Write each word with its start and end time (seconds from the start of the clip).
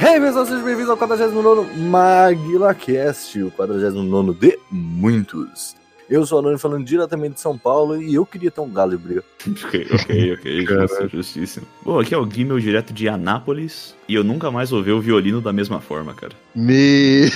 Hey, 0.00 0.20
pessoal, 0.20 0.46
sejam 0.46 0.64
bem-vindos 0.64 0.90
ao 0.90 0.96
49 0.96 1.76
MaguilaCast, 1.76 3.42
o 3.42 3.50
49 3.50 4.32
de 4.38 4.56
muitos. 4.70 5.74
Eu 6.08 6.24
sou 6.24 6.36
o 6.36 6.38
Anônimo 6.38 6.60
falando 6.60 6.84
diretamente 6.84 7.34
de 7.34 7.40
São 7.40 7.58
Paulo 7.58 8.00
e 8.00 8.14
eu 8.14 8.24
queria 8.24 8.48
ter 8.48 8.60
um 8.60 8.70
galo 8.70 8.92
de 8.92 8.96
briga. 8.96 9.24
Ok, 9.44 9.88
ok, 9.92 10.34
ok. 10.34 10.62
Justo, 10.66 11.08
justíssimo. 11.08 11.66
Bom, 11.84 11.98
aqui 11.98 12.14
é 12.14 12.16
o 12.16 12.30
Gimel 12.30 12.60
direto 12.60 12.92
de 12.92 13.08
Anápolis 13.08 13.96
e 14.08 14.14
eu 14.14 14.22
nunca 14.22 14.52
mais 14.52 14.72
ouvi 14.72 14.92
o 14.92 15.00
violino 15.00 15.40
da 15.40 15.52
mesma 15.52 15.80
forma, 15.80 16.14
cara. 16.14 16.32
Me. 16.54 17.28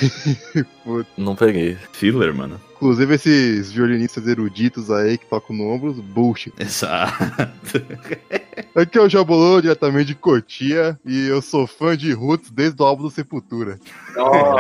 Não 1.19 1.35
peguei. 1.35 1.77
Filler, 1.93 2.33
mano. 2.33 2.61
Inclusive 2.83 3.15
esses 3.15 3.71
violinistas 3.71 4.27
eruditos 4.27 4.91
aí 4.91 5.17
que 5.17 5.25
tocam 5.27 5.55
no 5.55 5.73
ombros, 5.73 6.01
bullshit. 6.01 6.53
Exato. 6.59 7.15
Aqui 8.75 8.99
é 8.99 9.01
o 9.01 9.09
Jabolô, 9.09 9.61
diretamente 9.61 10.07
de 10.07 10.17
Cotia, 10.17 10.99
e 11.07 11.29
eu 11.29 11.41
sou 11.41 11.65
fã 11.65 11.97
de 11.97 12.13
Roots 12.13 12.51
desde 12.51 12.83
o 12.83 12.85
álbum 12.85 13.05
do 13.05 13.11
Sepultura. 13.11 13.79
Nossa, 14.17 14.59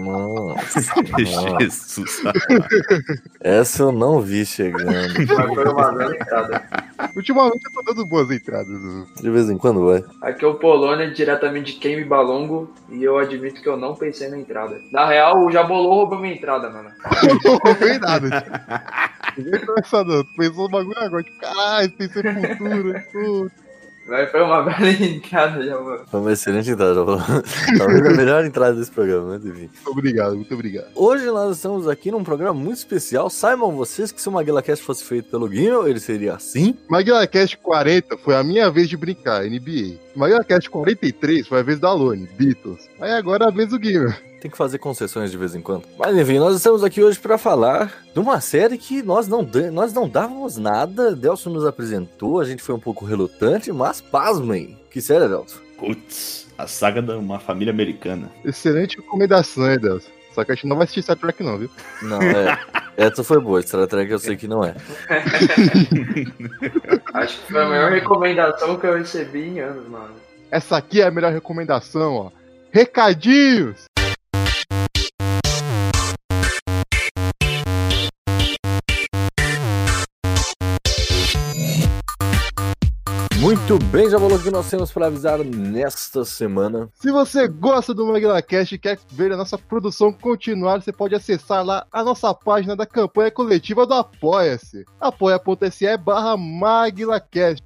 nossa. 0.00 0.80
Jesus. 1.60 2.22
Essa 3.40 3.84
eu 3.84 3.92
não 3.92 4.20
vi 4.20 4.44
chegando. 4.44 5.14
Ultimamente 7.16 7.64
eu 7.66 7.72
tô 7.72 7.82
dando 7.82 8.06
boas 8.06 8.30
entradas. 8.30 8.78
De 9.20 9.30
vez 9.30 9.48
em 9.50 9.58
quando 9.58 9.86
vai. 9.86 10.04
Aqui 10.22 10.44
é 10.44 10.48
o 10.48 10.54
Polônia, 10.54 11.10
diretamente 11.10 11.74
de 11.74 11.78
Kemi 11.78 12.04
Balongo, 12.04 12.72
e 12.90 13.02
eu 13.02 13.18
admito 13.18 13.62
que 13.62 13.68
eu 13.68 13.76
não 13.76 13.94
pensei 13.94 14.28
na 14.28 14.38
entrada. 14.38 14.80
Na 14.90 15.06
real, 15.06 15.44
o 15.44 15.50
Jabolô 15.50 15.94
roubou 15.94 16.18
minha 16.18 16.34
entrada, 16.34 16.70
mano. 16.70 16.90
não 17.44 17.56
roubei 17.56 17.98
nada. 17.98 18.44
Ninguém 19.36 19.64
começou 19.64 20.04
não. 20.04 20.24
Tu 20.24 20.34
pensou 20.36 20.64
no 20.64 20.70
bagulho 20.70 20.98
agora. 20.98 21.22
Tipo, 21.22 21.38
caralho, 21.38 21.90
tem 21.92 22.08
Sepultura. 22.08 23.06
Puta. 23.12 23.61
Mas 24.06 24.30
foi 24.30 24.42
uma 24.42 24.62
bela 24.62 24.90
entrada, 24.90 25.64
Jabolô. 25.64 26.00
Foi 26.10 26.20
uma 26.20 26.32
excelente 26.32 26.70
entrada, 26.70 26.94
já 26.94 27.04
falou. 27.04 27.20
Talvez 27.78 28.06
a 28.06 28.10
melhor 28.10 28.44
entrada 28.44 28.74
desse 28.74 28.90
programa, 28.90 29.28
mas 29.28 29.44
enfim. 29.44 29.70
Muito 29.72 29.90
obrigado, 29.90 30.34
muito 30.34 30.54
obrigado. 30.54 30.88
Hoje 30.94 31.26
nós 31.26 31.56
estamos 31.56 31.88
aqui 31.88 32.10
num 32.10 32.24
programa 32.24 32.54
muito 32.54 32.78
especial. 32.78 33.30
Saibam 33.30 33.72
vocês 33.72 34.10
que 34.10 34.20
se 34.20 34.28
o 34.28 34.32
MaguilaCast 34.32 34.84
fosse 34.84 35.04
feito 35.04 35.30
pelo 35.30 35.48
Guino, 35.48 35.86
ele 35.86 36.00
seria 36.00 36.34
assim. 36.34 36.74
MaguilaCast 36.88 37.56
40 37.58 38.18
foi 38.18 38.34
a 38.34 38.42
minha 38.42 38.70
vez 38.70 38.88
de 38.88 38.96
brincar, 38.96 39.44
NBA. 39.44 39.98
MaguilaCast 40.16 40.68
43 40.68 41.46
foi 41.46 41.60
a 41.60 41.62
vez 41.62 41.78
da 41.78 41.88
Alone, 41.88 42.28
Beatles. 42.36 42.88
Aí 43.00 43.12
agora 43.12 43.44
é 43.44 43.48
a 43.48 43.50
vez 43.50 43.68
do 43.68 43.78
Gamer. 43.78 44.31
Tem 44.42 44.50
que 44.50 44.56
fazer 44.56 44.78
concessões 44.78 45.30
de 45.30 45.38
vez 45.38 45.54
em 45.54 45.60
quando. 45.60 45.84
Mas 45.96 46.18
enfim, 46.18 46.40
nós 46.40 46.56
estamos 46.56 46.82
aqui 46.82 47.00
hoje 47.00 47.16
para 47.16 47.38
falar 47.38 48.02
de 48.12 48.18
uma 48.18 48.40
série 48.40 48.76
que 48.76 49.00
nós 49.00 49.28
não, 49.28 49.48
nós 49.72 49.92
não 49.92 50.08
dávamos 50.08 50.56
nada. 50.56 51.14
Delson 51.14 51.50
nos 51.50 51.64
apresentou, 51.64 52.40
a 52.40 52.44
gente 52.44 52.60
foi 52.60 52.74
um 52.74 52.80
pouco 52.80 53.04
relutante, 53.04 53.70
mas 53.70 54.00
pasmem. 54.00 54.76
Que 54.90 55.00
série, 55.00 55.28
Delson? 55.28 55.60
Putz, 55.78 56.48
a 56.58 56.66
saga 56.66 57.00
de 57.00 57.12
uma 57.12 57.38
família 57.38 57.72
americana. 57.72 58.28
Excelente 58.44 58.96
recomendação, 58.96 59.70
hein, 59.70 59.78
Deus. 59.78 60.10
Só 60.34 60.42
que 60.42 60.50
a 60.50 60.56
gente 60.56 60.66
não 60.66 60.74
vai 60.74 60.86
assistir 60.86 61.04
Star 61.04 61.16
Trek, 61.16 61.40
não, 61.40 61.58
viu? 61.58 61.70
Não, 62.02 62.20
é. 62.20 62.58
Essa 62.98 63.22
foi 63.22 63.40
boa, 63.40 63.62
Star 63.62 63.86
Trek 63.86 64.10
eu 64.10 64.18
sei 64.18 64.34
que 64.34 64.48
não 64.48 64.64
é. 64.64 64.74
Acho 67.14 67.40
que 67.42 67.52
foi 67.52 67.62
a 67.62 67.68
maior 67.68 67.92
recomendação 67.92 68.76
que 68.76 68.88
eu 68.88 68.98
recebi 68.98 69.50
em 69.50 69.60
anos, 69.60 69.88
mano. 69.88 70.16
Essa 70.50 70.78
aqui 70.78 71.00
é 71.00 71.06
a 71.06 71.12
melhor 71.12 71.32
recomendação, 71.32 72.16
ó. 72.16 72.32
Recadinhos! 72.72 73.91
Muito 83.52 83.78
bem, 83.88 84.08
já 84.08 84.18
falou 84.18 84.38
o 84.38 84.42
que 84.42 84.50
nós 84.50 84.70
temos 84.70 84.90
para 84.90 85.08
avisar 85.08 85.38
nesta 85.44 86.24
semana. 86.24 86.88
Se 86.94 87.12
você 87.12 87.46
gosta 87.46 87.92
do 87.92 88.06
MaguilaCast 88.06 88.74
e 88.74 88.78
quer 88.78 88.98
ver 89.10 89.30
a 89.30 89.36
nossa 89.36 89.58
produção 89.58 90.10
continuar, 90.10 90.80
você 90.80 90.90
pode 90.90 91.14
acessar 91.14 91.62
lá 91.62 91.86
a 91.92 92.02
nossa 92.02 92.32
página 92.32 92.74
da 92.74 92.86
campanha 92.86 93.30
coletiva 93.30 93.86
do 93.86 93.92
Apoia-se. 93.92 94.86
apoia.se 94.98 95.96
barra 95.98 96.34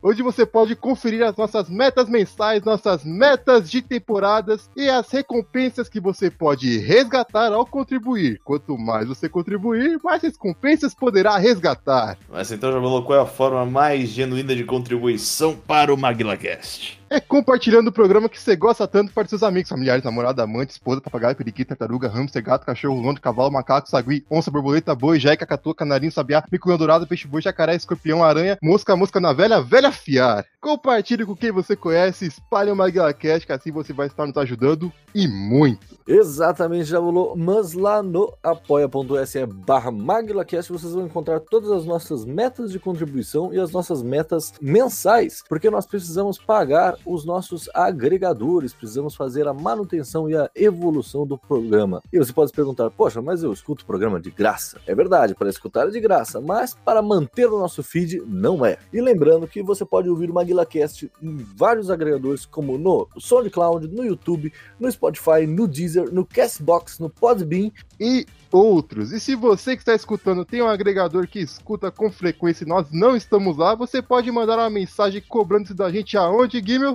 onde 0.03 0.23
você 0.25 0.45
pode 0.45 0.75
conferir 0.75 1.23
as 1.23 1.37
nossas 1.37 1.71
metas 1.71 2.09
mensais, 2.09 2.65
nossas 2.65 3.05
metas 3.05 3.71
de 3.71 3.81
temporadas 3.81 4.69
e 4.77 4.89
as 4.89 5.09
recompensas 5.09 5.89
que 5.89 6.01
você 6.01 6.29
pode 6.33 6.79
resgatar 6.79 7.53
ao 7.53 7.65
contribuir. 7.65 8.41
Quanto 8.43 8.77
mais 8.77 9.07
você 9.07 9.29
contribuir, 9.29 10.01
mais 10.03 10.21
recompensas 10.21 10.97
poderá 10.97 11.37
resgatar. 11.39 12.19
Mas 12.29 12.51
então 12.51 12.73
já 12.73 12.81
falou 12.81 13.05
qual 13.05 13.21
é 13.21 13.23
a 13.23 13.27
forma 13.27 13.65
mais 13.65 14.09
genuína 14.09 14.57
de 14.57 14.65
contribuição 14.65 15.55
para 15.55 15.76
o 15.91 15.97
MaguilaCast. 15.97 16.99
É 17.09 17.21
compartilhando 17.21 17.89
o 17.89 17.93
programa 17.93 18.29
que 18.29 18.41
você 18.41 18.57
gosta 18.57 18.87
tanto 18.87 19.13
para 19.13 19.29
seus 19.29 19.45
amigos, 19.45 19.69
familiares, 19.69 20.05
namorada, 20.05 20.43
amante, 20.43 20.71
esposa, 20.71 21.01
papagaio, 21.01 21.37
periquita, 21.37 21.77
tartaruga, 21.77 22.09
hamster, 22.09 22.43
gato, 22.43 22.67
cachorro, 22.67 23.01
londo, 23.01 23.21
cavalo, 23.21 23.53
macaco, 23.53 23.89
sagui, 23.89 24.27
onça, 24.29 24.51
borboleta, 24.51 24.93
boi, 24.93 25.21
jeca, 25.21 25.47
catua, 25.47 25.75
canarinho, 25.75 26.11
sabiá, 26.11 26.43
mico 26.51 26.77
dourado, 26.77 27.07
peixe 27.07 27.29
boi, 27.29 27.41
jacaré, 27.41 27.77
escorpião, 27.77 28.25
aranha, 28.25 28.59
mosca, 28.61 28.97
mosca 28.97 29.21
na 29.21 29.33
velha, 29.33 29.63
velha 29.63 29.93
fiar. 29.93 30.45
Compartilhe 30.61 31.25
com 31.25 31.37
quem 31.37 31.53
você 31.53 31.77
conhece, 31.77 32.27
espalhe 32.27 32.73
o 32.73 32.77
MaguilaCast, 32.77 33.47
que 33.47 33.53
assim 33.53 33.71
você 33.71 33.93
vai 33.93 34.09
estar 34.09 34.27
nos 34.27 34.37
ajudando 34.37 34.93
e 35.15 35.29
muito. 35.29 35.97
Exatamente, 36.09 36.87
já 36.87 36.99
falou, 36.99 37.37
mas 37.37 37.73
lá 37.73 38.03
no 38.03 38.33
apoia.se 38.43 39.47
barra 39.47 39.93
MaguilaCast 39.93 40.73
vocês 40.73 40.93
vão 40.93 41.07
encontrar 41.07 41.39
todas 41.39 41.71
as 41.71 41.85
nossas 41.85 42.25
metas 42.25 42.73
de 42.73 42.81
contribuição 42.81 43.55
e 43.55 43.61
as 43.61 43.71
nossas 43.71 44.03
metas 44.03 44.53
mensais, 44.61 45.45
porque 45.49 45.71
nós 45.71 45.87
precisamos 45.87 46.37
pagar 46.37 46.96
os 47.05 47.25
nossos 47.25 47.69
agregadores, 47.75 48.73
precisamos 48.73 49.15
fazer 49.15 49.47
a 49.47 49.55
manutenção 49.55 50.29
e 50.29 50.37
a 50.37 50.51
evolução 50.55 51.27
do 51.27 51.39
programa. 51.39 52.03
E 52.13 52.19
você 52.19 52.33
pode 52.33 52.51
se 52.51 52.57
perguntar, 52.57 52.91
poxa, 52.91 53.21
mas 53.21 53.43
eu 53.43 53.53
escuto 53.53 53.83
o 53.83 53.87
programa 53.87 54.21
de 54.21 54.31
graça. 54.31 54.81
É 54.87 54.95
verdade, 54.95 55.35
para 55.35 55.49
escutar 55.49 55.89
é 55.89 55.91
de 55.91 56.01
graça, 56.01 56.41
mas 56.41 56.75
para 56.75 57.03
manter 57.03 57.47
o 57.47 57.59
nosso 57.59 57.83
feed 57.83 58.23
não 58.27 58.65
é. 58.65 58.79
E 58.93 59.01
lembrando 59.01 59.47
que 59.47 59.63
você 59.63 59.85
pode 59.85 60.09
ouvir 60.09 60.31
o 60.31 60.35
MaguilaCast 60.35 61.11
em 61.23 61.37
vários 61.37 61.91
agregadores, 61.91 62.47
como 62.47 62.79
no 62.79 63.09
SoundCloud, 63.19 63.89
no 63.89 64.05
YouTube, 64.05 64.53
no 64.79 64.91
Spotify, 64.91 65.47
no 65.47 65.67
Deezer, 65.67 66.13
no 66.13 66.25
Castbox, 66.25 66.99
no 66.99 67.11
Podbean 67.11 67.71
e 67.99 68.27
outros. 68.51 69.13
E 69.13 69.21
se 69.21 69.35
você 69.35 69.75
que 69.77 69.83
está 69.83 69.95
escutando 69.95 70.45
tem 70.45 70.63
um 70.63 70.69
agregador 70.69 71.27
que 71.27 71.41
escuta 71.41 71.91
com 71.91 72.11
frequência 72.11 72.65
e 72.65 72.69
nós 72.69 72.87
não 72.93 73.17
estamos 73.17 73.57
lá, 73.57 73.75
você 73.75 74.01
pode 74.01 74.31
mandar 74.31 74.59
uma 74.59 74.71
mensagem 74.71 75.23
cobrando 75.29 75.65
isso 75.65 75.75
da 75.75 75.91
gente 75.91 76.17
aonde, 76.17 76.63
Gimel? 76.65 76.86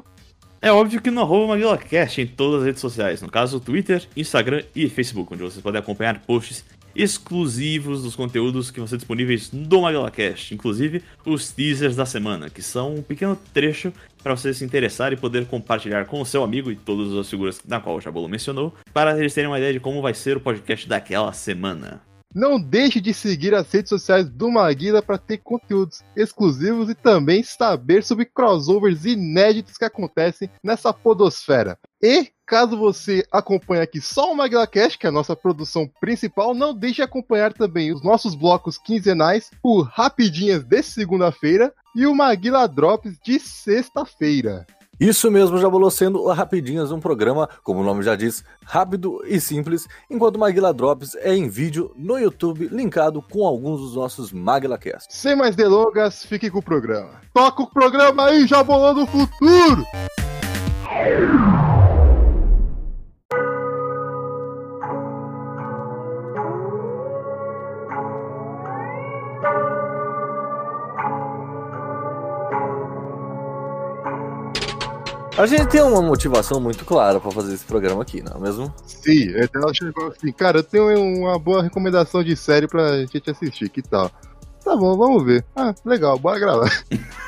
É 0.61 0.71
óbvio 0.71 1.01
que 1.01 1.09
no 1.09 1.47
MaguilaCast 1.47 2.21
em 2.21 2.27
todas 2.27 2.59
as 2.59 2.65
redes 2.67 2.81
sociais, 2.81 3.19
no 3.19 3.31
caso 3.31 3.59
Twitter, 3.59 4.07
Instagram 4.15 4.61
e 4.75 4.87
Facebook, 4.87 5.33
onde 5.33 5.41
vocês 5.41 5.59
podem 5.59 5.79
acompanhar 5.79 6.19
posts 6.19 6.63
exclusivos 6.95 8.03
dos 8.03 8.15
conteúdos 8.15 8.69
que 8.69 8.79
vão 8.79 8.85
ser 8.85 8.97
disponíveis 8.97 9.51
no 9.51 9.81
MaguilaCast, 9.81 10.53
inclusive 10.53 11.01
os 11.25 11.51
teasers 11.51 11.95
da 11.95 12.05
semana, 12.05 12.47
que 12.47 12.61
são 12.61 12.93
um 12.93 13.01
pequeno 13.01 13.35
trecho 13.51 13.91
para 14.21 14.35
você 14.35 14.53
se 14.53 14.63
interessar 14.63 15.11
e 15.11 15.17
poder 15.17 15.47
compartilhar 15.47 16.05
com 16.05 16.21
o 16.21 16.25
seu 16.25 16.43
amigo 16.43 16.71
e 16.71 16.75
todas 16.75 17.17
as 17.17 17.27
figuras 17.27 17.59
na 17.67 17.79
qual 17.79 17.95
o 17.95 18.01
Jabolo 18.01 18.29
mencionou, 18.29 18.71
para 18.93 19.17
eles 19.17 19.33
terem 19.33 19.49
uma 19.49 19.57
ideia 19.57 19.73
de 19.73 19.79
como 19.79 19.99
vai 19.99 20.13
ser 20.13 20.37
o 20.37 20.41
podcast 20.41 20.87
daquela 20.87 21.33
semana. 21.33 22.10
Não 22.33 22.59
deixe 22.59 23.01
de 23.01 23.13
seguir 23.13 23.53
as 23.53 23.69
redes 23.71 23.89
sociais 23.89 24.29
do 24.29 24.49
Maguila 24.49 25.01
para 25.01 25.17
ter 25.17 25.39
conteúdos 25.39 26.01
exclusivos 26.15 26.89
e 26.89 26.95
também 26.95 27.43
saber 27.43 28.03
sobre 28.03 28.25
crossovers 28.25 29.05
inéditos 29.05 29.77
que 29.77 29.83
acontecem 29.83 30.49
nessa 30.63 30.93
podosfera. 30.93 31.77
E 32.01 32.29
caso 32.45 32.77
você 32.77 33.25
acompanhe 33.31 33.81
aqui 33.81 34.01
só 34.01 34.31
o 34.31 34.35
Maguila 34.35 34.65
Cash, 34.65 34.95
que 34.95 35.05
é 35.05 35.09
a 35.09 35.11
nossa 35.11 35.35
produção 35.35 35.89
principal, 35.99 36.53
não 36.53 36.73
deixe 36.73 36.95
de 36.95 37.01
acompanhar 37.01 37.53
também 37.53 37.93
os 37.93 38.03
nossos 38.03 38.33
blocos 38.33 38.77
quinzenais, 38.77 39.51
o 39.61 39.81
Rapidinhas 39.81 40.63
de 40.63 40.81
segunda-feira 40.83 41.73
e 41.95 42.05
o 42.05 42.15
Maguila 42.15 42.67
Drops 42.67 43.17
de 43.23 43.39
sexta-feira. 43.39 44.65
Isso 45.01 45.31
mesmo, 45.31 45.57
já 45.57 45.67
bolou 45.67 45.89
sendo 45.89 46.23
Rapidinhas, 46.27 46.91
um 46.91 46.99
programa, 46.99 47.49
como 47.63 47.79
o 47.79 47.83
nome 47.83 48.03
já 48.03 48.15
diz, 48.15 48.45
rápido 48.63 49.19
e 49.25 49.41
simples, 49.41 49.87
enquanto 50.07 50.37
Maguila 50.37 50.71
Drops 50.71 51.15
é 51.15 51.35
em 51.35 51.49
vídeo 51.49 51.91
no 51.97 52.19
YouTube, 52.19 52.67
linkado 52.71 53.19
com 53.19 53.43
alguns 53.43 53.81
dos 53.81 53.95
nossos 53.95 54.31
MaguilaCasts. 54.31 55.17
Sem 55.17 55.35
mais 55.35 55.55
delongas, 55.55 56.23
fique 56.23 56.51
com 56.51 56.59
o 56.59 56.63
programa. 56.63 57.19
Toca 57.33 57.63
o 57.63 57.67
programa 57.67 58.27
aí, 58.27 58.45
já 58.45 58.61
bolando 58.61 59.01
o 59.01 59.07
futuro! 59.07 59.83
A 75.41 75.47
gente 75.47 75.65
tem 75.69 75.81
uma 75.81 76.03
motivação 76.03 76.61
muito 76.61 76.85
clara 76.85 77.19
para 77.19 77.31
fazer 77.31 77.55
esse 77.55 77.65
programa 77.65 78.03
aqui, 78.03 78.21
não 78.21 78.37
é 78.37 78.39
mesmo? 78.39 78.71
Sim, 78.85 79.33
então 79.37 79.63
ela 79.63 79.73
chegou 79.73 80.09
assim, 80.09 80.31
cara, 80.31 80.59
eu 80.59 80.63
tenho 80.63 80.95
uma 81.17 81.39
boa 81.39 81.63
recomendação 81.63 82.23
de 82.23 82.35
série 82.35 82.67
pra 82.67 82.99
gente 82.99 83.27
assistir, 83.27 83.67
que 83.69 83.81
tal? 83.81 84.11
Tá 84.63 84.75
bom, 84.75 84.95
vamos 84.95 85.25
ver. 85.25 85.43
Ah, 85.55 85.73
legal, 85.83 86.19
bora 86.19 86.37
gravar. 86.37 86.69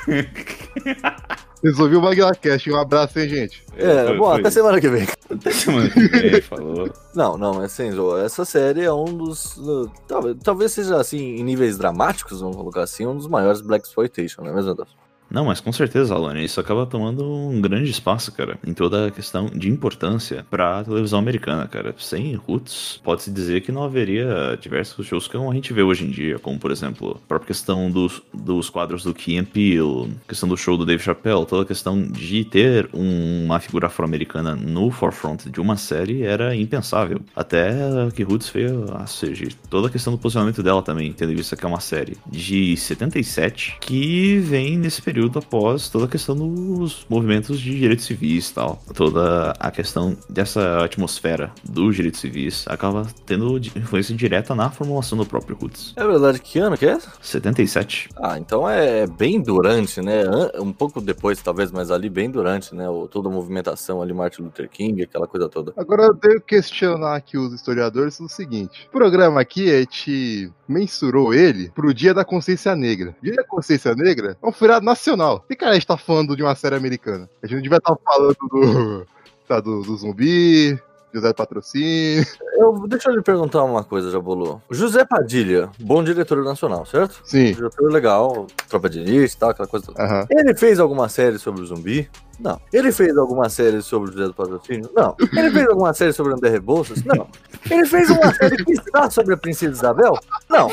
Resolvi 1.63 1.95
o 1.95 2.01
MaglaCast, 2.03 2.69
um 2.69 2.75
abraço, 2.75 3.17
hein, 3.17 3.29
gente? 3.29 3.65
É, 3.75 4.05
Foi- 4.05 4.17
bom, 4.17 4.25
foi 4.25 4.39
até 4.41 4.47
isso. 4.49 4.51
semana 4.59 4.79
que 4.79 4.89
vem. 4.89 5.07
Até 5.31 5.51
semana 5.51 5.89
que 5.89 5.99
vem, 6.07 6.41
falou. 6.41 6.93
Não, 7.15 7.35
não, 7.35 7.63
é 7.63 7.67
sem 7.67 7.91
zoa. 7.93 8.21
Essa 8.23 8.45
série 8.45 8.83
é 8.83 8.93
um 8.93 9.05
dos. 9.05 9.57
uh, 9.57 9.89
talvez, 10.07 10.37
talvez 10.43 10.71
seja, 10.71 10.97
assim, 10.97 11.17
em 11.37 11.43
níveis 11.43 11.79
dramáticos, 11.79 12.41
vamos 12.41 12.57
colocar 12.57 12.83
assim, 12.83 13.07
um 13.07 13.17
dos 13.17 13.27
maiores 13.27 13.61
Black 13.61 13.87
Exploitation, 13.87 14.43
não 14.43 14.51
é 14.51 14.53
mesmo, 14.53 14.69
Adolfo? 14.69 15.02
Não, 15.33 15.45
mas 15.45 15.59
com 15.59 15.71
certeza, 15.73 16.13
Alane, 16.13 16.45
isso 16.45 16.59
acaba 16.59 16.85
tomando 16.85 17.25
um 17.27 17.59
grande 17.59 17.89
espaço, 17.89 18.31
cara, 18.31 18.55
em 18.65 18.71
toda 18.71 19.07
a 19.07 19.11
questão 19.11 19.47
de 19.47 19.67
importância 19.67 20.45
pra 20.47 20.83
televisão 20.83 21.17
americana, 21.17 21.67
cara. 21.67 21.95
Sem 21.97 22.35
Roots, 22.35 23.01
pode-se 23.03 23.31
dizer 23.31 23.61
que 23.61 23.71
não 23.71 23.83
haveria 23.83 24.55
diversos 24.61 25.07
shows 25.07 25.27
que 25.27 25.35
a 25.35 25.53
gente 25.53 25.73
vê 25.73 25.81
hoje 25.81 26.05
em 26.05 26.11
dia, 26.11 26.37
como, 26.37 26.59
por 26.59 26.69
exemplo, 26.69 27.19
a 27.23 27.27
própria 27.27 27.47
questão 27.47 27.89
dos, 27.89 28.21
dos 28.31 28.69
quadros 28.69 29.03
do 29.03 29.11
Key 29.11 29.39
and 29.39 29.45
Peele, 29.45 30.13
questão 30.27 30.47
do 30.47 30.55
show 30.55 30.77
do 30.77 30.85
Dave 30.85 31.01
Chappelle, 31.01 31.47
toda 31.47 31.63
a 31.63 31.65
questão 31.65 31.99
de 32.03 32.45
ter 32.45 32.87
um- 32.93 33.45
uma 33.45 33.59
figura 33.59 33.87
afro-americana 33.87 34.55
no 34.55 34.91
forefront 34.91 35.49
de 35.49 35.59
uma 35.59 35.77
série 35.77 36.21
era 36.21 36.55
impensável. 36.55 37.19
Até 37.35 37.73
que 38.15 38.21
Roots 38.21 38.49
veio 38.49 38.85
a 38.95 39.07
surgir. 39.07 39.55
Toda 39.67 39.87
a 39.87 39.89
questão 39.89 40.13
do 40.13 40.19
posicionamento 40.19 40.61
dela 40.61 40.83
também, 40.83 41.11
tendo 41.11 41.31
em 41.31 41.35
vista 41.35 41.55
que 41.55 41.65
é 41.65 41.67
uma 41.67 41.79
série 41.79 42.17
de 42.29 42.77
77, 42.77 43.77
que 43.81 44.37
vem 44.37 44.77
nesse 44.77 45.01
período 45.01 45.22
após 45.35 45.89
toda 45.89 46.05
a 46.05 46.07
questão 46.07 46.35
dos 46.35 47.05
movimentos 47.09 47.59
de 47.59 47.77
direitos 47.79 48.05
civis 48.05 48.49
e 48.49 48.53
tal. 48.53 48.81
Toda 48.93 49.51
a 49.59 49.71
questão 49.71 50.17
dessa 50.29 50.83
atmosfera 50.83 51.51
dos 51.63 51.95
direitos 51.95 52.19
civis 52.21 52.65
acaba 52.67 53.07
tendo 53.25 53.57
influência 53.57 54.15
direta 54.15 54.53
na 54.55 54.69
formulação 54.69 55.17
do 55.17 55.25
próprio 55.25 55.55
Roots. 55.55 55.93
É 55.95 56.05
verdade, 56.05 56.39
que 56.41 56.59
ano 56.59 56.77
que 56.77 56.85
é? 56.85 56.97
77. 57.21 58.09
Ah, 58.17 58.37
então 58.37 58.69
é 58.69 59.05
bem 59.07 59.41
durante, 59.41 60.01
né? 60.01 60.23
Um 60.59 60.71
pouco 60.73 61.01
depois, 61.01 61.41
talvez, 61.41 61.71
mas 61.71 61.91
ali 61.91 62.09
bem 62.09 62.29
durante, 62.29 62.73
né? 62.75 62.89
O- 62.89 63.07
Toda 63.07 63.29
a 63.29 63.31
movimentação 63.31 64.01
ali, 64.01 64.13
Martin 64.13 64.41
Luther 64.43 64.67
King, 64.69 65.03
aquela 65.03 65.27
coisa 65.27 65.47
toda. 65.47 65.71
Agora 65.77 66.03
eu 66.03 66.13
devo 66.15 66.41
questionar 66.41 67.15
aqui 67.15 67.37
os 67.37 67.53
historiadores 67.53 68.19
o 68.19 68.27
seguinte: 68.27 68.87
o 68.89 68.91
programa 68.91 69.39
aqui 69.41 69.69
a 69.69 69.79
gente 69.79 70.51
mensurou 70.67 71.33
ele 71.33 71.69
pro 71.75 71.93
Dia 71.93 72.13
da 72.13 72.25
Consciência 72.25 72.75
Negra. 72.75 73.15
Dia 73.21 73.35
da 73.35 73.43
Consciência 73.43 73.93
Negra 73.93 74.35
é 74.41 74.47
um 74.47 74.51
feriado 74.51 74.85
nacional. 74.85 75.12
Por 75.39 75.47
que 75.47 75.55
cara, 75.55 75.71
a 75.71 75.73
gente 75.75 75.87
tá 75.87 75.97
falando 75.97 76.35
de 76.35 76.43
uma 76.43 76.55
série 76.55 76.75
americana? 76.75 77.29
A 77.41 77.47
gente 77.47 77.55
não 77.55 77.61
devia 77.63 77.77
estar 77.77 77.95
falando 78.03 78.35
do, 78.49 79.07
tá, 79.47 79.59
do, 79.59 79.81
do 79.81 79.97
zumbi, 79.97 80.79
José 81.13 81.31
Patrocínio. 81.33 82.25
Eu, 82.57 82.87
deixa 82.87 83.09
eu 83.09 83.15
lhe 83.15 83.21
perguntar 83.21 83.63
uma 83.63 83.83
coisa, 83.83 84.09
Jabulu. 84.09 84.61
José 84.71 85.05
Padilha, 85.05 85.69
bom 85.79 86.03
diretor 86.03 86.43
nacional, 86.43 86.85
certo? 86.85 87.21
Sim. 87.23 87.51
Diretor 87.51 87.91
legal, 87.91 88.47
tropa 88.67 88.89
de 88.89 88.99
elite 88.99 89.35
e 89.35 89.37
tal, 89.37 89.51
aquela 89.51 89.67
coisa. 89.67 89.91
Aham. 89.97 90.25
Ele 90.29 90.55
fez 90.55 90.79
alguma 90.79 91.07
série 91.09 91.37
sobre 91.37 91.61
o 91.61 91.65
zumbi? 91.65 92.09
Não. 92.39 92.59
Ele 92.73 92.91
fez 92.91 93.15
alguma 93.15 93.47
série 93.47 93.81
sobre 93.81 94.09
o 94.09 94.13
José 94.13 94.25
do 94.25 94.33
Patrocínio? 94.33 94.89
Não. 94.95 95.15
Ele 95.19 95.51
fez 95.51 95.67
alguma 95.67 95.93
série 95.93 96.13
sobre 96.13 96.33
o 96.33 96.35
André 96.35 96.49
Rebouças? 96.49 97.03
Não. 97.03 97.27
Ele 97.69 97.85
fez 97.85 98.09
uma 98.09 98.33
série 98.33 98.57
que 98.63 98.71
está 98.71 99.09
sobre 99.09 99.35
a 99.35 99.37
Princesa 99.37 99.71
Isabel? 99.71 100.17
Não. 100.49 100.69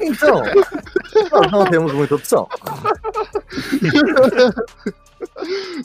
Então, 0.00 0.42
nós 1.32 1.52
não 1.52 1.64
temos 1.66 1.92
muita 1.92 2.14
opção. 2.14 2.48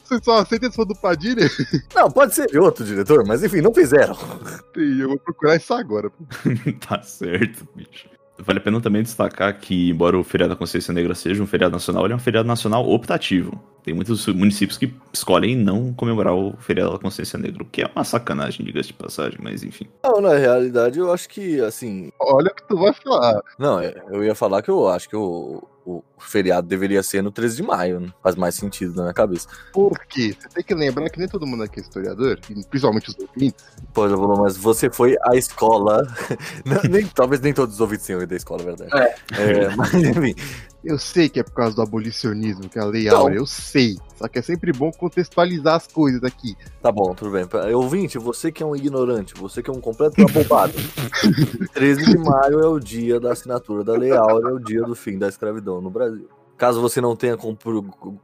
Você 0.04 0.24
só 0.24 0.40
aceita 0.40 0.70
se 0.70 0.76
for 0.76 0.86
do 0.86 0.96
Padilha? 0.96 1.50
Não, 1.96 2.10
pode 2.10 2.34
ser 2.36 2.48
de 2.48 2.60
outro 2.60 2.86
diretor, 2.86 3.26
mas 3.26 3.44
enfim, 3.44 3.62
não 3.62 3.74
fizeram. 3.74 4.16
Sim, 4.16 5.02
eu 5.02 5.10
vou 5.10 5.20
procurar 5.20 5.56
isso 5.56 5.74
agora. 5.74 6.12
tá 6.88 7.02
certo, 7.02 7.68
bicho. 7.76 8.10
Vale 8.40 8.60
a 8.60 8.62
pena 8.62 8.80
também 8.80 9.02
destacar 9.02 9.58
que, 9.60 9.90
embora 9.90 10.18
o 10.18 10.24
feriado 10.24 10.54
da 10.54 10.58
Consciência 10.58 10.94
Negra 10.94 11.16
seja 11.16 11.42
um 11.42 11.48
feriado 11.48 11.74
nacional, 11.74 12.06
ele 12.06 12.14
é 12.14 12.16
um 12.16 12.20
feriado 12.20 12.48
nacional 12.48 12.88
optativo. 12.88 13.60
Tem 13.88 13.94
muitos 13.96 14.28
municípios 14.28 14.78
que 14.78 14.94
escolhem 15.14 15.56
não 15.56 15.94
comemorar 15.94 16.36
o 16.36 16.58
feriado 16.58 16.92
da 16.92 17.00
Consciência 17.00 17.40
Negra, 17.40 17.64
o 17.64 17.66
que 17.66 17.82
é 17.84 17.90
uma 17.96 18.04
sacanagem, 18.04 18.66
diga-se 18.66 18.90
de 18.90 18.94
passagem, 18.96 19.40
mas 19.42 19.64
enfim. 19.64 19.88
Não, 20.04 20.20
na 20.20 20.34
realidade, 20.36 21.00
eu 21.00 21.10
acho 21.10 21.30
que, 21.30 21.62
assim. 21.62 22.12
Olha 22.20 22.52
o 22.52 22.54
que 22.54 22.68
tu 22.68 22.78
vai 22.78 22.92
falar. 22.92 23.42
Não, 23.58 23.80
é, 23.80 23.96
eu 24.12 24.26
ia 24.26 24.36
falar 24.36 24.62
que 24.62 24.70
eu 24.70 24.90
acho 24.90 25.08
que 25.08 25.16
o, 25.16 25.64
o 25.86 26.04
feriado 26.20 26.68
deveria 26.68 27.02
ser 27.02 27.22
no 27.24 27.32
13 27.32 27.56
de 27.56 27.64
maio, 27.64 28.02
né? 28.02 28.10
Faz 28.22 28.36
mais 28.36 28.56
sentido 28.56 28.94
na 28.94 29.04
minha 29.04 29.14
cabeça. 29.14 29.48
Por 29.72 29.98
quê? 30.10 30.36
Você 30.38 30.50
tem 30.50 30.66
que 30.66 30.76
lembrar 30.76 31.10
que 31.10 31.18
nem 31.18 31.30
todo 31.30 31.48
mundo 31.48 31.64
aqui 31.64 31.80
é 31.80 31.84
historiador, 31.84 32.38
e 32.50 32.66
principalmente 32.66 33.08
os 33.10 33.16
ouvintes. 33.18 33.66
Pô, 33.94 34.10
Javolô, 34.10 34.36
mas 34.44 34.58
você 34.58 34.90
foi 34.90 35.16
à 35.24 35.34
escola. 35.38 36.06
Não, 36.66 36.82
nem- 36.92 37.08
talvez 37.08 37.40
nem 37.40 37.54
todos 37.54 37.76
os 37.76 37.80
ouvintes 37.80 38.06
tenham 38.06 38.22
ido 38.22 38.34
à 38.34 38.36
escola, 38.36 38.64
é 38.64 38.66
verdade. 38.66 38.92
É, 39.32 39.70
mas 39.78 39.94
enfim. 39.94 40.36
Eu 40.84 40.98
sei 40.98 41.28
que 41.28 41.40
é 41.40 41.44
por 41.44 41.54
causa 41.54 41.76
do 41.76 41.82
abolicionismo, 41.82 42.70
que 42.70 42.78
é 42.80 42.82
a 42.82 42.86
lei 42.86 43.08
Então. 43.08 43.20
áurea, 43.20 43.38
eu 43.38 43.46
sei. 43.46 43.98
Só 44.16 44.28
que 44.28 44.40
é 44.40 44.42
sempre 44.42 44.72
bom 44.72 44.92
contextualizar 44.92 45.76
as 45.76 45.88
coisas 45.88 46.24
aqui. 46.24 46.56
Tá 46.82 46.92
bom, 46.92 47.14
tudo 47.14 47.32
bem. 47.32 47.46
Ouvinte, 47.76 48.18
você 48.18 48.52
que 48.52 48.64
é 48.64 48.66
um 48.66 48.76
ignorante, 48.76 49.34
você 49.36 49.62
que 49.62 49.70
é 49.70 49.74
um 49.74 49.82
completo 49.82 50.22
abobado. 50.22 50.74
13 51.74 52.06
de 52.06 52.18
maio 52.18 52.60
é 52.60 52.68
o 52.68 52.80
dia 52.80 53.20
da 53.20 53.34
assinatura 53.34 53.84
da 53.84 53.94
Lei 53.94 54.12
Áurea, 54.12 54.50
é 54.50 54.54
o 54.54 54.60
dia 54.60 54.82
do 54.84 54.96
fim 54.96 55.18
da 55.18 55.28
escravidão 55.28 55.82
no 55.82 55.90
Brasil. 55.90 56.30
Caso 56.58 56.82
você 56.82 57.00
não 57.00 57.16
tenha 57.16 57.38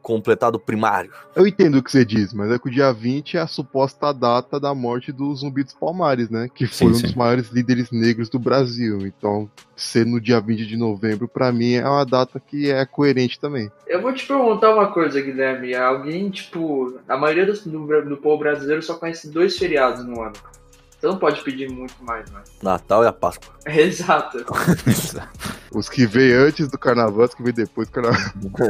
completado 0.01 0.57
o 0.57 0.59
primário. 0.59 1.11
Eu 1.35 1.45
entendo 1.45 1.77
o 1.77 1.83
que 1.83 1.91
você 1.91 2.03
diz, 2.03 2.33
mas 2.33 2.51
é 2.51 2.57
que 2.57 2.67
o 2.67 2.71
dia 2.71 2.91
20 2.91 3.37
é 3.37 3.41
a 3.41 3.47
suposta 3.47 4.13
data 4.13 4.59
da 4.59 4.73
morte 4.73 5.11
do 5.11 5.33
Zumbi 5.35 5.63
dos 5.63 5.73
Palmares, 5.73 6.29
né? 6.29 6.49
Que 6.53 6.65
foi 6.65 6.87
Sim, 6.87 6.91
um 6.91 6.93
sim. 6.95 7.01
dos 7.03 7.15
maiores 7.15 7.49
líderes 7.49 7.91
negros 7.91 8.29
do 8.29 8.39
Brasil. 8.39 9.05
Então, 9.05 9.49
ser 9.75 10.05
no 10.05 10.19
dia 10.19 10.39
20 10.39 10.65
de 10.65 10.77
novembro, 10.77 11.27
pra 11.27 11.51
mim, 11.51 11.73
é 11.73 11.87
uma 11.87 12.05
data 12.05 12.39
que 12.39 12.69
é 12.69 12.85
coerente 12.85 13.39
também. 13.39 13.71
Eu 13.87 14.01
vou 14.01 14.13
te 14.13 14.25
perguntar 14.25 14.73
uma 14.73 14.87
coisa, 14.91 15.21
Guilherme. 15.21 15.75
Alguém, 15.75 16.29
tipo, 16.29 16.99
a 17.07 17.17
maioria 17.17 17.45
do, 17.45 17.53
do, 17.53 18.09
do 18.09 18.17
povo 18.17 18.39
brasileiro 18.39 18.81
só 18.81 18.95
conhece 18.95 19.29
dois 19.29 19.57
feriados 19.57 20.03
no 20.05 20.21
ano. 20.21 20.33
Você 21.03 21.07
não 21.09 21.17
pode 21.17 21.43
pedir 21.43 21.69
muito 21.69 22.01
mais, 22.01 22.31
né? 22.31 22.41
Natal 22.61 23.03
e 23.03 23.07
a 23.07 23.11
Páscoa. 23.11 23.53
Exato. 23.67 24.37
Os 25.75 25.89
que 25.89 26.05
vêm 26.05 26.31
antes 26.31 26.69
do 26.69 26.77
carnaval, 26.77 27.25
os 27.25 27.33
que 27.33 27.43
vêm 27.43 27.51
depois 27.51 27.89
do 27.89 27.91
carnaval. 27.91 28.21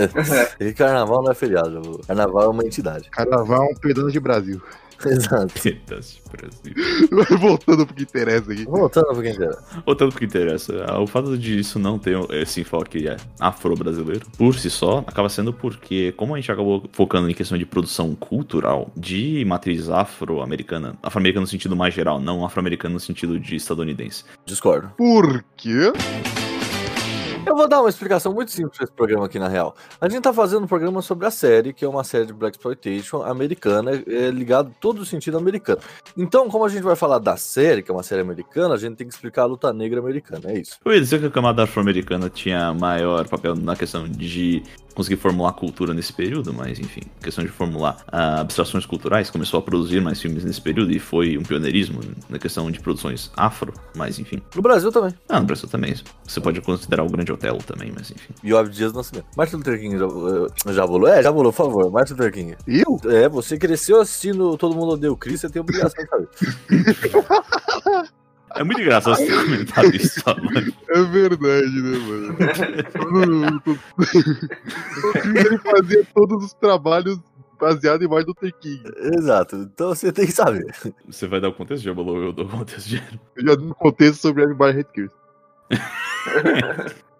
e 0.59 0.73
carnaval 0.73 1.21
não 1.21 1.31
é 1.31 1.35
feriado. 1.35 1.99
Carnaval 2.07 2.43
é 2.43 2.47
uma 2.47 2.63
entidade. 2.63 3.09
Carnaval 3.11 3.61
é 3.61 3.65
um 3.71 3.75
pedaço 3.75 4.09
de 4.09 4.19
Brasil. 4.19 4.59
Exato. 5.09 5.53
Pedaço 5.61 6.15
de 6.15 6.21
Brasil. 6.31 7.39
Voltando 7.39 7.85
pro 7.85 7.95
que 7.95 8.03
interessa 8.03 8.51
aqui. 8.51 8.65
Voltando 8.65 9.07
pro 9.07 9.21
que 9.21 9.29
interessa. 9.29 9.63
Voltando 9.85 10.09
pro 10.09 10.19
que 10.19 10.25
interessa, 10.25 10.85
ah, 10.87 10.99
o 10.99 11.07
fato 11.07 11.37
de 11.37 11.59
isso 11.59 11.79
não 11.79 11.99
ter 11.99 12.17
esse 12.31 12.61
enfoque 12.61 13.05
afro-brasileiro, 13.39 14.25
por 14.37 14.55
si 14.55 14.69
só, 14.69 14.99
acaba 14.99 15.29
sendo 15.29 15.53
porque, 15.53 16.11
como 16.13 16.33
a 16.33 16.37
gente 16.37 16.51
acabou 16.51 16.83
focando 16.91 17.29
em 17.29 17.33
questão 17.33 17.57
de 17.57 17.65
produção 17.65 18.15
cultural, 18.15 18.91
de 18.95 19.43
matriz 19.45 19.89
afro-americana, 19.89 20.95
afro-americana 21.01 21.41
no 21.41 21.47
sentido 21.47 21.75
mais 21.75 21.93
geral, 21.93 22.19
não 22.19 22.45
afro-americano 22.45 22.93
no 22.93 22.99
sentido 22.99 23.39
de 23.39 23.55
estadunidense. 23.55 24.23
Discordo. 24.45 24.89
Por 24.97 25.43
quê? 25.55 25.91
Eu 27.45 27.57
vou 27.57 27.67
dar 27.67 27.81
uma 27.81 27.89
explicação 27.89 28.33
muito 28.33 28.51
simples 28.51 28.77
pra 28.77 28.85
esse 28.85 28.93
programa 28.93 29.25
aqui, 29.25 29.37
na 29.37 29.49
real. 29.49 29.75
A 29.99 30.07
gente 30.07 30.21
tá 30.21 30.31
fazendo 30.31 30.63
um 30.63 30.67
programa 30.67 31.01
sobre 31.01 31.27
a 31.27 31.31
série, 31.31 31.73
que 31.73 31.83
é 31.83 31.87
uma 31.87 32.03
série 32.03 32.25
de 32.25 32.33
Black 32.33 32.55
Exploitation 32.55 33.21
americana, 33.21 33.91
é, 34.07 34.29
ligado 34.29 34.73
todo 34.79 34.99
o 34.99 35.05
sentido 35.05 35.37
americano. 35.37 35.81
Então, 36.17 36.49
como 36.49 36.63
a 36.63 36.69
gente 36.69 36.83
vai 36.83 36.95
falar 36.95 37.19
da 37.19 37.35
série, 37.35 37.83
que 37.83 37.91
é 37.91 37.93
uma 37.93 38.01
série 38.01 38.21
americana, 38.21 38.75
a 38.75 38.77
gente 38.77 38.95
tem 38.95 39.05
que 39.05 39.13
explicar 39.13 39.43
a 39.43 39.45
luta 39.45 39.73
negra 39.73 39.99
americana, 39.99 40.51
é 40.51 40.59
isso. 40.59 40.79
Eu 40.85 40.93
ia 40.93 41.01
dizer 41.01 41.19
que 41.19 41.25
a 41.25 41.31
camada 41.31 41.63
afro-americana 41.63 42.29
tinha 42.29 42.73
maior 42.73 43.27
papel 43.27 43.55
na 43.55 43.75
questão 43.75 44.07
de 44.07 44.63
conseguir 44.93 45.17
formular 45.17 45.53
cultura 45.53 45.93
nesse 45.93 46.13
período, 46.13 46.53
mas 46.53 46.79
enfim, 46.79 47.01
questão 47.21 47.43
de 47.43 47.49
formular 47.49 47.97
ah, 48.07 48.41
abstrações 48.41 48.85
culturais, 48.85 49.29
começou 49.29 49.59
a 49.59 49.63
produzir 49.63 50.01
mais 50.01 50.21
filmes 50.21 50.43
nesse 50.43 50.61
período 50.61 50.91
e 50.91 50.99
foi 50.99 51.37
um 51.37 51.43
pioneirismo 51.43 52.01
na 52.29 52.39
questão 52.39 52.69
de 52.71 52.79
produções 52.79 53.31
afro, 53.35 53.73
mas 53.95 54.19
enfim. 54.19 54.41
No 54.55 54.61
Brasil 54.61 54.91
também. 54.91 55.13
Ah, 55.29 55.39
no 55.39 55.45
Brasil 55.45 55.67
também. 55.67 55.95
Você 56.25 56.39
pode 56.39 56.61
considerar 56.61 57.03
o 57.03 57.09
Grande 57.09 57.31
Otelo 57.31 57.59
também, 57.63 57.91
mas 57.95 58.11
enfim. 58.11 58.33
E 58.43 58.53
óbvio 58.53 58.73
Dias 58.73 58.91
do 58.91 58.97
Nascimento. 58.97 59.25
Martin 59.35 59.57
Luther 59.57 59.79
King 59.79 59.97
já, 59.97 60.05
eh, 60.05 60.73
já 60.73 60.85
volou? 60.85 61.07
É, 61.07 61.21
já 61.21 61.31
volou, 61.31 61.51
por 61.51 61.57
favor. 61.57 61.91
Martin 61.91 62.13
Luther 62.13 62.31
King. 62.31 62.55
Eu? 62.67 62.99
É, 63.11 63.27
você 63.29 63.57
cresceu 63.57 64.01
assistindo 64.01 64.57
Todo 64.57 64.75
Mundo 64.75 64.93
Odeia 64.93 65.11
o 65.11 65.17
Chris, 65.17 65.41
você 65.41 65.49
tem 65.49 65.61
obrigação 65.61 66.03
de 66.03 66.09
saber. 66.09 66.29
É 68.55 68.63
muito 68.63 68.81
engraçado 68.81 69.15
você 69.15 69.25
ter 69.25 69.43
comentado 69.43 69.95
isso, 69.95 70.21
mano. 70.25 70.73
É 70.89 71.01
verdade, 71.03 71.81
né, 71.81 71.97
mano? 71.99 73.61
o 75.25 75.37
ele 75.37 75.57
fazia 75.59 76.05
todos 76.13 76.45
os 76.45 76.53
trabalhos 76.53 77.19
baseados 77.59 78.05
em 78.05 78.09
mais 78.09 78.25
do 78.25 78.35
King. 78.35 78.83
Exato. 79.17 79.55
Então 79.55 79.89
você 79.89 80.11
tem 80.11 80.25
que 80.25 80.31
saber. 80.31 80.65
Você 81.07 81.27
vai 81.27 81.39
dar 81.39 81.49
o 81.49 81.53
contexto, 81.53 81.83
já 81.83 81.95
falou, 81.95 82.21
eu 82.21 82.33
dou 82.33 82.45
o 82.45 82.49
contexto 82.49 82.87
de 82.87 83.01
Eu 83.35 83.47
já 83.47 83.55
dei 83.55 83.65
um 83.65 83.73
contexto 83.73 84.21
sobre 84.21 84.43
Everybody 84.43 84.79
Hate 84.79 84.91
Chris. 84.93 85.11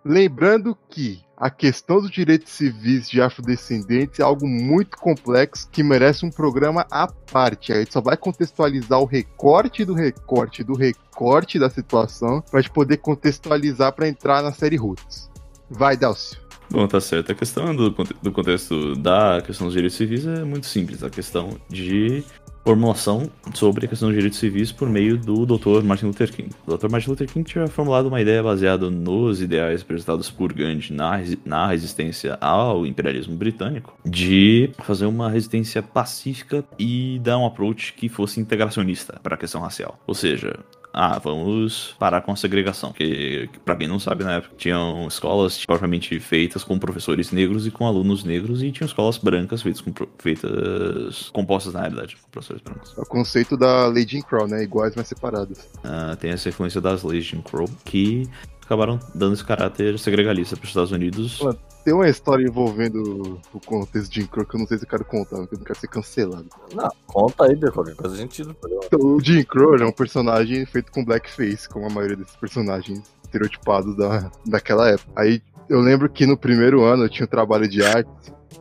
Lembrando 0.06 0.78
que 0.90 1.24
a 1.44 1.50
questão 1.50 2.00
dos 2.00 2.10
direitos 2.10 2.54
civis 2.54 3.10
de 3.10 3.22
afrodescendentes 3.22 4.18
é 4.18 4.24
algo 4.24 4.48
muito 4.48 4.98
complexo 4.98 5.68
que 5.70 5.84
merece 5.84 6.26
um 6.26 6.32
programa 6.32 6.88
à 6.90 7.06
parte. 7.06 7.74
A 7.74 7.80
gente 7.80 7.92
só 7.92 8.00
vai 8.00 8.16
contextualizar 8.16 8.98
o 8.98 9.04
recorte 9.04 9.84
do 9.84 9.94
recorte 9.94 10.64
do 10.64 10.74
recorte 10.74 11.60
da 11.60 11.70
situação 11.70 12.42
pra 12.50 12.62
gente 12.62 12.72
poder 12.72 12.96
contextualizar 12.96 13.92
pra 13.92 14.08
entrar 14.08 14.42
na 14.42 14.54
série 14.54 14.78
Roots. 14.78 15.30
Vai, 15.70 15.98
Delcio. 15.98 16.40
Bom, 16.72 16.88
tá 16.88 17.02
certo. 17.02 17.34
A 17.34 17.36
questão 17.36 17.76
do, 17.76 17.90
do 17.90 18.32
contexto 18.32 18.96
da 18.96 19.42
questão 19.46 19.68
dos 19.68 19.74
direitos 19.74 19.98
civis 19.98 20.26
é 20.26 20.46
muito 20.46 20.66
simples. 20.66 21.04
A 21.04 21.10
questão 21.10 21.58
de 21.68 22.24
formulação 22.64 23.30
sobre 23.54 23.86
a 23.86 23.90
questão 23.90 24.08
dos 24.08 24.16
direitos 24.16 24.40
civis 24.40 24.72
por 24.72 24.90
meio 24.90 25.18
do 25.18 25.46
Dr. 25.46 25.84
Martin 25.84 26.06
Luther 26.06 26.32
King. 26.32 26.50
O 26.66 26.76
Dr. 26.76 26.90
Martin 26.90 27.10
Luther 27.10 27.28
King 27.28 27.44
tinha 27.44 27.68
formulado 27.68 28.08
uma 28.08 28.22
ideia 28.22 28.42
baseada 28.42 28.90
nos 28.90 29.42
ideais 29.42 29.82
apresentados 29.82 30.32
por 30.32 30.54
Gandhi 30.54 30.94
na, 30.94 31.20
na 31.46 31.68
resistência 31.68 32.38
ao 32.40 32.86
imperialismo 32.86 33.36
britânico 33.36 33.94
de 34.06 34.72
fazer 34.80 35.06
uma 35.06 35.30
resistência 35.30 35.84
pacífica 35.84 36.64
e 36.80 37.20
dar 37.22 37.38
um 37.38 37.46
approach 37.46 37.94
que 37.94 38.08
fosse 38.08 38.40
integracionista 38.40 39.20
para 39.22 39.36
a 39.36 39.38
questão 39.38 39.62
racial. 39.62 40.00
Ou 40.08 40.14
seja, 40.14 40.58
ah, 40.94 41.18
vamos 41.18 41.96
parar 41.98 42.22
com 42.22 42.32
a 42.32 42.36
segregação. 42.36 42.94
Que, 42.94 43.50
que 43.52 43.60
para 43.60 43.76
quem 43.76 43.88
não 43.88 44.00
sabe, 44.00 44.24
na 44.24 44.34
época 44.34 44.54
tinham 44.56 45.08
escolas 45.08 45.66
propriamente 45.66 46.20
feitas 46.20 46.64
com 46.64 46.78
professores 46.78 47.32
negros 47.32 47.66
e 47.66 47.72
com 47.72 47.88
alunos 47.88 48.24
negros, 48.24 48.62
e 48.62 48.72
tinham 48.72 48.86
escolas 48.86 49.18
brancas 49.18 49.64
feitas 49.64 49.82
com 49.82 49.92
feitas 50.20 51.32
compostas 51.32 51.74
na 51.74 51.82
realidade 51.82 52.16
com 52.16 52.30
professores 52.30 52.62
brancos. 52.62 52.94
É 52.96 53.02
o 53.02 53.06
conceito 53.06 53.58
da 53.58 53.88
lei 53.88 54.08
Jim 54.08 54.22
Crow, 54.22 54.48
né? 54.48 54.64
Iguais, 54.64 54.94
mas 54.96 55.08
separadas. 55.08 55.68
Ah, 55.84 56.16
tem 56.20 56.32
essa 56.32 56.50
influência 56.50 56.80
das 56.80 57.04
leis 57.04 57.26
Jim 57.26 57.42
Crow 57.42 57.68
que 57.84 58.30
acabaram 58.66 59.00
dando 59.14 59.34
esse 59.34 59.44
caráter 59.44 59.98
segregalista 60.00 60.56
para 60.56 60.64
os 60.64 60.70
Estados 60.70 60.92
Unidos. 60.92 61.42
Mano. 61.42 61.60
Tem 61.84 61.94
uma 61.94 62.08
história 62.08 62.46
envolvendo 62.46 63.42
o 63.54 63.60
contexto 63.60 64.10
de 64.10 64.22
Jim 64.22 64.28
Crow 64.28 64.46
que 64.46 64.56
eu 64.56 64.60
não 64.62 64.68
sei 64.68 64.78
se 64.78 64.86
eu 64.86 64.90
quero 64.90 65.04
contar, 65.04 65.36
porque 65.38 65.56
eu 65.56 65.60
não 65.60 65.66
quero 65.66 65.80
ser 65.80 65.88
cancelado. 65.88 66.48
Não, 66.74 66.90
conta 67.06 67.44
aí, 67.44 67.56
de 67.58 67.70
qualquer 67.72 67.96
coisa 67.96 68.16
a 68.16 68.18
gente. 68.18 68.42
Então, 68.42 69.00
o 69.02 69.20
Jim 69.20 69.44
Crow 69.44 69.76
é 69.76 69.86
um 69.86 69.92
personagem 69.92 70.66
feito 70.66 70.94
com 70.94 71.04
blackface, 71.04 71.68
como 71.68 71.86
a 71.86 71.90
maioria 71.90 72.16
desses 72.16 72.38
personagens 72.38 73.04
estereotipados 73.24 73.98
da, 73.98 74.32
daquela 74.46 74.90
época. 74.92 75.12
Aí 75.14 75.42
eu 75.68 75.82
lembro 75.82 76.10
que 76.10 76.26
no 76.26 76.38
primeiro 76.38 76.84
ano 76.84 77.04
eu 77.04 77.10
tinha 77.10 77.26
um 77.26 77.30
trabalho 77.30 77.68
de 77.68 77.84
arte 77.84 78.10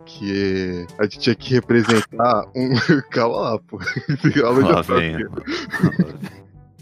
que 0.05 0.87
a 0.99 1.05
gente 1.05 1.19
tinha 1.21 1.35
que 1.35 1.55
representar 1.55 2.47
um. 2.55 2.71
Calma 3.11 3.37
lá, 3.37 3.59
pô. 3.59 3.79
Alan 4.45 4.69
Lá 4.69 4.83
vem. 4.83 5.17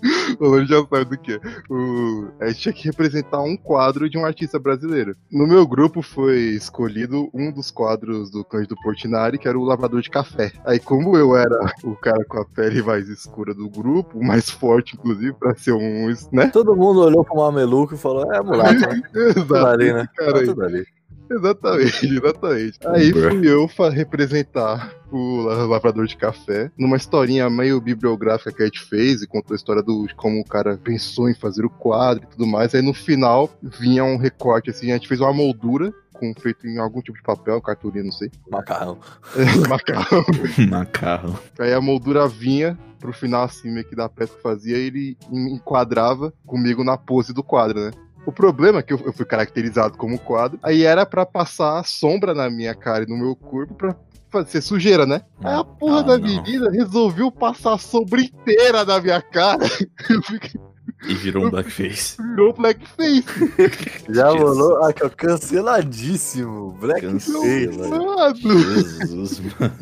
o 0.39 0.39
que. 0.39 0.43
O 0.43 0.47
Alan 0.47 0.67
já 0.67 0.85
sabe 0.87 1.05
do 1.05 1.19
que 1.19 1.33
é. 1.35 1.41
O- 1.69 2.29
A 2.41 2.49
gente 2.49 2.61
tinha 2.61 2.73
que 2.73 2.85
representar 2.85 3.41
um 3.43 3.57
quadro 3.57 4.09
de 4.09 4.17
um 4.19 4.25
artista 4.25 4.59
brasileiro. 4.59 5.15
No 5.31 5.47
meu 5.47 5.67
grupo 5.67 6.03
foi 6.03 6.39
escolhido 6.55 7.29
um 7.35 7.53
dos 7.53 7.71
quadros 7.71 8.31
do 8.31 8.45
Cândido 8.45 8.77
Portinari, 8.83 9.39
que 9.39 9.49
era 9.49 9.59
o 9.59 9.65
lavador 9.65 10.01
de 10.01 10.11
café. 10.11 10.53
Aí, 10.65 10.79
como 10.79 11.17
eu 11.17 11.37
era 11.37 11.59
o 11.85 11.95
cara 11.97 12.25
com 12.25 12.39
a 12.41 12.45
pele 12.45 12.83
mais 12.83 13.09
escura 13.09 13.55
do 13.55 13.69
grupo, 13.69 14.19
o 14.19 14.25
mais 14.25 14.49
forte, 14.51 14.95
inclusive, 14.97 15.33
pra 15.35 15.55
ser 15.55 15.73
um. 15.73 16.13
né? 16.33 16.49
Todo 16.49 16.77
mundo 16.77 17.01
olhou 17.01 17.25
pro 17.25 17.37
Mameluco 17.37 17.95
e 17.95 17.99
falou: 17.99 18.33
é 18.33 18.41
mulato, 18.43 18.75
né? 18.89 19.03
Exato. 19.15 19.67
ali, 19.67 19.93
né? 19.93 20.07
cara 20.17 20.33
Tá 20.33 20.45
tudo 20.45 20.63
ali. 20.65 20.85
Exatamente, 21.39 22.07
exatamente. 22.07 22.79
Aí 22.87 23.13
fui 23.13 23.47
eu 23.49 23.69
representar 23.91 24.93
o 25.11 25.43
la- 25.43 25.65
lavrador 25.67 26.07
de 26.07 26.17
café 26.17 26.71
numa 26.79 26.97
historinha 26.97 27.49
meio 27.49 27.81
bibliográfica 27.81 28.53
que 28.53 28.63
a 28.63 28.67
gente 28.67 28.81
fez 28.81 29.23
e 29.23 29.27
contou 29.27 29.55
a 29.55 29.57
história 29.57 29.83
do 29.83 30.07
de 30.07 30.15
como 30.15 30.41
o 30.41 30.45
cara 30.45 30.77
pensou 30.83 31.29
em 31.29 31.35
fazer 31.35 31.65
o 31.65 31.71
quadro 31.71 32.25
e 32.25 32.27
tudo 32.27 32.47
mais. 32.47 32.75
Aí 32.75 32.83
no 32.83 32.93
final 32.95 33.49
vinha 33.63 34.05
um 34.05 34.17
recorte 34.17 34.71
assim, 34.71 34.91
a 34.91 34.95
gente 34.95 35.09
fez 35.09 35.21
uma 35.21 35.33
moldura 35.33 35.93
com 36.13 36.35
feito 36.39 36.67
em 36.67 36.77
algum 36.79 37.01
tipo 37.01 37.17
de 37.17 37.23
papel, 37.23 37.63
cartolina, 37.63 38.05
não 38.05 38.13
sei, 38.13 38.31
Macarrão. 38.51 38.99
macarrão. 39.69 40.25
Macarrão. 40.69 41.39
Aí 41.59 41.73
a 41.73 41.81
moldura 41.81 42.29
vinha 42.29 42.79
pro 42.99 43.11
final 43.13 43.45
assim 43.45 43.71
meio 43.73 43.87
que 43.89 43.97
da 43.97 44.07
peça 44.07 44.35
que 44.37 44.43
fazia, 44.43 44.77
e 44.77 44.81
ele 44.87 45.17
en- 45.33 45.55
enquadrava 45.55 46.31
comigo 46.45 46.85
na 46.85 46.99
pose 46.99 47.33
do 47.33 47.43
quadro, 47.43 47.81
né? 47.81 47.91
O 48.27 48.33
problema 48.33 48.79
é 48.81 48.83
que 48.83 48.93
eu 48.93 49.01
eu 49.05 49.13
fui 49.13 49.25
caracterizado 49.25 49.97
como 49.97 50.19
quadro, 50.19 50.59
aí 50.63 50.85
era 50.85 51.05
pra 51.07 51.25
passar 51.27 51.85
sombra 51.85 52.35
na 52.35 52.51
minha 52.51 52.75
cara 52.75 53.05
e 53.05 53.07
no 53.09 53.17
meu 53.17 53.35
corpo 53.35 53.75
pra 53.75 53.97
fazer 54.31 54.61
sujeira, 54.61 55.05
né? 55.07 55.23
Aí 55.43 55.55
a 55.55 55.65
porra 55.65 56.01
Ah, 56.01 56.03
da 56.03 56.19
menina 56.19 56.71
resolveu 56.71 57.33
passar 57.33 57.75
a 57.75 57.79
sombra 57.79 58.21
inteira 58.21 58.85
na 58.85 59.01
minha 59.01 59.21
cara. 59.21 59.59
Eu 60.09 60.23
fiquei, 60.23 60.61
E 61.03 61.15
virou 61.15 61.47
um 61.47 61.51
blackface. 61.51 62.17
virou 62.21 62.53
blackface. 62.53 63.25
Já 64.11 64.31
Jesus. 64.33 64.59
rolou. 64.59 64.85
Ah, 64.85 64.93
que 64.93 65.05
é 65.05 65.09
canceladíssimo. 65.09 66.73
Blackface. 66.73 67.33
Cancelado. 67.33 68.39
Jesus, 68.39 69.41
mano. 69.41 69.75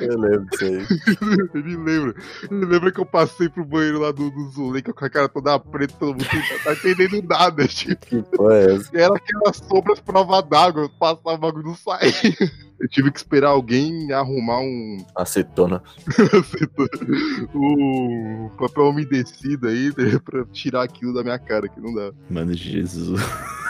Eu 0.00 0.18
lembro 0.18 0.46
disso 0.50 0.64
aí. 0.64 0.86
ele 1.54 1.76
lembra. 1.76 2.14
Ele 2.50 2.64
lembra 2.66 2.92
que 2.92 3.00
eu 3.00 3.06
passei 3.06 3.48
pro 3.48 3.64
banheiro 3.64 4.00
lá 4.00 4.10
do, 4.10 4.30
do 4.30 4.50
Zuleika 4.50 4.92
com 4.92 5.04
a 5.04 5.10
cara 5.10 5.28
toda 5.28 5.58
preta, 5.58 5.94
todo 5.98 6.10
mundo 6.10 6.26
não 6.32 6.58
tá 6.64 6.72
entendendo 6.72 7.28
nada, 7.28 7.66
tipo. 7.68 8.06
Que 8.06 8.22
porra 8.22 8.54
é 8.54 8.74
essa? 8.74 8.90
Era 8.92 9.14
aquelas 9.16 9.56
sombras 9.56 10.00
prova 10.00 10.42
d'água, 10.42 10.90
passava 10.98 11.34
o 11.34 11.38
bagulho 11.38 11.68
não 11.68 11.76
saía. 11.76 12.12
Eu 12.80 12.88
tive 12.88 13.10
que 13.10 13.18
esperar 13.18 13.50
alguém 13.50 14.12
arrumar 14.12 14.60
um, 14.60 15.04
Acetona. 15.14 15.82
um 17.54 18.50
papel 18.56 18.88
umedecido 18.88 19.68
aí 19.68 19.92
né, 19.96 20.18
pra 20.24 20.44
tirar 20.46 20.82
aquilo 20.82 21.12
da 21.12 21.22
minha 21.22 21.38
cara, 21.38 21.68
que 21.68 21.80
não 21.80 21.92
dá. 21.92 22.12
Mano, 22.30 22.54
Jesus. 22.54 23.20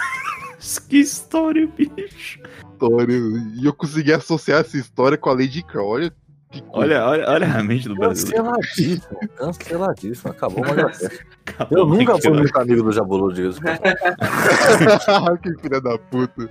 que 0.89 0.99
história, 0.99 1.67
bicho. 1.67 2.41
História. 2.73 3.17
E 3.57 3.65
eu 3.65 3.73
consegui 3.73 4.13
associar 4.13 4.61
essa 4.61 4.77
história 4.77 5.17
com 5.17 5.31
a 5.31 5.35
Lady 5.35 5.63
Crow. 5.63 5.89
Olha. 5.89 6.13
Olha, 6.73 7.05
olha, 7.05 7.29
olha 7.29 7.47
a 7.59 7.63
mente 7.63 7.89
do 7.89 7.95
brasileiro. 7.95 8.45
Canceladíssimo, 8.45 9.29
canceladíssimo. 9.37 10.31
Acabou 10.31 10.65
vez. 10.65 11.21
Acabou 11.47 11.79
Eu 11.79 11.87
nunca 11.87 12.19
fui 12.19 12.31
muito 12.31 12.59
amigo 12.59 12.83
do 12.83 12.93
Jabulu, 12.93 13.33
disso. 13.35 13.61
que 15.43 15.61
filha 15.61 15.81
da 15.81 15.99
puta. 15.99 16.51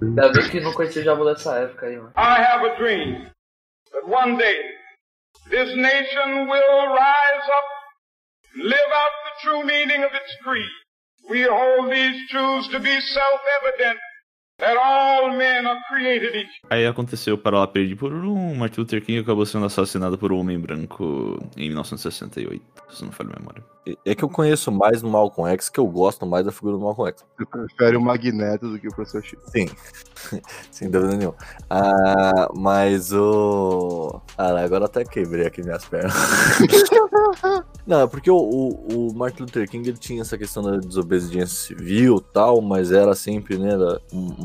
Ainda 0.00 0.32
bem 0.32 0.48
que 0.50 0.60
não 0.60 0.72
conheci 0.72 1.00
o 1.00 1.04
Jabu 1.04 1.24
dessa 1.24 1.56
época 1.58 1.86
aí, 1.86 1.96
mano. 1.96 2.12
I 2.16 2.40
have 2.40 2.64
a 2.64 2.76
dream 2.76 3.26
that 3.92 4.06
one 4.06 4.36
day 4.38 4.56
this 5.50 5.74
nation 5.76 6.46
will 6.48 6.88
rise 6.88 7.46
up 7.58 7.68
and 8.54 8.64
live 8.64 8.92
out 8.94 9.12
the 9.24 9.40
true 9.42 9.64
meaning 9.64 10.02
of 10.04 10.12
its 10.14 10.36
creed. 10.42 10.70
We 11.28 11.42
hold 11.42 11.90
these 11.92 12.28
truths 12.30 12.68
to 12.68 12.80
be 12.80 12.98
self-evident 13.00 13.98
Aí 16.70 16.86
aconteceu 16.86 17.36
para 17.36 17.58
lá 17.58 17.66
perder 17.66 17.96
por 17.96 18.12
um 18.12 18.54
Martin 18.54 18.80
Luther 18.80 19.04
King 19.04 19.18
acabou 19.18 19.44
sendo 19.44 19.66
assassinado 19.66 20.16
por 20.16 20.32
um 20.32 20.38
homem 20.38 20.58
branco 20.58 21.38
em 21.56 21.68
1968, 21.68 22.62
se 22.90 23.04
não 23.04 23.10
falha 23.10 23.30
a 23.34 23.40
memória. 23.40 23.64
É 24.04 24.14
que 24.14 24.22
eu 24.22 24.28
conheço 24.28 24.70
mais 24.70 25.02
no 25.02 25.10
Malcolm 25.10 25.50
X, 25.54 25.68
que 25.68 25.80
eu 25.80 25.86
gosto 25.88 26.24
mais 26.24 26.46
da 26.46 26.52
figura 26.52 26.76
do 26.76 26.80
Malcolm 26.80 27.10
X. 27.10 27.24
Você 27.36 27.44
prefere 27.44 27.96
o 27.96 28.00
Magneto 28.00 28.68
do 28.68 28.78
que 28.78 28.86
o 28.86 28.94
Professor 28.94 29.24
X. 29.24 29.36
Sim, 29.46 29.68
sem 30.70 30.88
dúvida 30.88 31.16
nenhuma. 31.16 31.34
Ah, 31.68 32.48
mas 32.54 33.12
o. 33.12 34.20
Ah, 34.38 34.56
agora 34.60 34.84
até 34.84 35.04
quebrei 35.04 35.46
aqui 35.46 35.62
minhas 35.62 35.84
pernas. 35.84 36.14
Não, 37.84 38.02
é 38.02 38.06
porque 38.06 38.30
o, 38.30 38.36
o, 38.36 39.08
o 39.08 39.14
Martin 39.14 39.42
Luther 39.42 39.68
King 39.68 39.88
ele 39.88 39.98
tinha 39.98 40.22
essa 40.22 40.38
questão 40.38 40.62
da 40.62 40.76
desobediência 40.76 41.74
civil 41.74 42.18
e 42.18 42.32
tal, 42.32 42.60
mas 42.60 42.92
era 42.92 43.16
sempre, 43.16 43.58
né, 43.58 43.72
era 43.72 44.00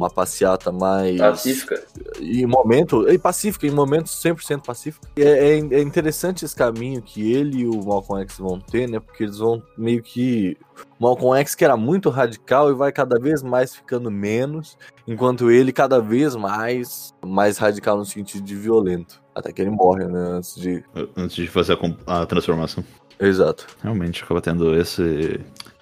uma 0.07 0.09
passeata 0.09 0.71
mais. 0.71 1.17
Pacífica. 1.17 1.83
em 2.19 2.45
momento, 2.45 3.07
e 3.09 3.17
pacífica, 3.17 3.67
em 3.67 3.71
momentos 3.71 4.13
100% 4.23 4.65
pacífico. 4.65 5.05
E 5.17 5.21
É, 5.21 5.49
é, 5.49 5.57
é 5.57 5.81
interessante 5.81 6.45
esse 6.45 6.55
caminho 6.55 7.01
que 7.01 7.31
ele 7.31 7.59
e 7.59 7.67
o 7.67 7.83
Malcolm 7.83 8.21
X 8.23 8.37
vão 8.37 8.59
ter, 8.59 8.89
né? 8.89 8.99
Porque 8.99 9.23
eles 9.23 9.37
vão 9.37 9.61
meio 9.77 10.01
que. 10.01 10.57
O 10.99 11.03
Malcolm 11.03 11.39
X 11.39 11.55
que 11.55 11.65
era 11.65 11.75
muito 11.75 12.09
radical 12.09 12.69
e 12.71 12.73
vai 12.73 12.91
cada 12.91 13.19
vez 13.19 13.43
mais 13.43 13.75
ficando 13.75 14.09
menos, 14.09 14.77
enquanto 15.07 15.51
ele 15.51 15.71
cada 15.71 15.99
vez 15.99 16.35
mais 16.35 17.13
mais 17.25 17.57
radical 17.57 17.97
no 17.97 18.05
sentido 18.05 18.43
de 18.43 18.55
violento. 18.55 19.21
Até 19.35 19.51
que 19.51 19.61
ele 19.61 19.69
morre, 19.69 20.05
né? 20.05 20.19
Antes 20.37 20.55
de. 20.55 20.83
Antes 21.15 21.35
de 21.35 21.47
fazer 21.47 21.77
a, 22.07 22.21
a 22.21 22.25
transformação. 22.25 22.83
Exato. 23.19 23.67
Realmente 23.81 24.23
acaba 24.23 24.41
tendo 24.41 24.75
esse, 24.79 25.39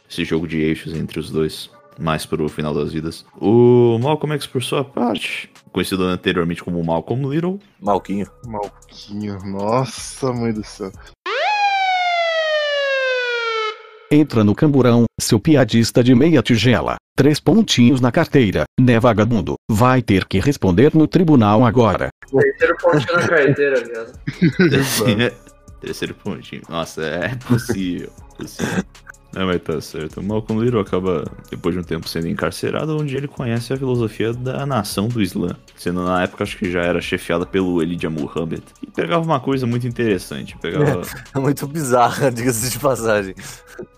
esse 0.10 0.24
jogo 0.24 0.48
de 0.48 0.62
eixos 0.62 0.94
entre 0.94 1.20
os 1.20 1.30
dois, 1.30 1.70
mais 2.00 2.26
pro 2.26 2.48
final 2.50 2.74
das 2.74 2.92
vidas. 2.92 3.26
O 3.40 3.98
Malcolm 4.00 4.34
X, 4.36 4.48
por 4.48 4.64
sua 4.64 4.84
parte, 4.84 5.50
conhecido 5.72 6.04
anteriormente 6.04 6.64
como 6.64 6.84
Malcolm 6.84 7.30
Little, 7.30 7.60
Malquinho. 7.82 8.28
Malquinho. 8.46 9.40
Nossa, 9.46 10.32
mãe 10.34 10.54
do 10.54 10.64
céu. 10.64 10.92
Entra 14.12 14.44
no 14.44 14.54
camburão, 14.54 15.06
seu 15.20 15.40
piadista 15.40 16.04
de 16.04 16.14
meia 16.14 16.42
tigela. 16.42 16.96
Três 17.18 17.40
pontinhos 17.40 18.00
na 18.00 18.12
carteira, 18.12 18.66
né 18.80 19.00
vagabundo? 19.00 19.56
Vai 19.70 20.02
ter 20.02 20.26
que 20.26 20.40
responder 20.40 20.94
no 20.94 21.08
tribunal 21.08 21.66
agora. 21.66 22.10
Terceiro 22.30 22.78
pontinho 22.78 23.14
na 23.16 23.28
carteira, 23.28 23.84
viado. 23.84 24.20
Terceiro 25.82 26.14
pontinho. 26.16 26.62
Nossa, 26.70 27.04
é 27.04 27.36
possível. 27.36 28.12
possível. 28.38 28.84
Não, 29.36 29.46
mas 29.46 29.62
tá 29.62 29.80
certo. 29.82 30.22
O 30.22 30.24
Malcolm 30.24 30.64
Little 30.64 30.80
acaba, 30.80 31.26
depois 31.50 31.76
de 31.76 31.82
um 31.82 31.84
tempo, 31.84 32.08
sendo 32.08 32.28
encarcerado, 32.28 32.98
onde 32.98 33.16
ele 33.18 33.28
conhece 33.28 33.74
a 33.74 33.78
filosofia 33.78 34.34
da 34.34 34.66
nação 34.66 35.10
do 35.10 35.22
Islã. 35.22 35.50
Sendo 35.76 36.04
na 36.06 36.24
época, 36.24 36.44
acho 36.44 36.58
que 36.58 36.72
já 36.72 36.82
era 36.82 37.02
chefiada 37.02 37.46
pelo 37.46 37.82
Elijah 37.82 38.10
Muhammad. 38.10 38.64
E 38.82 38.90
pegava 38.90 39.26
uma 39.26 39.40
coisa 39.40 39.68
muito 39.68 39.86
interessante. 39.86 40.58
Pegava. 40.58 41.02
É 41.36 41.38
muito 41.40 41.68
bizarra, 41.68 42.32
diga-se 42.32 42.72
de 42.72 42.80
passagem. 42.80 43.36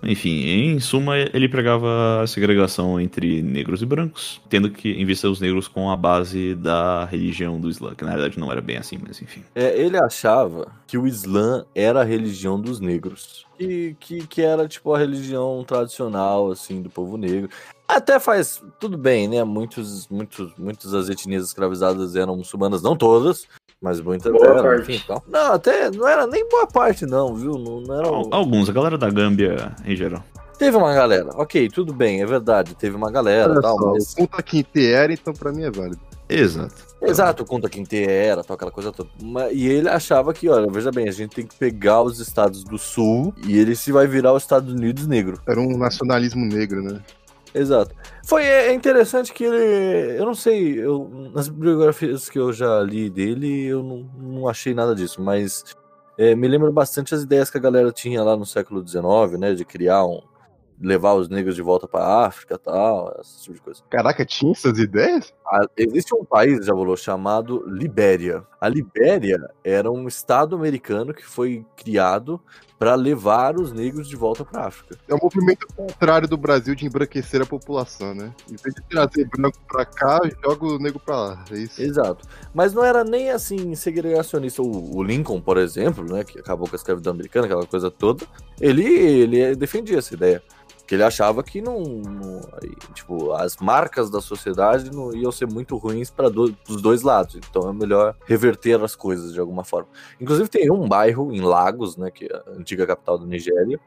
Enfim, 0.01 0.43
em 0.45 0.79
suma, 0.79 1.17
ele 1.17 1.47
pregava 1.47 2.21
a 2.23 2.27
segregação 2.27 2.99
entre 2.99 3.43
negros 3.43 3.83
e 3.83 3.85
brancos, 3.85 4.41
tendo 4.49 4.71
que 4.71 5.05
vista 5.05 5.29
os 5.29 5.39
negros 5.39 5.67
com 5.67 5.91
a 5.91 5.95
base 5.95 6.55
da 6.55 7.05
religião 7.05 7.59
do 7.59 7.69
Islã, 7.69 7.93
que 7.93 8.03
na 8.03 8.11
verdade 8.11 8.39
não 8.39 8.51
era 8.51 8.61
bem 8.61 8.77
assim, 8.77 8.97
mas 9.05 9.21
enfim. 9.21 9.43
É, 9.53 9.79
ele 9.79 9.97
achava 9.97 10.71
que 10.87 10.97
o 10.97 11.05
Islã 11.05 11.63
era 11.75 12.01
a 12.01 12.03
religião 12.03 12.59
dos 12.59 12.79
negros. 12.79 13.46
Que, 13.57 13.95
que, 13.99 14.27
que 14.27 14.41
era, 14.41 14.67
tipo, 14.67 14.93
a 14.93 14.97
religião 14.99 15.63
tradicional, 15.65 16.51
assim, 16.51 16.81
do 16.81 16.89
povo 16.89 17.17
negro. 17.17 17.49
Até 17.87 18.19
faz 18.19 18.61
tudo 18.79 18.97
bem, 18.97 19.27
né? 19.27 19.43
Muitos, 19.43 20.07
muitos, 20.09 20.51
muitas 20.57 20.91
das 20.91 21.09
etnias 21.09 21.45
escravizadas 21.45 22.15
eram 22.15 22.35
muçulmanas, 22.35 22.81
não 22.81 22.95
todas, 22.95 23.47
mas 23.81 23.99
muitas 24.01 24.31
Boa 24.31 24.45
eram, 24.45 24.61
parte. 24.63 25.03
tal. 25.07 25.23
Não, 25.27 25.53
até 25.53 25.89
não 25.89 26.07
era 26.07 26.27
nem 26.27 26.47
boa 26.49 26.67
parte, 26.67 27.05
não, 27.05 27.33
viu? 27.35 27.53
Não, 27.57 27.81
não 27.81 27.95
era. 27.97 28.07
Al- 28.07 28.29
Alguns, 28.31 28.69
a 28.69 28.73
galera 28.73 28.97
da 28.97 29.09
Gâmbia 29.09 29.73
em 29.85 29.95
geral. 29.95 30.21
Teve 30.59 30.75
uma 30.75 30.93
galera, 30.93 31.29
ok, 31.35 31.69
tudo 31.69 31.93
bem, 31.93 32.21
é 32.21 32.25
verdade, 32.25 32.73
teve 32.75 32.95
uma 32.95 33.11
galera 33.11 33.51
Olha 33.51 33.61
tal, 33.61 33.77
só, 33.77 33.91
mas. 33.93 34.13
o 34.13 34.15
Punta 34.17 34.41
Quinte 34.41 34.85
era, 34.85 35.13
então 35.13 35.31
pra 35.33 35.51
mim 35.53 35.63
é 35.63 35.71
válido. 35.71 35.99
Exato. 36.27 36.86
Exato, 37.01 37.45
conta 37.45 37.69
quem 37.69 37.83
te 37.83 38.03
era, 38.03 38.43
tal, 38.43 38.55
aquela 38.55 38.71
coisa 38.71 38.91
toda. 38.91 39.09
E 39.51 39.67
ele 39.67 39.87
achava 39.87 40.33
que, 40.33 40.49
olha, 40.49 40.69
veja 40.71 40.91
bem, 40.91 41.07
a 41.07 41.11
gente 41.11 41.35
tem 41.35 41.45
que 41.45 41.55
pegar 41.55 42.01
os 42.01 42.19
estados 42.19 42.63
do 42.63 42.77
sul 42.77 43.33
e 43.45 43.57
ele 43.57 43.75
se 43.75 43.91
vai 43.91 44.07
virar 44.07 44.33
os 44.33 44.43
Estados 44.43 44.73
Unidos 44.73 45.05
negro. 45.07 45.39
Era 45.47 45.59
um 45.59 45.77
nacionalismo 45.77 46.45
negro, 46.45 46.81
né? 46.81 47.01
Exato. 47.53 47.95
Foi 48.25 48.43
é 48.43 48.67
é 48.67 48.73
interessante 48.73 49.33
que 49.33 49.43
ele. 49.43 50.19
Eu 50.19 50.25
não 50.25 50.35
sei, 50.35 50.79
eu, 50.79 51.29
nas 51.33 51.47
biografias 51.47 52.29
que 52.29 52.37
eu 52.37 52.51
já 52.51 52.81
li 52.81 53.09
dele, 53.09 53.65
eu 53.65 53.83
não, 53.83 54.09
não 54.19 54.47
achei 54.47 54.73
nada 54.73 54.93
disso, 54.93 55.21
mas 55.21 55.63
é, 56.17 56.35
me 56.35 56.47
lembra 56.47 56.71
bastante 56.71 57.13
as 57.13 57.21
ideias 57.23 57.49
que 57.49 57.57
a 57.57 57.61
galera 57.61 57.91
tinha 57.91 58.23
lá 58.23 58.35
no 58.35 58.45
século 58.45 58.85
XIX, 58.85 59.39
né? 59.39 59.53
De 59.53 59.63
criar 59.63 60.05
um. 60.05 60.21
Levar 60.79 61.13
os 61.13 61.27
negros 61.27 61.55
de 61.55 61.61
volta 61.61 61.87
pra 61.87 62.25
África 62.25 62.55
e 62.55 62.57
tal, 62.57 63.15
esse 63.19 63.43
tipo 63.43 63.55
de 63.55 63.61
coisa. 63.61 63.83
Caraca, 63.89 64.25
tinha 64.25 64.51
essas 64.51 64.77
ideias? 64.77 65.33
Ah, 65.45 65.67
existe 65.75 66.13
um 66.15 66.23
país, 66.23 66.65
já 66.65 66.73
falou, 66.73 66.95
chamado 66.95 67.63
Libéria. 67.67 68.43
A 68.61 68.67
Libéria 68.67 69.49
era 69.63 69.91
um 69.91 70.07
estado 70.07 70.55
americano 70.55 71.13
que 71.13 71.25
foi 71.25 71.65
criado 71.75 72.39
para 72.77 72.93
levar 72.93 73.59
os 73.59 73.71
negros 73.71 74.07
de 74.07 74.15
volta 74.15 74.45
para 74.45 74.67
África. 74.67 74.97
É 75.07 75.15
o 75.15 75.19
movimento 75.21 75.65
contrário 75.75 76.27
do 76.27 76.37
Brasil 76.37 76.75
de 76.75 76.85
embranquecer 76.85 77.41
a 77.41 77.45
população, 77.45 78.13
né? 78.13 78.33
Em 78.45 78.55
vez 78.55 78.75
de 78.75 78.81
trazer 78.83 79.27
branco 79.29 79.57
pra 79.67 79.83
cá, 79.83 80.19
joga 80.43 80.65
o 80.65 80.77
negro 80.77 80.99
pra 80.99 81.15
lá. 81.15 81.45
É 81.51 81.57
isso. 81.57 81.81
Exato. 81.81 82.27
Mas 82.53 82.73
não 82.73 82.83
era 82.83 83.03
nem 83.03 83.31
assim 83.31 83.73
segregacionista. 83.73 84.61
O, 84.61 84.97
o 84.97 85.03
Lincoln, 85.03 85.41
por 85.41 85.57
exemplo, 85.57 86.03
né, 86.03 86.23
que 86.23 86.39
acabou 86.39 86.67
com 86.67 86.75
a 86.75 86.77
escravidão 86.77 87.13
americana, 87.13 87.47
aquela 87.47 87.65
coisa 87.65 87.89
toda, 87.89 88.25
ele, 88.61 88.85
ele 88.85 89.55
defendia 89.55 89.97
essa 89.97 90.13
ideia. 90.13 90.43
Que 90.87 90.95
ele 90.95 91.03
achava 91.03 91.43
que 91.43 91.61
não, 91.61 91.81
não- 91.83 92.41
tipo, 92.93 93.33
as 93.33 93.57
marcas 93.57 94.09
da 94.09 94.21
sociedade 94.21 94.89
não 94.89 95.13
iam 95.13 95.31
ser 95.33 95.45
muito 95.45 95.75
ruins 95.75 96.09
para 96.09 96.29
os 96.29 96.81
dois 96.81 97.01
lados. 97.01 97.35
Então 97.35 97.69
é 97.69 97.73
melhor 97.73 98.15
reverter 98.25 98.81
as 98.81 98.95
coisas 98.95 99.33
de 99.33 99.39
alguma 99.39 99.65
forma. 99.65 99.89
Inclusive 100.19 100.47
tem 100.49 100.71
um 100.71 100.87
bairro 100.87 101.31
em 101.33 101.41
Lagos, 101.41 101.97
né, 101.97 102.09
que 102.09 102.25
é 102.25 102.33
a 102.33 102.51
antiga 102.57 102.87
capital 102.87 103.17
da 103.17 103.25
Nigéria, 103.25 103.79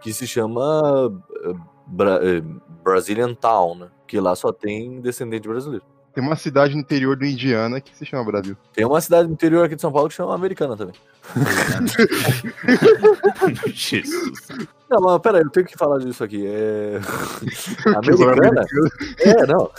que 0.00 0.12
se 0.12 0.26
chama 0.26 1.12
eh, 1.44 1.52
Bra- 1.86 2.20
eh, 2.22 2.42
Brazilian 2.82 3.32
Town, 3.34 3.76
né, 3.76 3.90
que 4.06 4.18
lá 4.18 4.34
só 4.34 4.52
tem 4.52 5.00
descendente 5.00 5.46
brasileiro. 5.48 5.84
Tem 6.12 6.24
uma 6.24 6.36
cidade 6.36 6.74
no 6.74 6.80
interior 6.80 7.16
do 7.16 7.24
Indiana 7.24 7.80
que 7.80 7.96
se 7.96 8.04
chama 8.04 8.24
Brasil. 8.24 8.56
Tem 8.72 8.84
uma 8.84 9.00
cidade 9.00 9.28
no 9.28 9.34
interior 9.34 9.64
aqui 9.64 9.76
de 9.76 9.80
São 9.80 9.92
Paulo 9.92 10.08
que 10.08 10.14
chama 10.14 10.34
Americana 10.34 10.76
também. 10.76 10.94
Jesus. 13.72 14.48
Não, 14.88 15.00
mas 15.00 15.22
peraí, 15.22 15.42
eu 15.42 15.50
tenho 15.50 15.66
que 15.66 15.78
falar 15.78 15.98
disso 15.98 16.24
aqui. 16.24 16.44
É... 16.46 17.00
Americana? 17.96 18.64
É, 19.20 19.46
não. 19.46 19.70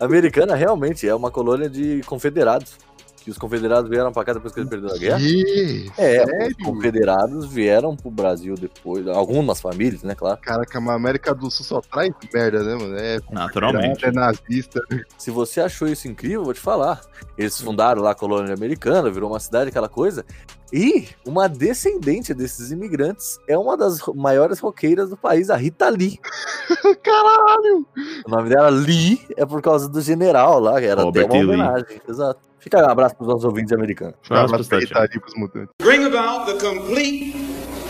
Americana 0.00 0.54
realmente 0.54 1.06
é 1.06 1.14
uma 1.14 1.30
colônia 1.30 1.68
de 1.68 2.00
confederados. 2.06 2.78
Que 3.24 3.30
os 3.30 3.38
confederados 3.38 3.88
vieram 3.88 4.12
pra 4.12 4.22
cá 4.22 4.34
depois 4.34 4.52
que 4.52 4.60
eles 4.60 4.68
perderam 4.68 4.94
a 4.94 4.98
guerra. 4.98 5.18
Que? 5.18 5.90
É, 5.96 6.26
Sério? 6.26 6.48
os 6.58 6.66
confederados 6.66 7.46
vieram 7.46 7.96
pro 7.96 8.10
Brasil 8.10 8.54
depois. 8.54 9.08
Algumas 9.08 9.62
famílias, 9.62 10.02
né, 10.02 10.14
claro. 10.14 10.38
Caraca, 10.42 10.78
mas 10.78 10.90
a 10.90 10.96
América 10.96 11.34
do 11.34 11.50
Sul 11.50 11.64
só 11.64 11.80
traz 11.80 12.12
merda, 12.34 12.62
né, 12.62 12.74
mano? 12.74 12.94
É 12.98 13.18
Naturalmente. 13.30 14.04
é 14.04 14.12
nazista. 14.12 14.78
Se 15.16 15.30
você 15.30 15.62
achou 15.62 15.88
isso 15.88 16.06
incrível, 16.06 16.40
eu 16.40 16.44
vou 16.44 16.52
te 16.52 16.60
falar. 16.60 17.00
Eles 17.38 17.58
fundaram 17.58 18.02
lá 18.02 18.10
a 18.10 18.14
colônia 18.14 18.52
americana, 18.52 19.10
virou 19.10 19.30
uma 19.30 19.40
cidade, 19.40 19.70
aquela 19.70 19.88
coisa. 19.88 20.22
E 20.70 21.08
uma 21.24 21.48
descendente 21.48 22.34
desses 22.34 22.72
imigrantes 22.72 23.38
é 23.48 23.56
uma 23.56 23.74
das 23.74 24.00
maiores 24.14 24.58
roqueiras 24.58 25.08
do 25.08 25.16
país, 25.16 25.48
a 25.48 25.56
Rita 25.56 25.88
Lee. 25.88 26.18
Caralho! 27.02 27.86
O 28.26 28.30
nome 28.30 28.50
dela 28.50 28.68
Lee 28.68 29.20
é 29.36 29.46
por 29.46 29.62
causa 29.62 29.88
do 29.88 30.00
general 30.02 30.58
lá, 30.60 30.78
que 30.78 30.86
era 30.86 31.02
Robert 31.02 31.24
até 31.24 31.34
uma. 31.34 31.42
Lee. 31.42 31.54
homenagem. 31.54 32.00
Exato. 32.06 32.40
Fica 32.64 32.78
um 32.78 32.90
abraço 32.90 33.14
pros 33.14 33.28
nossos 33.28 33.44
ouvintes 33.44 33.72
americanos. 33.72 34.14
Vamos 34.26 34.50
Abraço. 34.50 34.74
Italia 34.82 35.20
pros 35.20 35.34
mutantes. 35.36 35.68
Bring 35.78 36.06
about 36.06 36.50
the 36.50 36.58
complete 36.58 37.36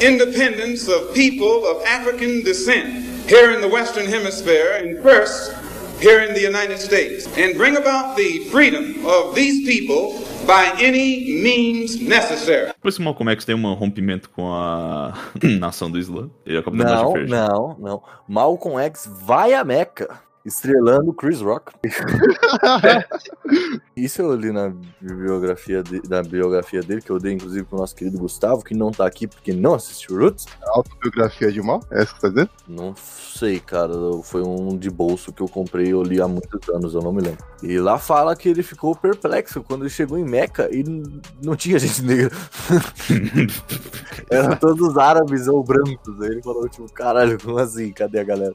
independence 0.00 0.90
of 0.90 1.14
people 1.14 1.64
of 1.64 1.80
African 1.86 2.42
descent 2.42 2.88
here 3.28 3.54
in 3.54 3.60
the 3.60 3.68
Western 3.68 4.06
Hemisphere, 4.06 4.82
and 4.82 5.00
first 5.00 5.54
here 6.00 6.20
in 6.20 6.34
the 6.34 6.40
United 6.40 6.78
States 6.78 7.26
and 7.38 7.56
bring 7.56 7.76
about 7.76 8.16
the 8.16 8.40
freedom 8.50 9.06
of 9.06 9.34
these 9.34 9.64
people 9.64 10.20
by 10.44 10.72
any 10.78 11.40
means 11.40 12.00
necessary. 12.00 12.72
Depois 12.74 12.96
que 12.96 13.00
o 13.00 13.04
Malcolm 13.04 13.30
X 13.30 13.44
tem 13.44 13.54
um 13.54 13.72
rompimento 13.74 14.28
com 14.30 14.52
a 14.52 15.14
nação 15.58 15.90
do 15.90 15.98
Islã, 15.98 16.28
ele 16.44 16.60
dando 16.60 16.74
Não, 16.74 17.14
não, 17.28 17.76
não. 17.78 18.02
Malcolm 18.28 18.78
X 18.80 19.08
vai 19.24 19.54
a 19.54 19.64
Meca. 19.64 20.23
Estrelando 20.44 21.12
Chris 21.14 21.40
Rock. 21.40 21.72
Isso 23.96 24.20
eu 24.20 24.34
li 24.34 24.52
na 24.52 24.72
biografia, 25.00 25.82
de- 25.82 26.02
na 26.08 26.22
biografia 26.22 26.80
dele, 26.82 27.00
que 27.00 27.10
eu 27.10 27.18
dei 27.18 27.32
inclusive 27.32 27.64
pro 27.64 27.78
nosso 27.78 27.94
querido 27.94 28.18
Gustavo, 28.18 28.62
que 28.62 28.74
não 28.74 28.90
tá 28.90 29.06
aqui 29.06 29.26
porque 29.26 29.52
não 29.54 29.74
assistiu 29.74 30.18
Roots. 30.18 30.46
Autobiografia 30.66 31.50
de 31.50 31.62
mal? 31.62 31.80
É 31.90 32.02
isso 32.02 32.14
que 32.14 32.20
tá 32.20 32.28
dizendo? 32.28 32.50
Não 32.68 32.94
sei, 32.96 33.58
cara. 33.58 33.92
Foi 34.22 34.42
um 34.42 34.76
de 34.76 34.90
bolso 34.90 35.32
que 35.32 35.42
eu 35.42 35.48
comprei 35.48 35.92
eu 35.92 36.02
li 36.02 36.20
há 36.20 36.28
muitos 36.28 36.68
anos, 36.68 36.94
eu 36.94 37.00
não 37.00 37.12
me 37.12 37.22
lembro. 37.22 37.42
E 37.62 37.78
lá 37.78 37.98
fala 37.98 38.36
que 38.36 38.48
ele 38.48 38.62
ficou 38.62 38.94
perplexo 38.94 39.62
quando 39.62 39.82
ele 39.82 39.90
chegou 39.90 40.18
em 40.18 40.24
Meca 40.24 40.68
e 40.70 40.84
não 41.42 41.56
tinha 41.56 41.78
gente 41.78 42.02
negra. 42.02 42.30
Eram 44.30 44.56
todos 44.56 44.96
árabes 44.98 45.48
ou 45.48 45.62
brancos. 45.64 46.20
Aí 46.20 46.28
ele 46.28 46.42
falou, 46.42 46.68
tipo, 46.68 46.90
caralho, 46.92 47.38
como 47.40 47.58
assim? 47.58 47.92
Cadê 47.92 48.18
a 48.20 48.24
galera? 48.24 48.52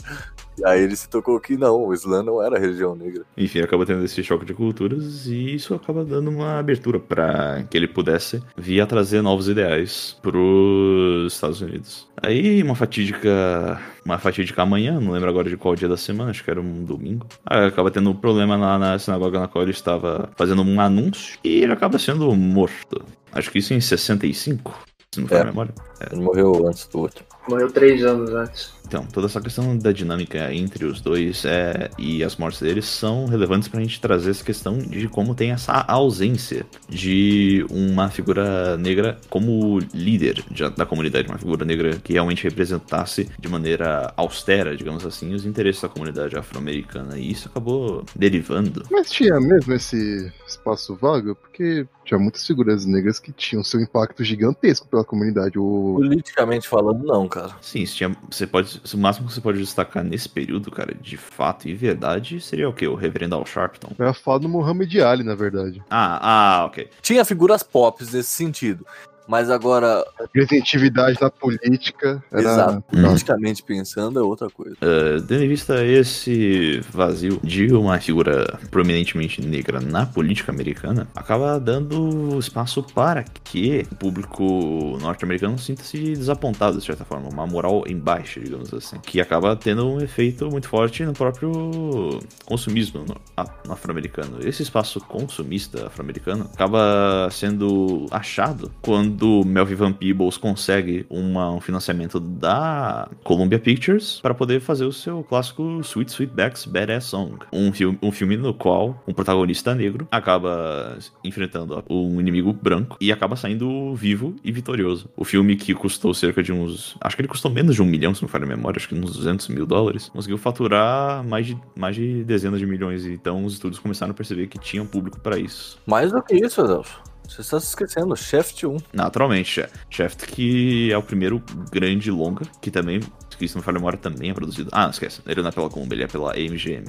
E 0.58 0.66
aí 0.66 0.82
ele 0.84 0.96
se 0.96 1.08
tocou 1.08 1.40
que 1.40 1.56
não, 1.56 1.86
o 1.86 1.94
Islã 1.94 2.22
não 2.22 2.42
era 2.44 2.60
religião 2.60 2.96
negra. 2.96 3.24
Enfim, 3.38 3.60
acaba 3.62 3.86
tendo 3.86 4.04
esse 4.04 4.22
choque 4.24 4.46
de 4.46 4.54
culturas 4.54 5.26
e 5.28 5.56
isso 5.56 5.74
acaba 5.74 6.04
dando 6.04 6.30
uma 6.30 6.60
abertura 6.60 7.00
para 7.00 7.64
que 7.70 7.78
ele 7.78 7.88
pudesse 7.88 8.44
vir 8.58 8.82
a 8.82 8.86
trazer 8.86 9.22
novos 9.22 9.48
ideais 9.48 10.18
pros 10.22 11.34
Estados 11.34 11.62
Unidos. 11.62 12.08
Aí 12.22 12.62
uma 12.62 12.76
fatídica, 12.76 13.80
uma 14.06 14.18
fatídica 14.18 14.66
manhã, 14.66 15.00
não 15.00 15.12
lembro 15.14 15.30
agora 15.30 15.50
de 15.50 15.56
qual 15.56 15.76
dia 15.76 15.88
da 15.88 15.96
semana, 15.98 16.32
acho 16.32 16.44
que 16.44 16.52
era 16.52 16.60
um 16.60 16.84
domingo. 16.84 17.26
Aí 17.46 17.66
acaba 17.66 17.90
tendo 17.90 18.10
um 18.10 18.16
problema 18.16 18.58
lá 18.58 18.78
na 18.78 19.00
sinagoga 19.00 19.40
na 19.40 19.48
qual 19.48 19.62
ele 19.64 19.72
estava 19.72 20.30
fazendo 20.36 20.62
um 20.62 20.82
anúncio 20.82 21.38
e 21.44 21.62
ele 21.64 21.72
acaba 21.72 21.98
sendo 21.98 22.34
morto. 22.36 23.02
Acho 23.32 23.50
que 23.52 23.60
isso 23.60 23.74
em 23.74 23.80
65, 23.80 24.78
se 25.14 25.22
não 25.22 25.28
falha 25.28 25.40
É. 25.40 25.44
a 25.44 25.46
memória. 25.46 25.74
Ele 26.12 26.22
morreu 26.22 26.68
antes 26.68 26.86
do 26.88 27.00
outro. 27.00 27.24
Morreu 27.50 27.72
três 27.72 28.04
anos 28.04 28.30
antes. 28.30 28.80
Então, 28.90 29.06
toda 29.06 29.28
essa 29.28 29.40
questão 29.40 29.78
da 29.78 29.92
dinâmica 29.92 30.52
entre 30.52 30.84
os 30.84 31.00
dois 31.00 31.46
é, 31.46 31.92
e 31.98 32.24
as 32.24 32.36
mortes 32.38 32.60
deles 32.60 32.86
são 32.86 33.28
relevantes 33.28 33.68
pra 33.68 33.80
gente 33.80 34.02
trazer 34.02 34.32
essa 34.32 34.44
questão 34.44 34.80
de 34.80 35.08
como 35.08 35.36
tem 35.36 35.52
essa 35.52 35.74
ausência 35.88 36.66
de 36.90 37.64
uma 37.70 38.10
figura 38.10 38.78
negra 38.78 39.20
como 39.30 39.78
líder 39.94 40.44
de- 40.50 40.70
da 40.72 40.88
comunidade, 40.88 41.28
uma 41.28 41.38
figura 41.38 41.64
negra 41.64 41.98
que 42.04 42.14
realmente 42.14 42.44
representasse 42.44 43.30
de 43.40 43.48
maneira 43.48 44.12
austera, 44.18 44.76
digamos 44.76 45.06
assim, 45.06 45.36
os 45.36 45.46
interesses 45.46 45.84
da 45.84 45.90
comunidade 45.90 46.36
afro-americana. 46.36 47.16
E 47.16 47.32
isso 47.32 47.48
acabou 47.48 48.04
derivando. 48.16 48.84
Mas 48.90 49.12
tinha 49.12 49.40
mesmo 49.40 49.72
esse 49.74 50.32
espaço 50.48 50.96
vago, 50.96 51.36
porque 51.36 51.86
tinha 52.04 52.20
muitas 52.20 52.46
figuras 52.46 52.88
negras 52.88 53.20
que 53.20 53.32
tinham 53.32 53.64
seu 53.64 53.80
impacto 53.80 54.24
gigantesco 54.24 54.88
pela 54.88 55.04
comunidade. 55.06 55.60
O... 55.60 55.98
Politicamente 55.98 56.68
falando, 56.68 57.06
não, 57.06 57.28
cara. 57.28 57.38
Sim, 57.62 57.82
isso 57.82 57.95
tinha, 57.95 58.15
você 58.30 58.45
pode, 58.45 58.82
o 58.93 58.97
máximo 58.97 59.28
que 59.28 59.34
você 59.34 59.41
pode 59.41 59.60
destacar 59.60 60.04
nesse 60.04 60.28
período, 60.28 60.71
cara, 60.71 60.93
de 60.93 61.17
fato 61.17 61.67
e 61.67 61.73
verdade, 61.73 62.41
seria 62.41 62.67
o 62.67 62.73
quê? 62.73 62.88
O 62.88 62.95
reverendo 62.95 63.36
Al 63.36 63.45
Sharpton. 63.45 63.91
Eu 63.97 64.08
ia 64.08 64.13
falar 64.13 64.39
do 64.39 64.49
Muhammad 64.49 64.93
Ali, 64.97 65.23
na 65.23 65.36
verdade. 65.36 65.84
Ah, 65.89 66.19
ah, 66.62 66.65
ok. 66.65 66.89
Tinha 67.02 67.23
figuras 67.23 67.63
pop 67.63 68.04
nesse 68.04 68.23
sentido. 68.23 68.86
Mas 69.30 69.50
agora, 69.52 70.04
Representatividade 70.20 71.18
na 71.22 71.30
política. 71.30 72.24
Era... 72.32 72.42
exato, 72.42 72.84
Hum. 72.92 73.04
politicamente 73.04 73.62
pensando 73.63 74.20
é 74.20 74.24
outra 74.24 74.50
coisa. 74.50 74.76
Uh, 74.82 75.22
tendo 75.22 75.44
em 75.44 75.48
vista 75.48 75.86
esse 75.86 76.82
vazio 76.92 77.39
de 77.44 77.72
uma 77.72 78.00
figura 78.00 78.58
prominentemente 78.72 79.39
negra 79.42 79.80
na 79.80 80.06
política 80.08 80.52
americana, 80.52 81.08
acaba 81.15 81.60
dando 81.60 82.38
espaço 82.39 82.82
para 82.82 83.24
que 83.44 83.86
o 83.92 83.96
público 83.96 84.98
norte-americano 85.02 85.60
sinta-se 85.60 85.98
desapontado, 86.15 86.80
de 86.80 86.84
certa 86.84 87.06
forma, 87.06 87.30
uma 87.30 87.46
moral 87.46 87.84
em 87.86 87.98
baixa, 87.98 88.39
digamos 88.39 88.74
assim, 88.74 88.98
que 89.02 89.22
acaba 89.22 89.56
tendo 89.56 89.88
um 89.88 90.02
efeito 90.02 90.50
muito 90.50 90.68
forte 90.68 91.04
no 91.06 91.13
próprio 91.13 92.20
consumismo 92.46 93.06
no- 93.08 93.15
a- 93.38 93.46
no 93.68 93.74
afro-americano. 93.74 94.39
Esse 94.44 94.63
espaço 94.63 95.00
consumista 95.02 95.86
afro-americano 95.88 96.50
acaba 96.54 97.28
sendo 97.32 98.08
achado 98.10 98.72
quando 98.82 99.19
Melvin 99.26 99.76
Van 99.76 99.92
Peebles 99.94 100.38
consegue 100.38 101.06
uma- 101.10 101.52
um 101.52 101.60
financiamento 101.60 102.20
da 102.20 103.10
Columbia 103.24 103.60
Pictures 103.60 104.20
para 104.22 104.34
poder 104.34 104.60
fazer 104.62 104.86
o 104.86 104.92
seu 104.92 105.24
clássico 105.24 105.80
Sweet 105.82 106.12
Sweetback's 106.12 106.66
Badass 106.66 107.06
Song. 107.06 107.38
Um 107.52 107.72
filme, 107.72 107.98
um 108.02 108.12
filme 108.12 108.38
no 108.38 108.54
qual 108.54 109.02
um 109.08 109.14
protagonista 109.14 109.74
negro 109.76 110.08
acaba 110.12 110.98
enfrentando 111.24 111.84
um 111.90 112.20
inimigo 112.20 112.54
branco 112.54 112.98
e 113.00 113.12
acaba 113.12 113.36
saindo 113.36 113.94
vivo 113.96 114.36
e 114.44 114.52
vitorioso. 114.52 115.10
O 115.16 115.24
filme 115.24 115.56
que 115.56 115.74
custou 115.74 116.14
cerca 116.14 116.42
de 116.42 116.52
uns... 116.52 116.96
Acho 117.02 117.16
que 117.16 117.22
ele 117.22 117.28
custou 117.30 117.52
menos 117.52 117.76
de 117.76 117.82
um 117.82 117.86
milhão, 117.86 118.14
se 118.14 118.22
não 118.22 118.28
me 118.28 118.32
falha 118.32 118.46
a 118.46 118.48
memória, 118.48 118.78
acho 118.78 118.88
que 118.88 118.96
uns 118.96 119.16
200 119.16 119.48
mil 119.50 119.66
dólares. 119.66 120.10
Conseguiu 120.10 120.38
faturar 120.38 121.24
mais 121.26 121.48
de, 121.48 121.58
mais 121.78 121.96
de 121.96 122.24
dezenas 122.24 122.60
de 122.60 122.66
milhões. 122.66 123.06
Então 123.06 123.44
os 123.46 123.54
estúdios 123.54 123.80
começaram 123.80 124.12
a 124.12 124.14
perceber 124.14 124.48
que 124.48 124.60
tinha 124.60 124.82
um 124.82 124.88
público 124.88 125.20
para 125.20 125.38
isso. 125.38 125.80
Mais 125.86 126.12
do 126.12 126.22
que 126.22 126.36
isso, 126.36 126.62
Adelso. 126.62 127.09
Você 127.30 127.42
está 127.42 127.60
se 127.60 127.68
esquecendo, 127.68 128.15
Shaft 128.15 128.63
1. 128.63 128.78
Naturalmente, 128.92 129.50
Shaft. 129.50 129.76
Shaft 129.89 130.26
que 130.26 130.92
é 130.92 130.98
o 130.98 131.04
primeiro 131.04 131.42
grande 131.72 132.10
longa, 132.10 132.44
que 132.60 132.72
também, 132.72 133.00
que 133.38 133.48
se 133.48 133.56
não 133.56 133.62
me 133.62 133.65
falha 133.65 133.78
memória, 133.78 134.00
também 134.00 134.32
é 134.32 134.34
produzido. 134.34 134.70
Ah, 134.74 134.84
não 134.84 134.89
esquece, 134.89 135.22
ele 135.28 135.42
não 135.42 135.50
é 135.50 135.52
pela 135.52 135.70
Columbia, 135.70 135.96
ele 135.96 136.04
é 136.04 136.08
pela 136.08 136.34
MGM. 136.34 136.86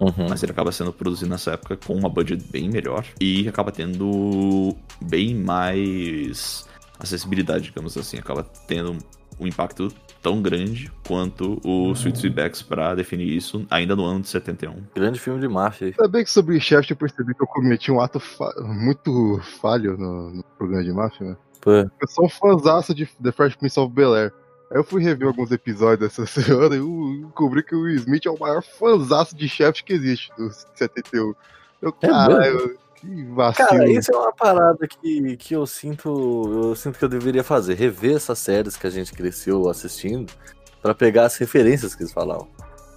Uhum. 0.00 0.28
Mas 0.28 0.42
ele 0.42 0.50
acaba 0.50 0.72
sendo 0.72 0.92
produzido 0.92 1.30
nessa 1.30 1.52
época 1.52 1.76
com 1.76 1.94
uma 1.94 2.08
budget 2.08 2.42
bem 2.50 2.68
melhor 2.68 3.06
e 3.20 3.48
acaba 3.48 3.70
tendo 3.70 4.76
bem 5.00 5.34
mais 5.34 6.66
acessibilidade, 6.98 7.66
digamos 7.66 7.96
assim. 7.96 8.18
Acaba 8.18 8.42
tendo 8.66 8.98
um 9.38 9.46
impacto 9.46 9.92
tão 10.24 10.40
grande 10.40 10.90
quanto 11.06 11.60
o 11.62 11.92
Sweet 11.92 12.16
Sweetbacks 12.18 12.62
pra 12.62 12.94
definir 12.94 13.28
isso 13.28 13.66
ainda 13.70 13.94
no 13.94 14.04
ano 14.06 14.22
de 14.22 14.28
71. 14.28 14.74
Grande 14.94 15.20
filme 15.20 15.38
de 15.38 15.46
máfia 15.46 15.88
aí. 15.88 15.94
Ainda 15.98 16.08
bem 16.10 16.24
que 16.24 16.30
sobre 16.30 16.58
Shaft 16.58 16.90
eu 16.90 16.96
percebi 16.96 17.34
que 17.34 17.42
eu 17.42 17.46
cometi 17.46 17.92
um 17.92 18.00
ato 18.00 18.18
fa- 18.18 18.54
muito 18.62 19.38
falho 19.60 19.98
no, 19.98 20.30
no 20.30 20.42
programa 20.56 20.82
de 20.82 20.92
máfia, 20.92 21.26
né? 21.28 21.36
Pô, 21.60 21.70
Eu 21.72 22.08
sou 22.08 22.24
um 22.24 22.28
fãzaço 22.28 22.94
de 22.94 23.06
The 23.22 23.30
Fresh 23.32 23.56
Prince 23.56 23.78
of 23.78 23.92
Bel-Air. 23.94 24.32
Aí 24.70 24.78
eu 24.78 24.84
fui 24.84 25.02
rever 25.02 25.28
alguns 25.28 25.52
episódios 25.52 26.10
essa 26.18 26.24
semana 26.42 26.74
e 26.74 26.78
eu 26.78 27.20
descobri 27.26 27.62
que 27.62 27.74
o 27.74 27.82
Will 27.82 27.96
Smith 27.96 28.24
é 28.24 28.30
o 28.30 28.38
maior 28.40 28.62
fãzaço 28.62 29.36
de 29.36 29.46
Shaft 29.46 29.84
que 29.84 29.92
existe, 29.92 30.32
do 30.38 30.50
71. 30.74 31.34
Eu, 31.82 31.90
É 32.02 32.06
caralho, 32.08 32.78
que 33.04 33.24
vacilo. 33.24 33.68
Cara, 33.68 33.90
isso 33.90 34.12
é 34.12 34.16
uma 34.16 34.32
parada 34.32 34.86
que, 34.86 35.36
que 35.36 35.54
eu 35.54 35.66
sinto. 35.66 36.08
Eu 36.68 36.74
sinto 36.74 36.98
que 36.98 37.04
eu 37.04 37.08
deveria 37.08 37.44
fazer. 37.44 37.74
Rever 37.74 38.16
essas 38.16 38.38
séries 38.38 38.76
que 38.76 38.86
a 38.86 38.90
gente 38.90 39.12
cresceu 39.12 39.68
assistindo 39.68 40.32
pra 40.82 40.94
pegar 40.94 41.24
as 41.26 41.36
referências 41.36 41.94
que 41.94 42.02
eles 42.02 42.12
falavam. 42.12 42.46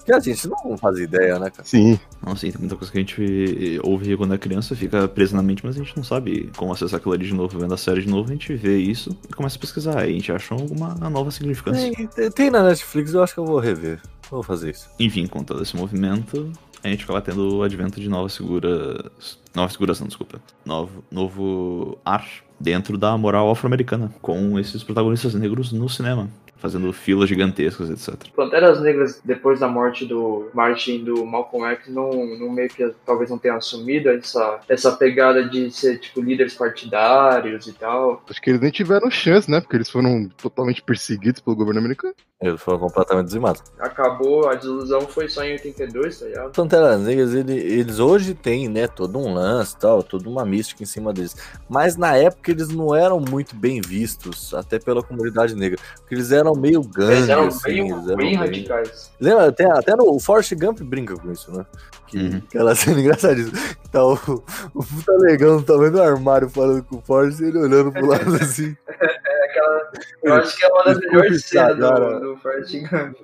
Que 0.05 0.13
a 0.13 0.19
gente 0.21 0.47
não 0.47 0.77
faz 0.77 0.97
ideia, 0.99 1.37
né, 1.37 1.49
cara? 1.49 1.67
Sim, 1.67 1.99
Não 2.25 2.33
sei, 2.33 2.49
tem 2.49 2.61
muita 2.61 2.77
coisa 2.77 2.89
que 2.89 2.97
a 2.97 3.01
gente 3.01 3.77
ouve 3.83 4.15
quando 4.15 4.33
é 4.33 4.37
criança, 4.37 4.73
fica 4.73 5.05
presa 5.05 5.35
na 5.35 5.43
mente, 5.43 5.65
mas 5.65 5.75
a 5.75 5.79
gente 5.79 5.97
não 5.97 6.03
sabe 6.03 6.49
como 6.55 6.71
acessar 6.71 6.97
aquilo 6.99 7.13
ali 7.13 7.25
de 7.27 7.33
novo, 7.33 7.59
vendo 7.59 7.73
a 7.73 7.77
série 7.77 8.03
de 8.03 8.07
novo, 8.07 8.29
a 8.29 8.31
gente 8.31 8.55
vê 8.55 8.77
isso 8.77 9.09
e 9.29 9.33
começa 9.33 9.57
a 9.57 9.59
pesquisar, 9.59 9.99
aí 9.99 10.11
a 10.11 10.13
gente 10.13 10.31
acha 10.31 10.53
alguma 10.55 10.95
nova 11.09 11.29
significância. 11.29 11.91
Tem, 11.93 12.07
tem- 12.07 12.31
tem 12.31 12.49
na 12.49 12.63
Netflix, 12.63 13.13
eu 13.13 13.21
acho 13.21 13.33
que 13.33 13.39
eu 13.41 13.45
vou 13.45 13.59
rever. 13.59 13.99
Vou 14.31 14.41
fazer 14.41 14.71
isso. 14.71 14.89
Enfim, 14.97 15.27
com 15.27 15.43
todo 15.43 15.61
esse 15.61 15.75
movimento, 15.75 16.53
a 16.87 16.91
gente 16.91 17.03
acaba 17.03 17.21
tendo 17.21 17.57
o 17.57 17.63
advento 17.63 17.99
de 17.99 18.09
novas 18.09 18.35
figuras. 18.35 19.39
Novas 19.55 19.73
figuras, 19.73 19.99
não, 19.99 20.07
desculpa. 20.07 20.41
Novo, 20.65 21.03
novo 21.11 21.97
ar 22.05 22.25
dentro 22.59 22.97
da 22.97 23.17
moral 23.17 23.49
afro-americana, 23.51 24.11
com 24.21 24.57
esses 24.59 24.83
protagonistas 24.83 25.33
negros 25.33 25.71
no 25.71 25.87
cinema, 25.87 26.29
fazendo 26.57 26.91
filas 26.91 27.29
gigantescas, 27.29 27.89
etc. 27.89 28.29
Panteras 28.35 28.81
Negras, 28.81 29.21
depois 29.23 29.59
da 29.59 29.67
morte 29.67 30.05
do 30.05 30.49
Martin 30.53 30.95
e 30.95 31.03
do 31.03 31.25
Malcolm 31.25 31.65
X, 31.67 31.87
não, 31.87 32.11
não 32.37 32.51
meio 32.51 32.69
que 32.69 32.91
talvez 33.05 33.29
não 33.29 33.37
tenha 33.37 33.55
assumido 33.55 34.09
essa, 34.09 34.59
essa 34.67 34.91
pegada 34.91 35.47
de 35.47 35.71
ser 35.71 35.99
tipo 35.99 36.21
líderes 36.21 36.55
partidários 36.55 37.67
e 37.67 37.73
tal. 37.73 38.23
acho 38.29 38.41
que 38.41 38.49
eles 38.49 38.61
nem 38.61 38.71
tiveram 38.71 39.09
chance, 39.11 39.49
né? 39.49 39.61
Porque 39.61 39.75
eles 39.75 39.89
foram 39.89 40.29
totalmente 40.29 40.81
perseguidos 40.81 41.41
pelo 41.41 41.55
governo 41.55 41.79
americano. 41.79 42.13
Eles 42.39 42.61
foram 42.61 42.77
completamente 42.77 43.25
dizimados. 43.25 43.63
Acabou, 43.79 44.47
a 44.47 44.53
desilusão 44.53 45.01
foi 45.01 45.27
só 45.27 45.43
em 45.43 45.53
82, 45.53 46.19
tá 46.19 46.25
ligado? 46.27 46.51
Panteras 46.51 47.01
Negras, 47.01 47.33
ele- 47.33 47.55
eles 47.57 47.97
hoje 47.97 48.35
têm, 48.35 48.69
né, 48.69 48.87
todo 48.87 49.17
um 49.17 49.33
lance 49.33 49.73
e 49.73 49.79
tal, 49.79 50.03
toda 50.03 50.29
uma 50.29 50.45
mística 50.45 50.83
em 50.83 50.85
cima 50.85 51.11
deles. 51.11 51.35
Mas 51.67 51.97
na 51.97 52.15
época 52.15 52.51
eles 52.51 52.69
não 52.69 52.93
eram 52.95 53.19
muito 53.19 53.55
bem 53.55 53.81
vistos, 53.81 54.53
até 54.53 54.77
pela 54.77 55.01
comunidade 55.01 55.55
negra. 55.55 55.79
Porque 55.95 56.13
eles 56.13 56.31
eram 56.31 56.53
meio 56.53 56.81
gangue, 56.83 57.13
Eles 57.13 57.29
eram 57.29 57.47
assim, 57.47 57.63
bem, 57.63 57.89
eles 57.89 58.05
eram 58.05 58.17
bem 58.17 58.27
bem- 58.29 58.35
radicais. 58.35 59.11
Lembra? 59.19 59.47
Até, 59.47 59.65
até 59.65 59.95
no 59.95 60.03
o 60.13 60.19
Forrest 60.19 60.53
Gump 60.53 60.79
brinca 60.81 61.15
com 61.15 61.31
isso, 61.31 61.51
né? 61.51 61.65
Que, 62.05 62.17
Uhum. 62.19 62.37
Aquela 62.47 62.75
cena 62.75 62.99
engraçadíssima. 63.01 63.57
Tá 63.91 64.05
o, 64.05 64.13
o 64.13 64.83
puta 64.83 65.17
negão 65.21 65.55
no 65.55 65.63
tamanho 65.63 65.91
do 65.91 66.01
armário 66.01 66.47
falando 66.49 66.83
com 66.83 66.97
o 66.97 67.01
Forrest 67.01 67.39
e 67.39 67.45
ele 67.45 67.57
olhando 67.57 67.91
pro 67.91 68.05
lado 68.05 68.35
assim. 68.35 68.77
Aquela, 69.57 69.91
eu 70.23 70.33
acho 70.35 70.57
que 70.57 70.65
é 70.65 70.67
uma 70.67 70.83
das 70.83 70.99
melhores 70.99 71.45
cenas 71.45 71.77
do, 71.77 72.19
do 72.19 72.37
Forrest 72.37 72.75
Gump. 72.79 73.17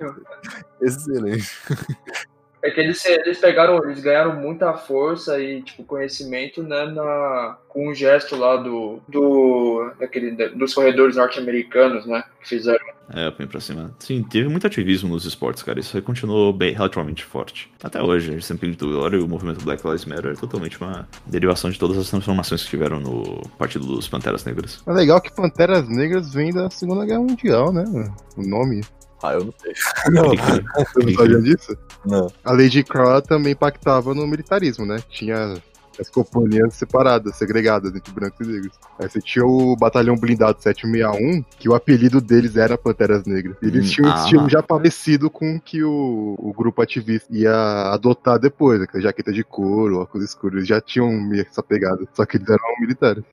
Excelente. 0.80 1.50
É 2.64 2.70
que 2.70 2.80
eles, 2.80 3.04
eles 3.04 3.38
pegaram, 3.38 3.84
eles 3.84 4.00
ganharam 4.00 4.36
muita 4.36 4.72
força 4.72 5.38
e, 5.38 5.60
tipo, 5.60 5.84
conhecimento, 5.84 6.62
né, 6.62 6.86
na, 6.86 7.58
com 7.68 7.90
um 7.90 7.94
gesto 7.94 8.34
lá 8.36 8.56
do, 8.56 9.02
do 9.06 9.92
daquele, 10.00 10.30
dos 10.30 10.72
corredores 10.72 11.16
norte-americanos, 11.16 12.06
né, 12.06 12.24
que 12.40 12.48
fizeram. 12.48 12.82
É, 13.12 13.30
põe 13.30 13.46
pra 13.46 13.60
cima. 13.60 13.94
Sim, 13.98 14.22
teve 14.22 14.48
muito 14.48 14.66
ativismo 14.66 15.10
nos 15.10 15.26
esportes, 15.26 15.62
cara. 15.62 15.78
Isso 15.78 15.94
aí 15.94 16.02
continuou 16.02 16.54
bem, 16.54 16.72
relativamente 16.72 17.22
forte. 17.22 17.70
Até 17.82 18.02
hoje, 18.02 18.40
sempre 18.40 18.74
olha 18.82 19.22
o 19.22 19.28
movimento 19.28 19.62
Black 19.62 19.86
Lives 19.86 20.06
Matter 20.06 20.32
é 20.32 20.34
totalmente 20.34 20.80
uma 20.80 21.06
derivação 21.26 21.70
de 21.70 21.78
todas 21.78 21.98
as 21.98 22.08
transformações 22.08 22.64
que 22.64 22.70
tiveram 22.70 22.98
no 22.98 23.42
Partido 23.58 23.84
dos 23.84 24.08
Panteras 24.08 24.42
Negras. 24.46 24.82
É 24.86 24.92
legal 24.92 25.20
que 25.20 25.30
Panteras 25.30 25.86
Negras 25.86 26.32
vem 26.32 26.50
da 26.50 26.70
Segunda 26.70 27.04
Guerra 27.04 27.20
Mundial, 27.20 27.74
né? 27.74 27.84
O 28.38 28.42
nome. 28.42 28.80
Ah, 29.24 29.32
eu 29.32 29.44
não 29.44 29.54
sei. 29.58 29.72
Você 30.84 31.06
não 31.06 31.14
sabia 31.14 31.40
disso? 31.40 31.76
Não. 32.04 32.30
A 32.44 32.52
Lady 32.52 32.84
Crow 32.84 33.22
também 33.22 33.52
impactava 33.52 34.14
no 34.14 34.26
militarismo, 34.26 34.84
né? 34.84 34.98
Tinha 35.08 35.54
as 35.98 36.10
companhias 36.10 36.74
separadas, 36.74 37.36
segregadas 37.36 37.94
entre 37.94 38.12
brancos 38.12 38.46
e 38.46 38.52
negros. 38.52 38.72
Aí 38.98 39.08
você 39.08 39.20
tinha 39.20 39.46
o 39.46 39.76
Batalhão 39.76 40.16
Blindado 40.16 40.60
761, 40.60 41.42
que 41.58 41.68
o 41.68 41.74
apelido 41.74 42.20
deles 42.20 42.56
era 42.56 42.76
Panteras 42.76 43.24
Negras. 43.24 43.56
Eles 43.62 43.86
Hum, 43.86 43.88
tinham 43.90 44.10
um 44.10 44.12
ah. 44.12 44.16
estilo 44.16 44.50
já 44.50 44.62
parecido 44.62 45.30
com 45.30 45.56
o 45.56 45.60
que 45.60 45.82
o, 45.82 46.34
o 46.38 46.52
grupo 46.52 46.82
ativista 46.82 47.32
ia 47.32 47.92
adotar 47.92 48.38
depois, 48.38 48.82
aquela 48.82 49.02
jaqueta 49.02 49.32
de 49.32 49.44
couro, 49.44 50.00
óculos 50.00 50.28
escuros. 50.28 50.56
Eles 50.58 50.68
já 50.68 50.80
tinham 50.80 51.32
essa 51.34 51.62
pegada, 51.62 52.04
só 52.12 52.26
que 52.26 52.36
eles 52.36 52.48
eram 52.48 52.80
militares. 52.80 53.24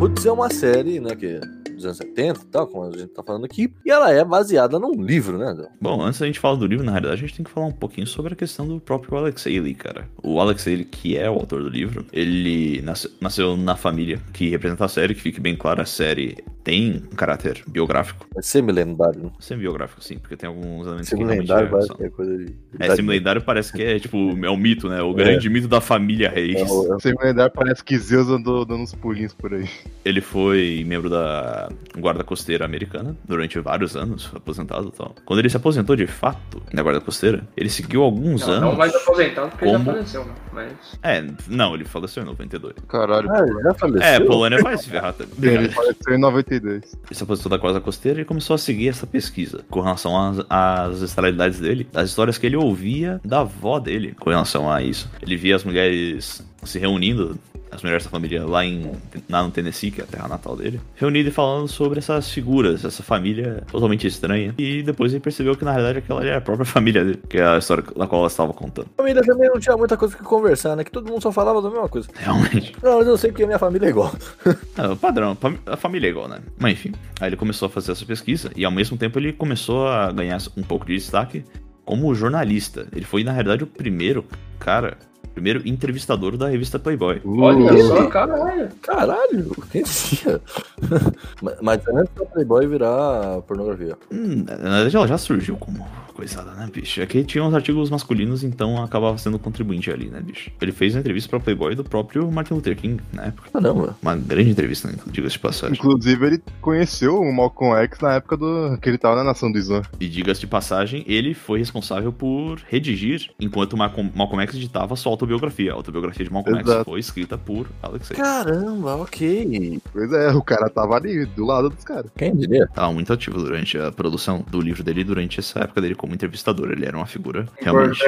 Roots 0.00 0.24
é 0.24 0.32
uma 0.32 0.48
série, 0.48 0.98
né, 0.98 1.14
que 1.14 1.38
dos 1.82 1.86
anos 1.86 1.98
70 1.98 2.40
e 2.42 2.46
tal, 2.46 2.66
como 2.66 2.84
a 2.84 2.96
gente 2.96 3.08
tá 3.08 3.22
falando 3.22 3.44
aqui, 3.44 3.72
e 3.84 3.90
ela 3.90 4.10
é 4.12 4.24
baseada 4.24 4.78
num 4.78 4.92
livro, 5.02 5.38
né? 5.38 5.54
Del? 5.54 5.68
Bom, 5.80 6.02
antes 6.02 6.20
da 6.20 6.26
gente 6.26 6.38
falar 6.38 6.56
do 6.56 6.66
livro, 6.66 6.84
na 6.84 6.92
realidade, 6.92 7.22
a 7.22 7.26
gente 7.26 7.36
tem 7.36 7.44
que 7.44 7.50
falar 7.50 7.66
um 7.66 7.72
pouquinho 7.72 8.06
sobre 8.06 8.32
a 8.32 8.36
questão 8.36 8.66
do 8.66 8.80
próprio 8.80 9.16
Alex 9.18 9.46
Haley, 9.46 9.74
cara. 9.74 10.08
O 10.22 10.40
Alex 10.40 10.66
Haley, 10.66 10.84
que 10.84 11.16
é 11.16 11.28
o 11.30 11.34
autor 11.34 11.62
do 11.62 11.68
livro, 11.68 12.04
ele 12.12 12.80
nasceu, 12.82 13.10
nasceu 13.20 13.56
na 13.56 13.76
família 13.76 14.20
que 14.32 14.48
representa 14.50 14.84
a 14.84 14.88
série, 14.88 15.14
que 15.14 15.20
fique 15.20 15.40
bem 15.40 15.56
claro, 15.56 15.80
a 15.82 15.86
série 15.86 16.38
tem 16.62 17.02
um 17.10 17.16
caráter 17.16 17.62
biográfico. 17.66 18.26
É 18.36 18.42
semi-lendário, 18.42 19.22
né? 19.24 19.30
Semi-biográfico, 19.40 20.02
sim, 20.04 20.18
porque 20.18 20.36
tem 20.36 20.48
alguns 20.48 20.86
elementos 20.86 21.08
que 21.08 21.16
realmente 21.16 21.46
Semi-lendário 21.46 21.66
é, 21.66 21.70
parece 21.70 21.86
são- 21.88 21.96
que 21.96 22.04
é 22.04 22.10
coisa 22.10 22.36
de. 22.38 22.54
É, 22.78 22.96
semi-lendário 22.96 23.42
parece 23.42 23.72
que 23.72 23.82
é, 23.82 23.98
tipo, 23.98 24.18
é 24.44 24.50
o 24.50 24.56
mito, 24.56 24.88
né? 24.88 25.00
O 25.02 25.14
grande 25.14 25.48
mito 25.48 25.66
da 25.66 25.80
família 25.80 26.28
Reis. 26.30 26.56
É 26.60 26.64
o- 26.64 27.00
Sem 27.00 27.14
lembrar, 27.22 27.48
parece 27.50 27.82
que 27.82 27.96
Zeus 27.98 28.28
andou 28.28 28.64
dando 28.66 28.82
uns 28.82 28.94
pulinhos 28.94 29.32
por 29.32 29.54
aí. 29.54 29.68
Ele 30.04 30.20
foi 30.20 30.84
membro 30.86 31.08
da 31.08 31.69
Guarda 31.96 32.22
Costeira 32.24 32.64
Americana 32.64 33.16
durante 33.26 33.58
vários 33.58 33.96
anos, 33.96 34.30
aposentado 34.34 34.88
e 34.94 34.96
tal. 34.96 35.14
Quando 35.24 35.38
ele 35.40 35.50
se 35.50 35.56
aposentou 35.56 35.96
de 35.96 36.06
fato 36.06 36.62
na 36.72 36.82
Guarda 36.82 37.00
Costeira, 37.00 37.46
ele 37.56 37.68
seguiu 37.68 38.02
alguns 38.02 38.42
Não, 38.42 38.50
anos. 38.54 38.60
não 38.70 38.76
mais 38.76 38.94
aposentado 38.94 39.50
porque 39.50 39.64
ele 39.64 39.72
já 39.72 39.78
como- 39.78 39.90
faleceu, 39.92 40.24
né? 40.24 40.32
Mas. 40.52 40.72
É, 41.02 41.24
não, 41.48 41.74
ele 41.74 41.84
faleceu 41.84 42.22
em 42.22 42.26
92. 42.26 42.74
Caralho. 42.88 43.30
Ah, 43.30 43.40
ele 43.40 43.62
já 43.62 43.74
faleceu? 43.74 44.08
É, 44.08 44.20
Polônia 44.20 44.62
vai 44.62 44.76
se 44.76 44.88
ferrar 44.88 45.12
também. 45.14 45.54
Ele 45.54 45.68
faleceu 45.68 46.14
em 46.14 46.18
92. 46.18 46.82
Ele 46.84 47.14
se 47.14 47.22
aposentou 47.22 47.50
da 47.50 47.56
Guarda 47.56 47.80
Costeira 47.80 48.20
e 48.20 48.24
começou 48.24 48.54
a 48.54 48.58
seguir 48.58 48.88
essa 48.88 49.06
pesquisa 49.06 49.64
com 49.70 49.80
relação 49.80 50.16
às, 50.16 50.38
às 50.48 50.96
ancestralidades 50.96 51.60
dele, 51.60 51.86
das 51.92 52.08
histórias 52.10 52.38
que 52.38 52.46
ele 52.46 52.56
ouvia 52.56 53.20
da 53.24 53.40
avó 53.40 53.78
dele 53.78 54.14
com 54.18 54.30
relação 54.30 54.70
a 54.70 54.82
isso. 54.82 55.10
Ele 55.22 55.36
via 55.36 55.56
as 55.56 55.64
mulheres 55.64 56.44
se 56.64 56.78
reunindo, 56.78 57.38
as 57.70 57.82
mulheres 57.82 58.04
da 58.04 58.10
família 58.10 58.44
lá, 58.44 58.64
em, 58.64 58.90
lá 59.28 59.42
no 59.42 59.50
Tennessee, 59.50 59.90
que 59.90 60.00
é 60.00 60.04
a 60.04 60.06
terra 60.06 60.28
natal 60.28 60.56
dele, 60.56 60.80
reunido 60.96 61.28
e 61.28 61.32
falando 61.32 61.68
sobre 61.68 61.98
essas 61.98 62.30
figuras, 62.30 62.84
essa 62.84 63.02
família 63.02 63.62
totalmente 63.70 64.06
estranha. 64.06 64.54
E 64.58 64.82
depois 64.82 65.12
ele 65.12 65.20
percebeu 65.20 65.56
que 65.56 65.64
na 65.64 65.70
realidade 65.70 65.98
aquela 65.98 66.24
era 66.24 66.38
a 66.38 66.40
própria 66.40 66.64
família 66.66 67.04
dele, 67.04 67.20
que 67.28 67.38
é 67.38 67.44
a 67.44 67.58
história 67.58 67.84
da 67.96 68.06
qual 68.06 68.22
ela 68.22 68.26
estava 68.28 68.52
contando. 68.52 68.88
A 68.98 69.02
família 69.02 69.22
também 69.22 69.48
não 69.48 69.60
tinha 69.60 69.76
muita 69.76 69.96
coisa 69.96 70.16
que 70.16 70.22
conversar, 70.22 70.76
né? 70.76 70.84
Que 70.84 70.90
todo 70.90 71.08
mundo 71.08 71.22
só 71.22 71.30
falava 71.30 71.62
da 71.62 71.70
mesma 71.70 71.88
coisa. 71.88 72.08
Realmente. 72.14 72.74
Não, 72.82 72.98
mas 72.98 73.06
eu 73.06 73.16
sei 73.16 73.32
que 73.32 73.42
a 73.42 73.46
minha 73.46 73.58
família 73.58 73.86
é 73.86 73.90
igual. 73.90 74.12
É, 74.76 74.86
o 74.86 74.96
padrão, 74.96 75.36
a 75.66 75.76
família 75.76 76.08
é 76.08 76.10
igual, 76.10 76.28
né? 76.28 76.38
Mas 76.58 76.72
enfim, 76.72 76.92
aí 77.20 77.28
ele 77.28 77.36
começou 77.36 77.66
a 77.66 77.68
fazer 77.68 77.92
essa 77.92 78.04
pesquisa 78.04 78.50
e 78.56 78.64
ao 78.64 78.70
mesmo 78.70 78.96
tempo 78.96 79.18
ele 79.18 79.32
começou 79.32 79.86
a 79.88 80.10
ganhar 80.10 80.38
um 80.56 80.62
pouco 80.62 80.86
de 80.86 80.94
destaque 80.94 81.44
como 81.84 82.14
jornalista. 82.14 82.86
Ele 82.94 83.04
foi, 83.04 83.24
na 83.24 83.32
realidade, 83.32 83.64
o 83.64 83.66
primeiro 83.66 84.24
cara, 84.58 84.96
primeiro 85.34 85.66
entrevistador 85.68 86.36
da 86.36 86.48
revista 86.48 86.78
Playboy. 86.78 87.20
Olha 87.24 87.72
Uh, 87.72 87.86
só, 87.86 88.06
caralho. 88.08 88.68
Caralho, 88.82 89.50
quem 89.70 89.82
dizia? 89.82 90.40
Mas- 91.62 91.80
antes 91.88 92.14
da 92.14 92.24
Playboy 92.26 92.66
virar 92.66 93.40
pornografia. 93.42 93.96
Hum, 94.12 94.44
na 94.46 94.56
verdade, 94.56 94.96
ela 94.96 95.06
já 95.08 95.18
surgiu 95.18 95.56
como 95.56 95.86
coisada, 96.14 96.50
né, 96.52 96.68
bicho? 96.72 97.00
É 97.00 97.06
que 97.06 97.24
tinha 97.24 97.42
uns 97.42 97.54
artigos 97.54 97.88
masculinos, 97.88 98.44
então 98.44 98.82
acabava 98.82 99.16
sendo 99.16 99.38
contribuinte 99.38 99.90
ali, 99.90 100.10
né, 100.10 100.20
bicho? 100.20 100.50
Ele 100.60 100.72
fez 100.72 100.94
uma 100.94 101.00
entrevista 101.00 101.30
pra 101.30 101.40
Playboy 101.40 101.74
do 101.74 101.82
próprio 101.84 102.30
Martin 102.30 102.54
Luther 102.54 102.76
King 102.76 103.02
na 103.12 103.26
época. 103.26 103.50
Caramba. 103.52 103.96
Uma 104.02 104.16
grande 104.16 104.50
entrevista, 104.50 104.88
né, 104.88 104.94
diga-se 105.06 105.34
de 105.34 105.38
passagem. 105.38 105.74
Inclusive, 105.76 106.26
ele 106.26 106.42
conheceu 106.60 107.18
o 107.20 107.32
Malcolm 107.34 107.74
X 107.84 108.00
na 108.00 108.14
época 108.14 108.36
do 108.36 108.76
que 108.82 108.88
ele 108.88 108.98
tava 108.98 109.16
na 109.16 109.24
Nação 109.24 109.50
do 109.50 109.58
Islã. 109.58 109.82
E 109.98 110.08
diga-se 110.08 110.40
de 110.40 110.46
passagem, 110.46 111.04
ele 111.06 111.32
foi 111.32 111.58
responsável 111.60 112.12
por 112.12 112.60
redigir, 112.68 113.30
enquanto 113.40 113.76
Malcolm, 113.76 114.10
Malcolm 114.14 114.42
X 114.42 114.56
editava 114.56 114.96
sua 114.96 115.12
autobiografia. 115.20 115.72
A 115.72 115.74
autobiografia 115.74 116.24
de 116.24 116.32
Malcolm 116.32 116.58
X 116.58 116.68
Exato. 116.68 116.84
foi 116.84 117.00
escrita 117.00 117.38
por 117.38 117.66
Alex 117.82 118.10
Haley. 118.10 118.22
Caramba, 118.22 118.96
ok. 118.96 119.80
Pois 119.92 120.12
é, 120.12 120.30
o 120.30 120.42
cara 120.42 120.68
tava 120.68 120.96
ali, 120.96 121.26
do 121.26 121.44
lado 121.44 121.70
dos 121.70 121.84
caras. 121.84 122.10
Quem 122.16 122.34
diria? 122.34 122.66
Tava 122.68 122.92
muito 122.92 123.12
ativo 123.12 123.38
durante 123.38 123.78
a 123.78 123.92
produção 123.92 124.44
do 124.50 124.60
livro 124.60 124.82
dele 124.82 125.02
e 125.02 125.04
durante 125.04 125.40
essa 125.40 125.60
época 125.60 125.80
dele 125.80 125.94
como 125.94 126.14
entrevistador. 126.14 126.70
Ele 126.70 126.86
era 126.86 126.96
uma 126.96 127.06
figura 127.06 127.46
realmente 127.60 128.00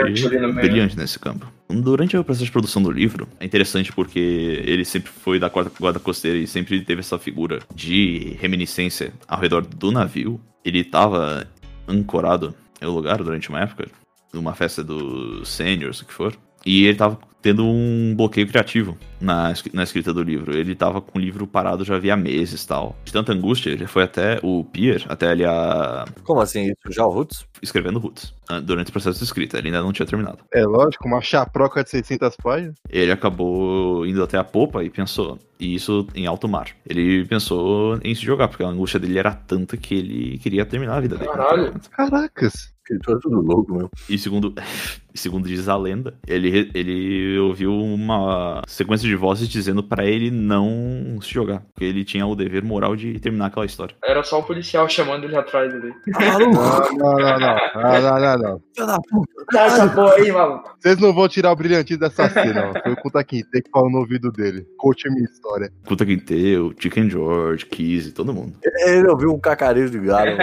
brilhante 0.55 0.96
nesse 0.96 1.18
campo. 1.18 1.46
Durante 1.68 2.16
o 2.16 2.25
processo 2.25 2.44
de 2.44 2.53
produção 2.53 2.83
do 2.83 2.90
livro, 2.90 3.27
é 3.40 3.44
interessante 3.44 3.92
porque 3.92 4.62
ele 4.64 4.85
sempre 4.85 5.11
foi 5.11 5.38
da 5.38 5.48
guarda, 5.48 5.70
guarda 5.79 5.98
costeira 5.98 6.37
e 6.37 6.46
sempre 6.46 6.81
teve 6.83 7.01
essa 7.01 7.18
figura 7.18 7.61
de 7.75 8.37
reminiscência 8.40 9.12
ao 9.27 9.40
redor 9.40 9.62
do 9.62 9.90
navio. 9.90 10.40
Ele 10.64 10.81
estava 10.81 11.46
ancorado 11.88 12.55
em 12.81 12.87
um 12.87 12.90
lugar 12.90 13.22
durante 13.22 13.48
uma 13.48 13.61
época, 13.61 13.88
numa 14.33 14.55
festa 14.55 14.83
dos 14.83 15.48
seniors, 15.48 16.01
o 16.01 16.07
que 16.07 16.12
for. 16.12 16.37
E 16.64 16.85
ele 16.87 16.96
tava 16.96 17.18
tendo 17.42 17.64
um 17.66 18.14
bloqueio 18.16 18.46
criativo 18.46 18.96
na, 19.20 19.53
na 19.72 19.83
escrita 19.83 20.14
do 20.14 20.22
livro. 20.22 20.57
Ele 20.57 20.75
tava 20.77 21.01
com 21.01 21.18
o 21.18 21.20
livro 21.20 21.44
parado 21.46 21.85
já 21.85 21.96
havia 21.96 22.16
meses 22.16 22.62
e 22.62 22.68
tal. 22.68 22.96
De 23.05 23.12
tanta 23.12 23.33
angústia, 23.33 23.70
ele 23.70 23.87
foi 23.87 24.05
até 24.05 24.38
o 24.42 24.64
Pier, 24.64 25.05
até 25.09 25.29
ali 25.29 25.44
a. 25.44 26.05
Como 26.22 26.40
assim? 26.40 26.66
Isso 26.66 26.92
já 26.92 27.05
o 27.05 27.11
Roots? 27.11 27.44
escrevendo 27.61 27.98
Roots. 27.98 28.35
ah, 28.48 28.61
Durante 28.61 28.88
o 28.88 28.92
processo 28.92 29.18
de 29.18 29.25
escrita. 29.25 29.59
Ele 29.59 29.68
ainda 29.68 29.83
não 29.83 29.92
tinha 29.92 30.07
terminado. 30.07 30.38
É 30.53 30.64
lógico, 30.64 31.07
uma 31.07 31.20
chaproca 31.20 31.83
de 31.83 31.90
600 31.90 32.37
páginas. 32.37 32.75
Ele 32.88 33.11
acabou 33.12 34.07
indo 34.07 34.22
até 34.22 34.38
a 34.38 34.44
popa 34.44 34.83
e 34.85 34.90
pensou. 34.90 35.38
E 35.59 35.75
isso 35.75 36.07
em 36.14 36.27
alto 36.27 36.48
mar. 36.48 36.68
Ele 36.88 37.25
pensou 37.25 37.98
em 38.03 38.14
se 38.14 38.22
jogar, 38.22 38.48
porque 38.48 38.64
a 38.64 38.68
angústia 38.68 38.98
dele 39.01 39.18
era 39.18 39.33
tanta 39.33 39.77
que 39.77 39.94
ele 39.94 40.38
queria 40.38 40.64
terminar 40.66 40.96
a 40.96 41.01
vida 41.01 41.16
dele. 41.16 41.31
Caralho. 41.31 41.72
Caracas. 41.90 42.72
Escritor 42.83 43.16
é 43.16 43.20
tudo 43.20 43.40
louco, 43.40 43.72
meu. 43.72 43.90
E 44.09 44.18
segundo, 44.18 44.53
segundo 45.14 45.48
diz 45.48 45.68
a 45.68 45.77
lenda, 45.77 46.14
ele, 46.27 46.70
ele 46.75 47.38
ouviu 47.38 47.72
uma 47.72 48.62
sequência 48.66 49.09
de 49.09 49.14
vozes 49.14 49.48
dizendo 49.48 49.83
pra 49.83 50.05
ele 50.05 50.31
não 50.31 51.18
se 51.20 51.33
jogar. 51.33 51.62
Porque 51.72 51.85
ele 51.85 52.05
tinha 52.05 52.27
o 52.27 52.35
dever 52.35 52.62
moral 52.62 52.96
de 52.96 53.18
terminar 53.18 53.46
aquela 53.46 53.66
história. 53.66 53.94
Era 54.05 54.22
só 54.22 54.40
o 54.40 54.42
policial 54.42 54.88
chamando 54.88 55.25
ele 55.25 55.37
atrás 55.37 55.72
ali. 55.75 55.92
Não, 56.07 56.38
não, 56.38 56.51
não, 57.18 57.38
não. 57.38 57.57
Não, 57.75 58.01
não, 58.01 58.20
não, 58.20 58.38
não. 58.38 58.61
Filho 58.75 58.87
da 58.87 58.98
puta. 59.09 59.33
Dá 59.53 59.64
essa 59.64 59.88
porra 59.88 60.14
aí, 60.14 60.33
maluco. 60.33 60.77
Vocês 60.81 60.98
não 60.98 61.12
vão 61.12 61.29
tirar 61.29 61.53
o 61.53 61.57
brilhantismo 61.57 62.01
dessa 62.01 62.29
cena, 62.29 62.70
ó. 62.70 62.83
Foi 62.83 62.92
o 62.92 62.96
Kuta 62.96 63.22
Kinte 63.25 63.62
que 63.62 63.70
falou 63.70 63.90
no 63.90 63.98
ouvido 63.98 64.31
dele. 64.31 64.66
Coach 64.79 65.09
minha 65.11 65.25
história. 65.25 65.70
Kuta 65.87 66.07
Quinteu, 66.07 66.72
Chicken 66.79 67.11
George, 67.11 67.66
Kizzy, 67.66 68.12
todo 68.12 68.33
mundo. 68.33 68.57
Ele 68.87 69.09
ouviu 69.09 69.33
um 69.33 69.40
cacarejo 69.40 69.90
de 69.90 69.98
galo. 70.01 70.37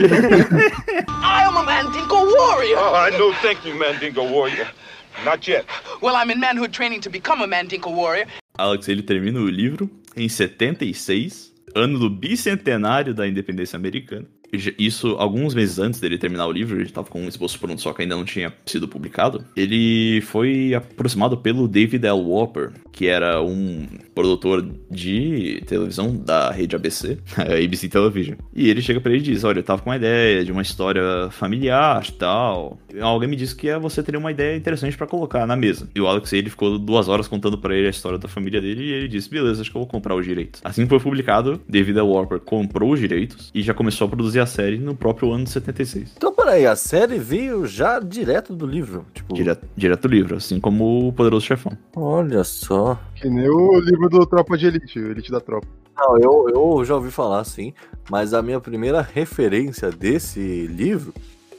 I 1.08 1.44
am 1.46 1.56
a 1.56 1.62
Mandingo 1.62 2.24
warrior. 2.24 2.76
Oh, 2.78 2.94
I 2.94 3.10
no 3.10 3.32
thank 3.42 3.64
you, 3.64 3.74
Mandingo 3.74 4.24
warrior. 4.24 4.66
Not 5.24 5.46
yet. 5.46 5.64
Well, 6.00 6.16
I'm 6.16 6.30
in 6.30 6.40
manhood 6.40 6.72
training 6.72 7.00
to 7.02 7.10
become 7.10 7.42
a 7.42 7.46
Mandingo 7.46 7.90
warrior. 7.90 8.26
Alex, 8.58 8.88
ele 8.88 9.02
termina 9.02 9.38
o 9.38 9.48
livro 9.48 9.88
em 10.16 10.28
76, 10.28 11.52
ano 11.74 11.98
do 11.98 12.10
bicentenário 12.10 13.14
da 13.14 13.26
independência 13.28 13.76
americana. 13.76 14.26
Isso 14.78 15.16
alguns 15.18 15.54
meses 15.54 15.78
antes 15.78 16.00
dele 16.00 16.18
terminar 16.18 16.46
o 16.46 16.52
livro, 16.52 16.80
ele 16.80 16.90
tava 16.90 17.08
com 17.08 17.22
um 17.22 17.28
esboço 17.28 17.58
pronto, 17.58 17.80
só 17.80 17.92
que 17.92 18.02
ainda 18.02 18.16
não 18.16 18.24
tinha 18.24 18.52
sido 18.66 18.88
publicado. 18.88 19.44
Ele 19.56 20.20
foi 20.22 20.74
aproximado 20.74 21.36
pelo 21.36 21.68
David 21.68 22.06
L. 22.06 22.20
Whopper, 22.20 22.72
que 22.92 23.06
era 23.06 23.42
um 23.42 23.86
produtor 24.14 24.66
de 24.90 25.62
televisão 25.66 26.16
da 26.16 26.50
rede 26.50 26.76
ABC, 26.76 27.18
ABC 27.36 27.88
Television. 27.88 28.36
E 28.54 28.68
ele 28.68 28.82
chega 28.82 29.00
pra 29.00 29.12
ele 29.12 29.20
e 29.20 29.24
diz: 29.24 29.44
Olha, 29.44 29.60
eu 29.60 29.62
tava 29.62 29.82
com 29.82 29.90
uma 29.90 29.96
ideia 29.96 30.44
de 30.44 30.52
uma 30.52 30.62
história 30.62 31.30
familiar 31.30 32.04
tal. 32.18 32.78
Alguém 33.00 33.28
me 33.28 33.36
disse 33.36 33.54
que 33.54 33.68
é, 33.68 33.78
você 33.78 34.02
teria 34.02 34.18
uma 34.18 34.30
ideia 34.30 34.56
interessante 34.56 34.96
pra 34.96 35.06
colocar 35.06 35.46
na 35.46 35.56
mesa. 35.56 35.88
E 35.94 36.00
o 36.00 36.06
Alex 36.06 36.32
ele 36.32 36.50
ficou 36.50 36.78
duas 36.78 37.08
horas 37.08 37.28
contando 37.28 37.56
pra 37.58 37.74
ele 37.74 37.86
a 37.86 37.90
história 37.90 38.18
da 38.18 38.28
família 38.28 38.60
dele 38.60 38.82
e 38.82 38.92
ele 38.92 39.08
disse: 39.08 39.30
Beleza, 39.30 39.62
acho 39.62 39.70
que 39.70 39.76
eu 39.76 39.80
vou 39.80 39.88
comprar 39.88 40.14
os 40.14 40.24
direitos. 40.24 40.60
Assim 40.64 40.86
foi 40.86 40.98
publicado, 40.98 41.60
David 41.68 41.98
L. 41.98 42.08
Whopper 42.08 42.40
comprou 42.40 42.92
os 42.92 43.00
direitos 43.00 43.50
e 43.54 43.62
já 43.62 43.72
começou 43.72 44.06
a 44.06 44.10
produzir 44.10 44.39
a 44.40 44.46
série 44.46 44.78
no 44.78 44.94
próprio 44.94 45.32
ano 45.32 45.44
de 45.44 45.50
76. 45.50 46.14
Então, 46.16 46.32
peraí, 46.34 46.66
a 46.66 46.74
série 46.76 47.18
veio 47.18 47.66
já 47.66 47.98
direto 48.00 48.54
do 48.54 48.66
livro. 48.66 49.06
Tipo, 49.14 49.34
Direto, 49.34 49.66
direto 49.76 50.02
do 50.02 50.08
livro, 50.08 50.36
assim 50.36 50.58
como 50.60 51.08
o 51.08 51.12
Poderoso 51.12 51.46
Chefão. 51.46 51.72
olha 51.96 52.42
só. 52.44 52.98
Que 53.14 53.28
nem 53.28 53.48
o 53.48 53.78
livro 53.80 54.08
do 54.08 54.26
Tropa 54.26 54.56
de 54.56 54.66
Elite, 54.66 54.98
o 54.98 55.10
Elite 55.10 55.30
da 55.30 55.40
Tropa. 55.40 55.66
Não, 55.96 56.16
eu, 56.18 56.46
eu 56.78 56.84
já 56.84 56.94
ouvi 56.94 57.10
falar, 57.10 57.44
sim, 57.44 57.74
mas 58.10 58.32
a 58.32 58.40
minha 58.40 58.58
primeira 58.58 59.02
referência 59.02 59.90
desse 59.90 60.66
livro 60.66 61.12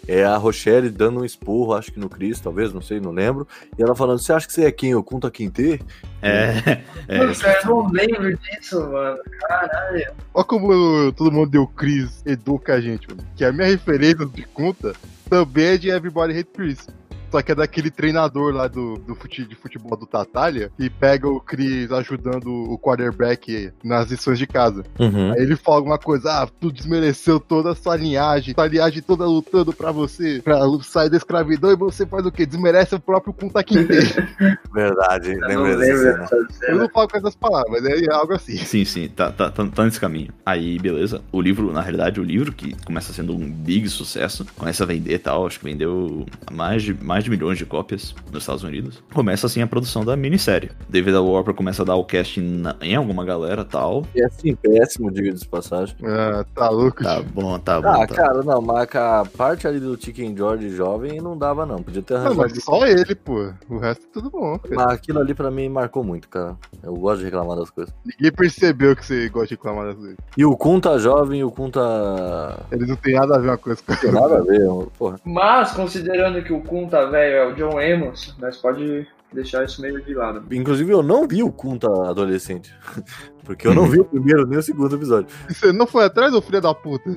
é 0.08 0.24
a 0.24 0.38
Rochelle 0.38 0.90
dando 0.90 1.22
um 1.22 1.26
esporro, 1.26 1.74
acho 1.74 1.92
que 1.92 2.00
no 2.00 2.10
Chris, 2.10 2.40
talvez, 2.40 2.74
não 2.74 2.82
sei, 2.82 3.00
não 3.00 3.12
lembro, 3.12 3.48
e 3.78 3.82
ela 3.82 3.96
falando, 3.96 4.20
você 4.20 4.34
acha 4.34 4.48
que 4.48 4.54
você 4.54 4.66
é 4.66 4.72
quem? 4.72 4.92
Eu 4.92 5.04
conto 5.04 5.28
a 5.28 5.32
quem 5.32 5.50
ter? 5.50 5.82
É, 6.22 6.82
é, 7.08 7.26
Nossa, 7.26 7.48
eu 7.48 7.70
não 7.70 7.92
lembro 7.92 8.38
disso, 8.38 8.80
mano. 8.80 9.18
Caralho. 9.42 10.14
Olha 10.34 10.46
como 10.46 11.12
todo 11.14 11.32
mundo 11.32 11.50
deu 11.50 11.68
Chris, 11.68 12.22
educa 12.26 12.76
a 12.76 12.82
gente, 12.82 13.08
mano. 13.10 13.24
Que 13.36 13.46
a 13.46 13.52
minha 13.52 13.68
referência 13.68 14.26
de 14.26 14.44
conta 14.44 14.94
também 15.30 15.66
é 15.66 15.78
de 15.78 15.90
Everybody 15.90 16.38
Hate 16.38 16.50
Chris. 16.54 16.88
Só 17.32 17.42
que 17.42 17.52
é 17.52 17.56
daquele 17.56 17.90
treinador 17.90 18.54
lá 18.54 18.68
do, 18.68 18.96
do 18.96 19.16
fute, 19.16 19.46
de 19.46 19.56
futebol 19.56 19.98
do 19.98 20.06
Tatália 20.06 20.72
que 20.78 20.90
pega 20.90 21.28
o 21.28 21.40
Chris 21.40 21.92
ajudando 21.92 22.48
o 22.48 22.78
quarterback 22.78 23.72
nas 23.84 24.12
lições 24.12 24.38
de 24.38 24.48
casa. 24.48 24.84
Uhum. 25.00 25.32
Aí 25.32 25.42
ele 25.42 25.56
fala 25.56 25.78
alguma 25.78 25.98
coisa, 25.98 26.44
ah, 26.44 26.48
tu 26.60 26.72
desmereceu 26.72 27.40
toda 27.40 27.72
a 27.72 27.76
sua 27.76 27.96
linhagem, 27.96 28.54
sua 28.54 28.68
linhagem 28.68 29.02
toda 29.02 29.26
lutando 29.26 29.74
pra 29.74 29.92
você, 29.92 30.42
pra 30.44 30.60
sair 30.82 31.10
da 31.10 31.18
escravidão, 31.18 31.72
e 31.72 31.76
você 31.76 32.06
faz 32.06 32.26
o 32.26 32.32
quê? 32.32 32.46
Desmerece 32.46 32.96
o 32.96 33.00
próprio 33.00 33.34
Kunta 33.34 33.64
Kinte. 33.64 33.92
Verdade, 34.74 35.32
Eu 35.34 35.48
lembro 35.48 35.78
dessa 35.78 36.38
Eu 36.68 36.78
não 36.78 36.90
falo 36.90 37.08
com 37.08 37.18
essas 37.18 37.36
palavras, 37.36 37.84
é 37.86 38.12
algo 38.12 38.34
assim. 38.34 38.58
Sim, 38.58 38.86
sim, 38.86 39.08
tá, 39.08 39.32
tá, 39.32 39.50
tá, 39.50 39.66
tá 39.68 39.86
nesse 39.86 40.00
caminho. 40.00 40.34
Aí, 40.46 40.80
beleza. 40.80 41.22
O 41.32 41.42
livro, 41.42 41.72
na 41.72 41.82
realidade, 41.82 42.20
o 42.20 42.24
livro, 42.24 42.52
que 42.52 42.76
começa 42.84 43.14
sendo 43.14 43.34
um 43.34 43.52
big 43.52 43.88
sucesso, 43.90 44.46
começa 44.58 44.84
a 44.84 44.88
vender 44.88 45.14
e 45.14 45.20
tal, 45.20 45.46
acho 45.46 45.60
que 45.60 45.66
vendeu 45.66 46.26
mais 46.52 46.84
de, 46.84 46.94
mais 46.94 47.21
de 47.24 47.30
milhões 47.30 47.58
de 47.58 47.66
cópias 47.66 48.14
nos 48.32 48.44
Estados 48.44 48.64
Unidos. 48.64 49.04
Começa 49.14 49.48
assim 49.48 49.62
a 49.62 49.68
produção 49.68 50.04
da 50.06 50.16
minissérie. 50.16 50.72
David 50.90 51.16
L. 51.16 51.26
Warper 51.28 51.54
começa 51.54 51.82
a 51.82 51.86
dar 51.86 51.96
o 51.96 52.04
casting 52.04 52.42
na- 52.62 52.76
em 52.82 52.96
alguma 52.96 53.24
galera 53.26 53.64
tal. 53.66 54.06
E 54.16 54.24
assim, 54.24 54.56
péssimo, 54.56 55.12
diga 55.12 55.32
de 55.32 55.48
passagem. 55.48 55.96
Ah, 56.04 56.46
tá 56.56 56.70
louco, 56.70 57.04
Tá 57.04 57.22
bom, 57.22 57.58
tá 57.60 57.82
bom. 57.82 57.88
Ah, 57.90 58.08
tá. 58.08 58.16
cara, 58.16 58.44
não, 58.44 58.62
mas 58.62 58.88
a 58.96 59.24
parte 59.38 59.68
ali 59.68 59.80
do 59.80 59.96
Chicken 60.02 60.36
George 60.36 60.70
jovem 60.70 61.20
não 61.22 61.38
dava, 61.38 61.66
não. 61.66 61.82
Podia 61.82 62.02
ter 62.02 62.14
Não, 62.16 62.22
arranjado. 62.22 62.38
mas 62.54 62.64
só 62.64 62.86
ele, 62.88 63.16
pô. 63.16 63.52
O 63.70 63.78
resto 63.78 64.06
é 64.06 64.10
tudo 64.14 64.30
bom, 64.30 64.58
cara. 64.60 64.76
Mas 64.76 64.88
aquilo 64.96 65.20
ali 65.20 65.34
pra 65.34 65.50
mim 65.52 65.70
marcou 65.70 66.04
muito, 66.04 66.28
cara. 66.30 66.56
Eu 66.84 66.94
gosto 66.96 67.20
de 67.20 67.26
reclamar 67.26 67.58
das 67.58 67.70
coisas. 67.70 67.94
Ninguém 68.06 68.32
percebeu 68.32 68.96
que 68.96 69.06
você 69.06 69.30
gosta 69.30 69.48
de 69.50 69.54
reclamar 69.56 69.86
das 69.88 69.96
coisas. 69.96 70.16
E 70.38 70.46
o 70.46 70.56
Kun 70.58 70.80
tá 70.80 70.98
jovem 70.98 71.40
e 71.40 71.44
o 71.44 71.52
Kun 71.52 71.70
tá. 71.70 72.58
Eles 72.72 72.88
não 72.88 72.96
tem 72.96 73.16
nada 73.16 73.36
a 73.36 73.40
ver 73.40 73.48
uma 73.50 73.58
coisa 73.58 73.82
com 73.86 73.94
a 73.94 73.96
Tem 73.98 74.12
nada 74.12 74.38
a 74.38 74.42
ver, 74.42 74.68
porra. 74.98 75.20
Mas, 75.24 75.72
considerando 75.72 76.42
que 76.44 76.54
o 76.54 76.62
Kun 76.62 76.88
tá 76.88 77.06
velho 77.12 77.36
é 77.36 77.46
o 77.48 77.54
John 77.56 77.78
Amos, 77.80 78.36
nós 78.40 78.58
pode 78.58 79.06
deixar 79.34 79.64
isso 79.64 79.82
meio 79.82 80.02
de 80.04 80.14
lado. 80.14 80.44
Inclusive, 80.52 80.92
eu 80.92 81.02
não 81.04 81.26
vi 81.28 81.42
o 81.44 81.52
Kun 81.52 81.78
tá 81.78 81.88
adolescente. 82.10 82.74
Porque 83.46 83.66
eu 83.68 83.74
não 83.74 83.88
vi 83.88 84.00
o 84.00 84.06
primeiro 84.06 84.46
nem 84.46 84.60
o 84.60 84.62
segundo 84.62 84.96
episódio. 84.96 85.28
Você 85.50 85.72
não 85.74 85.88
foi 85.88 86.06
atrás, 86.06 86.32
ô 86.34 86.42
filho 86.42 86.62
da 86.62 86.76
puta? 86.76 87.10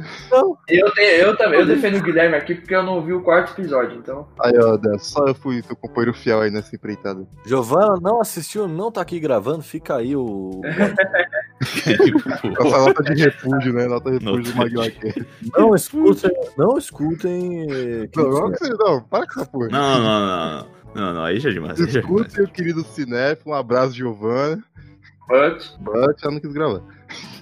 Eu, 0.69 0.91
te- 0.93 1.01
eu 1.21 1.37
também, 1.37 1.61
eu 1.61 1.67
defendo 1.67 1.99
o 1.99 2.03
Guilherme 2.03 2.35
aqui 2.35 2.55
porque 2.55 2.75
eu 2.75 2.83
não 2.83 3.03
vi 3.03 3.13
o 3.13 3.23
quarto 3.23 3.53
episódio, 3.53 3.99
então. 3.99 4.27
Aí, 4.41 4.53
ó, 4.59 4.77
Dan, 4.79 4.97
só 4.99 5.27
eu 5.27 5.35
fui 5.35 5.61
teu 5.61 5.77
companheiro 5.77 6.15
fiel 6.17 6.41
aí 6.41 6.51
nessa 6.51 6.75
empreitada. 6.75 7.27
Giovana 7.45 7.99
não 8.01 8.21
assistiu, 8.23 8.67
não 8.67 8.91
tá 8.91 9.03
aqui 9.03 9.21
gravando, 9.21 9.63
fica 9.63 9.97
aí 9.97 10.17
o. 10.17 10.63
Essa 12.67 12.79
nota 12.79 13.03
de 13.03 13.25
refúgio, 13.25 13.73
né? 13.73 13.87
Nota 13.87 14.11
de 14.11 14.25
refúgio 14.25 14.53
do 14.53 14.59
Maglaque. 14.59 15.27
Não 15.57 15.75
escutem, 15.75 16.31
não 16.57 16.79
escutem. 16.79 17.67
eh, 17.71 18.09
Não, 18.17 18.31
não, 18.31 18.51
não, 18.79 19.01
para 19.03 19.27
com 19.27 19.41
essa 19.41 19.47
porra. 19.51 19.69
Não, 19.69 19.99
não, 20.01 20.21
não, 20.21 20.67
não. 20.95 21.15
Não, 21.15 21.25
aí 21.25 21.41
já 21.41 21.51
é 21.51 21.53
demais. 21.53 21.81
É. 21.81 21.85
Escutem 21.85 22.45
o 22.45 22.49
querido 22.49 22.85
Cinef, 22.85 23.43
um 23.47 23.53
abraço, 23.55 23.95
Giovanna. 23.95 24.63
But, 25.29 25.65
But 25.81 26.23
ela 26.23 26.33
não 26.33 26.41
quis 26.41 26.53
gravar. 26.53 26.81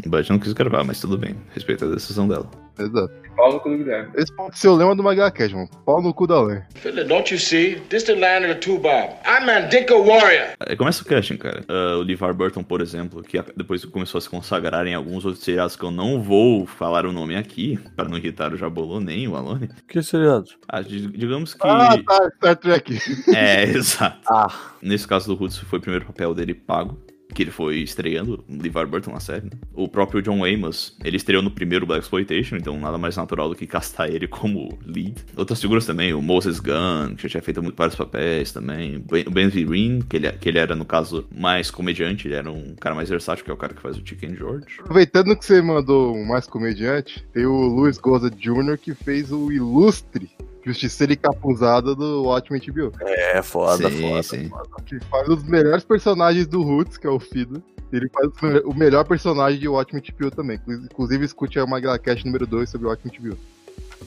Bud 0.07 0.31
não 0.31 0.39
quis 0.39 0.53
gravar, 0.53 0.85
mas 0.85 1.01
tudo 1.01 1.19
bem. 1.19 1.37
Respeito 1.53 1.85
a 1.85 1.89
decisão 1.89 2.29
dela. 2.29 2.49
Exato. 2.79 3.13
Pau 3.37 3.53
no 3.53 3.61
cu 3.61 3.71
do 3.71 3.77
Guilherme. 3.79 4.11
Esse 4.17 4.33
pode 4.35 4.59
ser 4.59 4.69
o 4.69 4.75
lema 4.75 4.95
do 4.95 5.03
Maglaque, 5.03 5.49
mano. 5.55 5.69
Pau 5.85 6.01
no 6.03 6.13
cu 6.15 6.27
da 6.27 6.41
lã. 6.41 6.63
Philip, 6.77 7.09
don't 7.09 7.33
you 7.33 7.39
see? 7.39 7.77
This 7.89 8.05
the 8.05 8.15
land 8.15 8.45
of 8.47 8.55
the 8.55 8.61
two 8.61 8.79
bob. 8.79 9.11
I'm 9.27 9.47
Mandinka 9.47 9.95
warrior. 9.97 10.53
Aí 10.61 10.77
começa 10.77 11.03
o 11.03 11.07
casting, 11.07 11.37
cara. 11.37 11.65
Ah, 11.69 11.97
o 11.99 12.03
LeVar 12.03 12.35
Burton, 12.35 12.63
por 12.63 12.81
exemplo, 12.81 13.23
que 13.23 13.39
a- 13.39 13.45
depois 13.57 13.85
começou 13.85 14.19
a 14.19 14.21
se 14.23 14.29
consagrar 14.29 14.87
em 14.87 14.95
alguns 14.95 15.25
outros 15.25 15.45
seriados 15.45 15.77
que 15.77 15.85
eu 15.85 15.91
não 15.91 16.21
vou 16.23 16.67
falar 16.67 17.07
o 17.07 17.13
nome 17.13 17.37
aqui, 17.37 17.79
para 17.97 18.09
não 18.09 18.17
irritar 18.19 18.53
o 18.53 18.57
Jabolô 18.57 19.01
nem 19.01 19.27
o 19.29 19.37
Alone. 19.37 19.69
Que 19.89 20.03
seriado? 20.03 20.47
Ah, 20.69 20.81
di- 20.83 21.07
digamos 21.09 21.55
que. 21.55 21.67
Ah, 21.67 21.97
tá, 22.07 22.31
Star 22.37 22.57
Trek. 22.57 22.99
É, 23.35 23.65
exato. 23.65 24.21
Ah, 24.29 24.49
Nesse 24.83 25.07
caso 25.07 25.35
do 25.35 25.43
Hudson 25.45 25.65
foi 25.67 25.79
o 25.79 25.83
primeiro 25.83 26.07
papel 26.07 26.35
dele 26.35 26.55
pago. 26.55 26.99
Que 27.35 27.43
ele 27.43 27.51
foi 27.51 27.79
estreando, 27.79 28.45
LeVar 28.49 28.87
Burton 28.87 29.13
na 29.13 29.21
série. 29.21 29.45
né? 29.45 29.51
O 29.73 29.89
próprio 29.89 30.23
John 30.23 30.45
Amos, 30.45 30.97
ele 31.05 31.17
estreou 31.17 31.43
no 31.43 31.51
primeiro 31.51 31.87
Black 31.87 32.03
Exploitation, 32.03 32.57
então 32.57 32.79
nada 32.79 32.99
mais 32.99 33.17
natural 33.17 33.49
do 33.49 33.55
que 33.55 33.67
castar 33.67 34.11
ele 34.11 34.27
como 34.29 34.79
lead. 34.85 35.15
Outras 35.37 35.61
figuras 35.61 35.87
também, 35.87 36.13
o 36.13 36.23
Moses 36.23 36.61
Gunn, 36.61 37.15
que 37.17 37.23
já 37.25 37.29
tinha 37.29 37.43
feito 37.43 37.63
vários 37.77 37.97
papéis 37.97 38.53
também. 38.53 39.05
O 39.27 39.31
Ben 39.31 39.49
Vereen, 39.49 40.01
que 40.03 40.17
ele, 40.17 40.33
que 40.33 40.49
ele 40.49 40.59
era, 40.59 40.75
no 40.75 40.85
caso, 40.85 41.27
mais 41.35 41.71
comediante, 41.71 42.29
ele 42.29 42.35
era 42.35 42.51
um 42.51 42.75
cara 42.75 42.95
mais 42.95 43.09
versátil, 43.09 43.45
que 43.45 43.51
é 43.51 43.55
o 43.55 43.57
cara 43.57 43.75
que 43.75 43.83
faz 43.83 43.97
o 43.97 44.03
Chicken 44.05 44.37
George. 44.37 44.81
Aproveitando 44.81 45.37
que 45.37 45.45
você 45.45 45.63
mandou 45.63 46.17
mais 46.25 46.47
comediante, 46.47 47.25
tem 47.33 47.47
o 47.47 47.67
Luiz 47.67 47.99
Goza 47.99 48.31
Jr. 48.31 48.79
que 48.79 48.95
fez 48.95 49.33
o 49.33 49.51
ilustre 49.51 50.31
Justiceiro 50.65 51.13
Encapuzado 51.13 51.95
do 51.97 52.25
ótimo 52.27 52.57
HBO. 52.59 52.93
é 53.01 53.43
foda, 53.43 53.91
sim, 53.91 54.09
foda. 54.09 54.23
sim. 54.23 54.51
Que 54.87 55.01
faz 55.07 55.29
um 55.29 55.35
dos 55.35 55.45
melhores 55.45 55.85
personagens 55.85 56.47
do 56.47 56.63
Roots, 56.63 56.97
que 56.97 57.07
é 57.07 57.11
o 57.11 57.19
Fido. 57.19 57.63
Ele 57.93 58.09
faz 58.09 58.27
o 58.29 58.47
me- 58.47 58.61
o 58.61 58.75
melhor 58.75 59.05
personagem 59.05 59.61
de 59.61 59.69
Ótimo 59.69 60.01
HBO 60.01 60.31
também. 60.31 60.59
Inclusive, 60.67 61.25
escute 61.25 61.59
a 61.59 61.67
Maglacast 61.67 62.25
número 62.25 62.47
2 62.47 62.71
sobre 62.71 62.87
o 62.87 62.91
Ótimo 62.91 63.13
HBO. 63.13 63.37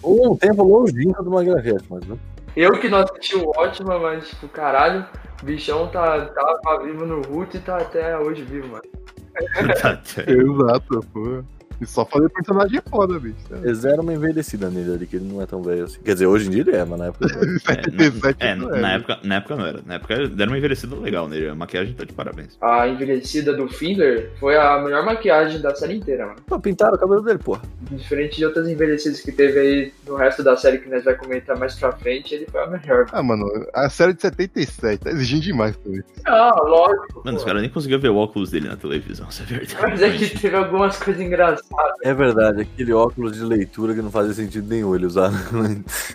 Um 0.04 0.36
tempo 0.36 0.64
longínquo 0.64 1.24
do 1.24 1.30
Magrafete, 1.32 1.86
mas 1.90 2.08
não. 2.08 2.18
Eu 2.56 2.72
que 2.80 2.90
não 2.90 3.00
assisti 3.00 3.36
o 3.36 3.52
Ótima, 3.56 4.00
mas, 4.00 4.30
tipo, 4.30 4.48
caralho, 4.48 5.06
o 5.42 5.46
bichão 5.46 5.88
tá, 5.90 6.26
tava 6.28 6.84
vivo 6.84 7.06
no 7.06 7.22
Root 7.22 7.58
e 7.58 7.60
tá 7.60 7.78
até 7.78 8.18
hoje 8.18 8.44
vivo, 8.44 8.70
mano. 8.70 8.84
Exato, 10.28 11.06
pô. 11.14 11.44
E 11.82 11.86
só 11.86 12.06
fazer 12.06 12.30
personagem 12.30 12.80
é 12.80 12.90
foda, 12.90 13.20
bicho. 13.20 13.36
Eles 13.64 13.82
deram 13.82 14.04
uma 14.04 14.14
envelhecida 14.14 14.70
nele 14.70 14.94
ali, 14.94 15.08
que 15.08 15.16
ele 15.18 15.26
não 15.26 15.42
é 15.42 15.46
tão 15.46 15.62
velho 15.62 15.86
assim. 15.86 16.00
Quer 16.02 16.14
dizer, 16.14 16.28
hoje 16.28 16.48
em 16.48 16.52
dia 16.52 16.62
ele 16.62 16.76
é, 16.76 16.86
mas 16.86 17.00
na 17.00 17.06
época 17.08 17.28
não 17.28 17.42
era. 17.42 17.60
77 17.60 18.38
É, 18.40 18.56
não 18.56 18.70
na, 18.70 18.94
época, 18.94 19.20
na 19.24 19.36
época 19.36 19.56
não 19.56 19.66
era. 19.66 19.80
Na 19.86 19.94
época 19.96 20.28
deram 20.30 20.52
uma 20.52 20.58
envelhecida 20.58 20.96
legal 20.96 21.28
nele. 21.28 21.50
A 21.50 21.56
maquiagem 21.56 21.94
tá 21.94 22.04
de 22.04 22.14
parabéns. 22.14 22.58
A 22.62 22.88
envelhecida 22.88 23.54
do 23.54 23.68
Finger 23.68 24.32
foi 24.40 24.56
a 24.58 24.80
melhor 24.82 25.04
maquiagem 25.06 25.62
da 25.62 25.74
série 25.76 25.96
inteira, 25.96 26.28
mano. 26.28 26.38
Pô, 26.48 26.60
pintaram 26.60 26.96
o 26.96 27.00
cabelo 27.00 27.22
dele, 27.22 27.40
porra. 27.40 27.62
Diferente 27.92 28.38
de 28.38 28.46
outras 28.46 28.68
envelhecidas 28.68 29.20
que 29.22 29.32
teve 29.32 29.60
aí 29.60 29.94
no 30.08 30.16
resto 30.16 30.44
da 30.44 30.56
série 30.56 30.78
que 30.80 30.90
nós 30.90 31.04
vai 31.04 31.16
comentar 31.16 31.58
mais 31.58 31.76
pra 31.76 31.92
frente, 31.92 32.36
ele 32.36 32.46
foi 32.52 32.62
a 32.62 32.68
melhor. 32.68 33.06
Ah, 33.12 33.24
mano, 33.24 33.46
a 33.74 33.90
série 33.90 34.14
de 34.14 34.22
77 34.22 35.04
tá 35.04 35.10
exigindo 35.12 35.42
demais 35.42 35.76
também. 35.78 36.04
Ah, 36.26 36.56
lógico. 36.64 37.22
Mano, 37.24 37.38
os 37.38 37.44
pô. 37.44 37.48
caras 37.48 37.62
nem 37.62 37.72
conseguiam 37.72 38.00
ver 38.00 38.10
o 38.10 38.18
óculos 38.18 38.52
dele 38.52 38.68
na 38.68 38.76
televisão, 38.78 39.28
isso 39.30 39.44
é 39.44 39.46
verdade. 39.46 39.78
Mas 39.82 40.02
é 40.02 40.10
que 40.12 40.40
teve 40.40 40.56
algumas 40.56 40.98
coisas 40.98 41.22
engraçadas. 41.22 41.65
É 42.04 42.14
verdade, 42.14 42.62
aquele 42.62 42.94
óculos 42.94 43.34
de 43.36 43.44
leitura 43.44 43.94
que 43.94 44.02
não 44.02 44.12
fazia 44.12 44.34
sentido 44.34 44.68
nenhum 44.68 44.96
ele 44.96 45.06
usar. 45.06 45.32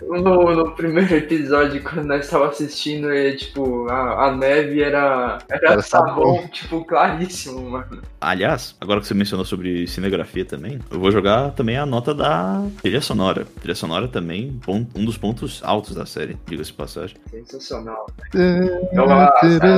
No, 0.01 0.53
no 0.55 0.71
primeiro 0.71 1.13
episódio, 1.15 1.81
quando 1.83 2.05
nós 2.05 2.29
tava 2.29 2.49
assistindo, 2.49 3.11
e, 3.13 3.35
tipo, 3.35 3.87
a, 3.89 4.27
a 4.27 4.35
neve 4.35 4.81
era, 4.81 5.37
era 5.49 5.71
Era 5.73 5.81
sabão. 5.81 6.35
sabão, 6.35 6.47
tipo, 6.47 6.83
claríssimo, 6.85 7.69
mano. 7.69 8.01
Aliás, 8.19 8.75
agora 8.79 8.99
que 8.99 9.07
você 9.07 9.13
mencionou 9.13 9.45
sobre 9.45 9.87
cinegrafia 9.87 10.45
também, 10.45 10.79
eu 10.89 10.99
vou 10.99 11.11
jogar 11.11 11.51
também 11.51 11.77
a 11.77 11.85
nota 11.85 12.13
da 12.13 12.63
trilha 12.81 13.01
sonora. 13.01 13.45
Trilha 13.59 13.75
sonora 13.75 14.07
também, 14.07 14.59
um 14.67 15.05
dos 15.05 15.17
pontos 15.17 15.61
altos 15.63 15.95
da 15.95 16.05
série, 16.05 16.37
diga-se 16.47 16.71
de 16.71 16.77
passagem. 16.77 17.17
Sensacional. 17.29 18.05
Então, 18.33 19.09
a, 19.09 19.25
a 19.25 19.31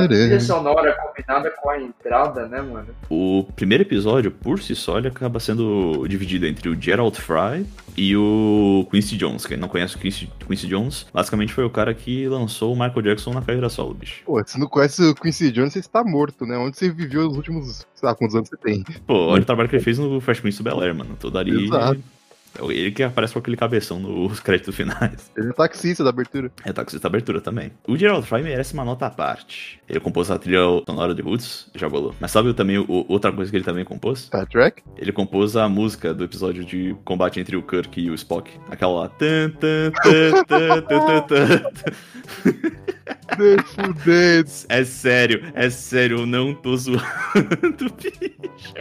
trilha 0.08 0.40
sonora 0.40 0.94
combinada 0.94 1.50
com 1.50 1.70
a 1.70 1.80
entrada, 1.80 2.46
né, 2.48 2.60
mano? 2.60 2.88
O 3.08 3.46
primeiro 3.56 3.82
episódio, 3.84 4.30
por 4.30 4.60
si 4.60 4.74
só, 4.74 4.98
ele 4.98 5.08
acaba 5.08 5.38
sendo 5.40 5.63
dividida 6.08 6.48
entre 6.48 6.68
o 6.68 6.80
Gerald 6.80 7.20
Fry 7.20 7.66
e 7.96 8.16
o 8.16 8.86
Quincy 8.90 9.16
Jones. 9.16 9.46
Quem 9.46 9.56
não 9.56 9.68
conhece 9.68 9.96
o 9.96 9.98
Quincy, 9.98 10.28
Quincy 10.46 10.66
Jones, 10.66 11.06
basicamente 11.12 11.52
foi 11.52 11.64
o 11.64 11.70
cara 11.70 11.94
que 11.94 12.26
lançou 12.28 12.72
o 12.72 12.76
Michael 12.76 13.02
Jackson 13.02 13.32
na 13.32 13.42
carreira 13.42 13.68
solo, 13.68 13.94
bicho. 13.94 14.22
Pô, 14.24 14.42
se 14.44 14.58
não 14.58 14.66
conhece 14.66 15.02
o 15.02 15.14
Quincy 15.14 15.50
Jones, 15.52 15.72
você 15.72 15.78
está 15.78 16.02
morto, 16.04 16.44
né? 16.46 16.56
Onde 16.56 16.76
você 16.76 16.90
viveu 16.90 17.24
nos 17.24 17.36
últimos, 17.36 17.86
sei 17.94 18.08
lá, 18.08 18.14
quantos 18.14 18.34
anos 18.34 18.48
você 18.48 18.56
tem. 18.56 18.82
Pô, 19.06 19.14
olha 19.14 19.42
o 19.42 19.46
trabalho 19.46 19.68
que 19.68 19.76
ele 19.76 19.84
fez 19.84 19.98
no 19.98 20.20
Fresh 20.20 20.40
Prince 20.40 20.58
do 20.58 20.64
Bel 20.64 20.80
Air, 20.80 20.94
mano. 20.94 21.16
Todo 21.18 21.38
ali. 21.38 21.64
Exato. 21.64 22.00
É 22.58 22.64
ele 22.72 22.92
que 22.92 23.02
aparece 23.02 23.32
com 23.32 23.38
aquele 23.38 23.56
cabeção 23.56 23.98
nos 23.98 24.40
créditos 24.40 24.74
finais. 24.74 25.30
Ele 25.36 25.50
é 25.50 25.52
taxista 25.52 26.04
da 26.04 26.10
abertura. 26.10 26.50
É 26.64 26.72
taxista 26.72 27.08
abertura 27.08 27.40
também. 27.40 27.72
O 27.86 27.96
Gerald 27.96 28.26
Fry 28.26 28.42
merece 28.42 28.74
uma 28.74 28.84
nota 28.84 29.06
à 29.06 29.10
parte. 29.10 29.80
Ele 29.88 30.00
compôs 30.00 30.30
a 30.30 30.38
trilha 30.38 30.60
sonora 30.86 31.14
de 31.14 31.22
Roots, 31.22 31.70
já 31.74 31.88
bolou. 31.88 32.14
Mas 32.20 32.30
sabe 32.30 32.54
também 32.54 32.78
o, 32.78 33.06
outra 33.08 33.32
coisa 33.32 33.50
que 33.50 33.56
ele 33.56 33.64
também 33.64 33.84
compôs? 33.84 34.20
Star 34.20 34.46
Trek? 34.46 34.82
Ele 34.96 35.12
compôs 35.12 35.56
a 35.56 35.68
música 35.68 36.14
do 36.14 36.24
episódio 36.24 36.64
de 36.64 36.96
combate 37.04 37.40
entre 37.40 37.56
o 37.56 37.62
Kirk 37.62 38.00
e 38.00 38.10
o 38.10 38.14
Spock. 38.14 38.50
Aquela 38.70 39.02
lá. 39.02 39.08
Tan, 39.08 39.50
tan, 39.50 39.90
tan, 40.46 41.64
Nem 43.38 43.58
fudendo. 43.58 44.50
É 44.68 44.84
sério, 44.84 45.50
é 45.54 45.68
sério, 45.70 46.20
eu 46.20 46.26
não 46.26 46.54
tô 46.54 46.76
zoando, 46.76 47.02
bicho. 48.00 48.74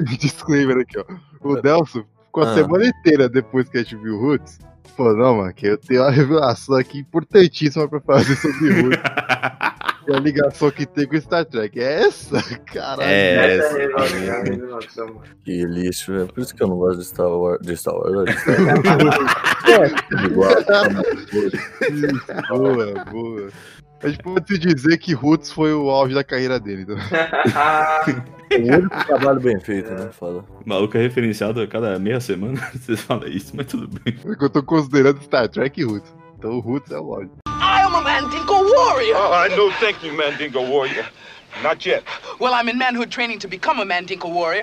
Disclaimer 0.18 0.78
aqui, 0.78 0.98
ó. 0.98 1.04
O 1.40 1.60
Delso 1.60 2.04
ficou 2.26 2.42
a 2.44 2.50
Ah. 2.50 2.54
semana 2.54 2.86
inteira 2.86 3.28
depois 3.28 3.68
que 3.68 3.78
a 3.78 3.82
gente 3.82 3.96
viu 3.96 4.16
o 4.16 4.20
Roots. 4.20 4.58
Falou, 4.96 5.16
não, 5.16 5.36
mano, 5.36 5.54
que 5.54 5.66
eu 5.66 5.78
tenho 5.78 6.02
uma 6.02 6.10
revelação 6.10 6.76
aqui 6.76 6.98
importantíssima 6.98 7.88
pra 7.88 8.00
fazer 8.00 8.34
sobre 8.36 8.82
Roots. 8.82 8.98
A 10.14 10.18
ligação 10.20 10.70
que 10.70 10.86
tem 10.86 11.06
com 11.06 11.16
o 11.16 11.20
Star 11.20 11.44
Trek. 11.44 11.78
É 11.80 12.02
essa? 12.06 12.40
Caralho. 12.72 13.02
É, 13.02 13.56
Essa 13.56 13.82
essa- 13.82 15.02
é. 15.02 15.06
Que 15.44 15.64
lixo, 15.64 16.12
é 16.14 16.24
por 16.26 16.40
isso 16.40 16.54
que 16.54 16.62
eu 16.62 16.68
não 16.68 16.76
gosto 16.76 16.98
de 17.00 17.04
Star 17.06 17.28
Wars. 17.28 17.60
De 17.62 17.76
Star 17.76 17.94
Wars, 17.94 18.24
de 18.24 18.40
Star 18.40 18.56
Wars. 18.58 19.48
É, 19.68 20.24
igual. 20.24 20.54
Boa, 22.48 23.04
boa. 23.04 23.48
A 24.02 24.08
gente 24.08 24.22
pode 24.22 24.46
se 24.46 24.58
dizer 24.58 24.96
que 24.98 25.12
Roots 25.12 25.52
foi 25.52 25.72
o 25.74 25.90
auge 25.90 26.14
da 26.14 26.24
carreira 26.24 26.58
dele. 26.58 26.82
Então. 26.82 26.96
O 28.50 28.54
único 28.76 29.04
trabalho 29.04 29.40
bem 29.40 29.60
feito, 29.60 29.90
né? 29.92 30.08
Foda. 30.10 30.38
O 30.64 30.66
maluco 30.66 30.96
é 30.96 31.02
referenciado 31.02 31.60
a 31.60 31.66
cada 31.66 31.98
meia 31.98 32.18
semana. 32.18 32.58
Vocês 32.72 32.98
falam 32.98 33.28
isso, 33.28 33.54
mas 33.54 33.66
tudo 33.66 33.86
bem. 34.02 34.18
Eu 34.40 34.48
tô 34.48 34.62
considerando 34.62 35.20
Star 35.22 35.50
Trek 35.50 35.78
e 35.78 35.84
Roots. 35.84 36.10
Então 36.38 36.52
o 36.52 36.60
Roots 36.60 36.90
é 36.90 36.98
o 36.98 37.12
auge. 37.14 37.28
A 37.98 38.00
Mandingo 38.00 38.52
warrior. 38.52 39.14
Oh, 39.16 39.32
I 39.32 39.48
know, 39.48 39.72
thank 39.80 40.04
you, 40.04 40.12
Mandingo 40.12 40.68
Warrior. 40.70 41.04
Not 41.64 41.84
yet. 41.84 42.04
Well, 42.38 42.54
I'm 42.54 42.68
in 42.68 42.78
manhood 42.78 43.10
training 43.10 43.40
to 43.40 43.48
become 43.48 43.80
a 43.80 43.84
Mandingo 43.84 44.28
warrior. 44.28 44.62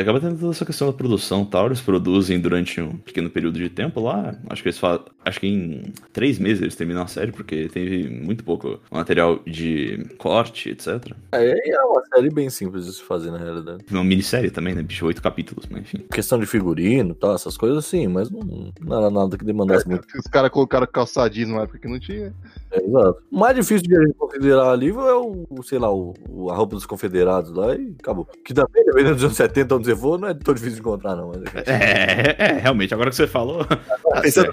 Acaba 0.00 0.20
tendo 0.20 0.38
toda 0.38 0.52
essa 0.52 0.64
questão 0.64 0.86
da 0.88 0.92
produção 0.92 1.42
e 1.42 1.46
tal. 1.46 1.66
Eles 1.66 1.80
produzem 1.80 2.40
durante 2.40 2.80
um 2.80 2.96
pequeno 2.96 3.30
período 3.30 3.58
de 3.58 3.68
tempo 3.68 4.00
lá. 4.00 4.34
Acho 4.48 4.62
que 4.62 4.68
eles 4.68 4.78
falam. 4.78 5.04
Acho 5.24 5.40
que 5.40 5.46
em 5.46 5.92
três 6.12 6.38
meses 6.38 6.60
eles 6.62 6.76
terminam 6.76 7.02
a 7.02 7.06
série, 7.06 7.32
porque 7.32 7.68
teve 7.68 8.08
muito 8.08 8.44
pouco 8.44 8.78
material 8.90 9.40
de 9.46 10.04
corte, 10.18 10.70
etc. 10.70 11.12
É, 11.32 11.70
é 11.70 11.80
uma 11.80 12.02
série 12.14 12.30
bem 12.30 12.50
simples 12.50 12.84
de 12.86 12.92
se 12.92 13.02
fazer, 13.02 13.30
na 13.30 13.38
realidade. 13.38 13.84
Uma 13.90 14.04
minissérie 14.04 14.50
também, 14.50 14.74
né? 14.74 14.82
Bicho, 14.82 15.06
oito 15.06 15.22
capítulos, 15.22 15.66
mas 15.70 15.82
enfim. 15.82 15.98
Questão 16.12 16.38
de 16.38 16.44
figurino 16.46 17.12
e 17.12 17.14
tal, 17.14 17.34
essas 17.34 17.56
coisas 17.56 17.84
sim, 17.86 18.06
mas 18.06 18.30
não, 18.30 18.70
não 18.80 18.98
era 18.98 19.10
nada 19.10 19.38
que 19.38 19.44
demandasse 19.44 19.88
muito. 19.88 20.06
Os 20.18 20.26
caras 20.26 20.50
colocaram 20.50 20.86
calçadinho 20.86 21.48
numa 21.48 21.62
época 21.62 21.78
que 21.78 21.88
não 21.88 21.98
tinha. 21.98 22.34
É, 22.70 22.84
exato. 22.84 23.22
O 23.30 23.38
mais 23.38 23.54
difícil 23.56 23.86
de 23.88 23.96
a 23.96 24.00
gente 24.02 24.14
considerar 24.14 24.72
ali 24.72 24.90
é 24.90 24.92
o, 25.14 25.46
sei 25.62 25.78
lá, 25.78 25.90
o, 25.92 26.14
o- 26.28 26.50
a 26.50 26.54
roupa 26.54 26.74
dos 26.76 26.84
confederados 26.84 27.50
lá 27.52 27.74
e 27.74 27.94
acabou. 27.98 28.28
Que 28.44 28.52
também, 28.52 28.84
dependendo 28.84 29.14
dos 29.14 29.24
anos 29.24 29.36
70, 29.36 29.74
você 29.84 29.96
for, 29.96 30.18
não 30.18 30.28
é 30.28 30.34
tão 30.34 30.54
difícil 30.54 30.74
de 30.76 30.80
encontrar, 30.80 31.16
não. 31.16 31.28
Mas 31.28 31.66
é, 31.66 31.70
É, 31.72 32.36
é, 32.38 32.52
realmente, 32.58 32.92
agora 32.94 33.10
que 33.10 33.16
você 33.16 33.26
falou. 33.26 33.64
tá 33.66 34.20
pensando 34.22 34.50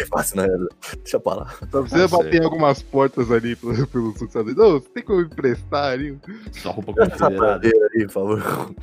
é 0.00 0.06
fácil, 0.06 0.40
realidade. 0.40 0.68
Deixa 1.02 1.20
pra 1.20 1.34
lá. 1.34 1.54
Só 1.70 1.80
precisa 1.82 2.04
Ah, 2.04 2.08
bater 2.08 2.30
sei. 2.30 2.40
em 2.40 2.44
algumas 2.44 2.82
portas 2.82 3.30
ali 3.30 3.54
pelo, 3.56 3.86
pelo 3.86 4.12
sucessor. 4.18 4.54
Não, 4.56 4.72
você 4.72 4.88
tem 4.88 5.02
como 5.02 5.20
emprestar 5.20 5.92
ali? 5.92 6.18
Só 6.52 6.70
roupa 6.70 6.92
confederada. 6.92 7.60
aí, 7.94 8.06
por 8.06 8.10
favor. 8.12 8.74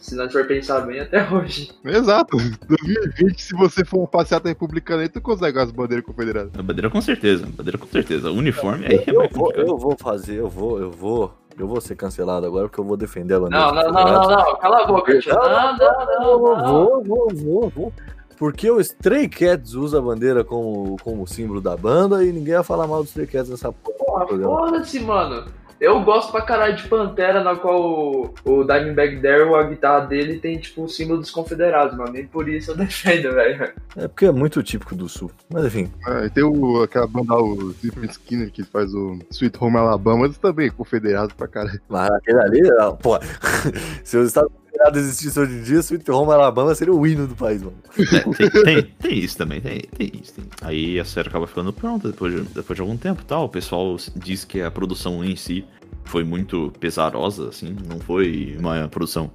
Se 0.00 0.14
nós 0.16 0.30
for 0.32 0.46
pensar 0.46 0.80
bem 0.82 1.00
até 1.00 1.26
hoje. 1.30 1.70
Exato. 1.84 2.36
2020, 2.68 3.40
se 3.40 3.54
você 3.54 3.84
for 3.84 3.98
uma 3.98 4.06
passeata 4.08 4.48
republicana 4.48 5.02
aí, 5.02 5.08
tu 5.08 5.20
consegue 5.22 5.58
as 5.58 5.70
bandeiras 5.70 6.04
confederadas. 6.04 6.50
A 6.58 6.62
bandeira 6.62 6.90
com 6.90 7.00
certeza, 7.00 7.46
bandeira 7.46 7.78
com 7.78 7.86
certeza. 7.86 8.30
O 8.30 8.34
uniforme 8.34 8.84
aí 8.86 8.96
é 9.06 9.10
Eu 9.10 9.20
mais 9.20 9.30
vou, 9.32 9.44
complicado. 9.46 9.68
eu 9.68 9.78
vou 9.78 9.96
fazer, 9.96 10.34
eu 10.40 10.48
vou, 10.50 10.80
eu 10.80 10.90
vou. 10.90 11.32
Eu 11.58 11.68
vou 11.68 11.80
ser 11.80 11.94
cancelado 11.94 12.46
agora 12.46 12.68
porque 12.68 12.80
eu 12.80 12.84
vou 12.84 12.96
defender 12.96 13.34
a 13.34 13.40
bandeira. 13.40 13.66
Não, 13.66 13.74
não, 13.74 13.92
não, 13.92 14.04
não, 14.04 14.28
não. 14.28 14.56
Cala 14.56 14.82
a 14.82 14.86
boca, 14.86 15.18
tio. 15.18 15.34
Não, 15.34 15.76
não, 15.76 16.06
não, 16.06 16.38
vou, 16.38 17.04
vou, 17.04 17.28
vou, 17.34 17.70
vou. 17.70 17.92
Porque 18.36 18.70
o 18.70 18.80
Stray 18.80 19.28
Cats 19.28 19.74
usa 19.74 19.98
a 19.98 20.02
bandeira 20.02 20.42
como, 20.42 20.96
como 21.02 21.26
símbolo 21.26 21.60
da 21.60 21.76
banda 21.76 22.24
e 22.24 22.32
ninguém 22.32 22.54
vai 22.54 22.64
falar 22.64 22.86
mal 22.86 23.02
do 23.02 23.06
Stray 23.06 23.26
Cats 23.26 23.48
nessa 23.48 23.72
porra. 23.72 24.26
Porra, 24.26 24.42
foda-se, 24.42 25.00
mano. 25.00 25.46
Eu 25.80 26.00
gosto 26.02 26.30
pra 26.30 26.42
caralho 26.42 26.76
de 26.76 26.86
Pantera, 26.88 27.42
na 27.42 27.56
qual 27.56 27.82
o, 27.82 28.34
o 28.44 28.64
Dimebag 28.64 29.16
Daryl, 29.16 29.54
a 29.56 29.64
guitarra 29.64 30.06
dele 30.06 30.38
tem, 30.38 30.58
tipo, 30.58 30.84
o 30.84 30.88
símbolo 30.88 31.20
dos 31.20 31.30
confederados, 31.30 31.96
mano. 31.96 32.12
Nem 32.12 32.26
por 32.26 32.48
isso 32.48 32.70
eu 32.70 32.76
defendo, 32.78 33.32
velho. 33.32 33.72
É 33.96 34.08
porque 34.08 34.26
é 34.26 34.32
muito 34.32 34.62
típico 34.62 34.94
do 34.94 35.08
sul. 35.08 35.30
Mas 35.52 35.64
enfim. 35.64 35.90
E 36.24 36.30
tem 36.30 36.44
o, 36.44 36.82
aquela 36.82 37.06
banda, 37.06 37.34
o 37.36 37.72
Stephen 37.74 38.08
Skinner, 38.10 38.50
que 38.50 38.64
faz 38.64 38.94
o 38.94 39.18
Sweet 39.30 39.56
Home 39.60 39.76
Alabama, 39.76 40.24
eles 40.24 40.38
também 40.38 40.70
confederados 40.70 41.34
pra 41.34 41.48
caralho. 41.48 41.80
Mas 41.88 42.10
aquele 42.10 42.40
ali, 42.40 42.60
não, 42.62 42.96
pô. 42.96 43.18
se 44.04 44.16
os 44.16 44.28
Estados 44.28 44.52
Unidos 44.88 45.08
existissem 45.08 45.42
hoje 45.42 45.52
em 45.52 45.62
dia, 45.62 45.78
Sweet 45.80 46.10
Home 46.10 46.32
Alabama 46.32 46.74
seria 46.74 46.92
o 46.92 47.06
hino 47.06 47.26
do 47.26 47.34
país, 47.34 47.62
mano. 47.62 47.76
É, 47.98 48.20
tem, 48.34 48.50
tem, 48.50 48.82
tem 48.82 49.18
isso 49.18 49.36
também, 49.36 49.60
tem, 49.60 49.80
tem 49.96 50.12
isso. 50.20 50.34
tem. 50.34 50.44
Aí 50.62 50.98
a 50.98 51.04
série 51.04 51.28
acaba 51.28 51.46
ficando 51.46 51.72
pronta 51.72 52.08
depois 52.08 52.34
de, 52.34 52.40
depois 52.54 52.76
de 52.76 52.80
algum 52.80 52.96
tempo 52.96 53.22
e 53.22 53.24
tal. 53.24 53.44
O 53.44 53.48
pessoal 53.48 53.96
diz 54.16 54.44
que 54.44 54.62
a 54.62 54.70
produção 54.70 55.24
em 55.24 55.36
si 55.36 55.64
foi 56.04 56.24
muito 56.24 56.72
pesarosa, 56.78 57.48
assim, 57.48 57.76
não 57.88 57.98
foi 57.98 58.56
uma 58.58 58.88
produção 58.88 59.30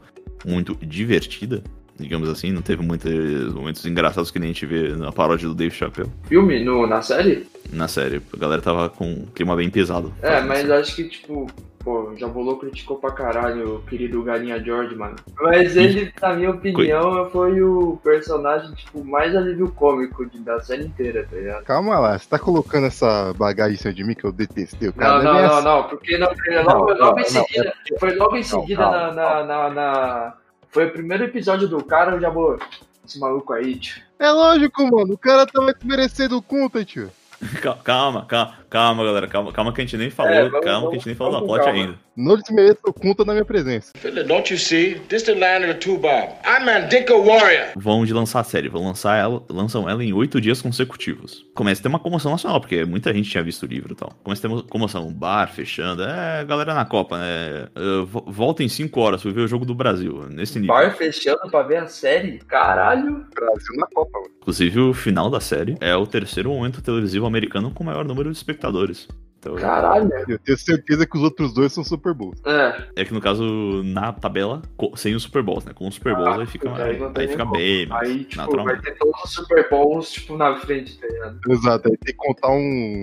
muito 0.46 0.78
divertida, 0.82 1.64
digamos 2.00 2.30
assim, 2.30 2.52
não 2.52 2.62
teve 2.62 2.84
muitos 2.84 3.54
momentos 3.54 3.86
engraçados 3.86 4.32
que 4.32 4.40
nem 4.40 4.52
a 4.52 4.54
gente 4.54 4.66
vê 4.66 4.96
na 4.96 5.12
paródia 5.12 5.50
do 5.50 5.56
Dave 5.56 5.76
Chappelle 5.76 6.10
Filme 6.28 6.64
no, 6.64 6.88
na 6.88 7.02
série? 7.02 7.46
na 7.72 7.88
série. 7.88 8.22
A 8.34 8.38
galera 8.38 8.62
tava 8.62 8.90
com 8.90 9.12
um 9.12 9.26
clima 9.26 9.56
bem 9.56 9.70
pesado. 9.70 10.14
É, 10.22 10.42
mas 10.42 10.70
acho 10.70 10.96
que, 10.96 11.10
tipo, 11.10 11.48
pô, 11.90 12.14
já 12.16 12.28
bolou 12.28 12.58
criticou 12.60 12.98
pra 12.98 13.10
caralho 13.12 13.78
o 13.78 13.82
querido 13.82 14.22
Galinha 14.22 14.64
George, 14.64 14.94
mano. 14.96 15.16
Mas 15.42 15.76
ele, 15.76 16.14
na 16.22 16.34
minha 16.36 16.52
opinião, 16.52 17.28
foi 17.32 17.60
o 17.64 18.00
personagem, 18.04 18.72
tipo, 18.76 19.04
mais 19.04 19.36
alívio 19.36 19.72
cômico 19.72 20.24
de- 20.28 20.38
da 20.40 20.60
série 20.62 20.84
inteira, 20.86 21.26
tá 21.28 21.36
ligado? 21.36 21.64
Calma 21.64 21.98
lá, 21.98 22.18
você 22.20 22.30
tá 22.30 22.38
colocando 22.38 22.86
essa 22.86 23.34
bagagem 23.34 23.74
em 23.74 23.78
cima 23.78 23.94
de 23.94 24.04
mim 24.04 24.14
que 24.14 24.24
eu 24.24 24.32
detestei 24.32 24.90
o 24.90 24.94
cara. 24.94 25.24
Não, 25.24 25.24
não, 25.34 25.40
é 25.40 25.48
não, 25.48 25.54
assim. 25.56 25.64
não, 25.66 25.84
porque 25.88 26.18
não, 26.20 26.28
foi 26.36 26.56
logo, 26.64 26.70
Não, 26.70 26.80
logo 26.86 26.98
não, 27.00 27.10
em 27.28 27.34
não, 27.34 27.46
seguida, 27.46 27.74
foi 28.00 28.16
logo 28.16 28.36
em 28.38 28.44
seguida 28.44 28.90
na, 28.92 29.12
na, 29.14 29.44
na, 29.44 29.70
na- 29.72 30.34
Foi 30.70 30.86
o 30.86 30.92
primeiro 30.92 31.24
episódio 31.24 31.68
do 31.68 31.84
cara, 31.84 32.12
eu 32.12 32.20
já 32.22 32.30
vou. 32.30 32.60
Esse 33.04 33.20
maluco 33.20 33.52
aí, 33.54 33.76
tio. 33.80 34.04
É 34.20 34.30
lógico, 34.32 34.84
mano, 34.84 35.14
o 35.14 35.18
cara 35.18 35.48
tava 35.48 35.74
desmerecendo 35.74 36.38
o 36.38 36.42
conta, 36.44 36.86
tio. 36.86 37.10
Calma, 37.84 38.26
calma, 38.28 38.59
calma, 38.70 39.04
galera. 39.04 39.28
Calma, 39.28 39.52
calma 39.52 39.74
que 39.74 39.82
a 39.82 39.84
gente 39.84 39.98
nem 39.98 40.10
falou. 40.10 40.32
É, 40.32 40.50
vamos- 40.50 40.66
calma 40.66 40.90
que 40.90 40.96
a 40.96 40.98
gente 41.00 41.06
nem 41.08 41.16
falou 41.16 41.34
da 41.34 41.40
vamos 41.40 41.54
plot 41.54 41.66
calma. 41.66 41.80
ainda. 41.82 41.96
Não 42.18 42.36
desmereça 42.36 42.80
o 42.86 42.92
conta 42.94 43.24
na 43.24 43.32
minha 43.32 43.46
presença. 43.46 43.94
Don't 44.28 44.52
you 44.52 44.60
see? 44.60 44.96
This 45.08 45.24
the 45.24 45.34
land 45.36 45.64
of 45.66 45.74
the 45.74 45.80
two 45.80 45.98
bob. 45.98 46.30
I'm 46.46 46.66
Mandinka 46.66 47.16
Warrior. 47.16 47.68
Vão 47.78 48.04
de 48.06 48.14
lançar 48.14 48.42
a 48.42 48.44
série, 48.44 48.68
vão 48.68 48.84
lançar 48.86 49.16
ela, 49.18 49.42
lançam 49.50 49.90
ela 49.90 50.04
em 50.04 50.12
oito 50.12 50.42
dias 50.42 50.62
consecutivos. 50.62 51.46
Começa 51.56 51.80
a 51.80 51.84
ter 51.84 51.88
uma 51.88 52.00
comoção 52.00 52.32
nacional, 52.32 52.60
porque 52.60 52.84
muita 52.84 53.14
gente 53.14 53.30
tinha 53.30 53.42
visto 53.42 53.64
o 53.64 53.66
livro 53.68 53.94
e 53.94 53.96
tal. 53.96 54.12
Começa 54.22 54.46
a 54.46 54.50
ter 54.50 54.54
uma 54.54 54.64
comoção, 54.64 55.10
bar 55.14 55.48
fechando, 55.54 56.04
é, 56.04 56.44
galera 56.44 56.74
na 56.74 56.84
Copa, 56.84 57.18
né? 57.18 57.68
Vo- 58.06 58.26
volta 58.28 58.64
em 58.64 58.68
cinco 58.70 59.00
horas, 59.00 59.22
fui 59.22 59.32
ver 59.32 59.42
o 59.42 59.48
jogo 59.48 59.64
do 59.66 59.74
Brasil, 59.74 60.28
nesse 60.30 60.60
nível. 60.60 60.76
Bar 60.76 60.92
fechando 60.98 61.50
pra 61.50 61.64
ver 61.64 61.78
a 61.78 61.88
série? 61.88 62.40
Caralho. 62.40 63.26
Brasil 63.34 63.76
na 63.78 63.88
Copa, 63.94 64.20
mano. 64.20 64.32
Inclusive, 64.42 64.80
o 64.80 64.94
final 64.94 65.30
da 65.30 65.40
série 65.40 65.78
é 65.80 65.96
o 65.96 66.06
terceiro 66.06 66.50
momento 66.50 66.82
televisivo 66.82 67.26
americano 67.26 67.72
com 67.72 67.84
maior 67.84 68.04
número 68.04 68.30
de 68.30 68.36
espectadores 68.38 68.59
espectadores. 68.60 69.08
Então, 69.40 69.56
Caralho. 69.56 70.10
Eu 70.28 70.38
tenho 70.40 70.58
certeza 70.58 71.06
que 71.06 71.18
os 71.18 71.24
outros 71.24 71.54
dois 71.54 71.72
são 71.72 71.84
Super 71.84 72.14
Bowls. 72.14 72.40
É. 72.46 72.84
é 72.98 73.06
que 73.06 73.14
no 73.14 73.22
caso, 73.22 73.82
na 73.84 74.12
tabela, 74.12 74.62
sem 74.96 75.16
os 75.16 75.24
Super 75.24 75.42
Bowls, 75.42 75.64
né? 75.66 75.72
Com 75.74 75.88
os 75.88 75.96
Super 75.96 76.14
Bowls, 76.16 76.28
Ah, 76.28 76.42
aí 76.42 76.46
fica, 76.46 76.70
mais, 76.70 76.82
aí 77.02 77.12
aí 77.16 77.28
fica 77.28 77.46
bem 77.46 77.88
Aí, 77.92 78.24
tipo, 78.26 78.36
vai 78.36 78.46
naturalmente. 78.46 78.82
ter 78.84 78.98
todos 78.98 79.24
os 79.24 79.32
Super 79.34 79.70
Bowls, 79.70 80.12
tipo, 80.12 80.36
na 80.38 80.56
frente, 80.58 80.98
tá 81.00 81.08
ligado? 81.08 81.40
Exato, 81.50 81.88
aí 81.90 81.98
tem 81.98 82.14
que 82.14 82.20
contar 82.20 82.50
um, 82.50 82.56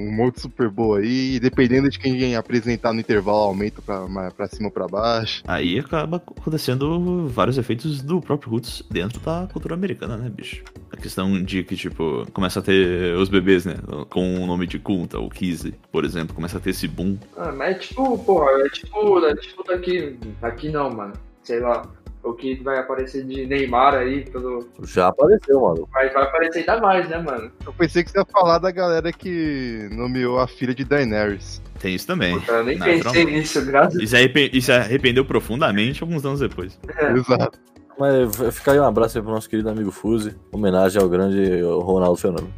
um 0.08 0.12
monte 0.16 0.34
de 0.36 0.40
Super 0.42 0.68
Bowl 0.68 0.96
aí, 0.96 1.36
e 1.36 1.40
dependendo 1.40 1.88
de 1.88 1.98
quem 1.98 2.36
apresentar 2.36 2.92
no 2.92 3.00
intervalo, 3.00 3.38
aumenta 3.38 3.80
pra, 3.80 4.30
pra 4.30 4.46
cima 4.46 4.66
ou 4.68 4.72
pra 4.72 4.86
baixo. 4.86 5.42
Aí 5.46 5.78
acaba 5.78 6.18
acontecendo 6.18 7.26
vários 7.28 7.56
efeitos 7.58 8.02
do 8.02 8.20
próprio 8.20 8.50
Roots 8.50 8.82
dentro 8.90 9.20
da 9.20 9.48
cultura 9.52 9.74
americana, 9.74 10.16
né, 10.16 10.28
bicho? 10.28 10.62
A 10.92 10.96
questão 10.96 11.42
de 11.42 11.62
que, 11.64 11.76
tipo, 11.76 12.26
começa 12.32 12.60
a 12.60 12.62
ter 12.62 13.14
os 13.16 13.28
bebês, 13.28 13.64
né? 13.64 13.76
Com 14.10 14.42
o 14.42 14.46
nome 14.46 14.66
de 14.66 14.78
Kunta, 14.78 15.18
ou 15.18 15.28
Kizzy, 15.30 15.74
por 15.90 16.04
exemplo, 16.04 16.25
começa 16.34 16.58
a 16.58 16.60
ter 16.60 16.70
esse 16.70 16.86
boom. 16.88 17.16
Ah, 17.36 17.52
mas 17.52 17.76
é 17.76 17.78
tipo, 17.78 18.18
porra, 18.18 18.50
é 18.64 18.68
tipo, 18.68 19.24
é 19.26 19.34
tipo 19.36 19.62
daqui. 19.64 20.18
Aqui 20.42 20.68
não, 20.70 20.90
mano. 20.90 21.12
sei 21.42 21.60
lá, 21.60 21.86
o 22.22 22.32
que 22.32 22.56
vai 22.56 22.78
aparecer 22.78 23.24
de 23.24 23.46
Neymar 23.46 23.94
aí, 23.94 24.24
pelo. 24.28 24.68
Já 24.82 25.08
apareceu, 25.08 25.60
mano. 25.60 25.88
Mas 25.92 26.12
vai 26.12 26.22
aparecer 26.24 26.58
ainda 26.60 26.80
mais, 26.80 27.08
né, 27.08 27.18
mano? 27.18 27.50
Eu 27.64 27.72
pensei 27.72 28.02
que 28.02 28.10
você 28.10 28.18
ia 28.18 28.24
falar 28.24 28.58
da 28.58 28.70
galera 28.70 29.12
que 29.12 29.88
nomeou 29.92 30.40
a 30.40 30.48
filha 30.48 30.74
de 30.74 30.84
Daenerys. 30.84 31.62
Tem 31.78 31.94
isso 31.94 32.06
também. 32.06 32.40
Eu 32.48 32.64
nem 32.64 32.78
pensei 32.78 33.24
nisso, 33.26 33.64
graças 33.64 34.08
se 34.08 34.16
arrepe- 34.16 34.50
e 34.52 34.60
se 34.62 34.72
arrependeu 34.72 35.24
profundamente 35.24 36.02
alguns 36.02 36.24
anos 36.24 36.40
depois. 36.40 36.78
a 36.98 37.12
Deus. 37.12 37.28
Exato. 37.28 37.58
Mas 37.98 38.36
fica 38.54 38.72
aí 38.72 38.80
um 38.80 38.84
abraço 38.84 39.16
aí 39.16 39.22
pro 39.24 39.32
nosso 39.32 39.48
querido 39.48 39.70
amigo 39.70 39.90
Fuzi. 39.90 40.36
Homenagem 40.52 41.00
ao 41.00 41.08
grande 41.08 41.62
Ronaldo 41.62 42.16
Fenômeno. 42.18 42.52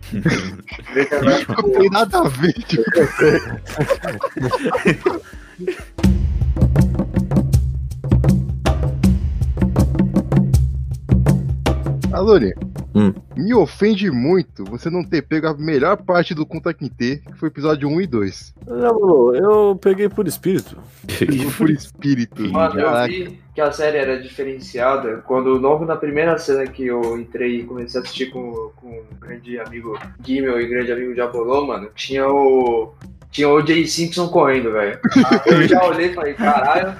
Não 1.62 1.70
tem 1.70 1.90
nada 1.90 2.18
a 2.18 2.28
ver, 2.28 2.52
tipo. 2.54 2.82
Alone, 12.12 12.52
Hum. 12.94 13.12
me 13.36 13.54
ofende 13.54 14.10
muito 14.10 14.64
você 14.64 14.88
não 14.88 15.04
ter 15.04 15.22
pego 15.22 15.46
a 15.46 15.54
melhor 15.54 15.96
parte 15.98 16.34
do 16.34 16.46
Conta 16.46 16.72
Quinte, 16.72 17.22
que 17.24 17.34
foi 17.34 17.48
episódio 17.48 17.88
1 17.88 18.00
e 18.00 18.06
2. 18.06 18.54
Já 18.66 18.88
falou, 18.88 19.34
eu 19.34 19.76
peguei 19.76 20.08
por 20.08 20.26
espírito. 20.26 20.76
Pegou 21.18 21.50
por 21.52 21.70
espírito. 21.70 22.42
Mano, 22.50 22.80
eu 22.80 23.06
vi 23.06 23.38
que 23.54 23.60
a 23.60 23.70
série 23.72 23.98
era 23.98 24.20
diferenciada 24.20 25.22
quando, 25.26 25.50
logo 25.58 25.84
na 25.84 25.96
primeira 25.96 26.38
cena 26.38 26.66
que 26.66 26.86
eu 26.86 27.18
entrei 27.18 27.60
e 27.60 27.64
comecei 27.64 28.00
a 28.00 28.02
assistir 28.02 28.30
com, 28.30 28.70
com 28.76 28.88
o 28.88 29.04
grande 29.20 29.58
amigo 29.60 29.98
Gimel 30.24 30.60
e 30.60 30.68
grande 30.68 30.92
amigo 30.92 31.14
Jabolô, 31.14 31.66
mano, 31.66 31.90
tinha 31.94 32.26
o. 32.28 32.94
Tinha 33.30 33.50
o 33.50 33.64
Jay 33.64 33.86
Simpson 33.86 34.28
correndo, 34.28 34.72
velho. 34.72 34.98
Eu 35.44 35.68
já 35.68 35.84
olhei 35.84 36.06
e 36.06 36.14
falei, 36.14 36.32
caralho, 36.32 36.96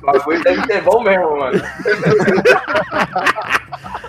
o 0.00 0.06
bagulho 0.06 0.44
deve 0.44 0.64
ser 0.66 0.82
bom 0.82 1.02
mesmo, 1.02 1.36
mano. 1.36 1.60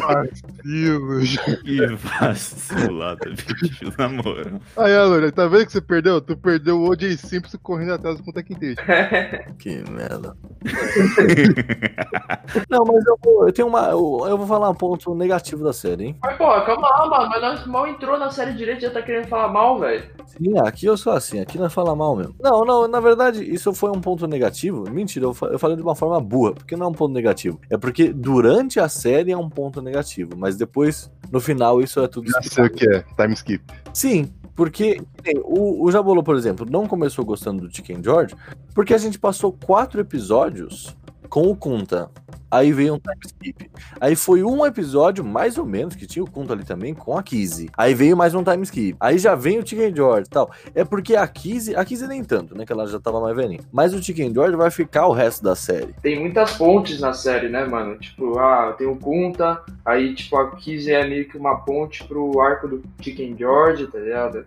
Vacilo, 0.00 1.20
gente. 1.20 1.58
Que 1.68 1.86
vacilada, 1.86 3.30
bicho, 3.30 3.92
na 3.98 4.08
moral. 4.08 4.60
Aí, 4.76 4.94
Alone, 4.94 5.30
tá 5.30 5.46
vendo 5.46 5.66
que 5.66 5.72
você 5.72 5.80
perdeu? 5.80 6.20
Tu 6.20 6.36
perdeu 6.36 6.78
o 6.78 6.88
O.J. 6.88 7.16
Simpson 7.16 7.58
correndo 7.62 7.92
atrás 7.92 8.16
do 8.16 8.24
Conta 8.24 8.42
Quinte. 8.42 8.74
Que 9.58 9.82
merda. 9.90 10.36
Não, 12.70 12.84
mas 12.84 13.04
eu, 13.06 13.18
vou, 13.22 13.46
eu 13.46 13.52
tenho 13.52 13.68
uma. 13.68 13.88
Eu, 13.88 14.26
eu 14.28 14.38
vou 14.38 14.46
falar 14.46 14.70
um 14.70 14.74
ponto 14.74 15.14
negativo 15.14 15.64
da 15.64 15.72
série, 15.72 16.06
hein? 16.06 16.16
Mas, 16.22 16.36
pô, 16.36 16.44
calma 16.62 16.88
lá, 16.88 17.06
mano, 17.06 17.30
mas 17.30 17.40
nós 17.40 17.66
mal 17.66 17.86
entrou 17.86 18.18
na 18.18 18.30
série 18.30 18.54
direito 18.54 18.78
e 18.78 18.82
já 18.82 18.90
tá 18.90 19.02
querendo 19.02 19.28
falar 19.28 19.48
mal, 19.48 19.78
velho. 19.78 20.04
Sim, 20.36 20.58
aqui 20.58 20.86
eu 20.86 20.96
sou 20.96 21.12
assim, 21.12 21.40
aqui 21.40 21.58
não 21.58 21.68
falar 21.70 21.94
mal 21.96 22.14
mesmo. 22.16 22.34
Não, 22.40 22.64
não, 22.64 22.86
na 22.86 23.00
verdade, 23.00 23.42
isso 23.42 23.72
foi 23.72 23.90
um 23.90 24.00
ponto 24.00 24.26
negativo. 24.26 24.88
Mentira, 24.90 25.26
eu, 25.26 25.34
fa- 25.34 25.46
eu 25.46 25.58
falei 25.58 25.76
de 25.76 25.82
uma 25.82 25.94
forma 25.94 26.20
burra, 26.20 26.52
porque 26.54 26.76
não 26.76 26.86
é 26.86 26.88
um 26.90 26.94
ponto 26.94 27.12
negativo. 27.12 27.58
É 27.70 27.76
porque 27.76 28.12
durante 28.12 28.78
a 28.78 28.88
série 28.88 29.32
é 29.32 29.36
um 29.36 29.48
ponto 29.48 29.80
negativo, 29.82 30.32
mas 30.36 30.56
depois, 30.56 31.10
no 31.30 31.40
final, 31.40 31.80
isso 31.80 32.00
é 32.00 32.06
tudo 32.08 32.30
Já 32.30 32.42
sei 32.42 32.66
o 32.66 32.70
que 32.70 32.88
é, 32.88 33.04
time 33.16 33.34
skip. 33.34 33.64
Sim, 33.92 34.32
porque 34.54 35.00
o, 35.44 35.84
o 35.86 35.90
Jabolô, 35.90 36.22
por 36.22 36.36
exemplo, 36.36 36.66
não 36.68 36.86
começou 36.86 37.24
gostando 37.24 37.66
do 37.66 37.74
Chicken 37.74 38.02
George 38.02 38.34
porque 38.74 38.92
a 38.92 38.98
gente 38.98 39.18
passou 39.18 39.52
quatro 39.52 40.00
episódios 40.00 40.96
com 41.28 41.50
o 41.50 41.56
Kunta. 41.56 42.10
Aí 42.50 42.72
veio 42.72 42.94
um 42.94 42.98
time 42.98 43.20
skip. 43.26 43.70
Aí 44.00 44.16
foi 44.16 44.42
um 44.42 44.64
episódio, 44.64 45.22
mais 45.22 45.58
ou 45.58 45.66
menos, 45.66 45.94
que 45.94 46.06
tinha 46.06 46.24
o 46.24 46.30
Kunta 46.30 46.54
ali 46.54 46.64
também, 46.64 46.94
com 46.94 47.16
a 47.16 47.22
Kizzy. 47.22 47.68
Aí 47.76 47.92
veio 47.92 48.16
mais 48.16 48.34
um 48.34 48.42
time 48.42 48.62
skip. 48.62 48.96
Aí 48.98 49.18
já 49.18 49.34
vem 49.34 49.58
o 49.58 49.66
Chicken 49.66 49.94
George 49.94 50.26
e 50.26 50.30
tal. 50.30 50.50
É 50.74 50.82
porque 50.82 51.14
a 51.14 51.26
Kizzy, 51.28 51.76
a 51.76 51.84
Kizzy 51.84 52.06
nem 52.06 52.24
tanto, 52.24 52.56
né? 52.56 52.64
Que 52.64 52.72
ela 52.72 52.86
já 52.86 52.98
tava 52.98 53.20
mais 53.20 53.36
velhinha. 53.36 53.60
Mas 53.70 53.92
o 53.92 54.02
Chicken 54.02 54.32
George 54.32 54.56
vai 54.56 54.70
ficar 54.70 55.06
o 55.06 55.12
resto 55.12 55.44
da 55.44 55.54
série. 55.54 55.94
Tem 56.00 56.18
muitas 56.18 56.56
pontes 56.56 57.00
na 57.00 57.12
série, 57.12 57.50
né, 57.50 57.66
mano? 57.66 57.98
Tipo, 57.98 58.38
ah, 58.38 58.74
tem 58.78 58.86
o 58.86 58.96
Kunta, 58.96 59.62
aí, 59.84 60.14
tipo, 60.14 60.36
a 60.36 60.56
Kizzy 60.56 60.92
é 60.92 61.06
meio 61.06 61.28
que 61.28 61.36
uma 61.36 61.56
ponte 61.56 62.02
pro 62.04 62.40
arco 62.40 62.66
do 62.66 62.82
Chicken 63.02 63.36
George, 63.36 63.88
tá 63.88 63.98
ligado? 63.98 64.46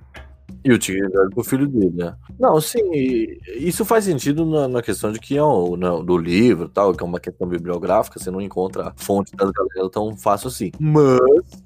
E 0.64 0.72
o 0.72 0.82
Chicken 0.82 1.10
George 1.12 1.34
pro 1.34 1.44
filho 1.44 1.68
dele, 1.68 1.92
né? 1.96 2.16
Não, 2.40 2.60
sim, 2.62 2.80
isso 3.58 3.84
faz 3.84 4.06
sentido 4.06 4.46
na, 4.46 4.68
na 4.68 4.82
questão 4.82 5.12
de 5.12 5.20
que 5.20 5.36
é 5.38 5.44
um, 5.44 5.76
na- 5.76 6.00
do 6.00 6.18
livro 6.18 6.66
e 6.66 6.70
tal, 6.70 6.94
que 6.94 7.04
é 7.04 7.06
uma 7.06 7.20
questão 7.20 7.48
bibliográfica, 7.48 8.20
você 8.20 8.30
não 8.30 8.40
encontra 8.42 8.90
a 8.90 8.94
fonte 8.96 9.36
das 9.36 9.50
galera 9.52 9.90
tão 9.90 10.16
fácil 10.16 10.50
assim. 10.50 10.72
Mas 10.80 11.20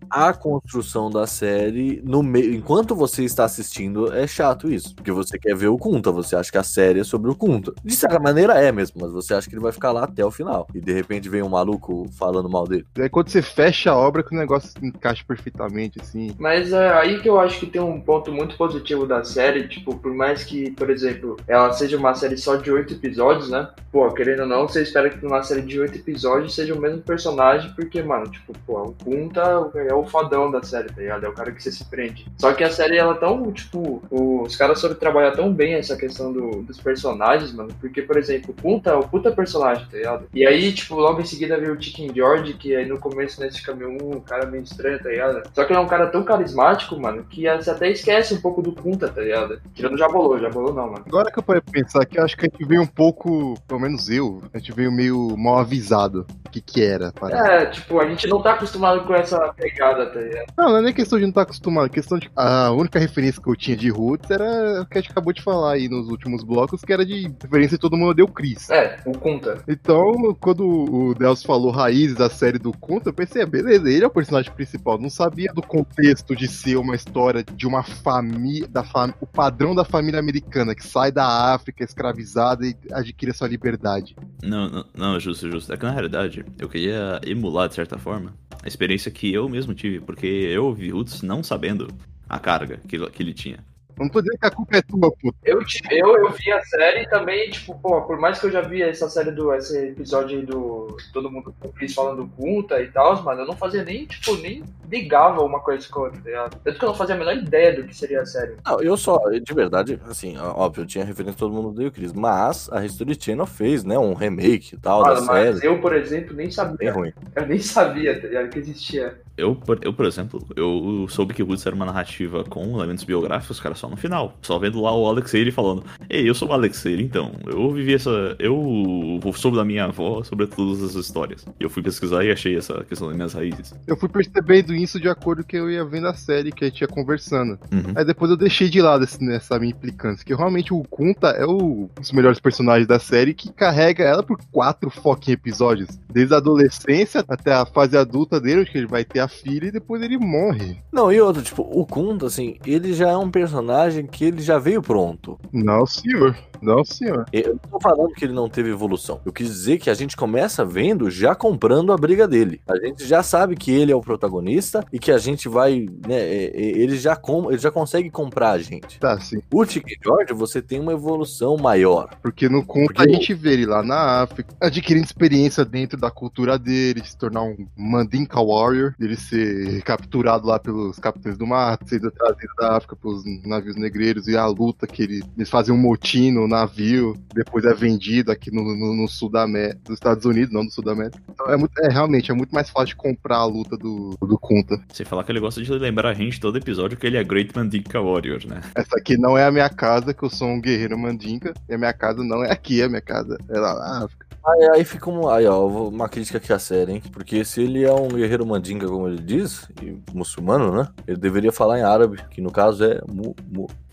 a 0.10 0.32
construção 0.34 1.10
da 1.10 1.28
série, 1.28 2.02
no 2.06 2.24
meio, 2.24 2.54
enquanto 2.54 2.96
você 2.96 3.24
está 3.26 3.43
assistindo, 3.43 4.14
é 4.14 4.26
chato 4.28 4.72
isso. 4.72 4.96
Porque 4.96 5.12
você 5.12 5.38
quer 5.38 5.56
ver 5.56 5.68
o 5.68 5.78
Kunta, 5.78 6.12
você 6.12 6.36
acha 6.36 6.52
que 6.52 6.58
a 6.58 6.64
série 6.64 7.02
é 7.02 7.04
sobre 7.04 7.30
o 7.30 7.36
Kunta. 7.36 7.74
De 7.84 7.93
certa 7.93 8.18
maneira 8.20 8.54
é 8.54 8.72
mesmo, 8.72 9.02
mas 9.02 9.12
você 9.12 9.34
acha 9.34 9.50
que 9.50 9.56
ele 9.56 9.62
vai 9.62 9.74
ficar 9.74 9.91
lá 9.91 10.04
até 10.06 10.26
o 10.26 10.32
final. 10.32 10.68
E 10.74 10.80
de 10.80 10.93
repente 10.93 11.28
vem 11.28 11.41
um 11.41 11.50
maluco 11.50 12.06
falando 12.18 12.50
mal 12.50 12.66
dele. 12.66 12.86
É 12.98 13.10
quando 13.10 13.28
você 13.30 13.41
fecha 13.41 13.91
a 13.91 13.98
obra 13.98 14.24
que 14.24 14.34
o 14.34 14.38
negócio 14.39 14.70
se 14.70 14.86
encaixa 14.86 15.24
perfeitamente, 15.28 16.00
assim. 16.02 16.32
Mas 16.39 16.72
é 16.72 16.93
aí 16.93 17.20
que 17.20 17.28
eu 17.28 17.39
acho 17.39 17.60
que 17.60 17.66
tem 17.66 17.82
um 17.82 18.00
ponto 18.00 18.32
muito 18.32 18.56
positivo 18.56 18.84
da 19.07 19.23
série, 19.23 19.67
tipo, 19.67 19.95
por 19.97 20.13
mais 20.13 20.43
que, 20.43 20.71
por 20.71 20.89
exemplo, 20.89 21.38
ela 21.47 21.71
seja 21.73 21.97
uma 21.97 22.13
série 22.13 22.38
só 22.38 22.55
de 22.55 22.71
oito 22.71 22.93
episódios, 22.93 23.49
né? 23.49 23.67
Pô, 23.91 24.09
querendo 24.11 24.41
ou 24.41 24.45
não, 24.47 24.67
você 24.67 24.83
espera 24.83 25.09
que 25.09 25.23
numa 25.23 25.41
série 25.41 25.61
de 25.61 25.79
oito 25.79 25.97
episódios 25.97 26.53
seja 26.53 26.73
o 26.73 26.79
mesmo 26.79 26.99
personagem, 27.01 27.71
porque, 27.75 28.01
mano, 28.03 28.29
tipo, 28.29 28.53
pô, 28.65 28.81
o 28.83 28.95
Kunta 29.03 29.41
é 29.75 29.93
o 29.93 30.05
fodão 30.05 30.51
da 30.51 30.61
série, 30.61 30.89
tá 30.89 31.01
ligado? 31.01 31.25
É 31.25 31.29
o 31.29 31.33
cara 31.33 31.51
que 31.51 31.63
você 31.63 31.71
se 31.71 31.83
prende. 31.86 32.25
Só 32.38 32.53
que 32.53 32.63
a 32.63 32.69
série, 32.69 32.97
ela 32.97 33.15
tão, 33.15 33.51
tipo, 33.51 34.03
os 34.11 34.55
caras 34.55 34.79
soube 34.79 34.95
trabalhar 34.95 35.31
tão 35.31 35.51
bem 35.51 35.73
essa 35.73 35.95
questão 35.95 36.31
do- 36.31 36.61
dos 36.63 36.79
personagens, 36.79 37.51
mano, 37.53 37.69
porque, 37.79 38.01
por 38.01 38.17
exemplo, 38.17 38.53
o 38.57 38.61
Kunta 38.61 38.91
é 38.91 38.95
o 38.95 39.07
puta 39.07 39.31
personagem, 39.31 39.86
tá 39.89 39.97
ligado? 39.97 40.27
E 40.33 40.45
aí, 40.45 40.71
tipo, 40.73 40.95
logo 40.95 41.21
em 41.21 41.25
seguida 41.25 41.57
veio 41.57 41.73
o 41.73 41.81
Chicken 41.81 42.13
George, 42.13 42.53
que 42.53 42.75
aí 42.75 42.86
no 42.86 42.99
começo, 42.99 43.39
nesse 43.41 43.63
caminho, 43.63 43.97
um 44.15 44.19
cara 44.19 44.45
meio 44.45 44.63
estranho, 44.63 45.01
tá 45.01 45.09
ligado? 45.09 45.43
Só 45.53 45.63
que 45.63 45.71
ele 45.71 45.79
é 45.79 45.81
um 45.81 45.88
cara 45.88 46.07
tão 46.07 46.23
carismático, 46.23 46.99
mano, 46.99 47.23
que 47.29 47.43
você 47.49 47.69
até 47.69 47.89
esquece 47.89 48.33
um 48.33 48.41
pouco 48.41 48.61
do 48.61 48.73
Kunta, 48.76 49.07
tá 49.07 49.21
ligado? 49.21 49.59
Tirando 49.73 49.93
o 49.93 49.97
Jabolô, 49.97 50.38
Jabolô 50.38 50.73
não, 50.73 50.91
mano. 50.91 51.03
Agora 51.07 51.32
que 51.32 51.39
eu 51.39 51.43
parei 51.43 51.61
pra 51.61 51.71
pensar 51.71 52.05
eu 52.13 52.23
acho 52.23 52.38
que 52.38 52.45
a 52.45 52.49
gente 52.49 52.65
veio 52.65 52.82
um 52.82 52.88
pouco, 52.88 53.55
pelo 53.67 53.80
menos 53.80 54.09
eu, 54.09 54.41
a 54.53 54.57
gente 54.57 54.71
veio 54.71 54.91
meio 54.91 55.36
mal 55.38 55.59
avisado 55.59 56.26
o 56.45 56.49
que 56.49 56.61
que 56.61 56.84
era. 56.84 57.11
parada. 57.11 57.47
É, 57.47 57.65
tipo, 57.67 57.99
a 57.99 58.07
gente 58.07 58.28
não 58.28 58.41
tá 58.41 58.53
acostumado 58.53 59.05
com 59.05 59.13
essa 59.13 59.53
pegada, 59.53 60.05
tá 60.07 60.19
ligado? 60.19 60.45
Não, 60.57 60.69
não 60.69 60.78
é 60.78 60.82
nem 60.82 60.93
questão 60.93 61.17
de 61.17 61.23
não 61.23 61.30
estar 61.30 61.41
acostumado, 61.43 61.88
é 61.88 61.89
questão 61.89 62.17
de. 62.17 62.30
A 62.36 62.71
única 62.71 62.99
referência 62.99 63.41
que 63.41 63.49
eu 63.49 63.55
tinha 63.55 63.76
de 63.76 63.89
Roots 63.89 64.30
era 64.30 64.82
o 64.82 64.86
que 64.86 64.97
a 64.97 65.01
gente 65.01 65.11
acabou 65.11 65.34
de 65.34 65.41
falar 65.41 65.73
aí 65.73 65.89
nos 65.89 66.09
últimos 66.09 66.43
blocos, 66.43 66.82
que 66.82 66.93
era 66.93 67.05
de 67.05 67.32
referência 67.41 67.78
de 67.78 67.82
todo 67.82 67.97
mundo 67.97 68.13
deu 68.13 68.28
Chris. 68.28 68.69
É, 68.69 68.99
o 69.05 69.17
Kunta. 69.17 69.57
Então, 69.67 70.36
quando 70.39 70.65
o 70.65 71.13
Deus 71.15 71.43
falou 71.43 71.71
raízes 71.71 72.15
da 72.15 72.30
série 72.30 72.57
do 72.57 72.71
conto, 72.71 73.09
eu 73.09 73.13
pensei, 73.13 73.41
ah, 73.41 73.45
beleza, 73.45 73.89
ele 73.89 74.03
é 74.03 74.07
o 74.07 74.11
personagem 74.11 74.51
principal. 74.51 74.97
Não 74.97 75.09
sabia 75.09 75.51
do 75.53 75.61
contexto 75.61 76.36
de 76.36 76.47
ser 76.47 76.78
uma 76.78 76.95
história 76.95 77.43
de 77.43 77.67
uma 77.67 77.84
família, 77.84 78.64
da 78.68 78.84
o 79.20 79.28
padrão 79.28 79.76
da 79.76 79.84
família 79.84 80.20
americana 80.20 80.76
que 80.76 80.86
sai 80.86 81.11
da 81.11 81.53
África 81.53 81.84
escravizada 81.84 82.66
e 82.66 82.76
adquire 82.91 83.34
sua 83.34 83.47
liberdade. 83.47 84.16
Não, 84.41 84.70
não, 84.70 84.86
não, 84.93 85.20
justo, 85.20 85.49
justo. 85.49 85.72
É 85.74 85.78
que 85.78 85.86
na 85.86 85.91
realidade, 85.91 86.45
eu 86.59 86.70
queria 86.70 87.20
emular, 87.26 87.68
de 87.68 87.76
certa 87.76 87.97
forma, 87.97 88.34
a 88.63 88.68
experiência 88.68 89.11
que 89.11 89.34
eu 89.34 89.47
mesmo 89.49 89.74
tive, 89.74 89.99
porque 89.99 90.26
eu 90.26 90.74
vi 90.74 90.89
Roots 90.89 91.22
não 91.22 91.43
sabendo 91.43 91.88
a 92.28 92.39
carga 92.39 92.80
que, 92.88 92.97
que 93.09 93.24
ele 93.24 93.34
tinha. 93.34 93.59
Não 93.98 94.10
tô 94.10 94.22
dizendo 94.22 94.39
que 94.39 94.46
a 94.46 94.52
culpa 94.52 94.78
é 94.78 94.82
tua, 94.82 95.12
puta. 95.12 95.38
Eu, 95.43 95.60
eu, 95.91 96.18
eu 96.18 96.32
vi 96.32 96.52
a 96.52 96.62
série 96.64 97.04
e 97.04 97.10
também, 97.10 97.50
tipo, 97.50 97.78
pô, 97.80 98.02
por 98.02 98.18
mais 98.20 98.39
que 98.39 98.46
eu 98.48 98.52
já 98.52 98.62
vi 98.62 98.82
essa 98.82 99.10
série 99.10 99.32
do. 99.32 99.54
esse 99.54 99.78
episódio 99.89 100.38
aí 100.39 100.46
do. 100.46 100.98
Todo 101.14 101.32
mundo 101.32 101.54
com 101.60 101.68
o 101.68 101.72
Chris 101.72 101.93
falando 101.93 102.30
Kunta 102.36 102.82
e 102.82 102.88
tal, 102.88 103.22
mano, 103.24 103.41
eu 103.41 103.48
não 103.48 103.56
fazia 103.56 103.84
nem, 103.84 104.06
tipo, 104.06 104.36
nem 104.38 104.64
ligava 104.89 105.41
uma 105.41 105.60
coisa 105.60 105.88
com 105.89 106.00
a 106.00 106.04
outra, 106.04 106.20
tá 106.22 106.30
ligado? 106.30 106.58
Tanto 106.64 106.80
que 106.80 106.86
eu 106.86 106.89
não 106.89 106.96
fazia 106.96 107.16
a 107.16 107.18
menor 107.18 107.36
ideia 107.36 107.76
do 107.76 107.88
que 107.88 107.96
seria 107.96 108.22
a 108.22 108.26
série. 108.26 108.56
Não, 108.66 108.82
eu 108.82 108.96
só, 108.98 109.20
de 109.30 109.54
verdade, 109.54 110.00
assim, 110.08 110.38
óbvio, 110.38 110.84
eu 110.84 110.88
tinha 110.88 111.04
referência 111.06 111.38
todo 111.39 111.54
mundo 111.54 111.72
do 111.72 111.91
Chris, 111.91 112.14
mas 112.14 112.70
a 112.72 112.86
History 112.86 113.18
Channel 113.20 113.46
fez, 113.46 113.84
né, 113.84 113.98
um 113.98 114.14
remake 114.14 114.76
e 114.76 114.78
tal 114.78 115.04
da 115.04 115.16
Mano, 115.16 115.26
mas 115.28 115.56
série. 115.56 115.68
eu, 115.68 115.80
por 115.82 115.96
exemplo, 115.96 116.36
nem 116.36 116.46
Bem 116.46 116.52
sabia. 116.52 116.93
ruim. 116.93 117.12
Eu 117.36 117.46
nem 117.48 117.60
sabia, 117.60 118.20
tá 118.22 118.28
ligado? 118.28 118.50
Que 118.50 118.60
existia. 118.60 119.20
Eu, 119.38 119.56
por, 119.56 119.80
eu, 119.84 119.93
por 119.93 120.06
exemplo, 120.06 120.46
eu 120.56 121.06
soube 121.10 121.34
que 121.34 121.43
Roots 121.43 121.66
era 121.66 121.76
uma 121.76 121.86
narrativa 121.86 122.43
com 122.46 122.78
elementos 122.78 123.04
biográficos, 123.04 123.60
cara, 123.60 123.76
só 123.76 123.84
no 123.89 123.97
final. 123.97 124.33
Só 124.41 124.57
vendo 124.59 124.81
lá 124.81 124.95
o 124.95 125.07
Alexei 125.07 125.41
ele 125.41 125.51
falando, 125.51 125.83
Ei, 126.09 126.27
eu 126.29 126.36
sou 126.36 126.49
o 126.49 126.53
Alexei, 126.53 127.01
então. 127.01 127.31
Eu 127.45 127.71
vivi 127.71 127.93
essa. 127.93 128.36
Eu 128.39 129.19
soube 129.36 129.57
da 129.57 129.65
minha 129.65 129.86
avó 129.86 130.23
sobre 130.23 130.47
todas 130.47 130.81
as 130.83 130.95
histórias. 130.95 131.45
E 131.59 131.63
eu 131.63 131.69
fui 131.69 131.81
pesquisar 131.83 132.23
e 132.23 132.31
achei 132.31 132.55
essa 132.57 132.83
questão 132.83 133.07
das 133.07 133.15
minhas 133.15 133.33
raízes. 133.33 133.73
Eu 133.88 133.97
fui 133.97 134.09
percebendo 134.09 134.73
isso 134.73 134.99
de 134.99 135.07
acordo 135.09 135.43
com 135.43 135.49
que 135.49 135.57
eu 135.57 135.69
ia 135.69 135.83
vendo 135.86 136.07
a 136.07 136.13
série 136.13 136.51
que 136.51 136.63
a 136.65 136.67
gente 136.69 136.81
ia 136.81 136.88
conversando. 136.88 137.59
Uhum. 137.71 137.93
Aí 137.95 138.05
depois 138.05 138.31
eu 138.31 138.38
deixei 138.38 138.69
de 138.69 138.81
lado 138.81 139.03
esse- 139.03 139.23
nessa 139.23 139.57
minha 139.59 139.71
implicância, 139.71 140.25
que 140.25 140.33
realmente 140.33 140.73
o 140.73 140.83
Kunta 140.89 141.27
é 141.29 141.45
o- 141.45 141.83
um 141.86 141.89
dos 141.99 142.11
melhores 142.11 142.39
personagens 142.39 142.88
da 142.88 142.99
série 142.99 143.33
que 143.33 143.51
carrega 143.51 144.03
ela 144.03 144.23
por 144.23 144.38
quatro 144.51 144.89
fucking 144.89 145.31
episódios. 145.33 145.89
Desde 146.11 146.33
a 146.33 146.38
adolescência 146.38 147.23
até 147.27 147.53
a 147.53 147.65
fase 147.65 147.97
adulta 147.97 148.39
dele, 148.39 148.61
onde 148.61 148.71
que 148.71 148.77
ele 148.77 148.88
vai 148.88 149.03
ter 149.03 149.19
a 149.19 149.27
filha 149.27 149.67
e 149.67 149.71
depois 149.71 150.01
ele 150.01 150.17
morre. 150.17 150.77
Não, 150.91 151.11
e 151.11 151.19
outro, 151.19 151.41
tipo, 151.41 151.61
o 151.61 151.86
Kunta, 151.86 152.25
assim, 152.27 152.57
ele 152.65 152.93
já 152.93 153.09
é 153.09 153.17
um 153.17 153.29
personagem 153.29 153.74
que 154.11 154.26
ele 154.26 154.41
já 154.41 154.57
veio 154.57 154.82
pronto. 154.82 155.39
Não, 155.51 155.86
senhor. 155.86 156.36
Não, 156.61 156.84
senhor. 156.84 157.26
Eu 157.32 157.53
não 157.53 157.57
tô 157.57 157.80
falando 157.80 158.13
que 158.13 158.26
ele 158.26 158.34
não 158.34 158.49
teve 158.49 158.69
evolução. 158.69 159.21
Eu 159.26 159.32
quis 159.32 159.47
dizer 159.47 159.78
que 159.78 159.89
a 159.89 159.93
gente 159.93 160.15
começa 160.15 160.65
vendo 160.65 161.09
já 161.11 161.36
comprando 161.36 161.91
a 161.91 161.97
briga 161.97 162.28
dele. 162.28 162.61
A 162.67 162.78
gente 162.78 163.05
já 163.05 163.21
sabe 163.21 163.55
que 163.55 163.71
ele 163.71 163.91
é 163.91 163.95
o 163.95 164.01
protagonista 164.01 164.86
e 164.91 164.99
que 164.99 165.11
a 165.11 165.17
gente 165.17 165.47
vai, 165.47 165.86
né, 166.07 166.15
é, 166.17 166.45
é, 166.45 166.61
ele 166.61 166.97
já 166.97 167.15
com, 167.15 167.51
ele 167.51 167.59
já 167.59 167.71
consegue 167.71 168.09
comprar 168.09 168.51
a 168.51 168.57
gente. 168.57 168.99
Tá, 168.99 169.19
sim. 169.19 169.39
O 169.53 169.65
Chicken 169.65 169.97
George, 170.03 170.34
você 170.34 170.61
tem 170.61 170.80
uma 170.80 170.93
evolução 170.93 171.57
maior. 171.57 172.09
Porque 172.21 172.49
no 172.49 172.65
conto 172.65 172.93
Porque 172.93 173.09
a 173.09 173.13
gente 173.13 173.34
vê 173.34 173.53
ele 173.53 173.65
lá 173.65 173.84
na 173.84 174.21
África, 174.23 174.55
adquirindo 174.59 175.05
experiência 175.05 175.65
dentro 175.65 175.99
da 175.99 176.09
cultura 176.09 176.57
dele, 176.57 177.01
de 177.01 177.09
se 177.09 177.17
tornar 177.17 177.43
um 177.43 177.67
Mandinka 177.76 178.41
Warrior, 178.41 178.93
dele 178.97 179.15
ser 179.15 179.82
capturado 179.84 180.47
lá 180.47 180.59
pelos 180.59 180.99
capitães 180.99 181.38
do 181.38 181.45
mato, 181.45 181.88
sendo 181.88 182.11
trazido 182.11 182.53
da 182.57 182.78
África 182.78 182.95
pelos 182.95 183.23
navios 183.45 183.64
negreiros 183.76 184.28
e 184.28 184.36
a 184.36 184.45
luta 184.45 184.86
que 184.86 185.03
ele, 185.03 185.24
eles 185.38 185.49
fazem 185.49 185.74
um 185.74 185.78
motim 185.78 186.32
no 186.32 186.47
navio, 186.47 187.16
depois 187.34 187.66
é 187.66 187.74
vendido 187.74 188.32
aqui 188.32 188.51
no, 188.51 188.63
no, 188.63 188.95
no 188.95 189.07
sul 189.07 189.30
da 189.30 189.43
América, 189.43 189.80
dos 189.86 189.95
Estados 189.95 190.26
Unidos, 190.26 190.53
não 190.53 190.66
do 190.66 190.72
sul 190.72 190.84
da 190.84 190.91
América. 190.91 191.20
Então 191.30 191.49
é, 191.49 191.57
muito, 191.57 191.74
é 191.82 191.89
realmente, 191.89 192.32
é 192.32 192.34
muito 192.34 192.53
mais 192.53 192.70
fácil 192.70 192.88
de 192.88 192.95
comprar 192.95 193.38
a 193.38 193.45
luta 193.45 193.78
do, 193.78 194.18
do 194.22 194.38
Kunta. 194.38 194.80
Sem 194.93 195.05
falar 195.05 195.24
que 195.24 195.32
ele 195.32 195.39
gosta 195.39 195.61
de 195.61 195.72
lembrar 195.72 196.09
a 196.09 196.13
gente 196.13 196.39
todo 196.39 196.57
episódio 196.57 196.97
que 196.97 197.07
ele 197.07 197.18
é 197.18 197.24
Great 197.24 197.55
Mandinka 197.55 198.01
Warrior, 198.01 198.41
né? 198.47 198.61
Essa 198.76 198.97
aqui 198.97 199.18
não 199.18 199.38
é 199.38 199.45
a 199.45 199.51
minha 199.51 199.70
casa, 199.70 200.13
que 200.13 200.24
eu 200.24 200.30
sou 200.30 200.47
um 200.47 200.61
guerreiro 200.61 200.97
mandinka, 200.97 201.53
e 201.70 201.74
a 201.74 201.78
minha 201.78 201.93
casa 201.93 202.24
não 202.24 202.43
é 202.43 202.51
aqui, 202.51 202.82
a 202.82 202.89
minha 202.89 203.01
casa 203.01 203.38
é 203.49 203.59
lá 203.59 203.74
na 203.76 204.05
África. 204.05 204.26
Aí, 204.47 204.70
aí 204.76 204.84
fica 204.84 205.09
um, 205.09 205.28
aí, 205.28 205.47
ó, 205.47 205.66
uma 205.66 206.07
crítica 206.07 206.38
aqui 206.38 206.53
à 206.53 206.59
série, 206.59 206.93
hein? 206.93 207.03
Porque 207.11 207.43
se 207.43 207.61
ele 207.61 207.84
é 207.84 207.91
um 207.91 208.09
guerreiro 208.09 208.45
mandinga, 208.45 208.88
como 208.88 209.07
ele 209.07 209.22
diz, 209.22 209.68
e 209.82 209.97
muçulmano, 210.13 210.72
né? 210.72 210.88
Ele 211.07 211.18
deveria 211.18 211.51
falar 211.51 211.80
em 211.80 211.84
árabe, 211.84 212.20
que 212.30 212.41
no 212.41 212.51
caso 212.51 212.84
é 212.84 213.01
mu. 213.07 213.36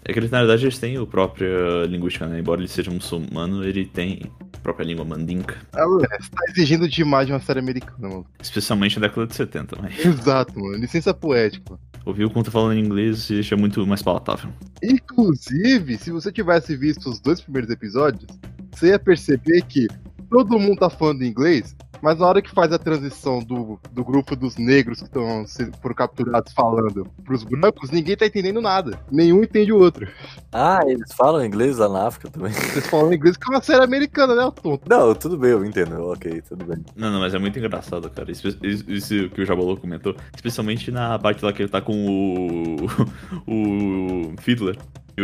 É 0.05 0.13
que 0.13 0.19
eles, 0.19 0.31
na 0.31 0.39
verdade, 0.39 0.65
eles 0.65 0.79
têm 0.79 0.97
a 0.97 1.07
própria 1.07 1.85
linguística, 1.87 2.27
né? 2.27 2.41
Embora 2.41 2.61
ele 2.61 2.69
seja 2.69 2.91
muçulmano, 2.91 3.63
ele 3.65 3.87
tem 3.87 4.21
a 4.55 4.59
própria 4.59 4.85
língua 4.85 5.05
mandinka. 5.05 5.57
Ah, 5.73 5.87
mano, 5.87 6.01
Você 6.01 6.31
tá 6.31 6.45
exigindo 6.49 6.89
demais 6.89 7.27
de 7.27 7.33
uma 7.33 7.41
série 7.41 7.61
americana, 7.61 8.09
mano. 8.09 8.27
Especialmente 8.41 8.99
na 8.99 9.07
década 9.07 9.27
de 9.29 9.35
70, 9.37 9.77
mas 9.81 9.99
Exato, 10.05 10.59
mano. 10.59 10.77
Licença 10.77 11.15
poética. 11.15 11.65
mano. 11.71 11.81
ouvir 12.05 12.25
o 12.25 12.31
Kunta 12.31 12.51
falando 12.51 12.77
em 12.77 12.85
inglês 12.85 13.29
deixa 13.29 13.57
muito 13.57 13.87
mais 13.87 14.03
palatável. 14.03 14.51
Inclusive, 14.83 15.97
se 15.99 16.11
você 16.11 16.33
tivesse 16.33 16.77
visto 16.77 17.09
os 17.09 17.21
dois 17.21 17.41
primeiros 17.41 17.71
episódios, 17.71 18.27
você 18.73 18.89
ia 18.89 18.99
perceber 18.99 19.63
que 19.63 19.87
todo 20.31 20.59
mundo 20.59 20.79
tá 20.79 20.91
falando 20.91 21.23
inglês, 21.23 21.77
mas 22.03 22.19
na 22.19 22.27
hora 22.27 22.43
que 22.43 22.51
faz 22.51 22.73
a 22.73 22.79
transição 22.79 23.39
do, 23.39 23.79
do 23.93 24.05
grupo 24.05 24.35
dos 24.35 24.57
negros 24.57 24.99
que 24.99 25.05
estão 25.07 25.45
foram 25.81 25.95
capturados 25.95 26.53
falando 26.53 27.07
pros 27.25 27.45
brancos, 27.45 27.91
ninguém 27.91 28.17
tá 28.17 28.27
entendendo 28.27 28.61
nada. 28.61 28.99
Nenhum 29.11 29.43
entende 29.43 29.73
o 29.73 29.79
outro. 29.79 30.07
Ah, 30.53 30.81
eles 30.87 31.13
falam 31.15 31.45
inglês 31.45 31.79
lá 31.79 31.89
na 31.89 32.07
África 32.09 32.29
também. 32.31 32.53
Eles 32.73 32.87
falam 32.89 33.13
inglês 33.13 33.37
que 33.37 33.47
é 33.51 33.55
uma 33.57 33.63
série 33.63 33.85
americana, 33.85 34.35
né, 34.35 34.51
tonto? 34.63 34.83
Não, 34.89 35.15
tudo 35.15 35.39
bem, 35.39 35.51
eu 35.53 35.65
entendo. 35.65 36.03
Ok, 36.09 36.43
tudo 36.49 36.65
bem. 36.65 36.85
Não, 36.97 37.11
não, 37.13 37.21
mas 37.21 37.33
é 37.35 37.39
muito 37.39 37.59
engraçado, 37.59 38.11
cara. 38.11 38.31
Isso, 38.31 38.49
isso- 38.63 38.91
isso 38.91 39.29
que 39.31 39.41
o 39.41 39.47
Jabalô 39.47 39.77
comentou. 39.77 40.15
Especialmente 40.35 40.91
na 40.91 41.19
parte 41.19 41.45
lá 41.45 41.53
que 41.53 41.63
ele 41.63 41.71
tá 41.71 41.81
com 41.81 41.95
o. 42.07 42.77
o. 43.47 44.35
Fiddler. 44.41 44.77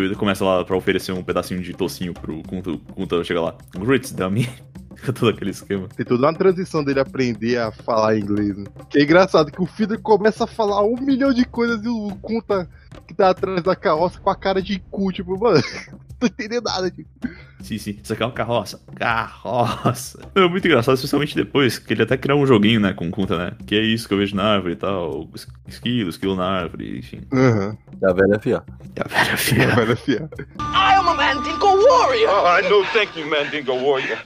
E 0.04 0.14
começa 0.14 0.44
lá 0.44 0.64
pra 0.64 0.76
oferecer 0.76 1.12
um 1.12 1.22
pedacinho 1.22 1.60
de 1.60 1.72
tocinho 1.72 2.14
pro 2.14 2.42
Kunta. 2.42 2.76
Kunta 2.94 3.24
chega 3.24 3.40
lá. 3.40 3.54
Grits, 3.76 4.12
dummy. 4.12 4.48
Fica 4.96 5.12
todo 5.12 5.28
aquele 5.30 5.50
esquema. 5.50 5.86
Tem 5.96 6.04
toda 6.04 6.26
uma 6.26 6.34
transição 6.34 6.82
dele 6.82 6.98
aprender 6.98 7.56
a 7.58 7.70
falar 7.70 8.18
inglês, 8.18 8.56
né? 8.56 8.64
Que 8.90 8.98
é 8.98 9.02
engraçado 9.04 9.52
que 9.52 9.62
o 9.62 9.66
Fiddler 9.66 10.00
começa 10.00 10.42
a 10.42 10.46
falar 10.46 10.82
um 10.82 10.96
milhão 10.96 11.32
de 11.32 11.44
coisas 11.44 11.84
e 11.84 11.88
o 11.88 12.10
Kunta 12.20 12.68
que 13.06 13.14
tá 13.14 13.30
atrás 13.30 13.62
da 13.62 13.76
carroça 13.76 14.18
com 14.18 14.28
a 14.28 14.34
cara 14.34 14.60
de 14.60 14.80
cu, 14.90 15.12
tipo, 15.12 15.38
mano, 15.38 15.62
tô 16.20 16.26
entendendo 16.26 16.64
nada, 16.64 16.90
tipo. 16.90 17.08
Sim, 17.60 17.76
sim. 17.78 17.98
Isso 18.02 18.12
aqui 18.12 18.22
é 18.22 18.26
uma 18.26 18.32
carroça. 18.32 18.80
Carroça. 18.96 20.18
É 20.34 20.48
muito 20.48 20.66
engraçado, 20.66 20.94
especialmente 20.94 21.34
depois, 21.34 21.78
que 21.78 21.92
ele 21.92 22.02
até 22.02 22.16
criou 22.16 22.40
um 22.40 22.46
joguinho, 22.46 22.80
né, 22.80 22.92
com 22.92 23.08
o 23.08 23.10
Kunta, 23.10 23.36
né? 23.36 23.52
Que 23.66 23.74
é 23.76 23.80
isso 23.82 24.06
que 24.06 24.14
eu 24.14 24.18
vejo 24.18 24.34
na 24.36 24.44
árvore 24.44 24.74
e 24.74 24.76
tal. 24.76 25.28
es- 25.34 25.46
Esquilo, 25.66 26.08
esquilo 26.10 26.34
na 26.36 26.46
árvore, 26.48 26.98
enfim. 26.98 27.20
Aham. 27.32 27.76
Da 28.00 28.12
velha 28.12 28.38
fia. 28.38 28.62
E 28.96 29.00
a 29.00 29.04
velha 29.08 29.36
filha. 29.36 29.68
Vai 29.74 29.92
afiar. 29.92 30.28
I 30.60 30.94
am 30.96 31.08
a 31.08 31.14
Mandinka 31.14 31.66
warrior. 31.66 32.30
Uh, 32.30 32.68
no, 32.70 32.84
thank 32.92 33.18
you, 33.18 33.28
Mandingo 33.28 33.72
warrior. 33.74 34.18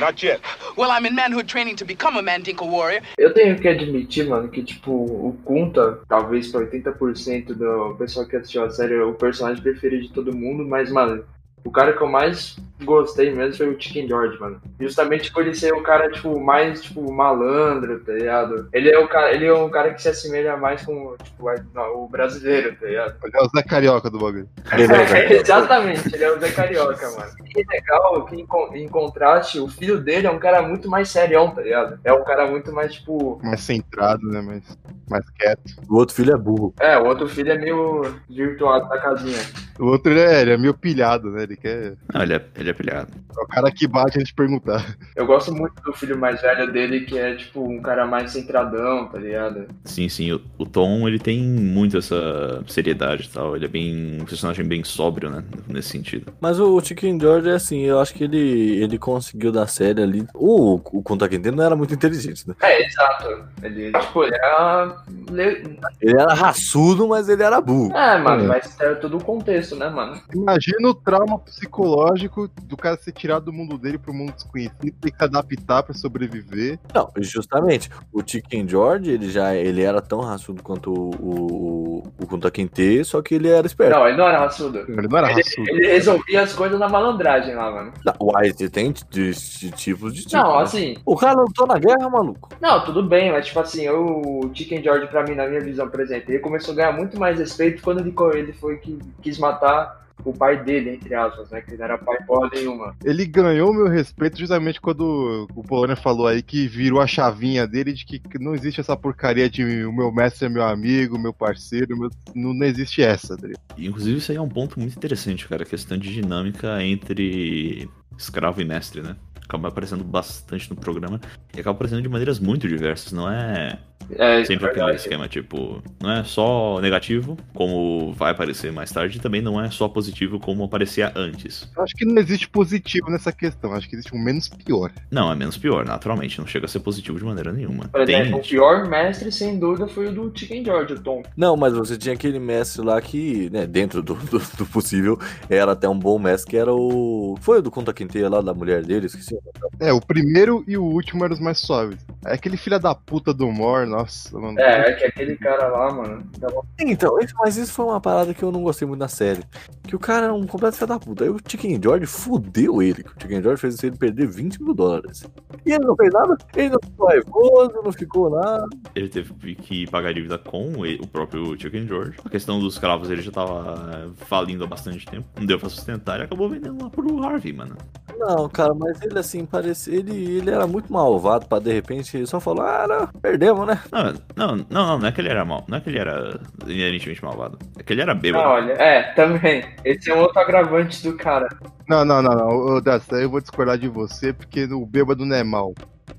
Not 0.00 0.22
yet. 0.22 0.40
Well, 0.76 0.90
I'm 0.90 1.06
in 1.06 1.14
manhood 1.14 1.48
training 1.48 1.76
to 1.76 1.84
become 1.84 2.16
a 2.16 2.22
Mandinka 2.22 2.64
warrior. 2.64 3.02
Eu 3.18 3.32
tenho 3.32 3.58
que 3.58 3.68
admitir, 3.68 4.26
mano, 4.26 4.48
que, 4.48 4.62
tipo, 4.62 4.90
o 4.90 5.38
Kunta, 5.44 6.00
talvez 6.08 6.50
pra 6.50 6.60
80% 6.62 7.54
do 7.54 7.94
pessoal 7.96 8.26
que 8.26 8.36
assistiu 8.36 8.64
a 8.64 8.70
série, 8.70 8.94
é 8.94 9.02
o 9.02 9.14
personagem 9.14 9.62
preferido 9.62 10.02
de 10.02 10.12
todo 10.12 10.34
mundo, 10.34 10.64
mas, 10.64 10.90
mano, 10.90 11.24
o 11.64 11.70
cara 11.70 11.92
que 11.92 12.00
eu 12.02 12.08
mais 12.08 12.56
gostei 12.84 13.30
mesmo 13.32 13.56
foi 13.56 13.68
o 13.68 13.80
Chicken 13.80 14.08
George, 14.08 14.38
mano. 14.40 14.60
Justamente 14.80 15.32
por 15.32 15.42
ele 15.46 15.54
ser 15.54 15.72
o 15.72 15.82
cara, 15.82 16.10
tipo, 16.10 16.40
mais, 16.40 16.82
tipo, 16.82 17.12
malandro, 17.12 18.00
tá 18.00 18.12
ligado? 18.12 18.68
Ele 18.72 18.90
é 18.90 18.98
o 18.98 19.06
cara, 19.06 19.32
ele 19.32 19.46
é 19.46 19.54
um 19.54 19.70
cara 19.70 19.94
que 19.94 20.02
se 20.02 20.08
assemelha 20.08 20.56
mais 20.56 20.84
com, 20.84 21.14
tipo, 21.22 21.48
a- 21.48 21.62
não, 21.72 22.02
o 22.04 22.08
brasileiro, 22.08 22.74
tá 22.74 22.86
ligado? 22.86 23.14
Ele 23.22 23.36
é 23.36 23.40
o 23.42 23.48
Zé 23.48 23.62
Carioca 23.62 24.10
do 24.10 24.18
bagulho. 24.18 24.48
É, 24.72 25.32
exatamente, 25.38 26.12
ele 26.12 26.24
é 26.24 26.32
o 26.32 26.40
Zé 26.40 26.50
Carioca, 26.50 27.08
mano. 27.10 27.30
E 27.54 27.60
é 27.60 27.64
legal 27.76 28.24
que, 28.26 28.34
em, 28.40 28.46
con- 28.46 28.70
em 28.74 28.88
contraste, 28.88 29.60
o 29.60 29.68
filho 29.68 30.00
dele 30.00 30.26
é 30.26 30.30
um 30.30 30.38
cara 30.40 30.60
muito 30.62 30.88
mais 30.90 31.08
serião, 31.08 31.50
tá 31.50 31.62
ligado? 31.62 32.00
É 32.02 32.12
um 32.12 32.24
cara 32.24 32.46
muito 32.50 32.72
mais, 32.72 32.94
tipo. 32.94 33.38
Mais 33.44 33.60
centrado, 33.60 34.26
né? 34.26 34.40
Mais, 34.40 34.76
mais 35.08 35.28
quieto. 35.30 35.62
O 35.88 35.96
outro 35.96 36.14
filho 36.14 36.32
é 36.32 36.36
burro. 36.36 36.74
É, 36.80 36.98
o 36.98 37.06
outro 37.06 37.28
filho 37.28 37.52
é 37.52 37.58
meio 37.58 38.02
virtuado 38.28 38.88
da 38.88 38.98
casinha. 38.98 39.38
O 39.78 39.86
outro, 39.86 40.12
ele 40.12 40.20
é, 40.20 40.42
ele 40.42 40.52
é 40.52 40.56
meio 40.56 40.74
pilhado, 40.74 41.30
né? 41.30 41.44
Ele 41.44 41.56
quer. 41.56 41.94
Não, 42.12 42.22
ele 42.22 42.34
é, 42.34 42.44
ele 42.56 42.70
é 42.70 42.72
pilhado. 42.72 43.08
É 43.36 43.42
o 43.42 43.46
cara 43.46 43.70
que 43.70 43.86
bate 43.86 44.18
antes 44.18 44.28
de 44.28 44.34
perguntar. 44.34 44.96
Eu 45.16 45.26
gosto 45.26 45.52
muito 45.52 45.82
do 45.82 45.92
filho 45.92 46.18
mais 46.18 46.40
velho 46.40 46.72
dele, 46.72 47.00
que 47.00 47.18
é, 47.18 47.34
tipo, 47.34 47.62
um 47.62 47.80
cara 47.80 48.06
mais 48.06 48.32
centradão, 48.32 49.06
tá 49.08 49.18
ligado? 49.18 49.66
Sim, 49.84 50.08
sim. 50.08 50.32
O, 50.32 50.40
o 50.58 50.66
Tom, 50.66 51.08
ele 51.08 51.18
tem 51.18 51.40
muito 51.42 51.96
essa 51.96 52.62
seriedade 52.68 53.28
e 53.28 53.30
tal. 53.30 53.56
Ele 53.56 53.64
é 53.64 53.68
bem. 53.68 54.18
um 54.20 54.24
personagem 54.24 54.64
bem 54.64 54.84
sóbrio, 54.84 55.30
né? 55.30 55.42
Nesse 55.66 55.90
sentido. 55.90 56.32
Mas 56.40 56.60
o 56.60 56.80
Chicken 56.80 57.18
George 57.18 57.48
é 57.48 57.54
assim, 57.54 57.82
eu 57.82 58.00
acho 58.00 58.14
que 58.14 58.24
ele, 58.24 58.82
ele 58.82 58.98
conseguiu 58.98 59.52
da 59.52 59.66
série 59.66 60.02
ali. 60.02 60.26
O, 60.34 60.74
o 60.74 61.02
Kunta 61.02 61.28
Kinte 61.28 61.50
não 61.50 61.64
era 61.64 61.76
muito 61.76 61.94
inteligente, 61.94 62.48
né? 62.48 62.54
É, 62.62 62.86
exato. 62.86 63.44
Ele, 63.62 63.92
tipo, 63.92 64.24
ele 64.24 64.34
era. 64.34 64.91
Le- 65.30 65.78
Ele 66.00 66.20
era 66.20 66.34
raçudo, 66.34 67.08
mas 67.08 67.28
ele 67.28 67.42
era 67.42 67.60
burro. 67.60 67.92
É, 67.96 68.18
mano, 68.18 68.44
É. 68.44 68.46
mas 68.46 68.80
é 68.80 68.94
todo 68.94 69.16
o 69.16 69.24
contexto, 69.24 69.76
né, 69.76 69.88
mano? 69.88 70.20
Imagina 70.34 70.88
o 70.88 70.94
trauma 70.94 71.38
psicológico 71.38 72.48
do 72.64 72.76
cara 72.76 72.96
ser 72.96 73.12
tirado 73.12 73.46
do 73.46 73.52
mundo 73.52 73.78
dele 73.78 73.98
pro 73.98 74.12
mundo 74.12 74.32
desconhecido, 74.32 74.74
ter 75.00 75.10
que 75.10 75.16
se 75.18 75.24
adaptar 75.24 75.82
pra 75.82 75.94
sobreviver. 75.94 76.78
Não, 76.94 77.10
justamente. 77.18 77.90
O 78.12 78.22
Chicken 78.24 78.68
George, 78.68 79.10
ele 79.10 79.30
já 79.30 79.54
ele 79.54 79.82
era 79.82 80.00
tão 80.00 80.20
raçudo 80.20 80.62
quanto 80.62 80.92
o, 80.92 81.10
o, 81.20 82.02
o 82.20 82.26
Kunta 82.26 82.50
Kinte, 82.50 83.04
só 83.04 83.22
que 83.22 83.34
ele 83.34 83.48
era 83.48 83.66
esperto. 83.66 83.96
Não, 83.96 84.06
ele 84.06 84.16
não 84.16 84.26
era 84.26 84.38
raçudo. 84.40 84.78
Ele 84.78 85.08
não 85.08 85.18
era 85.18 85.30
Ele, 85.30 85.42
raçudo. 85.42 85.68
ele 85.70 85.86
resolvia 85.88 86.42
as 86.42 86.52
coisas 86.52 86.78
na 86.78 86.88
malandragem 86.88 87.54
lá, 87.54 87.70
mano. 87.70 87.92
Não, 88.04 88.14
uai, 88.20 88.52
você 88.52 88.68
tem 88.68 88.92
de, 88.92 89.04
de 89.10 89.70
tipos 89.72 90.12
de 90.12 90.20
tipos. 90.20 90.32
Não, 90.32 90.56
né? 90.56 90.62
assim, 90.62 90.96
O 91.04 91.16
cara 91.16 91.40
lutou 91.40 91.66
na 91.66 91.78
guerra, 91.78 92.08
maluco. 92.10 92.50
Não, 92.60 92.84
tudo 92.84 93.02
bem, 93.02 93.32
mas 93.32 93.46
tipo 93.46 93.60
assim, 93.60 93.88
o 93.88 94.50
Chicken 94.54 94.81
George, 94.82 95.06
pra 95.08 95.22
mim, 95.24 95.34
na 95.34 95.46
minha 95.46 95.60
visão, 95.60 95.88
por 95.88 96.00
exemplo, 96.00 96.30
ele 96.30 96.38
começou 96.40 96.72
a 96.72 96.76
ganhar 96.76 96.92
muito 96.92 97.18
mais 97.18 97.38
respeito 97.38 97.82
quando 97.82 98.00
ele, 98.00 98.52
foi 98.52 98.76
que 98.78 98.98
quis 99.22 99.38
matar 99.38 100.02
o 100.24 100.32
pai 100.32 100.62
dele, 100.62 100.90
entre 100.90 101.14
aspas, 101.14 101.50
né? 101.50 101.60
Que 101.60 101.70
ele 101.70 101.78
não 101.78 101.84
era 101.84 101.98
pai 101.98 102.16
porra 102.24 102.48
nenhuma. 102.52 102.94
Ele 103.04 103.26
ganhou 103.26 103.72
meu 103.72 103.88
respeito 103.88 104.38
justamente 104.38 104.80
quando 104.80 105.48
o 105.54 105.62
Polônia 105.64 105.96
falou 105.96 106.28
aí 106.28 106.42
que 106.42 106.68
virou 106.68 107.00
a 107.00 107.06
chavinha 107.08 107.66
dele 107.66 107.92
de 107.92 108.04
que 108.04 108.20
não 108.38 108.54
existe 108.54 108.80
essa 108.80 108.96
porcaria 108.96 109.50
de 109.50 109.84
o 109.84 109.92
meu 109.92 110.12
mestre 110.12 110.46
é 110.46 110.48
meu 110.48 110.62
amigo, 110.62 111.18
meu 111.18 111.32
parceiro, 111.32 111.98
meu- 111.98 112.10
não, 112.34 112.54
não 112.54 112.66
existe 112.66 113.02
essa, 113.02 113.36
tá? 113.36 113.48
E, 113.76 113.86
Inclusive, 113.86 114.18
isso 114.18 114.30
aí 114.30 114.38
é 114.38 114.40
um 114.40 114.48
ponto 114.48 114.78
muito 114.78 114.96
interessante, 114.96 115.48
cara. 115.48 115.64
A 115.64 115.66
questão 115.66 115.98
de 115.98 116.12
dinâmica 116.12 116.80
entre 116.84 117.88
escravo 118.16 118.60
e 118.60 118.64
mestre, 118.64 119.02
né? 119.02 119.16
Acaba 119.44 119.68
aparecendo 119.68 120.04
bastante 120.04 120.70
no 120.70 120.76
programa 120.76 121.20
e 121.54 121.60
acaba 121.60 121.74
aparecendo 121.74 122.00
de 122.00 122.08
maneiras 122.08 122.38
muito 122.38 122.68
diversas. 122.68 123.12
Não 123.12 123.28
é 123.30 123.78
É, 124.10 124.44
sempre 124.44 124.66
é 124.66 124.70
aquele 124.70 124.94
esquema, 124.94 125.28
tipo, 125.28 125.82
não 126.00 126.10
é 126.10 126.24
só 126.24 126.80
negativo, 126.80 127.36
como 127.54 128.12
vai 128.12 128.32
aparecer 128.32 128.72
mais 128.72 128.90
tarde, 128.90 129.18
e 129.18 129.20
também 129.20 129.40
não 129.40 129.62
é 129.62 129.70
só 129.70 129.88
positivo, 129.88 130.38
como 130.38 130.64
aparecia 130.64 131.12
antes. 131.14 131.70
Eu 131.76 131.82
acho 131.82 131.94
que 131.94 132.04
não 132.04 132.20
existe 132.20 132.48
positivo 132.48 133.10
nessa 133.10 133.32
questão, 133.32 133.72
acho 133.72 133.88
que 133.88 133.96
existe 133.96 134.14
um 134.14 134.22
menos 134.22 134.48
pior. 134.48 134.92
Não, 135.10 135.30
é 135.30 135.34
menos 135.34 135.56
pior, 135.56 135.84
naturalmente. 135.84 136.38
Não 136.38 136.46
chega 136.46 136.66
a 136.66 136.68
ser 136.68 136.80
positivo 136.80 137.18
de 137.18 137.24
maneira 137.24 137.52
nenhuma. 137.52 137.88
Por 137.88 138.04
Tem, 138.04 138.20
exemplo, 138.20 138.38
o 138.38 138.42
pior 138.42 138.88
mestre, 138.88 139.30
sem 139.30 139.58
dúvida, 139.58 139.88
foi 139.88 140.08
o 140.08 140.12
do 140.12 140.32
Chicken 140.34 140.64
George, 140.64 140.94
o 140.94 141.00
Tom. 141.00 141.22
Não, 141.36 141.56
mas 141.56 141.72
você 141.72 141.96
tinha 141.96 142.14
aquele 142.14 142.38
mestre 142.38 142.84
lá 142.84 143.00
que, 143.00 143.50
né, 143.50 143.66
dentro 143.66 144.02
do, 144.02 144.14
do, 144.14 144.38
do 144.38 144.66
possível, 144.66 145.18
era 145.48 145.72
até 145.72 145.88
um 145.88 145.98
bom 145.98 146.18
mestre, 146.18 146.50
que 146.50 146.56
era 146.56 146.72
o. 146.72 147.36
Foi 147.40 147.58
o 147.58 147.62
do 147.62 147.70
Conta 147.70 147.92
Quinteia 147.92 148.28
lá, 148.28 148.40
da 148.40 148.54
mulher 148.54 148.82
dele, 148.84 149.06
esqueci. 149.06 149.36
É, 149.80 149.92
o 149.92 150.00
primeiro 150.00 150.64
e 150.66 150.76
o 150.76 150.84
último 150.84 151.24
eram 151.24 151.34
os 151.34 151.40
mais 151.40 151.58
suaves. 151.58 151.98
É 152.24 152.34
aquele 152.34 152.56
filho 152.56 152.78
da 152.78 152.94
puta 152.94 153.32
do 153.32 153.50
Mor 153.50 153.86
Nossa, 153.92 154.38
mano. 154.38 154.58
É, 154.58 154.90
é 154.90 154.92
que 154.94 155.04
aquele 155.04 155.36
cara 155.36 155.68
lá, 155.68 155.92
mano. 155.92 156.24
tava- 156.40 156.62
Então, 156.80 157.18
isso- 157.20 157.34
mas 157.38 157.56
isso 157.56 157.72
foi 157.72 157.84
uma 157.84 158.00
parada 158.00 158.32
que 158.32 158.42
eu 158.42 158.50
não 158.50 158.62
gostei 158.62 158.86
muito 158.88 159.00
na 159.00 159.08
série. 159.08 159.42
Que 159.86 159.94
o 159.94 159.98
cara 159.98 160.26
é 160.26 160.32
um 160.32 160.46
completo 160.46 160.76
filho 160.76 160.86
da 160.88 160.98
puta. 160.98 161.24
Aí 161.24 161.30
o 161.30 161.36
Chicken 161.46 161.78
George 161.82 162.06
fudeu 162.06 162.82
ele. 162.82 163.02
que 163.04 163.10
O 163.10 163.14
Chicken 163.20 163.42
George 163.42 163.60
fez 163.60 163.82
ele 163.84 163.96
perder 163.96 164.26
20 164.26 164.62
mil 164.62 164.72
dólares. 164.74 165.24
E 165.66 165.72
ele 165.72 165.84
não 165.84 165.94
fez 165.96 166.10
nada. 166.12 166.36
Ele 166.56 166.70
não 166.70 166.78
ficou 166.82 167.06
raivoso, 167.08 167.72
não 167.84 167.92
ficou 167.92 168.30
nada. 168.30 168.66
Ele 168.94 169.08
teve 169.08 169.32
que 169.56 169.86
pagar 169.90 170.14
dívida 170.14 170.38
com 170.38 170.84
ele- 170.86 171.00
o 171.02 171.06
próprio 171.06 171.58
Chicken 171.60 171.86
George. 171.86 172.16
A 172.24 172.28
questão 172.30 172.58
dos 172.60 172.78
cravos 172.78 173.10
ele 173.10 173.20
já 173.22 173.30
tava 173.30 174.10
falindo 174.16 174.64
há 174.64 174.66
bastante 174.66 175.04
tempo. 175.06 175.26
Não 175.36 175.44
deu 175.46 175.58
pra 175.58 175.68
sustentar 175.68 176.20
e 176.20 176.22
acabou 176.22 176.48
vendendo 176.48 176.82
lá 176.82 176.88
pro 176.90 177.22
Harvey, 177.22 177.52
mano. 177.52 177.76
Não, 178.18 178.48
cara, 178.48 178.72
mas 178.74 179.00
ele 179.02 179.18
assim, 179.18 179.44
parecia. 179.44 179.94
Ele, 179.94 180.36
ele 180.38 180.50
era 180.50 180.66
muito 180.66 180.92
malvado 180.92 181.46
pra 181.46 181.58
de 181.58 181.72
repente 181.72 182.16
ele 182.16 182.26
só 182.26 182.38
falar, 182.40 182.84
ah, 182.84 182.88
não, 182.88 183.20
perdemos, 183.20 183.66
né? 183.66 183.81
Não, 183.90 184.04
não, 184.04 184.12
não, 184.36 184.66
não, 184.70 184.98
não 184.98 185.08
é 185.08 185.12
que 185.12 185.20
ele 185.20 185.28
era 185.28 185.44
mal. 185.44 185.64
Não 185.68 185.78
é 185.78 185.80
que 185.80 185.90
ele 185.90 185.98
era 185.98 186.40
inerentemente 186.66 187.24
malvado. 187.24 187.58
É 187.78 187.82
que 187.82 187.92
ele 187.92 188.02
era 188.02 188.14
bêbado. 188.14 188.48
olha, 188.48 188.72
é, 188.72 189.02
também. 189.14 189.64
Esse 189.84 190.10
é 190.10 190.14
um 190.14 190.20
outro 190.20 190.40
agravante 190.40 191.02
do 191.02 191.16
cara. 191.16 191.48
Não, 191.88 192.04
não, 192.04 192.22
não, 192.22 192.34
não. 192.34 192.48
Ô, 192.48 192.80
Dessa, 192.80 193.16
eu 193.16 193.30
vou 193.30 193.40
discordar 193.40 193.78
de 193.78 193.88
você, 193.88 194.32
porque 194.32 194.64
o 194.64 194.86
bêbado 194.86 195.24
não 195.24 195.36
é 195.36 195.42
mal. 195.42 195.74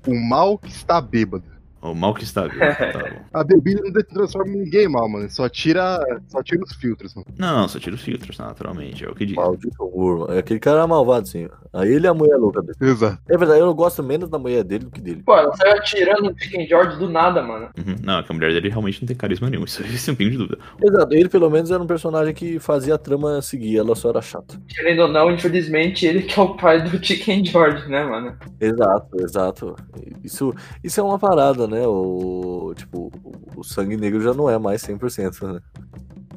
O 0.06 0.14
mal 0.14 0.58
que 0.58 0.68
está 0.68 1.00
bêbado. 1.00 1.53
O 1.84 1.94
mal 1.94 2.14
que 2.14 2.24
está 2.24 2.48
bêbado. 2.48 2.64
Tá 2.94 2.98
bom. 2.98 3.24
A 3.32 3.44
bebida 3.44 3.82
não 3.82 4.02
transforma 4.02 4.52
ninguém 4.52 4.88
mal, 4.88 5.08
mano. 5.08 5.28
Só 5.28 5.48
tira, 5.48 6.00
só 6.28 6.42
tira 6.42 6.62
os 6.62 6.72
filtros, 6.74 7.14
mano. 7.14 7.26
Não, 7.38 7.68
só 7.68 7.78
tira 7.78 7.94
os 7.94 8.00
filtros, 8.00 8.38
naturalmente. 8.38 9.04
É 9.04 9.08
o 9.08 9.14
que 9.14 9.26
diz. 9.26 9.36
Maldito 9.36 9.84
Urma. 9.84 10.38
Aquele 10.38 10.60
cara 10.60 10.78
era 10.78 10.86
malvado, 10.86 11.28
sim. 11.28 11.46
Aí 11.72 11.92
ele 11.92 12.06
é 12.06 12.10
a 12.10 12.14
mulher 12.14 12.36
louca 12.36 12.62
dele. 12.62 12.78
Exato. 12.80 13.18
É 13.28 13.36
verdade, 13.36 13.60
eu 13.60 13.74
gosto 13.74 14.02
menos 14.02 14.28
da 14.30 14.38
mulher 14.38 14.64
dele 14.64 14.84
do 14.84 14.90
que 14.90 15.00
dele. 15.00 15.22
Pô, 15.24 15.36
ela 15.36 15.54
saiu 15.56 15.72
atirando 15.72 16.30
o 16.30 16.38
Chicken 16.38 16.66
George 16.66 16.96
do 16.98 17.08
nada, 17.08 17.42
mano. 17.42 17.68
Uhum. 17.76 17.96
Não, 18.02 18.18
é 18.18 18.22
que 18.22 18.32
a 18.32 18.34
mulher 18.34 18.52
dele 18.52 18.68
realmente 18.70 19.02
não 19.02 19.08
tem 19.08 19.16
carisma 19.16 19.50
nenhum. 19.50 19.64
Isso 19.64 19.82
aí 19.82 19.98
sem 19.98 20.14
pingo 20.14 20.30
de 20.30 20.38
dúvida. 20.38 20.58
Exato, 20.82 21.14
ele 21.14 21.28
pelo 21.28 21.50
menos 21.50 21.70
era 21.70 21.82
um 21.82 21.86
personagem 21.86 22.32
que 22.32 22.58
fazia 22.58 22.94
a 22.94 22.98
trama 22.98 23.42
seguir, 23.42 23.76
ela 23.78 23.94
só 23.94 24.10
era 24.10 24.22
chata. 24.22 24.58
Querendo 24.68 25.02
ou 25.02 25.08
não, 25.08 25.30
infelizmente, 25.30 26.06
ele 26.06 26.22
que 26.22 26.38
é 26.38 26.42
o 26.42 26.56
pai 26.56 26.82
do 26.82 27.04
Chicken 27.04 27.44
George, 27.44 27.88
né, 27.88 28.04
mano? 28.04 28.36
Exato, 28.60 29.20
exato. 29.20 29.76
Isso, 30.22 30.54
isso 30.82 31.00
é 31.00 31.02
uma 31.02 31.18
parada, 31.18 31.66
né? 31.66 31.73
O, 31.82 32.72
tipo, 32.76 33.10
o- 33.56 33.64
sangue 33.64 33.96
negro 33.96 34.20
já 34.20 34.32
não 34.34 34.48
é 34.48 34.58
mais 34.58 34.82
100%, 34.82 35.42
né? 35.52 35.60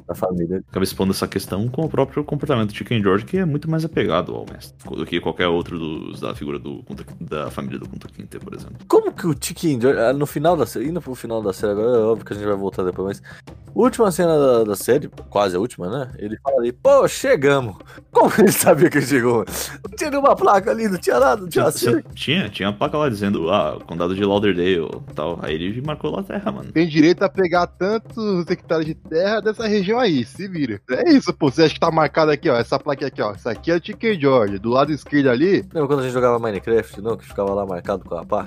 Da 0.06 0.14
família. 0.14 0.64
Acaba 0.70 0.82
expondo 0.84 1.12
essa 1.12 1.28
questão 1.28 1.68
com 1.68 1.82
o 1.84 1.88
próprio 1.88 2.24
comportamento 2.24 2.68
do 2.70 2.74
Chicken 2.74 3.02
George, 3.02 3.26
que 3.26 3.36
é 3.36 3.44
muito 3.44 3.70
mais 3.70 3.84
apegado 3.84 4.34
ao 4.34 4.46
mestre 4.50 4.74
do 4.96 5.04
que 5.04 5.20
qualquer 5.20 5.48
outro 5.48 5.78
dos, 5.78 6.18
da 6.20 6.34
figura 6.34 6.58
do 6.58 6.82
da 7.20 7.50
família 7.50 7.78
do 7.78 7.86
Kunta 7.86 8.08
Kinte, 8.08 8.38
por 8.38 8.54
exemplo. 8.54 8.76
Como 8.88 9.12
que 9.12 9.26
o 9.26 9.34
Chicken 9.38 9.78
George, 9.78 10.00
ah, 10.00 10.14
no 10.14 10.24
final 10.24 10.56
da 10.56 10.64
série, 10.64 10.88
indo 10.88 11.02
pro 11.02 11.14
final 11.14 11.42
da 11.42 11.52
série 11.52 11.72
agora, 11.72 11.88
é 11.98 12.00
óbvio 12.00 12.24
que 12.24 12.32
a 12.32 12.36
gente 12.36 12.46
vai 12.46 12.56
voltar 12.56 12.84
depois, 12.84 13.20
mas 13.20 13.22
última 13.74 14.10
cena 14.10 14.38
da, 14.38 14.64
da 14.64 14.74
série, 14.76 15.08
quase 15.28 15.54
a 15.54 15.60
última, 15.60 15.90
né? 15.90 16.10
Ele 16.18 16.38
fala 16.42 16.56
ali, 16.58 16.72
pô, 16.72 17.06
chegamos. 17.06 17.76
Como 18.10 18.32
ele 18.38 18.50
sabia 18.50 18.88
que 18.88 18.96
ele 18.96 19.06
chegou? 19.06 19.44
Não 19.86 19.94
tinha 19.94 20.10
nenhuma 20.10 20.34
placa 20.34 20.70
ali, 20.70 20.88
não 20.88 20.96
tinha 20.98 21.20
nada, 21.20 21.42
não 21.42 21.48
tinha 21.50 21.70
Tinha, 21.70 22.02
tinha, 22.14 22.48
tinha 22.48 22.72
placa 22.72 22.96
lá 22.96 23.10
dizendo, 23.10 23.50
ah, 23.50 23.78
condado 23.86 24.14
de 24.14 24.24
Lauderdale 24.24 24.86
e 24.86 25.12
tal. 25.28 25.38
Aí 25.42 25.54
ele 25.54 25.82
marcou 25.82 26.10
lá 26.10 26.20
a 26.20 26.22
terra, 26.22 26.50
mano. 26.50 26.72
Tem 26.72 26.88
direito 26.88 27.22
a 27.22 27.28
pegar 27.28 27.66
tantos 27.66 28.48
hectares 28.48 28.86
de 28.86 28.94
terra 28.94 29.40
dessa 29.40 29.66
região 29.66 29.98
aí, 29.98 30.24
se 30.24 30.48
vira. 30.48 30.80
É 30.90 31.10
isso, 31.10 31.32
pô. 31.32 31.50
Você 31.50 31.62
acha 31.62 31.74
que 31.74 31.80
tá 31.80 31.90
marcado 31.90 32.30
aqui, 32.30 32.48
ó? 32.48 32.56
Essa 32.56 32.78
placa 32.78 33.06
aqui, 33.06 33.20
ó. 33.20 33.32
Essa 33.32 33.50
aqui 33.50 33.70
é 33.70 33.76
o 33.76 33.84
Chicken 33.84 34.18
George. 34.20 34.58
Do 34.58 34.70
lado 34.70 34.92
esquerdo 34.92 35.30
ali, 35.30 35.56
Lembra 35.72 35.86
quando 35.86 36.00
a 36.00 36.02
gente 36.04 36.12
jogava 36.12 36.38
Minecraft, 36.38 37.00
não? 37.00 37.16
Que 37.16 37.26
ficava 37.26 37.52
lá 37.52 37.66
marcado 37.66 38.04
com 38.04 38.14
a 38.14 38.24
pá? 38.24 38.46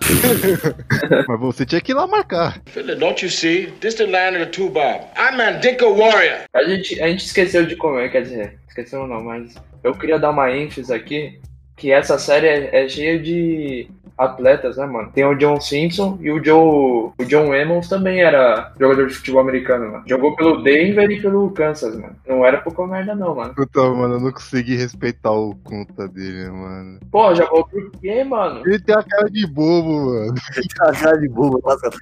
mas 1.27 1.39
você 1.39 1.65
tinha 1.65 1.81
que 1.81 1.91
ir 1.91 1.95
lá 1.95 2.07
marcar. 2.07 2.61
Philip, 2.67 2.99
don't 2.99 3.23
you 3.23 3.31
see? 3.31 3.67
This 3.79 3.95
the 3.95 4.05
land 4.05 4.37
of 4.37 4.45
the 4.45 4.51
two 4.51 4.69
Bob. 4.69 5.01
I'm 5.17 5.37
Mandinka 5.37 5.87
Warrior. 5.87 6.45
A 6.53 6.63
gente, 6.63 7.01
a 7.01 7.07
gente 7.07 7.25
esqueceu 7.25 7.65
de 7.65 7.75
comer, 7.75 8.11
quer 8.11 8.23
dizer, 8.23 8.59
esqueceu 8.67 9.07
não, 9.07 9.23
mas 9.23 9.55
eu 9.83 9.93
queria 9.93 10.19
dar 10.19 10.31
uma 10.31 10.51
ênfase 10.51 10.93
aqui, 10.93 11.39
que 11.75 11.91
essa 11.91 12.17
série 12.17 12.47
é, 12.47 12.83
é 12.83 12.89
cheia 12.89 13.19
de 13.19 13.87
atletas, 14.21 14.77
né, 14.77 14.85
mano? 14.85 15.11
Tem 15.13 15.25
o 15.25 15.35
John 15.35 15.59
Simpson 15.59 16.17
e 16.21 16.31
o 16.31 16.43
Joe, 16.43 17.11
o 17.17 17.25
John 17.25 17.53
Emmons 17.53 17.87
também 17.87 18.21
era 18.21 18.71
jogador 18.79 19.07
de 19.07 19.13
futebol 19.13 19.41
americano, 19.41 19.91
mano. 19.91 20.03
Jogou 20.07 20.35
pelo 20.35 20.61
Denver 20.61 21.09
e 21.09 21.21
pelo 21.21 21.49
Kansas, 21.51 21.95
mano. 21.95 22.15
Não 22.27 22.45
era 22.45 22.59
pouca 22.59 22.85
merda 22.85 23.15
não, 23.15 23.35
mano. 23.35 23.53
Puta, 23.55 23.81
mano, 23.81 24.15
eu 24.15 24.19
não 24.19 24.31
consegui 24.31 24.75
respeitar 24.75 25.31
o 25.31 25.55
conta 25.63 26.07
dele, 26.07 26.49
mano. 26.49 26.99
Pô, 27.11 27.33
jogou 27.35 27.67
por 27.67 27.91
quê, 27.99 28.23
mano? 28.23 28.61
Ele 28.65 28.79
tem 28.79 28.95
a 28.95 29.03
cara 29.03 29.29
de 29.29 29.47
bobo, 29.47 30.05
mano. 30.05 30.33
a 30.81 30.91
cara 30.91 31.17
de 31.17 31.29
bobo, 31.29 31.59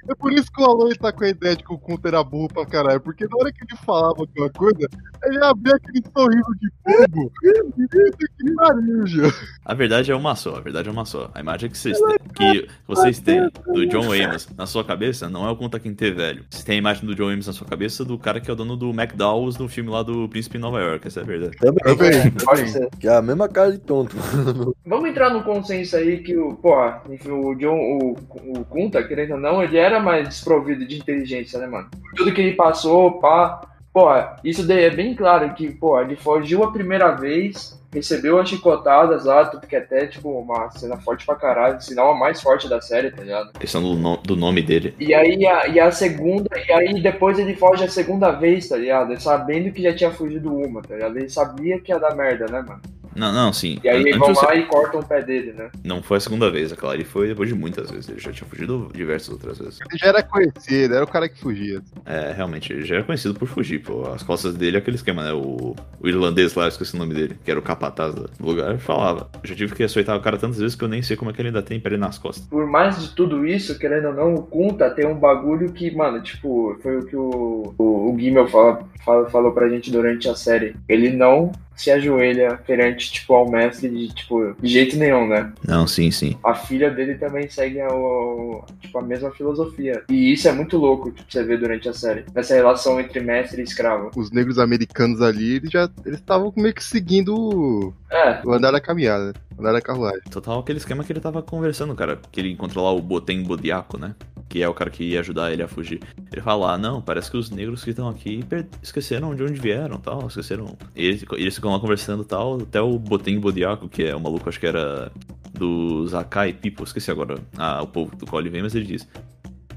É 0.08 0.14
por 0.14 0.32
isso 0.32 0.50
que 0.52 0.62
o 0.62 0.64
Alon 0.64 0.90
tá 1.00 1.12
com 1.12 1.24
a 1.24 1.28
ideia 1.28 1.56
de 1.56 1.64
que 1.64 1.72
o 1.72 1.78
Conta 1.78 2.08
era 2.08 2.22
burro 2.22 2.48
pra 2.48 2.66
caralho. 2.66 3.00
Porque 3.00 3.24
na 3.24 3.36
hora 3.36 3.52
que 3.52 3.64
ele 3.64 3.80
falava 3.84 4.14
alguma 4.18 4.50
coisa, 4.50 4.88
ele 5.24 5.44
abria 5.44 5.74
aquele 5.74 6.02
sorriso 6.16 6.54
de 6.60 6.70
bobo. 6.84 7.32
Que 7.40 8.52
marujo. 8.54 9.32
A 9.64 9.74
verdade 9.74 10.10
é 10.10 10.14
uma 10.14 10.34
só, 10.34 10.56
a 10.56 10.60
verdade 10.60 10.88
é 10.88 10.92
uma 10.92 11.04
só. 11.04 11.30
A 11.34 11.40
imagem 11.40 11.70
que 11.70 11.78
vocês 11.78 11.98
têm, 11.98 12.09
que 12.34 12.68
vocês 12.86 13.18
têm 13.18 13.48
do 13.66 13.86
John 13.86 14.12
Amos 14.12 14.48
na 14.56 14.66
sua 14.66 14.84
cabeça 14.84 15.28
não 15.28 15.46
é 15.46 15.50
o 15.50 15.56
Conta 15.56 15.78
Quinte 15.78 16.10
velho. 16.10 16.44
Vocês 16.48 16.64
têm 16.64 16.76
a 16.76 16.78
imagem 16.78 17.04
do 17.04 17.14
John 17.14 17.28
Amos 17.28 17.46
na 17.46 17.52
sua 17.52 17.66
cabeça 17.66 18.04
do 18.04 18.18
cara 18.18 18.40
que 18.40 18.50
é 18.50 18.52
o 18.52 18.56
dono 18.56 18.76
do 18.76 18.90
McDowell's 18.90 19.58
no 19.58 19.68
filme 19.68 19.90
lá 19.90 20.02
do 20.02 20.28
Príncipe 20.28 20.58
em 20.58 20.60
Nova 20.60 20.80
York, 20.80 21.06
essa 21.06 21.20
é 21.20 21.22
a 21.22 21.26
verdade. 21.26 21.56
Também. 21.58 22.30
Pode 22.44 22.70
ser. 22.70 22.88
Que 22.98 23.08
é 23.08 23.16
a 23.16 23.22
mesma 23.22 23.48
cara 23.48 23.72
de 23.72 23.78
tonto. 23.78 24.16
Vamos 24.86 25.08
entrar 25.08 25.30
no 25.30 25.42
consenso 25.42 25.96
aí 25.96 26.18
que 26.18 26.36
o, 26.36 26.54
pô, 26.54 26.74
enfim, 27.08 27.30
o 27.30 27.54
John, 27.54 27.76
o, 27.76 28.16
o 28.58 28.64
Kunta, 28.64 29.02
querendo 29.02 29.32
ou 29.32 29.40
não, 29.40 29.62
ele 29.62 29.76
era 29.76 30.00
mais 30.00 30.28
desprovido 30.28 30.86
de 30.86 30.98
inteligência, 30.98 31.58
né, 31.58 31.66
mano? 31.66 31.88
Tudo 32.16 32.32
que 32.32 32.40
ele 32.40 32.56
passou, 32.56 33.20
pá. 33.20 33.62
Pô, 33.92 34.06
isso 34.44 34.66
daí 34.66 34.84
é 34.84 34.90
bem 34.90 35.14
claro 35.14 35.52
que, 35.54 35.68
pô, 35.72 36.00
ele 36.00 36.14
fugiu 36.14 36.62
a 36.62 36.70
primeira 36.72 37.10
vez, 37.10 37.76
recebeu 37.92 38.38
as 38.38 38.48
chicotadas 38.48 39.24
lá, 39.24 39.44
tudo 39.46 39.66
que 39.66 39.74
é 39.74 39.80
até, 39.80 40.06
tipo, 40.06 40.30
uma 40.30 40.70
cena 40.70 40.96
forte 40.98 41.26
pra 41.26 41.34
caralho, 41.34 41.80
sinal 41.82 42.12
a 42.12 42.16
mais 42.16 42.40
forte 42.40 42.68
da 42.68 42.80
série, 42.80 43.10
tá 43.10 43.22
ligado? 43.22 43.52
Questão 43.58 43.82
do, 43.82 43.94
no- 43.96 44.16
do 44.18 44.36
nome 44.36 44.62
dele. 44.62 44.94
E 45.00 45.12
aí 45.12 45.44
a, 45.44 45.66
e 45.66 45.80
a 45.80 45.90
segunda, 45.90 46.48
e 46.68 46.72
aí 46.72 47.02
depois 47.02 47.36
ele 47.38 47.56
foge 47.56 47.82
a 47.82 47.88
segunda 47.88 48.30
vez, 48.30 48.68
tá 48.68 48.76
ligado? 48.76 49.20
Sabendo 49.20 49.72
que 49.72 49.82
já 49.82 49.92
tinha 49.92 50.12
fugido 50.12 50.54
uma, 50.54 50.82
tá 50.82 50.94
ligado? 50.94 51.16
Ele 51.18 51.28
sabia 51.28 51.80
que 51.80 51.90
ia 51.90 51.98
dar 51.98 52.14
merda, 52.14 52.46
né, 52.46 52.62
mano? 52.62 52.80
Não, 53.20 53.32
não, 53.32 53.52
sim. 53.52 53.78
E 53.84 53.88
aí 53.88 54.00
Antes 54.00 54.16
vão 54.18 54.34
você- 54.34 54.46
lá 54.46 54.54
e 54.56 54.64
cortam 54.64 55.00
o 55.00 55.04
pé 55.06 55.20
dele, 55.22 55.52
né? 55.52 55.70
Não 55.84 56.02
foi 56.02 56.16
a 56.16 56.20
segunda 56.20 56.50
vez, 56.50 56.72
aquela 56.72 56.92
ali 56.94 57.04
foi 57.04 57.28
depois 57.28 57.48
de 57.50 57.54
muitas 57.54 57.90
vezes. 57.90 58.08
Ele 58.08 58.18
já 58.18 58.32
tinha 58.32 58.48
fugido 58.48 58.90
diversas 58.94 59.28
outras 59.28 59.58
vezes. 59.58 59.78
Ele 59.80 59.98
já 59.98 60.06
era 60.08 60.22
conhecido, 60.22 60.94
era 60.94 61.04
o 61.04 61.08
cara 61.08 61.28
que 61.28 61.38
fugia. 61.38 61.82
É, 62.06 62.32
realmente, 62.32 62.72
ele 62.72 62.84
já 62.86 62.94
era 62.96 63.04
conhecido 63.04 63.34
por 63.34 63.46
fugir, 63.46 63.80
pô. 63.82 64.06
As 64.12 64.22
costas 64.22 64.54
dele 64.54 64.76
é 64.76 64.80
aquele 64.80 64.96
esquema, 64.96 65.22
né? 65.22 65.32
O, 65.34 65.76
o 66.00 66.08
irlandês 66.08 66.54
lá, 66.54 66.64
eu 66.64 66.68
esqueci 66.68 66.94
o 66.94 66.98
nome 66.98 67.12
dele, 67.14 67.36
que 67.44 67.50
era 67.50 67.60
o 67.60 67.62
capataz 67.62 68.14
do 68.14 68.30
lugar, 68.40 68.78
falava. 68.78 69.28
Eu 69.42 69.48
já 69.50 69.54
tive 69.54 69.74
que 69.74 69.82
açoitar 69.82 70.16
o 70.16 70.20
cara 70.22 70.38
tantas 70.38 70.58
vezes 70.58 70.74
que 70.74 70.82
eu 70.82 70.88
nem 70.88 71.02
sei 71.02 71.14
como 71.16 71.30
é 71.30 71.34
que 71.34 71.42
ele 71.42 71.48
ainda 71.48 71.62
tem 71.62 71.78
pele 71.78 71.98
nas 71.98 72.16
costas. 72.16 72.46
por 72.46 72.66
mais 72.66 72.98
de 73.00 73.14
tudo 73.14 73.46
isso, 73.46 73.78
querendo 73.78 74.08
ou 74.08 74.14
não, 74.14 74.34
o 74.34 74.42
Kunta 74.42 74.88
tem 74.90 75.06
um 75.06 75.14
bagulho 75.14 75.72
que, 75.72 75.90
mano, 75.94 76.22
tipo, 76.22 76.78
foi 76.82 76.98
o 76.98 77.04
que 77.04 77.16
o, 77.16 77.74
o, 77.76 78.12
o 78.14 78.18
Gimel 78.18 78.48
fala, 78.48 78.80
fala- 79.04 79.28
falou 79.28 79.52
pra 79.52 79.68
gente 79.68 79.90
durante 79.90 80.28
a 80.28 80.34
série. 80.34 80.74
Ele 80.88 81.10
não 81.10 81.52
se 81.80 81.90
ajoelha 81.90 82.58
perante, 82.66 83.10
tipo, 83.12 83.32
ao 83.34 83.48
mestre 83.50 83.88
de, 83.88 84.08
tipo, 84.14 84.54
de 84.60 84.68
jeito 84.68 84.96
nenhum, 84.96 85.26
né? 85.26 85.52
Não, 85.66 85.86
sim, 85.86 86.10
sim. 86.10 86.36
A 86.44 86.54
filha 86.54 86.90
dele 86.90 87.14
também 87.14 87.48
segue 87.48 87.80
a, 87.80 87.88
o- 87.88 88.64
tipo, 88.80 88.98
a 88.98 89.02
mesma 89.02 89.30
filosofia. 89.30 90.02
E 90.10 90.32
isso 90.32 90.46
é 90.48 90.52
muito 90.52 90.76
louco, 90.76 91.10
tipo, 91.10 91.30
você 91.30 91.42
vê 91.42 91.56
durante 91.56 91.88
a 91.88 91.92
série. 91.94 92.24
Essa 92.34 92.54
relação 92.54 93.00
entre 93.00 93.20
mestre 93.20 93.60
e 93.60 93.64
escravo. 93.64 94.10
Os 94.16 94.30
negros 94.30 94.58
americanos 94.58 95.22
ali, 95.22 95.56
eles 95.56 95.70
já 95.70 95.88
eles 96.04 96.18
estavam 96.20 96.52
meio 96.56 96.74
que 96.74 96.84
seguindo 96.84 97.34
o- 97.34 97.94
É, 98.10 98.40
o 98.44 98.52
andar 98.52 98.72
da 98.72 98.80
caminhada, 98.80 99.26
né? 99.28 99.32
o 99.56 99.60
andar 99.60 99.72
da 99.72 99.80
carruagem. 99.80 100.20
Total 100.30 100.58
aquele 100.58 100.78
esquema 100.78 101.02
que 101.04 101.12
ele 101.12 101.20
tava 101.20 101.42
conversando, 101.42 101.94
cara. 101.94 102.18
Que 102.30 102.40
ele 102.40 102.50
encontrou 102.50 102.84
lá 102.84 102.92
o 102.92 103.00
Botem 103.00 103.42
Bodiaco, 103.42 103.98
né? 103.98 104.14
Que 104.50 104.62
é 104.62 104.68
o 104.68 104.74
cara 104.74 104.90
que 104.90 105.04
ia 105.04 105.20
ajudar 105.20 105.52
ele 105.52 105.62
a 105.62 105.68
fugir. 105.68 106.00
Ele 106.30 106.42
fala, 106.42 106.74
ah, 106.74 106.78
não, 106.78 107.00
parece 107.00 107.30
que 107.30 107.36
os 107.36 107.50
negros 107.50 107.82
que 107.82 107.90
estão 107.90 108.08
aqui 108.08 108.44
esqueceram 108.82 109.34
de 109.34 109.42
onde 109.44 109.60
vieram 109.60 109.96
tal, 109.98 110.26
esqueceram. 110.26 110.76
E 110.94 111.06
eles, 111.06 111.24
eles 111.32 111.54
ficam 111.54 111.70
lá 111.70 111.80
conversando 111.80 112.24
tal, 112.24 112.60
até 112.60 112.80
o 112.80 112.98
Botem 112.98 113.38
Bodiaco, 113.40 113.88
que 113.88 114.02
é 114.02 114.14
o 114.14 114.20
maluco, 114.20 114.48
acho 114.48 114.60
que 114.60 114.66
era 114.66 115.10
do 115.54 116.06
Zakai 116.08 116.52
People, 116.52 116.84
esqueci 116.84 117.10
agora 117.10 117.36
ah, 117.56 117.80
o 117.82 117.86
povo 117.86 118.14
do 118.16 118.26
qual 118.26 118.40
ele 118.40 118.50
vem, 118.50 118.62
mas 118.62 118.74
ele 118.74 118.86
diz. 118.86 119.08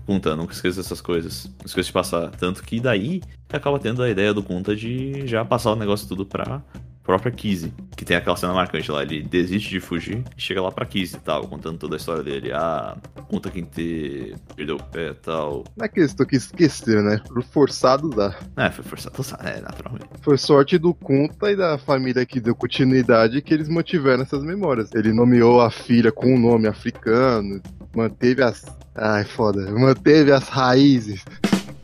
Kunta, 0.06 0.36
nunca 0.36 0.54
esqueça 0.54 0.82
dessas 0.82 1.00
coisas. 1.00 1.46
Não 1.60 1.66
esqueça 1.66 1.88
de 1.88 1.94
passar. 1.94 2.30
Tanto 2.32 2.62
que 2.62 2.80
daí 2.80 3.22
acaba 3.52 3.80
tendo 3.80 4.04
a 4.04 4.10
ideia 4.10 4.34
do 4.34 4.44
Kunta 4.44 4.76
de 4.76 5.26
já 5.26 5.46
passar 5.46 5.72
o 5.72 5.76
negócio 5.76 6.08
tudo 6.08 6.26
pra 6.26 6.62
própria 7.04 7.32
Kizzy, 7.32 7.74
que 7.95 8.06
tem 8.06 8.16
aquela 8.16 8.36
cena 8.36 8.54
marcante 8.54 8.91
lá. 8.91 9.04
Ele 9.04 9.22
desiste 9.22 9.70
de 9.70 9.80
fugir 9.80 10.24
e 10.38 10.41
chega 10.41 10.62
lá 10.62 10.72
pra 10.72 10.86
Kizzy 10.86 11.18
e 11.18 11.20
tal, 11.20 11.47
contando 11.47 11.78
toda 11.78 11.95
a 11.95 11.97
história 11.97 12.24
dele. 12.24 12.51
Ah, 12.54 12.97
conta 13.30 13.51
quem 13.51 13.64
te 13.64 14.36
perdeu 14.56 14.78
o 14.78 14.84
pé 14.84 15.10
e 15.10 15.14
tal. 15.14 15.64
Não 15.76 15.86
é 15.86 15.89
que 15.89 15.99
eles 15.99 16.12
estão 16.12 16.26
aqui 16.26 16.38
esqueceram, 16.38 17.04
né? 17.04 17.22
Forçado 17.51 18.10
dá. 18.10 18.36
É, 18.58 18.70
foi 18.72 18.84
forçado, 18.84 19.16
é, 19.41 19.60
naturalmente. 19.62 20.08
Foi 20.22 20.38
sorte 20.38 20.78
do 20.78 20.93
Kunta 20.93 21.51
e 21.51 21.56
da 21.56 21.78
família 21.78 22.26
que 22.26 22.39
deu 22.39 22.56
continuidade 22.56 23.41
que 23.41 23.54
eles 23.54 23.68
mantiveram 23.68 24.24
essas 24.24 24.43
memórias. 24.43 24.93
Ele 24.93 25.12
nomeou 25.12 25.62
a 25.62 25.70
filha 25.70 26.12
com 26.12 26.34
um 26.34 26.39
nome 26.39 26.68
africano, 26.68 27.62
manteve 27.95 28.41
as. 28.41 28.66
Ai, 28.95 29.24
foda. 29.26 29.70
Manteve 29.72 30.32
as 30.32 30.47
raízes. 30.47 31.24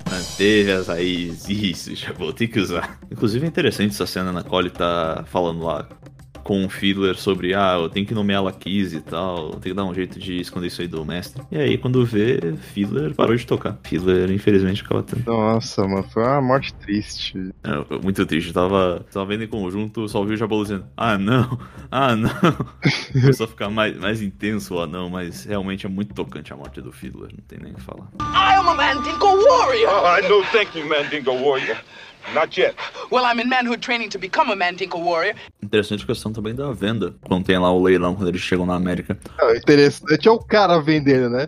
Manteve 0.09 0.71
as 0.71 0.87
raízes. 0.87 1.47
Isso, 1.49 1.95
já 1.95 2.11
vou 2.13 2.33
ter 2.33 2.47
que 2.47 2.59
usar. 2.59 2.99
Inclusive 3.11 3.45
é 3.45 3.47
interessante 3.47 3.91
essa 3.91 4.05
cena 4.05 4.31
na 4.31 4.43
qual 4.43 4.61
ele 4.61 4.69
tá 4.69 5.23
falando 5.27 5.63
lá 5.63 5.87
com 6.49 6.65
o 6.65 6.69
Fiddler 6.69 7.15
sobre, 7.15 7.53
ah, 7.53 7.77
eu 7.79 7.89
tenho 7.89 8.07
que 8.07 8.13
nomear 8.15 8.41
Kiss 8.53 8.95
e 8.95 9.01
tal, 9.01 9.51
tenho 9.51 9.61
que 9.61 9.73
dar 9.75 9.85
um 9.85 9.93
jeito 9.93 10.17
de 10.17 10.41
esconder 10.41 10.65
isso 10.65 10.81
aí 10.81 10.87
do 10.87 11.05
mestre. 11.05 11.43
E 11.51 11.55
aí, 11.55 11.77
quando 11.77 12.03
vê, 12.03 12.39
Fiddler 12.73 13.13
parou 13.13 13.35
de 13.35 13.45
tocar. 13.45 13.77
Fiddler, 13.83 14.31
infelizmente, 14.31 14.81
acaba 14.81 15.03
tendo. 15.03 15.23
Nossa, 15.27 15.87
mano, 15.87 16.01
foi 16.11 16.23
uma 16.23 16.41
morte 16.41 16.73
triste. 16.73 17.53
É, 17.63 18.01
muito 18.03 18.25
triste. 18.25 18.47
Eu 18.47 18.53
tava, 18.55 19.05
tava 19.11 19.27
vendo 19.27 19.43
em 19.43 19.47
conjunto, 19.47 20.09
só 20.09 20.21
ouvi 20.21 20.33
o 20.33 20.37
Jabolo 20.37 20.63
dizendo, 20.63 20.85
ah, 20.97 21.19
não, 21.19 21.59
ah, 21.91 22.15
não. 22.15 22.31
Começou 23.13 23.45
a 23.45 23.47
ficar 23.47 23.69
mais, 23.69 23.95
mais 23.99 24.19
intenso 24.19 24.73
o 24.73 24.81
anão, 24.81 25.07
mas 25.07 25.45
realmente 25.45 25.85
é 25.85 25.89
muito 25.89 26.15
tocante 26.15 26.51
a 26.51 26.55
morte 26.55 26.81
do 26.81 26.91
Fiddler, 26.91 27.29
não 27.31 27.43
tem 27.47 27.59
nem 27.59 27.73
o 27.73 27.75
que 27.75 27.81
falar. 27.81 28.07
I 28.21 28.55
am 28.57 28.67
a 28.69 28.73
Mandingo 28.73 29.27
warrior! 29.27 30.17
I 30.17 30.27
no 30.27 30.43
thank 30.45 30.75
you, 30.75 30.89
Mandingo 30.89 31.31
warrior. 31.31 31.77
Not 32.33 32.59
yet. 32.59 32.75
Well, 33.11 33.25
I'm 33.25 33.39
in 33.39 33.49
manhood 33.49 33.81
training 33.81 34.09
to 34.09 34.19
become 34.19 34.51
a 34.51 34.55
Mandingo 34.55 34.97
warrior. 34.97 35.35
Interessante 35.63 36.03
a 36.03 36.07
questão 36.07 36.31
também 36.31 36.53
da 36.53 36.71
venda. 36.71 37.13
Quando 37.27 37.45
tem 37.45 37.57
lá 37.57 37.71
o 37.71 37.81
leilão, 37.81 38.15
quando 38.15 38.27
eles 38.27 38.41
chegam 38.41 38.65
na 38.65 38.75
América. 38.75 39.17
Ah, 39.39 39.55
interessante 39.55 40.27
é 40.27 40.31
o 40.31 40.39
cara 40.39 40.79
vendendo, 40.79 41.29
né? 41.29 41.47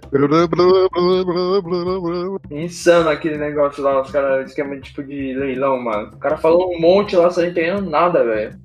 Insano 2.49 3.09
aquele 3.09 3.37
negócio 3.37 3.83
lá, 3.83 4.01
os 4.01 4.11
caras, 4.11 4.49
esquema 4.49 4.79
tipo 4.79 5.03
de 5.03 5.33
leilão, 5.33 5.79
mano. 5.79 6.11
O 6.13 6.17
cara 6.17 6.37
falou 6.37 6.75
um 6.75 6.79
monte 6.79 7.15
lá, 7.15 7.29
sem 7.29 7.49
entendendo 7.49 7.89
nada, 7.89 8.23
velho. 8.23 8.59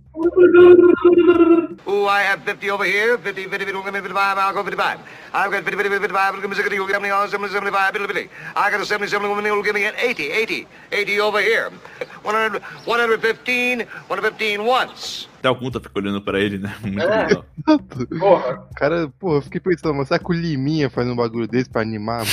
Oh, 1.84 2.06
I 2.06 2.22
have 2.22 2.42
50 2.44 2.70
over 2.70 2.84
here, 2.84 3.18
50, 3.18 3.44
50, 3.48 3.64
50, 3.66 3.82
55, 3.92 4.38
I'll 4.38 4.52
go 4.54 4.62
55. 4.64 4.98
I've 5.34 5.50
got 5.50 5.62
50, 5.64 5.76
50, 5.76 5.88
55, 5.90 6.28
it'll 6.34 6.40
give 6.40 6.50
me 6.50 6.56
60, 6.56 6.74
you'll 6.74 6.86
give 6.86 7.02
me 7.02 7.08
70, 7.10 7.48
75, 7.52 7.94
it'll 7.96 8.08
be. 8.08 8.30
I 8.56 8.70
got 8.70 8.80
a 8.80 8.86
70, 8.86 9.08
70, 9.10 9.46
it'll 9.46 9.62
give 9.62 9.74
me 9.74 9.84
an 9.84 9.94
80, 9.96 10.32
80, 10.32 10.66
80 10.92 11.20
over 11.22 11.40
here. 11.40 11.70
100, 12.24 12.60
115, 12.84 13.86
115 14.08 14.58
once. 14.58 15.28
Até 15.38 15.50
o 15.50 15.56
Kunta 15.56 15.78
fica 15.78 15.98
olhando 15.98 16.20
pra 16.22 16.40
ele, 16.40 16.58
né? 16.58 16.74
Muito 16.80 17.00
É. 17.00 17.26
legal. 17.26 17.44
Porra. 18.18 18.66
Cara, 18.74 19.08
porra, 19.20 19.36
eu 19.36 19.42
fiquei 19.42 19.60
pensando, 19.60 19.94
mas 19.94 20.08
será 20.08 20.18
que 20.18 20.30
o 20.30 20.32
Liminha 20.32 20.88
faz 20.90 21.06
um 21.06 21.14
bagulho 21.14 21.46
desse 21.46 21.68
pra 21.70 21.82
animar? 21.82 22.24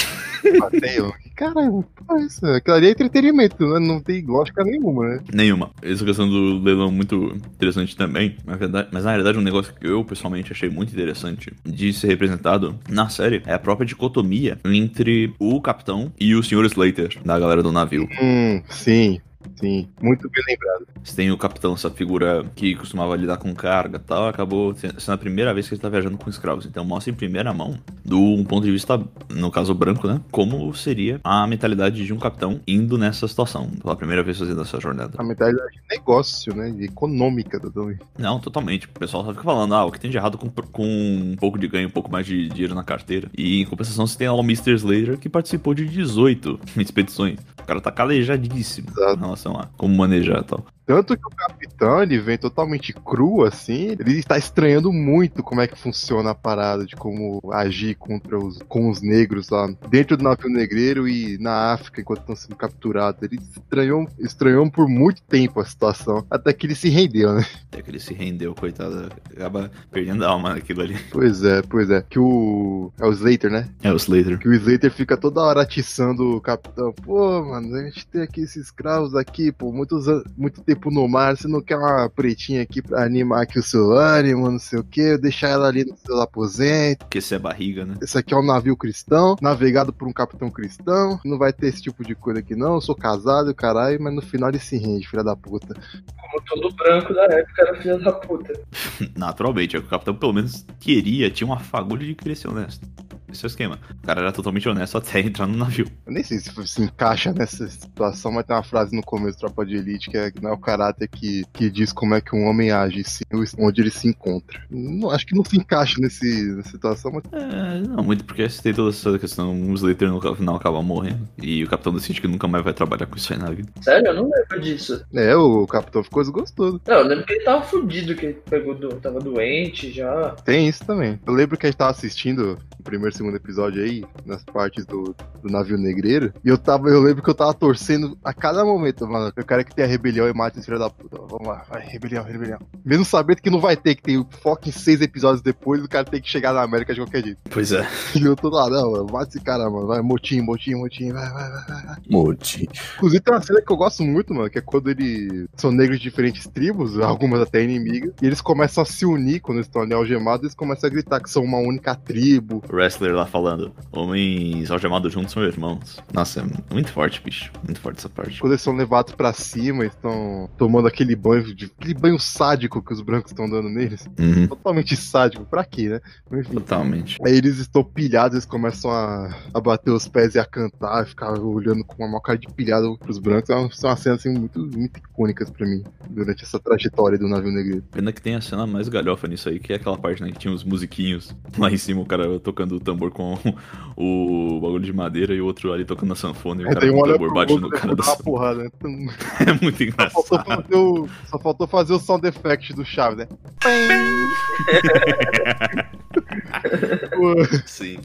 Caralho, 1.35 1.83
porra, 1.95 2.21
isso. 2.21 2.45
Aquilo 2.45 2.75
ali 2.75 2.87
é 2.87 2.91
entretenimento, 2.91 3.65
né? 3.67 3.79
Não 3.79 3.99
tem 4.01 4.23
lógica 4.25 4.63
nenhuma, 4.63 5.07
né? 5.09 5.19
Nenhuma. 5.33 5.71
Essa 5.81 6.03
questão 6.05 6.27
do 6.29 6.59
leilão 6.63 6.91
muito 6.91 7.15
interessante 7.55 7.95
também. 7.95 8.37
Na 8.45 8.55
verdade, 8.55 8.89
realidade, 9.33 9.37
um 9.37 9.41
negócio 9.41 9.73
que 9.73 9.87
eu 9.87 10.03
pessoalmente 10.03 10.51
achei 10.51 10.69
muito 10.69 10.91
interessante 10.93 11.51
de 11.65 11.91
ser 11.93 12.07
representado 12.07 12.79
na 12.87 13.09
série 13.09 13.41
é 13.45 13.53
a 13.53 13.59
própria 13.59 13.85
dicotomia 13.85 14.57
entre 14.65 15.33
o 15.39 15.59
capitão 15.61 16.11
e 16.19 16.35
o 16.35 16.43
Sr. 16.43 16.65
Slater, 16.65 17.19
da 17.25 17.39
galera 17.39 17.63
do 17.63 17.71
navio. 17.71 18.07
Hum, 18.21 18.61
sim, 18.69 19.19
sim. 19.55 19.87
Muito 20.01 20.29
bem 20.29 20.43
lembrado. 20.47 20.87
Você 21.03 21.15
tem 21.15 21.31
o 21.31 21.37
capitão, 21.37 21.73
essa 21.73 21.89
figura 21.89 22.45
que 22.55 22.75
costumava 22.75 23.15
lidar 23.15 23.37
com 23.37 23.53
carga 23.53 23.97
e 23.97 23.99
tal, 23.99 24.27
acabou 24.27 24.73
sendo 24.75 25.13
a 25.13 25.17
primeira 25.17 25.53
vez 25.53 25.67
que 25.67 25.73
ele 25.73 25.81
tá 25.81 25.89
viajando 25.89 26.17
com 26.17 26.29
escravos. 26.29 26.65
Então 26.65 26.83
mostra 26.85 27.11
em 27.11 27.15
primeira 27.15 27.53
mão, 27.53 27.77
do 28.03 28.19
um 28.19 28.43
ponto 28.43 28.65
de 28.65 28.71
vista, 28.71 29.01
no 29.29 29.51
caso 29.51 29.73
branco, 29.73 30.07
né? 30.07 30.21
Como 30.31 30.73
seria 30.73 31.19
a 31.23 31.45
mentalidade 31.47 32.05
de 32.05 32.13
um 32.13 32.17
capitão 32.17 32.59
indo 32.67 32.97
nessa 32.97 33.27
situação, 33.27 33.69
pela 33.69 33.95
primeira 33.95 34.23
vez 34.23 34.37
fazendo 34.37 34.61
essa 34.61 34.79
jornada. 34.79 35.13
A 35.17 35.23
mentalidade 35.23 35.73
de 35.73 35.81
negócio, 35.89 36.55
né? 36.55 36.71
De 36.71 36.85
econômica 36.85 37.59
do 37.59 37.69
Dom. 37.69 37.93
Não, 38.17 38.39
totalmente. 38.39 38.85
O 38.87 38.99
pessoal 38.99 39.25
só 39.25 39.31
fica 39.31 39.43
falando, 39.43 39.75
ah, 39.75 39.85
o 39.85 39.91
que 39.91 39.99
tem 39.99 40.09
de 40.09 40.17
errado 40.17 40.37
com, 40.37 40.49
com 40.49 40.85
um 40.85 41.35
pouco 41.35 41.59
de 41.59 41.67
ganho, 41.67 41.87
um 41.87 41.91
pouco 41.91 42.11
mais 42.11 42.25
de 42.25 42.47
dinheiro 42.49 42.73
na 42.73 42.83
carteira. 42.83 43.29
E 43.37 43.61
em 43.61 43.65
compensação, 43.65 44.07
você 44.07 44.17
tem 44.17 44.27
lá 44.27 44.35
o 44.35 44.39
Mr. 44.39 44.73
Slater 44.73 45.17
que 45.17 45.29
participou 45.29 45.73
de 45.73 45.85
18 45.85 46.59
expedições. 46.77 47.39
O 47.59 47.65
cara 47.65 47.79
tá 47.79 47.91
calejadíssimo 47.91 48.89
Exato. 48.89 49.19
Relação 49.33 49.57
a 49.57 49.67
como 49.77 49.95
manejar 49.95 50.41
e 50.41 50.43
tal. 50.43 50.65
Tanto 50.85 51.15
que 51.15 51.25
o 51.25 51.29
capitão, 51.29 52.03
ele 52.03 52.19
vem 52.19 52.37
totalmente 52.37 52.91
cru, 52.91 53.45
assim, 53.45 53.95
ele 53.97 54.19
está 54.19 54.37
estranhando 54.37 54.91
muito 54.91 55.41
como 55.41 55.61
é 55.61 55.67
que 55.67 55.79
funciona 55.79 56.31
a 56.31 56.35
parada, 56.35 56.85
de 56.85 56.95
como 56.95 57.41
agir 57.53 57.95
contra 57.95 58.37
os, 58.37 58.59
com 58.67 58.89
os 58.89 59.01
negros 59.01 59.49
lá 59.49 59.73
dentro 59.89 60.17
do 60.17 60.23
navio 60.25 60.49
negreiro 60.49 61.07
e 61.07 61.37
na 61.37 61.71
África, 61.71 62.01
enquanto 62.01 62.19
estão 62.19 62.35
sendo 62.35 62.55
capturados. 62.57 63.21
Ele 63.23 63.39
estranhou, 63.55 64.09
estranhou 64.19 64.69
por 64.69 64.89
muito 64.89 65.21
tempo 65.23 65.61
a 65.61 65.65
situação, 65.65 66.25
até 66.29 66.51
que 66.51 66.67
ele 66.67 66.75
se 66.75 66.89
rendeu, 66.89 67.33
né? 67.33 67.45
Até 67.71 67.81
que 67.81 67.89
ele 67.89 67.99
se 67.99 68.13
rendeu, 68.13 68.53
coitado. 68.53 69.09
Acaba 69.31 69.71
perdendo 69.89 70.25
a 70.25 70.29
alma 70.29 70.49
naquilo 70.49 70.81
ali. 70.81 70.97
Pois 71.11 71.43
é, 71.43 71.61
pois 71.61 71.89
é. 71.89 72.01
Que 72.01 72.19
o. 72.19 72.91
É 72.99 73.05
o 73.05 73.11
Slater, 73.11 73.49
né? 73.49 73.69
É 73.81 73.91
o 73.91 73.95
Slater. 73.95 74.37
Que 74.37 74.49
o 74.49 74.53
Slater 74.53 74.91
fica 74.91 75.15
toda 75.15 75.41
hora 75.41 75.61
atiçando 75.61 76.35
o 76.35 76.41
capitão. 76.41 76.91
Pô, 76.91 77.43
mano, 77.43 77.75
a 77.75 77.83
gente 77.83 78.05
tem 78.07 78.21
aqui 78.21 78.41
esses 78.41 78.65
escravos 78.65 79.15
aqui, 79.15 79.22
pô, 79.51 79.71
muitos, 79.71 80.05
muito 80.37 80.61
tempo 80.61 80.91
no 80.91 81.07
mar. 81.07 81.35
Você 81.35 81.47
não 81.47 81.61
quer 81.61 81.77
uma 81.77 82.09
pretinha 82.09 82.61
aqui 82.61 82.81
pra 82.81 83.03
animar 83.03 83.43
aqui 83.43 83.59
o 83.59 83.63
seu 83.63 83.91
ânimo, 83.91 84.49
não 84.49 84.59
sei 84.59 84.79
o 84.79 84.83
quê? 84.83 85.17
Deixar 85.17 85.49
ela 85.49 85.67
ali 85.67 85.85
no 85.85 85.95
seu 85.97 86.21
aposento. 86.21 86.99
Porque 86.99 87.21
se 87.21 87.35
é 87.35 87.39
barriga, 87.39 87.85
né? 87.85 87.95
Esse 88.01 88.17
aqui 88.17 88.33
é 88.33 88.37
um 88.37 88.45
navio 88.45 88.75
cristão, 88.75 89.35
navegado 89.41 89.93
por 89.93 90.07
um 90.07 90.13
capitão 90.13 90.49
cristão. 90.49 91.19
Não 91.23 91.37
vai 91.37 91.53
ter 91.53 91.67
esse 91.67 91.81
tipo 91.81 92.03
de 92.03 92.15
coisa 92.15 92.39
aqui, 92.39 92.55
não. 92.55 92.75
Eu 92.75 92.81
sou 92.81 92.95
casado, 92.95 93.53
caralho, 93.53 94.01
mas 94.01 94.13
no 94.13 94.21
final 94.21 94.49
ele 94.49 94.59
se 94.59 94.77
rende, 94.77 95.07
filha 95.07 95.23
da 95.23 95.35
puta. 95.35 95.73
Como 96.19 96.41
todo 96.45 96.75
branco 96.75 97.13
da 97.13 97.23
época 97.25 97.61
era 97.61 97.81
filho 97.81 98.03
da 98.03 98.11
puta. 98.11 98.53
Naturalmente, 99.15 99.75
é 99.75 99.79
que 99.79 99.85
o 99.85 99.89
capitão 99.89 100.15
pelo 100.15 100.33
menos 100.33 100.65
queria, 100.79 101.29
tinha 101.29 101.47
uma 101.47 101.59
fagulha 101.59 102.05
de 102.05 102.15
querer 102.15 102.35
ser 102.35 102.47
honesto. 102.47 102.87
Esse 103.33 103.45
é 103.45 103.47
o 103.47 103.49
esquema. 103.49 103.79
O 103.89 104.05
cara 104.05 104.21
era 104.21 104.31
totalmente 104.31 104.69
honesto 104.69 104.97
até 104.97 105.19
entrar 105.21 105.47
no 105.47 105.57
navio. 105.57 105.87
Eu 106.05 106.13
nem 106.13 106.23
sei 106.23 106.37
se 106.37 106.51
se 106.67 106.81
encaixa 106.81 107.33
nessa 107.33 107.67
situação, 107.67 108.31
mas 108.31 108.45
tem 108.45 108.55
uma 108.55 108.63
frase 108.63 108.95
no 108.95 109.01
começo 109.13 109.37
Tropa 109.37 109.63
de 109.63 109.75
Elite 109.75 110.09
que 110.09 110.17
é, 110.17 110.31
não 110.41 110.49
é 110.49 110.53
o 110.53 110.57
caráter 110.57 111.07
que, 111.07 111.43
que 111.53 111.69
diz 111.69 111.93
como 111.93 112.15
é 112.15 112.21
que 112.21 112.35
um 112.35 112.47
homem 112.47 112.71
age, 112.71 113.03
sim 113.03 113.23
onde 113.59 113.81
ele 113.81 113.91
se 113.91 114.07
encontra. 114.07 114.59
Não, 114.71 115.11
acho 115.11 115.25
que 115.25 115.35
não 115.35 115.45
se 115.45 115.55
encaixa 115.55 115.99
nesse, 115.99 116.55
nessa 116.55 116.69
situação, 116.69 117.11
mas 117.11 117.23
É, 117.31 117.79
não, 117.87 118.03
muito 118.03 118.23
porque 118.25 118.47
tem 118.47 118.73
toda 118.73 118.89
essa 118.89 119.19
questão, 119.19 119.53
o 119.69 119.73
Slater 119.73 120.09
no 120.09 120.35
final 120.35 120.55
acaba 120.55 120.81
morrendo. 120.81 121.27
E 121.41 121.63
o 121.63 121.69
capitão 121.69 121.93
decide 121.93 122.21
que 122.21 122.27
nunca 122.27 122.47
mais 122.47 122.63
vai 122.63 122.73
trabalhar 122.73 123.05
com 123.05 123.15
isso 123.15 123.31
aí 123.33 123.39
na 123.39 123.51
vida. 123.51 123.69
Sério, 123.81 124.07
eu 124.07 124.15
não 124.15 124.29
lembro 124.29 124.61
disso. 124.61 125.05
é, 125.13 125.35
o 125.35 125.67
capitão 125.67 126.03
ficou 126.03 126.23
desgostoso. 126.23 126.81
Não, 126.87 126.95
eu 126.95 127.07
lembro 127.07 127.25
que 127.25 127.33
ele 127.33 127.43
tava 127.43 127.61
fudido, 127.63 128.15
que 128.15 128.25
ele 128.25 128.41
pegou 128.49 128.73
do, 128.73 128.89
tava 128.95 129.19
doente 129.19 129.91
já. 129.91 130.31
Tem 130.43 130.67
isso 130.67 130.83
também. 130.85 131.19
Eu 131.25 131.33
lembro 131.33 131.57
que 131.57 131.65
a 131.65 131.69
gente 131.69 131.77
tava 131.77 131.91
assistindo 131.91 132.57
o 132.79 132.83
primeiro 132.83 133.13
e 133.13 133.17
segundo 133.17 133.35
episódio 133.35 133.83
aí, 133.83 134.03
nas 134.25 134.43
partes 134.43 134.85
do, 134.85 135.15
do 135.41 135.49
navio 135.49 135.77
negreiro, 135.77 136.33
e 136.43 136.49
eu 136.49 136.57
tava, 136.57 136.89
eu 136.89 137.01
lembro 137.01 137.23
que 137.23 137.29
eu 137.29 137.35
tava 137.35 137.53
torcendo 137.53 138.17
a 138.23 138.33
cada 138.33 138.65
momento, 138.65 139.02
mano. 139.07 139.31
Eu 139.35 139.45
quero 139.45 139.63
que 139.65 139.75
tenha 139.75 139.87
rebelião 139.87 140.27
e 140.27 140.33
mate 140.33 140.57
esse 140.57 140.65
filho 140.65 140.79
da 140.79 140.89
puta. 140.89 141.17
Vamos 141.29 141.47
lá, 141.47 141.65
vai, 141.69 141.85
rebelião, 141.85 142.23
rebelião. 142.23 142.59
Mesmo 142.85 143.05
sabendo 143.05 143.41
que 143.41 143.49
não 143.49 143.59
vai 143.59 143.75
ter, 143.75 143.95
que 143.95 144.01
tem 144.01 144.25
foco 144.41 144.69
em 144.69 144.71
seis 144.71 145.01
episódios 145.01 145.41
depois, 145.41 145.83
o 145.83 145.89
cara 145.89 146.05
tem 146.05 146.21
que 146.21 146.29
chegar 146.29 146.53
na 146.53 146.61
América 146.61 146.93
de 146.93 147.01
qualquer 147.01 147.23
jeito. 147.23 147.39
Pois 147.49 147.71
é. 147.71 147.87
E 148.15 148.25
eu 148.25 148.35
tô 148.35 148.49
lá, 148.49 148.69
não, 148.69 148.91
mano, 148.91 149.07
mate 149.11 149.29
esse 149.29 149.41
cara, 149.41 149.69
mano. 149.69 149.87
Vai, 149.87 150.01
motim, 150.01 150.41
motim, 150.41 150.75
motim, 150.75 151.11
vai, 151.11 151.29
vai, 151.29 151.49
vai, 151.49 151.65
vai. 151.65 151.85
vai. 151.85 151.95
Moti. 152.09 152.69
Inclusive 152.95 153.21
tem 153.21 153.33
uma 153.33 153.41
cena 153.41 153.61
que 153.61 153.71
eu 153.71 153.77
gosto 153.77 154.03
muito, 154.03 154.33
mano, 154.33 154.49
que 154.49 154.59
é 154.59 154.61
quando 154.61 154.89
eles 154.89 155.47
são 155.55 155.71
negros 155.71 155.97
de 155.97 156.03
diferentes 156.03 156.47
tribos, 156.47 156.97
algumas 157.01 157.41
até 157.41 157.63
inimigas, 157.63 158.13
e 158.21 158.25
eles 158.25 158.39
começam 158.41 158.83
a 158.83 158.85
se 158.85 159.05
unir 159.05 159.39
quando 159.41 159.57
eles 159.57 159.67
estão 159.67 159.81
ali 159.81 159.93
algemados, 159.93 160.43
eles 160.43 160.55
começam 160.55 160.87
a 160.87 160.91
gritar 160.91 161.19
que 161.19 161.29
são 161.29 161.43
uma 161.43 161.57
única 161.57 161.95
tribo. 161.95 162.61
O 162.69 162.75
wrestler 162.75 163.13
lá 163.13 163.25
falando, 163.25 163.73
homens 163.91 164.69
algemados 164.71 165.11
juntos 165.11 165.33
são 165.33 165.43
irmãos. 165.43 165.97
Nossa, 166.13 166.41
é 166.41 166.73
muito 166.73 166.91
forte, 166.91 167.21
bicho. 167.23 167.51
Muito 167.63 167.79
forte 167.79 167.99
essa 167.99 168.09
parte. 168.09 168.39
Quando 168.39 168.53
eles 168.53 168.61
são 168.61 168.75
levados 168.75 168.92
pra 169.15 169.33
cima, 169.33 169.83
eles 169.83 169.93
estão 169.93 170.49
tomando 170.57 170.87
aquele 170.87 171.15
banho, 171.15 171.55
de, 171.55 171.65
aquele 171.79 171.93
banho 171.93 172.19
sádico 172.19 172.81
que 172.81 172.93
os 172.93 173.01
brancos 173.01 173.31
estão 173.31 173.49
dando 173.49 173.69
neles. 173.69 174.05
Uhum, 174.19 174.47
Totalmente 174.47 174.95
sádico, 174.95 175.45
pra 175.45 175.63
quê, 175.65 175.89
né? 175.89 176.01
Enfim. 176.31 176.53
totalmente. 176.53 177.17
Aí 177.25 177.35
eles 177.35 177.57
estão 177.57 177.83
pilhados, 177.83 178.35
eles 178.35 178.45
começam 178.45 178.91
a, 178.91 179.33
a 179.53 179.59
bater 179.61 179.91
os 179.91 180.07
pés 180.07 180.35
e 180.35 180.39
a 180.39 180.45
cantar, 180.45 181.05
ficar 181.07 181.31
olhando 181.39 181.83
com 181.83 181.95
uma 182.03 182.07
maior 182.07 182.21
cara 182.21 182.37
de 182.37 182.47
pilhado 182.47 182.97
pros 182.97 183.17
brancos. 183.19 183.49
É 183.49 183.55
uma- 183.55 183.71
São 183.71 183.89
umas 183.89 183.99
cenas 183.99 184.19
assim, 184.19 184.37
muito, 184.37 184.59
muito 184.59 184.97
icônicas 184.97 185.49
pra 185.49 185.65
mim, 185.65 185.83
durante 186.09 186.43
essa 186.43 186.59
trajetória 186.59 187.17
do 187.17 187.27
navio 187.27 187.51
negreiro. 187.51 187.83
Pena 187.91 188.11
que 188.11 188.21
tem 188.21 188.35
a 188.35 188.41
cena 188.41 188.67
mais 188.67 188.89
galhofa 188.89 189.27
nisso 189.27 189.49
aí, 189.49 189.59
que 189.59 189.73
é 189.73 189.77
aquela 189.77 189.97
parte, 189.97 190.21
né, 190.21 190.31
que 190.31 190.39
tinha 190.39 190.53
os 190.53 190.63
musiquinhos 190.63 191.35
lá 191.57 191.71
em 191.71 191.77
cima, 191.77 192.01
o 192.01 192.05
cara 192.05 192.39
tocando 192.39 192.75
o 192.75 192.79
tambor 192.79 193.11
com 193.11 193.33
o 193.95 194.59
bagulho 194.61 194.83
de 194.83 194.93
madeira 194.93 195.33
e 195.33 195.41
o 195.41 195.45
outro 195.45 195.71
ali 195.71 195.85
tocando 195.85 196.13
a 196.13 196.15
sanfona 196.15 196.61
e 196.61 196.65
o 196.65 196.67
Aí 196.69 196.73
cara 196.73 196.91
um 196.93 196.99
o 196.99 197.03
tambor 197.03 197.33
bate 197.33 197.57
no 197.57 197.69
cara 197.69 197.95
da 197.95 198.03
uma 198.03 198.17
porrada, 198.17 198.63
né? 198.63 198.69
Tum. 198.79 199.07
É 199.39 199.53
muito 199.61 199.83
Só 200.11 200.23
faltou, 200.23 200.39
engraçado. 200.39 200.63
fazer 200.63 200.75
o, 200.75 201.09
só 201.27 201.39
faltou 201.39 201.67
fazer 201.67 201.93
o 201.93 201.99
sound 201.99 202.27
effect 202.27 202.73
do 202.73 202.83
Chaves, 202.85 203.17
né? 203.19 203.27
Sim. 207.65 207.99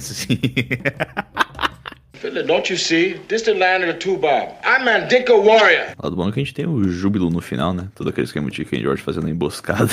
Sim. 0.00 0.38
Don't 2.46 2.70
you 2.72 2.78
see? 2.78 3.14
This 3.28 3.42
the 3.42 3.52
land 3.54 3.82
of 3.84 3.92
the 3.92 3.98
two 3.98 4.16
bob. 4.16 4.50
I'm 4.64 4.84
Mandinka 4.84 5.34
warrior. 5.34 5.92
Lado 6.00 6.14
bom 6.14 6.28
é 6.28 6.32
que 6.32 6.38
a 6.40 6.44
gente 6.44 6.54
tem 6.54 6.66
o 6.66 6.84
júbilo 6.88 7.28
no 7.30 7.40
final, 7.40 7.72
né? 7.74 7.88
Todo 7.96 8.10
aquele 8.10 8.26
esquema 8.26 8.48
de 8.48 8.56
Chicken 8.56 8.80
George 8.80 9.02
fazendo 9.02 9.26
a 9.26 9.30
emboscada. 9.30 9.90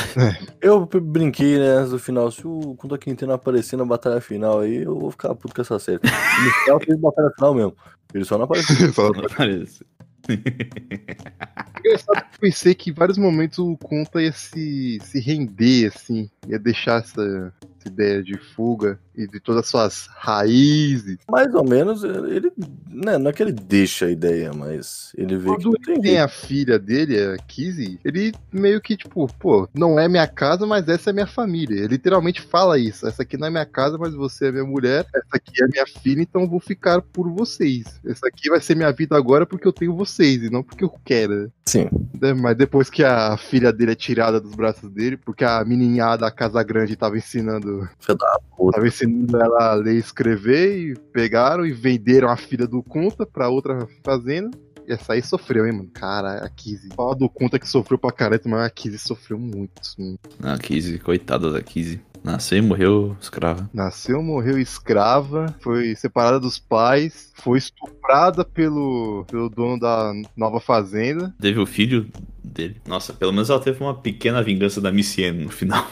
Eu 0.61 0.85
p- 0.85 0.99
brinquei, 0.99 1.57
né, 1.57 1.83
do 1.85 1.97
final. 1.97 2.29
Se 2.31 2.45
o 2.45 2.75
Kunta 2.77 2.97
Quintana 2.99 3.33
aparecer 3.33 3.77
na 3.77 3.85
batalha 3.85 4.21
final 4.21 4.59
aí, 4.59 4.83
eu 4.83 4.97
vou 4.99 5.09
ficar 5.11 5.33
puto 5.33 5.55
com 5.55 5.61
essa 5.61 5.79
série. 5.79 5.99
No 6.03 6.51
final 6.63 6.79
teve 6.79 6.97
batalha 6.97 7.31
final 7.35 7.53
mesmo. 7.55 7.75
Ele 8.13 8.25
só 8.25 8.37
não 8.37 8.45
apareceu. 8.45 8.75
só- 8.93 9.09
Não 9.09 9.23
parece. 9.35 9.83
Engraçado 11.79 12.25
que 12.31 12.39
pensei 12.39 12.75
que 12.75 12.89
em 12.89 12.93
vários 12.93 13.17
momentos 13.17 13.59
o 13.59 13.77
Conta 13.77 14.21
ia 14.21 14.31
se, 14.31 14.99
se 15.01 15.19
render, 15.19 15.91
assim, 15.93 16.29
ia 16.47 16.59
deixar 16.59 17.01
essa 17.01 17.53
ideia 17.87 18.21
de 18.23 18.37
fuga 18.37 18.99
e 19.15 19.27
de 19.27 19.39
todas 19.39 19.63
as 19.63 19.67
suas 19.69 20.09
raízes. 20.15 21.17
Mais 21.29 21.53
ou 21.53 21.63
menos, 21.63 22.03
ele. 22.03 22.51
Né, 22.89 23.17
não 23.17 23.29
é 23.29 23.33
que 23.33 23.43
ele 23.43 23.51
deixa 23.51 24.05
a 24.05 24.11
ideia, 24.11 24.51
mas 24.53 25.11
ele 25.17 25.37
vê 25.37 25.49
que 25.49 25.55
Quando 25.55 25.65
não 25.65 25.71
tem 25.73 25.93
ele 25.95 26.01
tem 26.01 26.11
jeito. 26.11 26.23
a 26.23 26.27
filha 26.27 26.79
dele, 26.79 27.19
a 27.21 27.37
Kizzy, 27.37 27.99
ele 28.03 28.33
meio 28.51 28.79
que, 28.81 28.95
tipo, 28.95 29.27
pô, 29.37 29.67
não 29.73 29.99
é 29.99 30.07
minha 30.07 30.27
casa, 30.27 30.65
mas 30.65 30.87
essa 30.87 31.09
é 31.09 31.13
minha 31.13 31.27
família. 31.27 31.75
Ele 31.79 31.87
literalmente 31.87 32.41
fala 32.41 32.79
isso. 32.79 33.05
Essa 33.07 33.23
aqui 33.23 33.37
não 33.37 33.47
é 33.47 33.49
minha 33.49 33.65
casa, 33.65 33.97
mas 33.97 34.13
você 34.13 34.47
é 34.47 34.51
minha 34.51 34.65
mulher. 34.65 35.05
Essa 35.13 35.35
aqui 35.35 35.63
é 35.63 35.67
minha 35.67 35.85
filha, 35.85 36.21
então 36.21 36.41
eu 36.43 36.47
vou 36.49 36.59
ficar 36.59 37.01
por 37.01 37.29
vocês. 37.29 37.99
Essa 38.05 38.27
aqui 38.27 38.49
vai 38.49 38.61
ser 38.61 38.75
minha 38.75 38.91
vida 38.91 39.15
agora 39.17 39.45
porque 39.45 39.67
eu 39.67 39.73
tenho 39.73 39.95
vocês 39.95 40.43
e 40.43 40.49
não 40.49 40.63
porque 40.63 40.83
eu 40.83 40.93
quero. 41.03 41.51
Sim. 41.65 41.87
né? 42.19 42.33
Mas 42.33 42.57
depois 42.57 42.89
que 42.89 43.03
a 43.03 43.37
filha 43.37 43.71
dele 43.71 43.91
é 43.91 43.95
tirada 43.95 44.39
dos 44.39 44.55
braços 44.55 44.89
dele, 44.89 45.17
porque 45.17 45.43
a 45.43 45.63
menininha 45.63 46.15
da 46.15 46.31
Casa 46.31 46.63
Grande 46.63 46.95
tava 46.95 47.17
ensinando, 47.17 47.68
Filha 47.99 48.17
da 48.17 48.39
puta. 48.55 48.75
tava 48.75 48.87
ensinando 48.87 49.37
ela 49.37 49.71
a 49.71 49.73
ler 49.73 49.95
e 49.95 49.99
escrever 49.99 50.77
e 50.77 50.95
pegaram 51.11 51.65
e 51.65 51.71
venderam 51.71 52.29
a 52.29 52.37
filha 52.37 52.67
do 52.67 52.81
Conta 52.83 53.25
pra 53.25 53.49
outra 53.49 53.87
fazenda. 54.03 54.49
E 54.87 54.91
essa 54.93 55.13
aí 55.13 55.21
sofreu, 55.21 55.67
hein, 55.67 55.73
mano? 55.73 55.89
Cara, 55.93 56.43
a 56.43 56.49
Kizzy. 56.49 56.89
Fala 56.95 57.15
do 57.15 57.29
Conta 57.29 57.59
que 57.59 57.69
sofreu 57.69 57.97
pra 57.97 58.11
careta, 58.11 58.49
mas 58.49 58.65
a 58.65 58.69
Kizzy 58.69 58.97
sofreu 58.97 59.37
muito. 59.37 59.79
assim. 59.79 60.17
A 60.41 60.57
Kizzy, 60.57 60.97
coitada 60.97 61.51
da 61.51 61.61
Kizzy. 61.61 62.01
Nasceu 62.23 62.57
e 62.57 62.61
morreu 62.61 63.15
escrava. 63.21 63.69
Nasceu, 63.73 64.21
morreu 64.21 64.59
escrava, 64.59 65.55
foi 65.61 65.95
separada 65.95 66.39
dos 66.39 66.59
pais, 66.59 67.31
foi 67.35 67.57
estuprada 67.57 68.43
pelo, 68.43 69.25
pelo 69.29 69.49
dono 69.49 69.79
da 69.79 70.11
nova 70.35 70.59
fazenda. 70.59 71.33
Teve 71.39 71.59
o 71.59 71.65
filho 71.65 72.09
dele. 72.49 72.81
Nossa, 72.87 73.13
pelo 73.13 73.31
menos 73.31 73.49
ela 73.49 73.59
teve 73.59 73.81
uma 73.83 73.93
pequena 73.93 74.41
vingança 74.43 74.79
da 74.81 74.91
Missiene 74.91 75.43
no 75.45 75.49
final. 75.51 75.85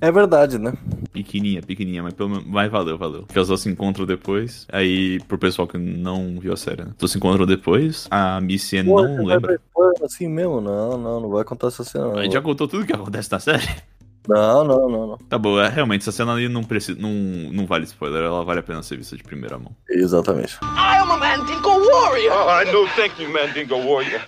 É 0.00 0.10
verdade, 0.12 0.58
né? 0.58 0.72
Pequenininha, 1.12 1.62
pequenininha, 1.62 2.02
mas, 2.02 2.12
pelo 2.14 2.28
menos, 2.28 2.44
mas 2.46 2.70
valeu, 2.70 2.98
valeu. 2.98 3.22
Porque 3.22 3.38
as 3.38 3.48
duas 3.48 3.60
se 3.60 3.68
encontram 3.70 4.04
depois. 4.04 4.66
Aí, 4.70 5.18
pro 5.28 5.38
pessoal 5.38 5.66
que 5.66 5.78
não 5.78 6.38
viu 6.38 6.52
a 6.52 6.56
série, 6.56 6.84
né? 6.84 6.90
Duas 6.98 7.10
se 7.12 7.18
encontram 7.18 7.46
depois. 7.46 8.06
A 8.10 8.38
Pô, 8.40 8.42
não 8.42 8.58
você 8.58 8.80
vai 9.16 9.24
lembra. 9.24 9.52
ver 9.52 9.60
spoiler 9.68 10.02
assim 10.04 10.28
mesmo? 10.28 10.60
Não, 10.60 10.98
não, 10.98 11.20
não 11.20 11.30
vai 11.30 11.44
contar 11.44 11.68
essa 11.68 11.84
cena. 11.84 12.06
A 12.06 12.12
Não, 12.14 12.22
gente 12.22 12.32
já 12.32 12.42
contou 12.42 12.68
tudo 12.68 12.84
que 12.86 12.92
acontece 12.92 13.30
na 13.32 13.38
série. 13.40 13.66
não, 14.28 14.62
não, 14.64 14.88
não, 14.88 15.06
não. 15.08 15.16
Tá 15.28 15.38
bom, 15.38 15.58
é, 15.60 15.68
realmente, 15.68 16.02
essa 16.02 16.12
cena 16.12 16.32
ali 16.32 16.48
não, 16.48 16.62
precisa, 16.62 16.98
não, 17.00 17.10
não 17.10 17.66
vale 17.66 17.84
spoiler, 17.84 18.22
ela 18.24 18.44
vale 18.44 18.60
a 18.60 18.62
pena 18.62 18.82
ser 18.82 18.96
vista 18.98 19.16
de 19.16 19.22
primeira 19.22 19.58
mão. 19.58 19.74
Exatamente. 19.88 20.58
I 20.62 20.98
am 21.00 21.10
a 21.12 21.16
Mandinka 21.16 21.68
warrior. 21.68 22.34
Oh, 22.34 22.72
no, 22.72 22.88
thank 22.94 23.22
you, 23.22 23.32
Mandingo 23.32 23.76
warrior. 23.76 24.20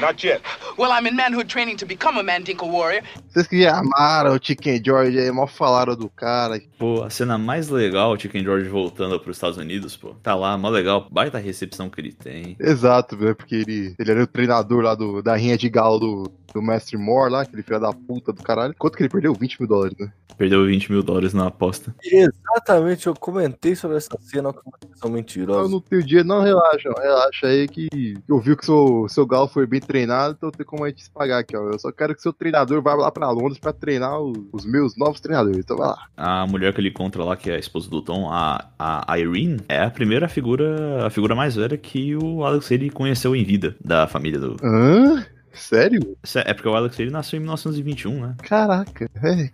Not 0.00 0.24
yet. 0.24 0.42
Well, 0.76 0.90
I'm 0.90 1.06
in 1.06 1.14
manhood 1.14 1.48
training 1.48 1.76
to 1.78 1.86
become 1.86 2.18
a 2.18 2.22
Mandinka 2.22 2.66
warrior. 2.66 3.02
Vocês 3.28 3.46
que 3.46 3.62
já 3.62 3.78
amaram 3.78 4.34
o 4.34 4.38
Chicken 4.42 4.82
George 4.84 5.18
aí, 5.18 5.30
mal 5.30 5.46
falaram 5.46 5.94
do 5.94 6.08
cara. 6.08 6.60
Pô, 6.78 7.02
a 7.02 7.10
cena 7.10 7.38
mais 7.38 7.68
legal, 7.68 8.12
o 8.12 8.18
Chicken 8.18 8.42
George 8.42 8.68
voltando 8.68 9.18
pros 9.20 9.36
Estados 9.36 9.56
Unidos, 9.56 9.96
pô. 9.96 10.14
Tá 10.22 10.34
lá, 10.34 10.58
mó 10.58 10.68
legal, 10.68 11.06
baita 11.10 11.38
recepção 11.38 11.88
que 11.88 12.00
ele 12.00 12.12
tem. 12.12 12.56
Exato, 12.58 13.16
velho, 13.16 13.36
porque 13.36 13.54
ele, 13.54 13.94
ele 13.98 14.10
era 14.10 14.22
o 14.22 14.26
treinador 14.26 14.82
lá 14.82 14.94
do, 14.94 15.22
da 15.22 15.36
rinha 15.36 15.56
de 15.56 15.68
galo 15.68 15.98
do, 15.98 16.32
do 16.52 16.62
Mestre 16.62 16.96
Moore 16.96 17.30
lá, 17.30 17.42
aquele 17.42 17.62
filho 17.62 17.80
da 17.80 17.92
puta 17.92 18.32
do 18.32 18.42
caralho. 18.42 18.74
Quanto 18.76 18.96
que 18.96 19.02
ele 19.02 19.10
perdeu? 19.10 19.32
20 19.34 19.60
mil 19.60 19.68
dólares, 19.68 19.96
né? 19.98 20.12
Perdeu 20.36 20.66
20 20.66 20.90
mil 20.90 21.02
dólares 21.02 21.32
na 21.32 21.46
aposta. 21.46 21.94
Exatamente, 22.02 23.06
eu 23.06 23.14
comentei 23.14 23.76
sobre 23.76 23.96
essa 23.96 24.18
cena 24.20 24.52
com 24.52 24.68
uma 24.68 24.78
são 24.96 25.54
Eu 25.54 25.68
não 25.68 25.80
tenho 25.80 26.02
dia, 26.02 26.24
não, 26.24 26.42
relaxa, 26.42 26.90
relaxa 26.98 27.46
aí 27.46 27.68
que 27.68 28.16
eu 28.28 28.40
vi 28.40 28.56
que 28.56 28.64
seu, 28.64 29.06
seu 29.08 29.26
galo 29.26 29.46
foi 29.46 29.66
bem 29.66 29.80
treinado, 29.84 30.34
então 30.36 30.50
tem 30.50 30.66
como 30.66 30.84
a 30.84 30.88
gente 30.88 31.04
se 31.04 31.10
pagar 31.10 31.38
aqui, 31.38 31.56
ó. 31.56 31.70
Eu 31.70 31.78
só 31.78 31.92
quero 31.92 32.14
que 32.14 32.22
seu 32.22 32.32
treinador 32.32 32.82
vá 32.82 32.94
lá 32.94 33.10
pra 33.10 33.30
Londres 33.30 33.58
pra 33.58 33.72
treinar 33.72 34.18
os, 34.20 34.38
os 34.52 34.64
meus 34.64 34.96
novos 34.96 35.20
treinadores, 35.20 35.58
então 35.58 35.76
vai 35.76 35.88
lá. 35.88 36.06
A 36.16 36.46
mulher 36.46 36.72
que 36.72 36.80
ele 36.80 36.88
encontra 36.88 37.24
lá, 37.24 37.36
que 37.36 37.50
é 37.50 37.56
a 37.56 37.58
esposa 37.58 37.88
do 37.88 38.02
Tom, 38.02 38.28
a, 38.30 38.68
a 38.78 39.18
Irene, 39.18 39.60
é 39.68 39.82
a 39.82 39.90
primeira 39.90 40.28
figura, 40.28 41.06
a 41.06 41.10
figura 41.10 41.34
mais 41.34 41.56
velha 41.56 41.76
que 41.76 42.16
o 42.16 42.44
Alex 42.44 42.70
ele 42.70 42.90
conheceu 42.90 43.34
em 43.36 43.44
vida 43.44 43.76
da 43.84 44.06
família 44.06 44.38
do. 44.38 44.56
Hã? 44.62 45.24
Sério? 45.52 46.16
É 46.44 46.52
porque 46.52 46.68
o 46.68 46.74
Alex 46.74 46.98
ele 46.98 47.10
nasceu 47.10 47.36
em 47.36 47.40
1921, 47.40 48.20
né? 48.20 48.34
Caraca, 48.42 49.08
é. 49.22 49.50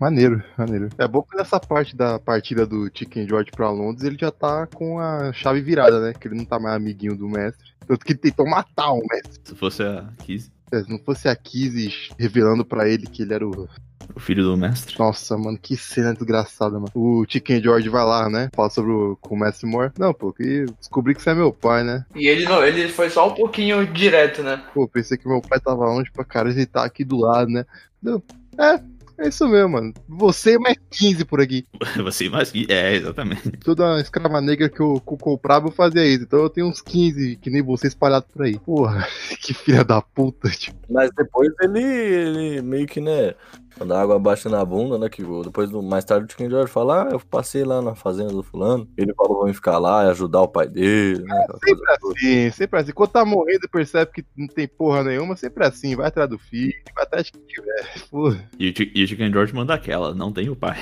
Maneiro, 0.00 0.42
maneiro. 0.58 0.88
É 0.98 1.06
bom 1.06 1.22
que 1.22 1.36
nessa 1.36 1.60
parte 1.60 1.96
da 1.96 2.18
partida 2.18 2.66
do 2.66 2.90
Chicken 2.92 3.28
George 3.28 3.50
pra 3.52 3.70
Londres 3.70 4.04
ele 4.04 4.18
já 4.20 4.30
tá 4.30 4.66
com 4.66 4.98
a 4.98 5.32
chave 5.32 5.60
virada, 5.60 6.00
né? 6.00 6.12
Que 6.12 6.28
ele 6.28 6.36
não 6.36 6.44
tá 6.44 6.58
mais 6.58 6.74
amiguinho 6.74 7.16
do 7.16 7.28
mestre. 7.28 7.72
Tanto 7.86 8.04
que 8.04 8.12
ele 8.12 8.18
tentou 8.18 8.48
matar 8.48 8.92
o 8.92 9.02
mestre. 9.10 9.40
Se 9.44 9.54
fosse 9.54 9.82
a 9.82 10.08
Kiz, 10.24 10.50
É, 10.72 10.82
Se 10.82 10.90
não 10.90 10.98
fosse 10.98 11.28
a 11.28 11.36
Kizzy 11.36 11.92
revelando 12.18 12.64
pra 12.64 12.88
ele 12.88 13.06
que 13.06 13.22
ele 13.22 13.34
era 13.34 13.46
o. 13.46 13.68
o 14.14 14.20
filho 14.20 14.42
do 14.42 14.56
mestre. 14.56 14.98
Nossa, 14.98 15.36
mano, 15.36 15.58
que 15.58 15.76
cena 15.76 16.12
desgraçada, 16.14 16.74
mano. 16.74 16.90
O 16.94 17.24
Chicken 17.28 17.62
George 17.62 17.88
vai 17.88 18.04
lá, 18.04 18.28
né? 18.28 18.48
Fala 18.54 18.70
sobre 18.70 18.90
o, 18.90 19.16
com 19.20 19.34
o 19.34 19.38
Mestre 19.38 19.68
Moore. 19.68 19.92
Não, 19.98 20.12
pô, 20.12 20.32
que 20.32 20.66
descobri 20.80 21.14
que 21.14 21.22
você 21.22 21.30
é 21.30 21.34
meu 21.34 21.52
pai, 21.52 21.84
né? 21.84 22.04
E 22.14 22.26
ele 22.26 22.44
não, 22.44 22.64
ele 22.64 22.88
foi 22.88 23.10
só 23.10 23.28
um 23.28 23.34
pouquinho 23.34 23.86
direto, 23.92 24.42
né? 24.42 24.62
Pô, 24.74 24.88
pensei 24.88 25.16
que 25.16 25.28
meu 25.28 25.40
pai 25.40 25.60
tava 25.60 25.84
longe 25.86 26.10
pra 26.10 26.24
cara 26.24 26.50
e 26.50 26.66
tá 26.66 26.84
aqui 26.84 27.04
do 27.04 27.16
lado, 27.16 27.50
né? 27.50 27.64
Não. 28.02 28.22
É, 28.58 28.80
é 29.18 29.28
isso 29.28 29.48
mesmo, 29.48 29.70
mano. 29.70 29.94
Você 30.08 30.54
e 30.54 30.58
mais 30.58 30.76
15 30.90 31.24
por 31.24 31.40
aqui. 31.40 31.66
Você 32.02 32.28
mais 32.28 32.50
que. 32.50 32.66
É, 32.68 32.94
exatamente. 32.94 33.50
Toda 33.58 34.00
escrava 34.00 34.40
negra 34.40 34.68
que 34.68 34.80
eu, 34.80 35.00
que 35.00 35.12
eu 35.12 35.18
comprava, 35.18 35.68
eu 35.68 35.72
fazia 35.72 36.04
isso. 36.04 36.24
Então 36.24 36.40
eu 36.40 36.50
tenho 36.50 36.66
uns 36.66 36.80
15 36.80 37.36
que 37.36 37.50
nem 37.50 37.62
você 37.62 37.86
espalhado 37.86 38.26
por 38.32 38.44
aí. 38.44 38.58
Porra, 38.58 39.06
que 39.40 39.54
filha 39.54 39.84
da 39.84 40.00
puta, 40.00 40.48
tipo. 40.50 40.78
Mas 40.90 41.10
depois 41.16 41.52
ele, 41.60 41.82
ele 41.82 42.62
meio 42.62 42.86
que, 42.86 43.00
né, 43.00 43.34
quando 43.76 43.92
a 43.92 44.00
água 44.00 44.18
baixa 44.18 44.48
na 44.48 44.64
bunda, 44.64 44.98
né, 44.98 45.08
que 45.08 45.22
depois, 45.42 45.70
do, 45.70 45.82
mais 45.82 46.04
tarde, 46.04 46.26
o 46.26 46.30
Chicken 46.30 46.50
George 46.50 46.72
fala, 46.72 47.04
ah, 47.04 47.12
eu 47.12 47.20
passei 47.20 47.64
lá 47.64 47.82
na 47.82 47.94
fazenda 47.94 48.30
do 48.32 48.42
fulano, 48.42 48.88
ele 48.96 49.12
falou 49.14 49.46
mim 49.46 49.52
ficar 49.52 49.78
lá 49.78 50.04
e 50.04 50.10
ajudar 50.10 50.42
o 50.42 50.48
pai 50.48 50.68
dele, 50.68 51.22
né, 51.22 51.46
coisa 51.60 51.60
Sempre 51.64 51.98
toda. 52.00 52.14
assim, 52.18 52.50
sempre 52.50 52.80
assim. 52.80 52.92
Quando 52.92 53.10
tá 53.10 53.24
morrendo 53.24 53.64
e 53.64 53.68
percebe 53.68 54.12
que 54.12 54.24
não 54.36 54.46
tem 54.46 54.66
porra 54.68 55.04
nenhuma, 55.04 55.36
sempre 55.36 55.64
assim. 55.64 55.94
Vai 55.96 56.06
atrás 56.06 56.28
do 56.28 56.38
filho, 56.38 56.74
vai 56.94 57.04
atrás 57.04 57.26
de 57.26 57.32
quem 57.32 57.42
tiver. 57.46 58.08
Porra, 58.10 58.48
E 58.58 58.74
e 58.94 59.04
o 59.04 59.08
Chicken 59.08 59.32
George 59.32 59.54
manda 59.54 59.74
aquela, 59.74 60.14
não 60.14 60.32
tem 60.32 60.48
o 60.48 60.56
pai. 60.56 60.78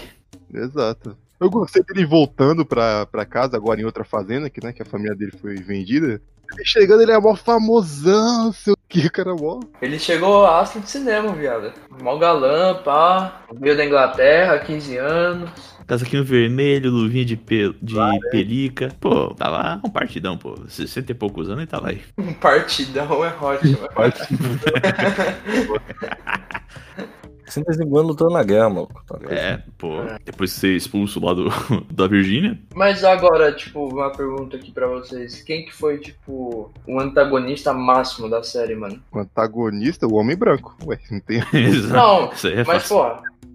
exato. 0.53 1.17
Eu 1.41 1.51
gostei 1.51 1.83
dele 1.83 2.07
voltando 2.07 2.65
pra, 2.65 3.05
pra 3.07 3.25
casa, 3.27 3.57
agora 3.57 3.81
em 3.81 3.85
outra 3.85 4.05
fazenda, 4.05 4.49
que, 4.49 4.63
né, 4.65 4.73
que 4.73 4.83
a 4.83 4.87
família 4.87 5.17
dele 5.17 5.33
foi 5.41 5.57
vendida. 5.57 6.23
Ele 6.53 6.65
chegando, 6.65 7.03
ele 7.03 7.11
é 7.13 7.19
mó 7.19 7.35
famosão, 7.35 8.53
que 8.93 9.09
cara 9.09 9.35
mó. 9.35 9.61
Ele 9.81 9.99
chegou 9.99 10.45
astro 10.45 10.83
de 10.83 10.91
cinema, 10.91 11.33
viado. 11.33 11.73
Mó 12.03 12.19
galã, 12.19 12.75
pá. 12.75 13.41
Veio 13.59 13.75
da 13.77 13.85
Inglaterra, 13.85 14.59
15 14.59 14.97
anos. 14.99 15.51
Casaquinho 15.87 16.25
vermelho, 16.25 16.91
luvinha 16.91 17.25
de, 17.25 17.37
pel 17.37 17.75
de 17.81 17.95
né? 17.95 18.19
pelica. 18.31 18.87
É. 18.87 18.91
Pô, 19.01 19.35
tá 19.35 19.49
lá 19.49 19.81
um 19.85 19.91
partidão, 19.91 20.37
pô. 20.37 20.57
60 20.69 21.11
e 21.11 21.15
poucos 21.15 21.49
anos 21.49 21.65
e 21.65 21.67
tá 21.67 21.81
lá 21.81 21.89
aí. 21.89 22.03
Um 22.19 22.35
partidão 22.35 23.25
é 23.25 23.35
ótimo. 23.41 23.79
É. 23.97 24.13
65 27.53 27.99
anos 27.99 28.11
lutando 28.11 28.33
na 28.33 28.43
guerra, 28.43 28.71
maluco. 28.71 29.03
Tá 29.07 29.19
é, 29.29 29.63
pô. 29.79 29.97
Depois 30.25 30.51
de 30.51 30.57
ser 30.57 30.77
expulso 30.77 31.25
lá 31.25 31.35
do, 31.35 31.49
da 31.93 32.07
Virgínia. 32.07 32.59
Mas 32.75 33.05
agora, 33.05 33.53
tipo, 33.53 33.89
uma 33.89 34.11
pergunta 34.11 34.57
aqui 34.57 34.71
pra 34.71 34.87
vocês. 34.87 35.43
Quem 35.43 35.65
que 35.65 35.73
foi, 35.73 35.99
tipo, 35.99 36.73
o 36.87 37.01
antagonista 37.01 37.73
máximo 37.73 38.29
da 38.29 38.43
série, 38.43 38.75
mano? 38.75 39.03
O 39.13 39.19
antagonista? 39.19 40.07
O 40.07 40.15
Homem 40.15 40.37
Branco. 40.37 40.77
Ué, 40.87 40.99
não 41.11 41.21
tem... 41.21 41.43
Exato. 41.53 41.93
Não, 41.93 42.31
é 42.51 42.65
mas, 42.65 42.89
pô, 42.89 43.05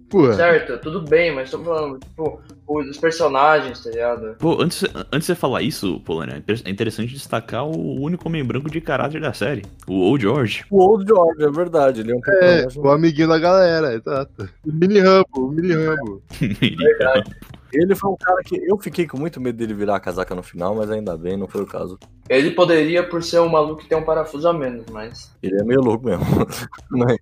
Porra. 0.09 0.33
certo, 0.33 0.77
tudo 0.79 1.01
bem, 1.01 1.33
mas 1.35 1.51
tô 1.51 1.59
falando, 1.63 1.99
tipo, 1.99 2.41
os 2.67 2.97
personagens, 2.97 3.83
tá 3.83 3.89
ligado? 3.89 4.35
Pô, 4.39 4.61
antes, 4.61 4.83
antes 5.11 5.19
de 5.19 5.25
você 5.25 5.35
falar 5.35 5.61
isso, 5.61 5.99
Polônia, 6.01 6.41
é 6.65 6.69
interessante 6.69 7.13
destacar 7.13 7.65
o 7.65 8.01
único 8.01 8.27
homem 8.27 8.43
branco 8.43 8.69
de 8.69 8.79
caráter 8.79 9.19
da 9.21 9.33
série, 9.33 9.63
o 9.87 9.93
Old 10.01 10.21
George. 10.23 10.65
O 10.71 10.79
Old 10.81 11.05
George, 11.07 11.43
é 11.43 11.49
verdade, 11.49 12.01
ele 12.01 12.11
é 12.11 12.15
um 12.15 12.19
É, 12.19 12.21
personagem. 12.61 12.81
o 12.81 12.89
amiguinho 12.91 13.27
da 13.27 13.37
galera, 13.39 13.93
exato. 13.95 14.49
O 14.65 14.71
mini 14.71 14.99
Rambo, 14.99 15.25
o 15.35 15.51
mini 15.51 15.73
Rambo. 15.73 16.21
Ele- 16.41 16.77
Ele 17.71 17.95
foi 17.95 18.09
um 18.09 18.15
cara 18.15 18.41
que 18.43 18.55
eu 18.55 18.77
fiquei 18.77 19.07
com 19.07 19.17
muito 19.17 19.41
medo 19.41 19.57
dele 19.57 19.73
virar 19.73 19.95
a 19.95 19.99
casaca 19.99 20.33
no 20.33 20.43
final, 20.43 20.75
mas 20.75 20.89
ainda 20.89 21.17
bem, 21.17 21.37
não 21.37 21.47
foi 21.47 21.61
o 21.61 21.67
caso. 21.67 21.99
Ele 22.29 22.51
poderia, 22.51 23.07
por 23.07 23.23
ser 23.23 23.39
um 23.39 23.49
maluco 23.49 23.81
que 23.81 23.87
tem 23.87 23.97
um 23.97 24.03
parafuso 24.03 24.47
a 24.47 24.53
menos, 24.53 24.85
mas. 24.91 25.31
Ele 25.41 25.59
é 25.59 25.63
meio 25.63 25.81
louco 25.81 26.05
mesmo. 26.05 26.25
Mas, 26.89 27.17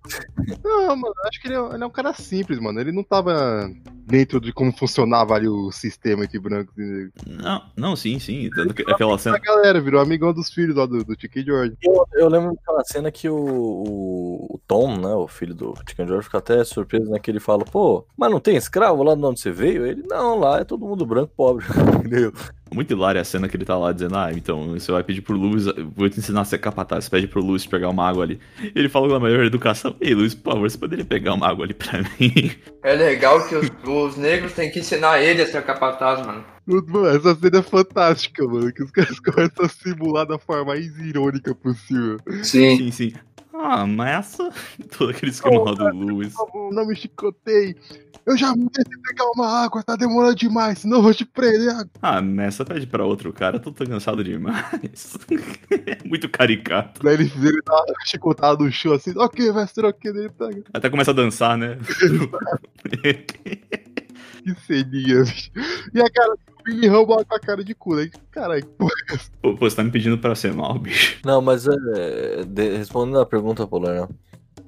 Não, 0.62 0.96
mano, 0.96 1.14
acho 1.24 1.40
que 1.40 1.48
ele 1.48 1.56
é, 1.56 1.74
ele 1.74 1.82
é 1.82 1.86
um 1.86 1.90
cara 1.90 2.12
simples, 2.14 2.58
mano. 2.58 2.80
Ele 2.80 2.92
não 2.92 3.02
tava 3.02 3.70
dentro 4.06 4.40
de 4.40 4.52
como 4.52 4.72
funcionava 4.72 5.34
ali 5.34 5.48
o 5.48 5.72
sistema 5.72 6.24
entre 6.24 6.38
brancos 6.38 6.76
e 6.78 6.80
negros. 6.80 7.12
Não, 7.26 7.62
não, 7.76 7.96
sim, 7.96 8.18
sim. 8.20 8.48
Tanto 8.54 8.72
que 8.72 8.82
aquela 8.82 9.18
cena. 9.18 9.36
A 9.36 9.40
galera 9.40 9.80
virou 9.80 10.00
amigão 10.00 10.32
dos 10.32 10.50
filhos 10.50 10.76
lá 10.76 10.86
do, 10.86 11.04
do 11.04 11.20
Chicken 11.20 11.44
George. 11.44 11.76
eu, 11.82 12.06
eu 12.14 12.28
lembro 12.28 12.54
daquela 12.54 12.84
cena 12.84 13.10
que 13.10 13.28
o, 13.28 13.36
o, 13.36 14.54
o 14.54 14.60
Tom, 14.66 14.96
né, 14.96 15.12
o 15.14 15.26
filho 15.26 15.54
do 15.54 15.74
Chicken 15.88 16.06
George, 16.06 16.24
fica 16.24 16.38
até 16.38 16.62
surpreso, 16.64 17.10
né, 17.10 17.18
que 17.18 17.30
ele 17.30 17.40
fala, 17.40 17.64
pô, 17.64 18.06
mas 18.16 18.30
não 18.30 18.38
tem 18.38 18.56
escravo 18.56 19.02
lá 19.02 19.14
de 19.14 19.24
onde 19.24 19.40
você 19.40 19.50
veio? 19.50 19.84
Ele, 19.84 20.04
não, 20.08 20.38
lá 20.38 20.60
é 20.60 20.64
todo 20.64 20.86
mundo 20.86 21.04
branco, 21.04 21.32
pobre. 21.36 21.66
Entendeu? 21.98 22.32
Muito 22.74 22.90
hilária 22.92 23.20
a 23.20 23.24
cena 23.24 23.48
que 23.48 23.56
ele 23.56 23.64
tá 23.64 23.76
lá 23.76 23.92
dizendo, 23.92 24.16
ah, 24.16 24.30
então 24.32 24.72
você 24.72 24.90
vai 24.90 25.02
pedir 25.02 25.22
pro 25.22 25.36
Luiz, 25.36 25.66
vou 25.94 26.08
te 26.10 26.18
ensinar 26.18 26.40
a 26.40 26.44
ser 26.44 26.58
capataz, 26.58 27.04
você 27.04 27.10
pede 27.10 27.28
pro 27.28 27.40
Luiz 27.42 27.64
pegar 27.64 27.88
uma 27.88 28.06
água 28.06 28.24
ali. 28.24 28.40
Ele 28.74 28.88
fala 28.88 29.08
com 29.08 29.14
a 29.14 29.20
maior 29.20 29.44
educação, 29.44 29.94
ei 30.00 30.14
Luiz, 30.14 30.34
por 30.34 30.52
favor, 30.52 30.70
você 30.70 30.76
poderia 30.76 31.04
pegar 31.04 31.34
uma 31.34 31.48
água 31.48 31.64
ali 31.64 31.74
pra 31.74 32.00
mim? 32.18 32.50
É 32.82 32.94
legal 32.94 33.46
que 33.46 33.54
os, 33.54 33.70
os 33.84 34.16
negros 34.16 34.52
têm 34.52 34.70
que 34.70 34.80
ensinar 34.80 35.22
ele 35.22 35.42
a 35.42 35.46
ser 35.46 35.62
capataz, 35.62 36.26
mano. 36.26 36.44
Mano, 36.66 37.06
essa 37.06 37.34
cena 37.36 37.58
é 37.58 37.62
fantástica, 37.62 38.44
mano. 38.44 38.72
Que 38.72 38.82
os 38.82 38.90
caras 38.90 39.18
começam 39.20 39.64
a 39.64 39.68
simular 39.68 40.26
da 40.26 40.38
forma 40.38 40.66
mais 40.66 40.98
irônica 40.98 41.54
possível. 41.54 42.18
Sim. 42.42 42.76
Sim, 42.76 42.90
sim. 42.90 43.12
Ah, 43.58 43.86
mas 43.86 44.18
essa... 44.18 44.50
Todo 44.96 45.10
aquele 45.10 45.30
esquema 45.30 45.62
lá 45.62 45.72
do 45.72 45.96
Luiz. 45.96 46.34
Não 46.72 46.86
me 46.86 46.94
chicotei. 46.94 47.74
Eu 48.26 48.36
já 48.36 48.52
me 48.54 48.68
deixei 48.68 49.00
pegar 49.02 49.24
uma 49.36 49.64
água, 49.64 49.84
tá 49.84 49.94
demorando 49.94 50.34
demais, 50.34 50.80
senão 50.80 50.96
eu 50.96 51.02
vou 51.02 51.14
te 51.14 51.24
prender. 51.24 51.72
Ah, 52.02 52.20
Messa 52.20 52.64
pede 52.64 52.86
pra 52.86 53.04
outro 53.04 53.32
cara, 53.32 53.60
tô, 53.60 53.70
tô 53.70 53.86
cansado 53.86 54.24
demais. 54.24 55.16
Muito 56.04 56.28
caricato. 56.28 57.02
Daí 57.04 57.14
ele, 57.14 57.32
ele 57.36 57.62
dá 57.64 57.72
uma 57.72 57.94
chicotada 58.04 58.62
no 58.62 58.70
chão 58.72 58.94
assim, 58.94 59.16
ok, 59.16 59.52
mestre, 59.52 59.86
ok, 59.86 60.12
daí 60.12 60.22
ele 60.22 60.30
pega. 60.30 60.64
Até 60.74 60.90
começa 60.90 61.12
a 61.12 61.14
dançar, 61.14 61.56
né? 61.56 61.78
Que 64.46 64.54
ceninha, 64.64 65.24
bicho. 65.24 65.50
E 65.92 66.00
a 66.00 66.08
cara 66.08 66.34
Billy 66.64 66.86
Rumble 66.88 67.24
com 67.24 67.34
a 67.34 67.40
cara 67.40 67.64
de 67.64 67.74
cu, 67.74 67.96
né? 67.96 68.08
Caralho, 68.30 68.62
que 68.62 68.68
porra 68.70 68.92
é 69.10 69.14
essa? 69.14 69.30
Pô, 69.42 69.54
pô, 69.56 69.68
você 69.68 69.74
tá 69.76 69.82
me 69.84 69.90
pedindo 69.90 70.18
pra 70.18 70.34
ser 70.36 70.52
mal, 70.52 70.78
bicho. 70.78 71.18
Não, 71.24 71.40
mas 71.40 71.66
é, 71.66 72.44
de- 72.44 72.76
respondendo 72.76 73.18
a 73.20 73.26
pergunta, 73.26 73.64
né, 73.80 74.08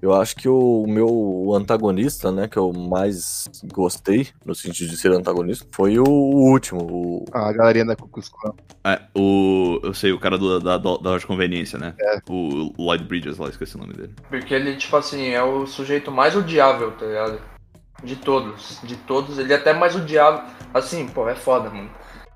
eu 0.00 0.14
acho 0.14 0.36
que 0.36 0.48
o 0.48 0.84
meu 0.86 1.52
antagonista, 1.54 2.30
né, 2.30 2.46
que 2.46 2.56
eu 2.56 2.72
mais 2.72 3.48
gostei, 3.72 4.28
no 4.44 4.54
sentido 4.54 4.90
de 4.90 4.96
ser 4.96 5.10
antagonista, 5.12 5.66
foi 5.72 5.98
o, 5.98 6.04
último, 6.04 6.80
o 6.82 7.24
Ah, 7.32 7.48
a 7.48 7.52
galerinha 7.52 7.84
da 7.86 7.96
Cucus 7.96 8.28
Clan. 8.28 8.52
É, 8.84 9.00
o. 9.16 9.80
Eu 9.82 9.92
sei, 9.94 10.12
o 10.12 10.20
cara 10.20 10.38
do, 10.38 10.60
da, 10.60 10.78
da, 10.78 11.18
de 11.18 11.26
conveniência, 11.26 11.78
né? 11.78 11.94
O 12.28 12.72
Lloyd 12.78 13.04
Bridges 13.04 13.38
lá, 13.38 13.48
esqueci 13.48 13.74
o 13.76 13.78
nome 13.80 13.92
dele. 13.94 14.14
Porque 14.28 14.54
ele, 14.54 14.76
tipo 14.76 14.96
assim, 14.96 15.28
é 15.28 15.42
o 15.42 15.66
sujeito 15.66 16.10
mais 16.12 16.36
odiável, 16.36 16.92
tá 16.92 17.04
ligado? 17.06 17.40
De 18.02 18.16
todos. 18.16 18.80
De 18.82 18.96
todos. 18.96 19.38
Ele 19.38 19.52
é 19.52 19.56
até 19.56 19.72
mais 19.72 19.96
odiável. 19.96 20.42
Assim, 20.72 21.08
pô, 21.08 21.28
é 21.28 21.34
foda, 21.34 21.70
mano. 21.70 21.90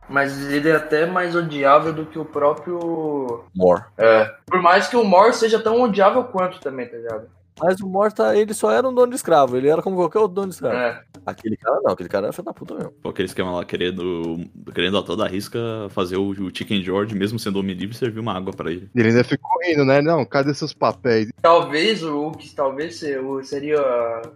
Mas 0.08 0.50
ele 0.50 0.68
é 0.68 0.76
até 0.76 1.06
mais 1.06 1.34
odiável 1.36 1.92
do 1.92 2.06
que 2.06 2.18
o 2.18 2.24
próprio. 2.24 3.44
Mor. 3.54 3.86
É. 3.96 4.24
Por 4.46 4.60
mais 4.60 4.88
que 4.88 4.96
o 4.96 5.04
Mor 5.04 5.32
seja 5.32 5.58
tão 5.60 5.80
odiável 5.80 6.24
quanto 6.24 6.60
também, 6.60 6.86
tá 6.86 6.96
ligado? 6.96 7.28
Mas 7.60 7.80
o 7.80 7.86
Morta, 7.88 8.36
ele 8.36 8.54
só 8.54 8.70
era 8.72 8.88
um 8.88 8.94
dono 8.94 9.10
de 9.10 9.16
escravo, 9.16 9.56
ele 9.56 9.68
era 9.68 9.82
como 9.82 9.96
qualquer 9.96 10.18
outro 10.18 10.34
dono 10.34 10.48
de 10.48 10.54
escravo. 10.54 10.74
É. 10.76 11.02
Aquele 11.24 11.56
cara 11.56 11.80
não, 11.84 11.92
aquele 11.92 12.08
cara 12.08 12.26
era 12.26 12.32
filho 12.32 12.44
da 12.46 12.52
puta 12.52 12.74
mesmo. 12.74 12.90
Pô, 13.02 13.10
aquele 13.10 13.26
esquema 13.26 13.52
lá, 13.52 13.64
querendo, 13.64 14.40
querendo 14.74 14.98
a 14.98 15.02
toda 15.02 15.24
a 15.24 15.28
risca 15.28 15.58
fazer 15.90 16.16
o, 16.16 16.30
o 16.30 16.50
Chicken 16.54 16.82
George, 16.82 17.14
mesmo 17.14 17.38
sendo 17.38 17.60
homem 17.60 17.76
livre, 17.76 17.96
servir 17.96 18.18
uma 18.20 18.34
água 18.36 18.52
pra 18.52 18.70
ele. 18.72 18.88
Ele 18.94 19.08
ainda 19.08 19.22
ficou 19.22 19.50
rindo, 19.62 19.84
né? 19.84 20.00
Não, 20.00 20.24
cadê 20.24 20.52
seus 20.54 20.72
papéis? 20.72 21.28
Talvez 21.40 22.02
o 22.02 22.32
que 22.32 22.52
talvez 22.54 23.00
seria 23.44 23.80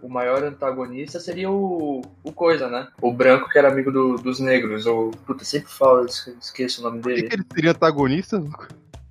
o 0.01 0.07
maior 0.07 0.43
antagonista 0.43 1.19
seria 1.19 1.49
o, 1.51 2.01
o 2.23 2.31
Coisa, 2.31 2.69
né? 2.69 2.87
O 3.01 3.11
branco 3.11 3.49
que 3.49 3.57
era 3.57 3.67
amigo 3.69 3.91
do- 3.91 4.15
dos 4.15 4.39
negros. 4.39 4.85
Ou. 4.85 5.11
Puta, 5.25 5.43
sempre 5.43 5.69
falo, 5.71 6.05
esque- 6.05 6.35
esqueço 6.39 6.81
o 6.81 6.83
nome 6.85 7.01
Por 7.01 7.09
que, 7.09 7.15
dele. 7.15 7.27
que 7.29 7.35
ele 7.35 7.45
seria 7.53 7.71
antagonista? 7.71 8.41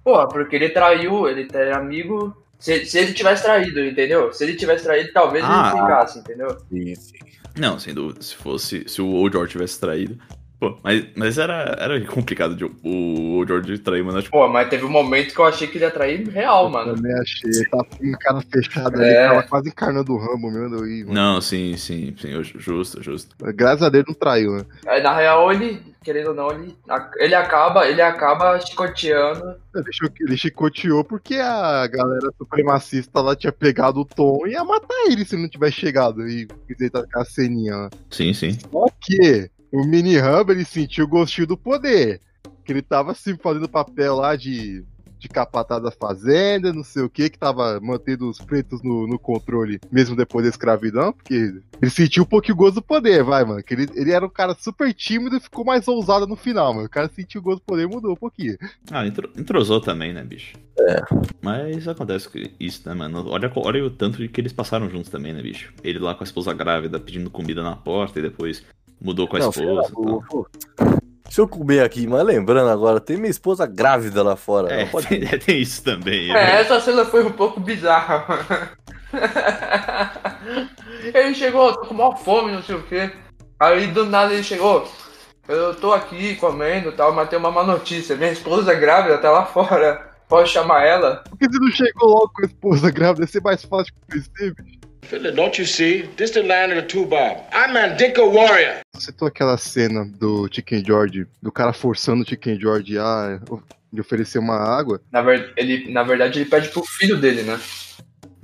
Porra, 0.02 0.28
porque 0.28 0.54
ele 0.56 0.68
traiu, 0.70 1.28
ele 1.28 1.48
é 1.52 1.72
amigo. 1.72 2.34
Se, 2.58 2.84
se 2.86 2.98
ele 2.98 3.12
tivesse 3.12 3.42
traído, 3.42 3.84
entendeu? 3.84 4.32
Se 4.32 4.44
ele 4.44 4.54
tivesse 4.56 4.84
traído, 4.84 5.12
talvez 5.12 5.44
Ah. 5.46 5.70
ele 5.72 5.80
ficasse, 5.82 6.18
entendeu? 6.18 6.56
Sim, 6.70 6.94
sim. 6.94 7.18
Não, 7.58 7.78
sem 7.78 7.94
dúvida, 7.94 8.22
se 8.22 8.34
fosse. 8.34 8.84
Se 8.88 9.00
o 9.00 9.08
Old 9.08 9.34
George 9.34 9.52
tivesse 9.52 9.78
traído. 9.80 10.18
Pô, 10.58 10.78
mas, 10.82 11.04
mas 11.14 11.36
era, 11.36 11.76
era 11.78 12.00
complicado 12.06 12.56
de 12.56 12.64
o 12.64 13.34
Old 13.36 13.48
George 13.48 13.78
trair, 13.78 14.02
mano. 14.02 14.22
Tipo, 14.22 14.38
Pô, 14.38 14.48
mas 14.48 14.68
teve 14.70 14.86
um 14.86 14.90
momento 14.90 15.34
que 15.34 15.38
eu 15.38 15.44
achei 15.44 15.68
que 15.68 15.76
ele 15.76 15.84
ia 15.84 15.90
trair 15.90 16.26
real, 16.30 16.64
Eu 16.64 16.70
mano. 16.70 16.94
também 16.94 17.12
achei. 17.12 17.50
Ele 17.50 17.68
tá 17.68 17.84
com 17.84 18.14
a 18.14 18.18
cara 18.18 18.40
fechada 18.40 19.04
É. 19.06 19.26
ali, 19.26 19.34
tava 19.36 19.48
quase 19.48 19.68
encarnando 19.68 20.12
o 20.14 20.18
Rambo 20.18 20.50
mesmo. 20.50 20.82
aí, 20.82 21.04
não, 21.04 21.40
sim, 21.42 21.76
sim, 21.76 22.14
sim, 22.18 22.42
justo, 22.42 23.02
justo. 23.02 23.36
Graças 23.54 23.82
a 23.82 23.90
Deus 23.90 24.04
não 24.08 24.14
traiu, 24.14 24.52
né? 24.56 24.64
Aí, 24.86 25.02
na 25.02 25.14
real, 25.14 25.52
ele, 25.52 25.82
querendo 26.02 26.28
ou 26.28 26.34
não, 26.34 26.50
ele, 26.50 26.74
ele 27.18 27.34
acaba, 27.34 27.86
ele 27.86 28.00
acaba 28.00 28.58
chicoteando. 28.60 29.56
Ele, 29.74 29.84
ele 30.20 30.36
chicoteou 30.38 31.04
porque 31.04 31.34
a 31.34 31.86
galera 31.86 32.30
supremacista 32.38 33.20
lá 33.20 33.36
tinha 33.36 33.52
pegado 33.52 34.00
o 34.00 34.04
Tom 34.06 34.46
e 34.46 34.52
ia 34.52 34.64
matar 34.64 34.94
ele 35.10 35.24
se 35.26 35.36
não 35.36 35.50
tivesse 35.50 35.76
chegado. 35.76 36.26
E 36.26 36.46
quiser 36.66 36.88
tacar 36.90 37.22
a 37.22 37.26
ceninha 37.26 37.76
lá. 37.76 37.90
Sim, 38.10 38.32
sim. 38.32 38.56
Só 38.72 38.86
que 39.00 39.50
o 39.80 39.86
mini 39.86 40.16
Hub 40.18 40.50
ele 40.50 40.64
sentiu 40.64 41.04
o 41.04 41.08
gostinho 41.08 41.46
do 41.46 41.56
poder. 41.56 42.20
Que 42.64 42.72
ele 42.72 42.82
tava 42.82 43.12
assim 43.12 43.36
fazendo 43.36 43.68
papel 43.68 44.16
lá 44.16 44.34
de, 44.34 44.84
de 45.20 45.28
capataz 45.28 45.80
da 45.80 45.92
fazenda, 45.92 46.72
não 46.72 46.82
sei 46.82 47.02
o 47.02 47.08
que, 47.08 47.30
que 47.30 47.38
tava 47.38 47.78
mantendo 47.80 48.28
os 48.28 48.38
pretos 48.38 48.82
no, 48.82 49.06
no 49.06 49.20
controle, 49.20 49.78
mesmo 49.90 50.16
depois 50.16 50.44
da 50.44 50.50
escravidão, 50.50 51.12
porque 51.12 51.34
ele 51.80 51.90
sentiu 51.90 52.24
um 52.24 52.26
pouquinho 52.26 52.54
o 52.54 52.58
gosto 52.58 52.74
do 52.76 52.82
poder, 52.82 53.22
vai, 53.22 53.44
mano. 53.44 53.62
Que 53.62 53.74
ele, 53.74 53.86
ele 53.94 54.10
era 54.10 54.26
um 54.26 54.30
cara 54.30 54.56
super 54.58 54.92
tímido 54.92 55.36
e 55.36 55.40
ficou 55.40 55.64
mais 55.64 55.86
ousado 55.86 56.26
no 56.26 56.34
final, 56.34 56.74
mano. 56.74 56.86
O 56.86 56.90
cara 56.90 57.08
sentiu 57.08 57.40
o 57.40 57.44
gosto 57.44 57.58
do 57.58 57.66
poder 57.66 57.84
e 57.84 57.86
mudou 57.86 58.12
um 58.12 58.16
pouquinho. 58.16 58.56
Ah, 58.90 59.06
entro- 59.06 59.30
entrosou 59.36 59.80
também, 59.80 60.12
né, 60.12 60.24
bicho? 60.24 60.56
É. 60.78 61.00
Mas 61.40 61.86
acontece 61.86 62.28
que 62.28 62.52
isso, 62.58 62.88
né, 62.88 62.94
mano? 62.94 63.28
Olha, 63.28 63.50
olha 63.54 63.84
o 63.84 63.90
tanto 63.90 64.18
de 64.18 64.28
que 64.28 64.40
eles 64.40 64.52
passaram 64.52 64.90
juntos 64.90 65.10
também, 65.10 65.32
né, 65.32 65.40
bicho? 65.40 65.72
Ele 65.84 66.00
lá 66.00 66.14
com 66.16 66.24
a 66.24 66.26
esposa 66.26 66.52
grávida 66.52 66.98
pedindo 66.98 67.30
comida 67.30 67.62
na 67.62 67.76
porta 67.76 68.18
e 68.18 68.22
depois 68.22 68.64
mudou 69.00 69.28
com 69.28 69.36
a 69.36 69.40
Não, 69.40 69.50
esposa. 69.50 69.88
e 69.88 69.92
puta. 69.92 70.58
Deixa 71.24 71.40
eu 71.40 71.48
comer 71.48 71.82
aqui, 71.82 72.06
mas 72.06 72.24
lembrando 72.24 72.70
agora, 72.70 73.00
tem 73.00 73.16
minha 73.16 73.30
esposa 73.30 73.66
grávida 73.66 74.22
lá 74.22 74.36
fora. 74.36 74.72
É, 74.72 74.86
pode... 74.86 75.08
tem, 75.08 75.20
tem 75.38 75.60
isso 75.60 75.82
também. 75.82 76.30
É, 76.30 76.34
né? 76.34 76.60
essa 76.60 76.80
cena 76.80 77.04
foi 77.04 77.24
um 77.24 77.32
pouco 77.32 77.58
bizarra. 77.60 78.70
Ele 81.12 81.34
chegou, 81.34 81.72
tô 81.74 81.86
com 81.86 81.94
maior 81.94 82.16
fome, 82.16 82.52
não 82.52 82.62
sei 82.62 82.76
o 82.76 82.82
quê. 82.82 83.10
Aí 83.58 83.86
do 83.88 84.04
nada 84.06 84.32
ele 84.34 84.42
chegou. 84.42 84.86
Eu 85.48 85.74
tô 85.74 85.92
aqui 85.92 86.34
comendo 86.36 86.90
e 86.90 86.92
tal, 86.92 87.12
mas 87.14 87.28
tem 87.28 87.38
uma 87.38 87.50
má 87.50 87.62
notícia. 87.64 88.16
Minha 88.16 88.32
esposa 88.32 88.72
é 88.72 88.76
grávida, 88.76 89.18
tá 89.18 89.30
lá 89.30 89.46
fora. 89.46 90.10
Pode 90.28 90.50
chamar 90.50 90.84
ela? 90.84 91.22
Por 91.28 91.38
que 91.38 91.46
você 91.48 91.58
não 91.58 91.70
chegou 91.70 92.08
logo 92.08 92.32
com 92.34 92.42
a 92.42 92.46
esposa 92.46 92.90
grávida? 92.90 93.22
Ia 93.24 93.28
ser 93.28 93.42
mais 93.42 93.64
fácil 93.64 93.92
de 93.94 94.06
conhecer, 94.10 94.54
bicho. 94.54 94.78
Philip, 95.06 95.36
don't 95.36 95.56
you 95.56 95.64
see? 95.64 96.02
This 96.16 96.32
the 96.32 96.42
land 96.42 96.72
of 96.72 96.82
the 96.82 96.88
two 96.88 97.06
bob. 97.06 97.38
I'm 97.52 97.72
Mandinka 97.72 98.24
warrior. 98.24 98.80
Você 98.92 99.12
citou 99.12 99.28
aquela 99.28 99.56
cena 99.56 100.04
do 100.04 100.48
Chicken 100.50 100.84
George, 100.84 101.26
do 101.40 101.52
cara 101.52 101.72
forçando 101.72 102.24
o 102.24 102.28
Chicken 102.28 102.58
George 102.58 102.98
a 102.98 103.38
de 103.92 104.00
oferecer 104.00 104.38
uma 104.38 104.56
água, 104.56 105.00
Na, 105.12 105.22
ver... 105.22 105.52
ele, 105.56 105.90
na 105.92 106.02
verdade, 106.02 106.40
ele 106.40 106.50
pede 106.50 106.68
pro 106.68 106.82
filho 106.82 107.16
dele, 107.16 107.42
né? 107.42 107.58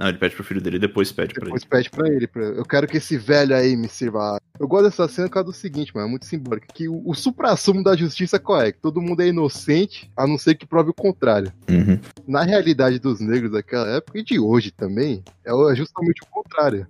Não, 0.02 0.08
ele 0.08 0.18
pede 0.18 0.34
pro 0.34 0.42
filho 0.42 0.60
dele 0.60 0.78
e 0.78 0.80
depois 0.80 1.12
pede 1.12 1.32
pra 1.32 1.42
ele. 1.42 1.54
depois 1.54 1.64
pede 1.64 1.88
pra 1.88 2.08
ele. 2.08 2.26
Pra... 2.26 2.42
Eu 2.42 2.64
quero 2.64 2.88
que 2.88 2.96
esse 2.96 3.16
velho 3.16 3.54
aí 3.54 3.76
me 3.76 3.88
sirva. 3.88 4.40
Eu 4.58 4.66
gosto 4.66 4.86
dessa 4.86 5.06
cena 5.06 5.28
por 5.28 5.34
causa 5.34 5.46
do 5.50 5.52
seguinte, 5.52 5.94
mano, 5.94 6.08
é 6.08 6.10
muito 6.10 6.26
simbólico. 6.26 6.66
Que 6.74 6.88
o, 6.88 7.08
o 7.08 7.14
supra-sumo 7.14 7.84
da 7.84 7.94
justiça 7.94 8.40
qual 8.40 8.62
é? 8.62 8.72
Que 8.72 8.80
todo 8.80 9.00
mundo 9.00 9.22
é 9.22 9.28
inocente, 9.28 10.10
a 10.16 10.26
não 10.26 10.36
ser 10.36 10.56
que 10.56 10.66
prove 10.66 10.90
o 10.90 10.94
contrário. 10.94 11.52
Uhum. 11.70 12.00
Na 12.26 12.42
realidade 12.42 12.98
dos 12.98 13.20
negros 13.20 13.52
daquela 13.52 13.88
época 13.90 14.18
e 14.18 14.24
de 14.24 14.40
hoje 14.40 14.72
também, 14.72 15.22
é 15.44 15.52
é 15.52 15.76
justamente 15.76 16.20
o 16.22 16.26
contrário. 16.26 16.88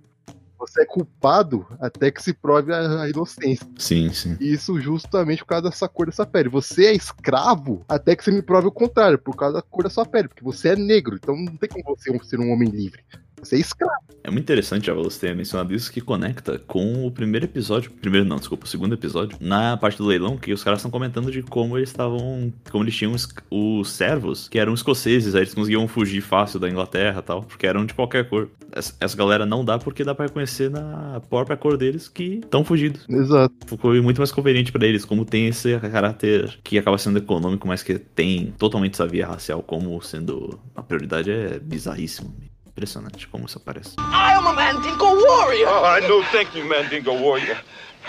Você 0.67 0.81
é 0.81 0.85
culpado 0.85 1.67
até 1.79 2.09
que 2.09 2.23
se 2.23 2.33
prove 2.33 2.73
a, 2.73 3.03
a 3.03 3.09
inocência. 3.09 3.67
Sim, 3.77 4.11
sim. 4.13 4.37
E 4.39 4.53
isso 4.53 4.79
justamente 4.79 5.39
por 5.39 5.49
causa 5.49 5.69
dessa 5.69 5.89
cor 5.89 6.05
dessa 6.05 6.25
pele. 6.25 6.47
Você 6.49 6.85
é 6.85 6.93
escravo 6.93 7.83
até 7.87 8.15
que 8.15 8.23
você 8.23 8.31
me 8.31 8.41
prove 8.41 8.67
o 8.67 8.71
contrário, 8.71 9.19
por 9.19 9.35
causa 9.35 9.55
da 9.55 9.61
cor 9.61 9.83
da 9.83 9.89
sua 9.89 10.05
pele, 10.05 10.29
porque 10.29 10.43
você 10.43 10.69
é 10.69 10.75
negro, 10.75 11.15
então 11.15 11.35
não 11.35 11.57
tem 11.57 11.69
como 11.69 11.95
você 11.95 12.17
ser 12.23 12.39
um 12.39 12.51
homem 12.51 12.69
livre. 12.69 13.03
Você 13.43 13.57
é 13.57 13.59
escravo. 13.59 13.93
É 14.23 14.31
muito 14.31 14.43
interessante 14.43 14.87
já 14.87 14.93
você 14.93 15.27
ter 15.27 15.35
mencionado 15.35 15.73
isso, 15.73 15.91
que 15.91 15.99
conecta 15.99 16.57
com 16.59 17.05
o 17.05 17.11
primeiro 17.11 17.45
episódio. 17.45 17.91
Primeiro 17.91 18.25
não, 18.25 18.37
desculpa, 18.37 18.65
o 18.65 18.67
segundo 18.67 18.93
episódio. 18.93 19.37
Na 19.41 19.75
parte 19.75 19.97
do 19.97 20.05
leilão, 20.05 20.37
que 20.37 20.53
os 20.53 20.63
caras 20.63 20.79
estão 20.79 20.89
comentando 20.89 21.29
de 21.29 21.43
como 21.43 21.77
eles 21.77 21.89
estavam. 21.89 22.53
Como 22.71 22.83
eles 22.83 22.95
tinham 22.95 23.11
os, 23.11 23.27
os 23.51 23.91
servos, 23.91 24.47
que 24.47 24.57
eram 24.57 24.73
escoceses, 24.73 25.35
aí 25.35 25.41
eles 25.41 25.53
conseguiam 25.53 25.87
fugir 25.87 26.21
fácil 26.21 26.59
da 26.59 26.69
Inglaterra 26.69 27.19
e 27.19 27.23
tal, 27.23 27.43
porque 27.43 27.67
eram 27.67 27.85
de 27.85 27.93
qualquer 27.93 28.29
cor. 28.29 28.49
Essa, 28.71 28.95
essa 28.99 29.17
galera 29.17 29.45
não 29.45 29.63
dá 29.63 29.77
porque 29.77 30.03
dá 30.03 30.15
pra 30.15 30.25
reconhecer 30.25 30.69
na 30.69 31.21
própria 31.29 31.57
cor 31.57 31.77
deles 31.77 32.07
que 32.07 32.39
estão 32.43 32.63
fugidos. 32.63 33.05
Exato. 33.09 33.53
Ficou 33.67 33.93
muito 34.01 34.19
mais 34.19 34.31
conveniente 34.31 34.71
pra 34.71 34.87
eles, 34.87 35.03
como 35.03 35.25
tem 35.25 35.47
esse 35.47 35.77
caráter 35.79 36.59
que 36.63 36.77
acaba 36.77 36.97
sendo 36.97 37.19
econômico, 37.19 37.67
mas 37.67 37.83
que 37.83 37.99
tem 37.99 38.53
totalmente 38.57 38.93
essa 38.93 39.05
via 39.05 39.27
racial 39.27 39.61
como 39.61 40.01
sendo 40.01 40.59
a 40.75 40.81
prioridade 40.81 41.29
é 41.29 41.59
bizarríssimo. 41.59 42.33
Impressionante 42.75 43.27
como 43.27 43.45
isso 43.45 43.59
aparece. 43.59 43.91
I 43.99 44.33
am 44.35 44.47
a 44.47 44.53
Mandingo 44.53 45.05
warrior. 45.05 45.69
Oh, 45.69 45.85
I 45.85 46.01
no 46.07 46.23
thank 46.31 46.57
you, 46.57 46.65
Mandingo 46.65 47.13
warrior. 47.13 47.55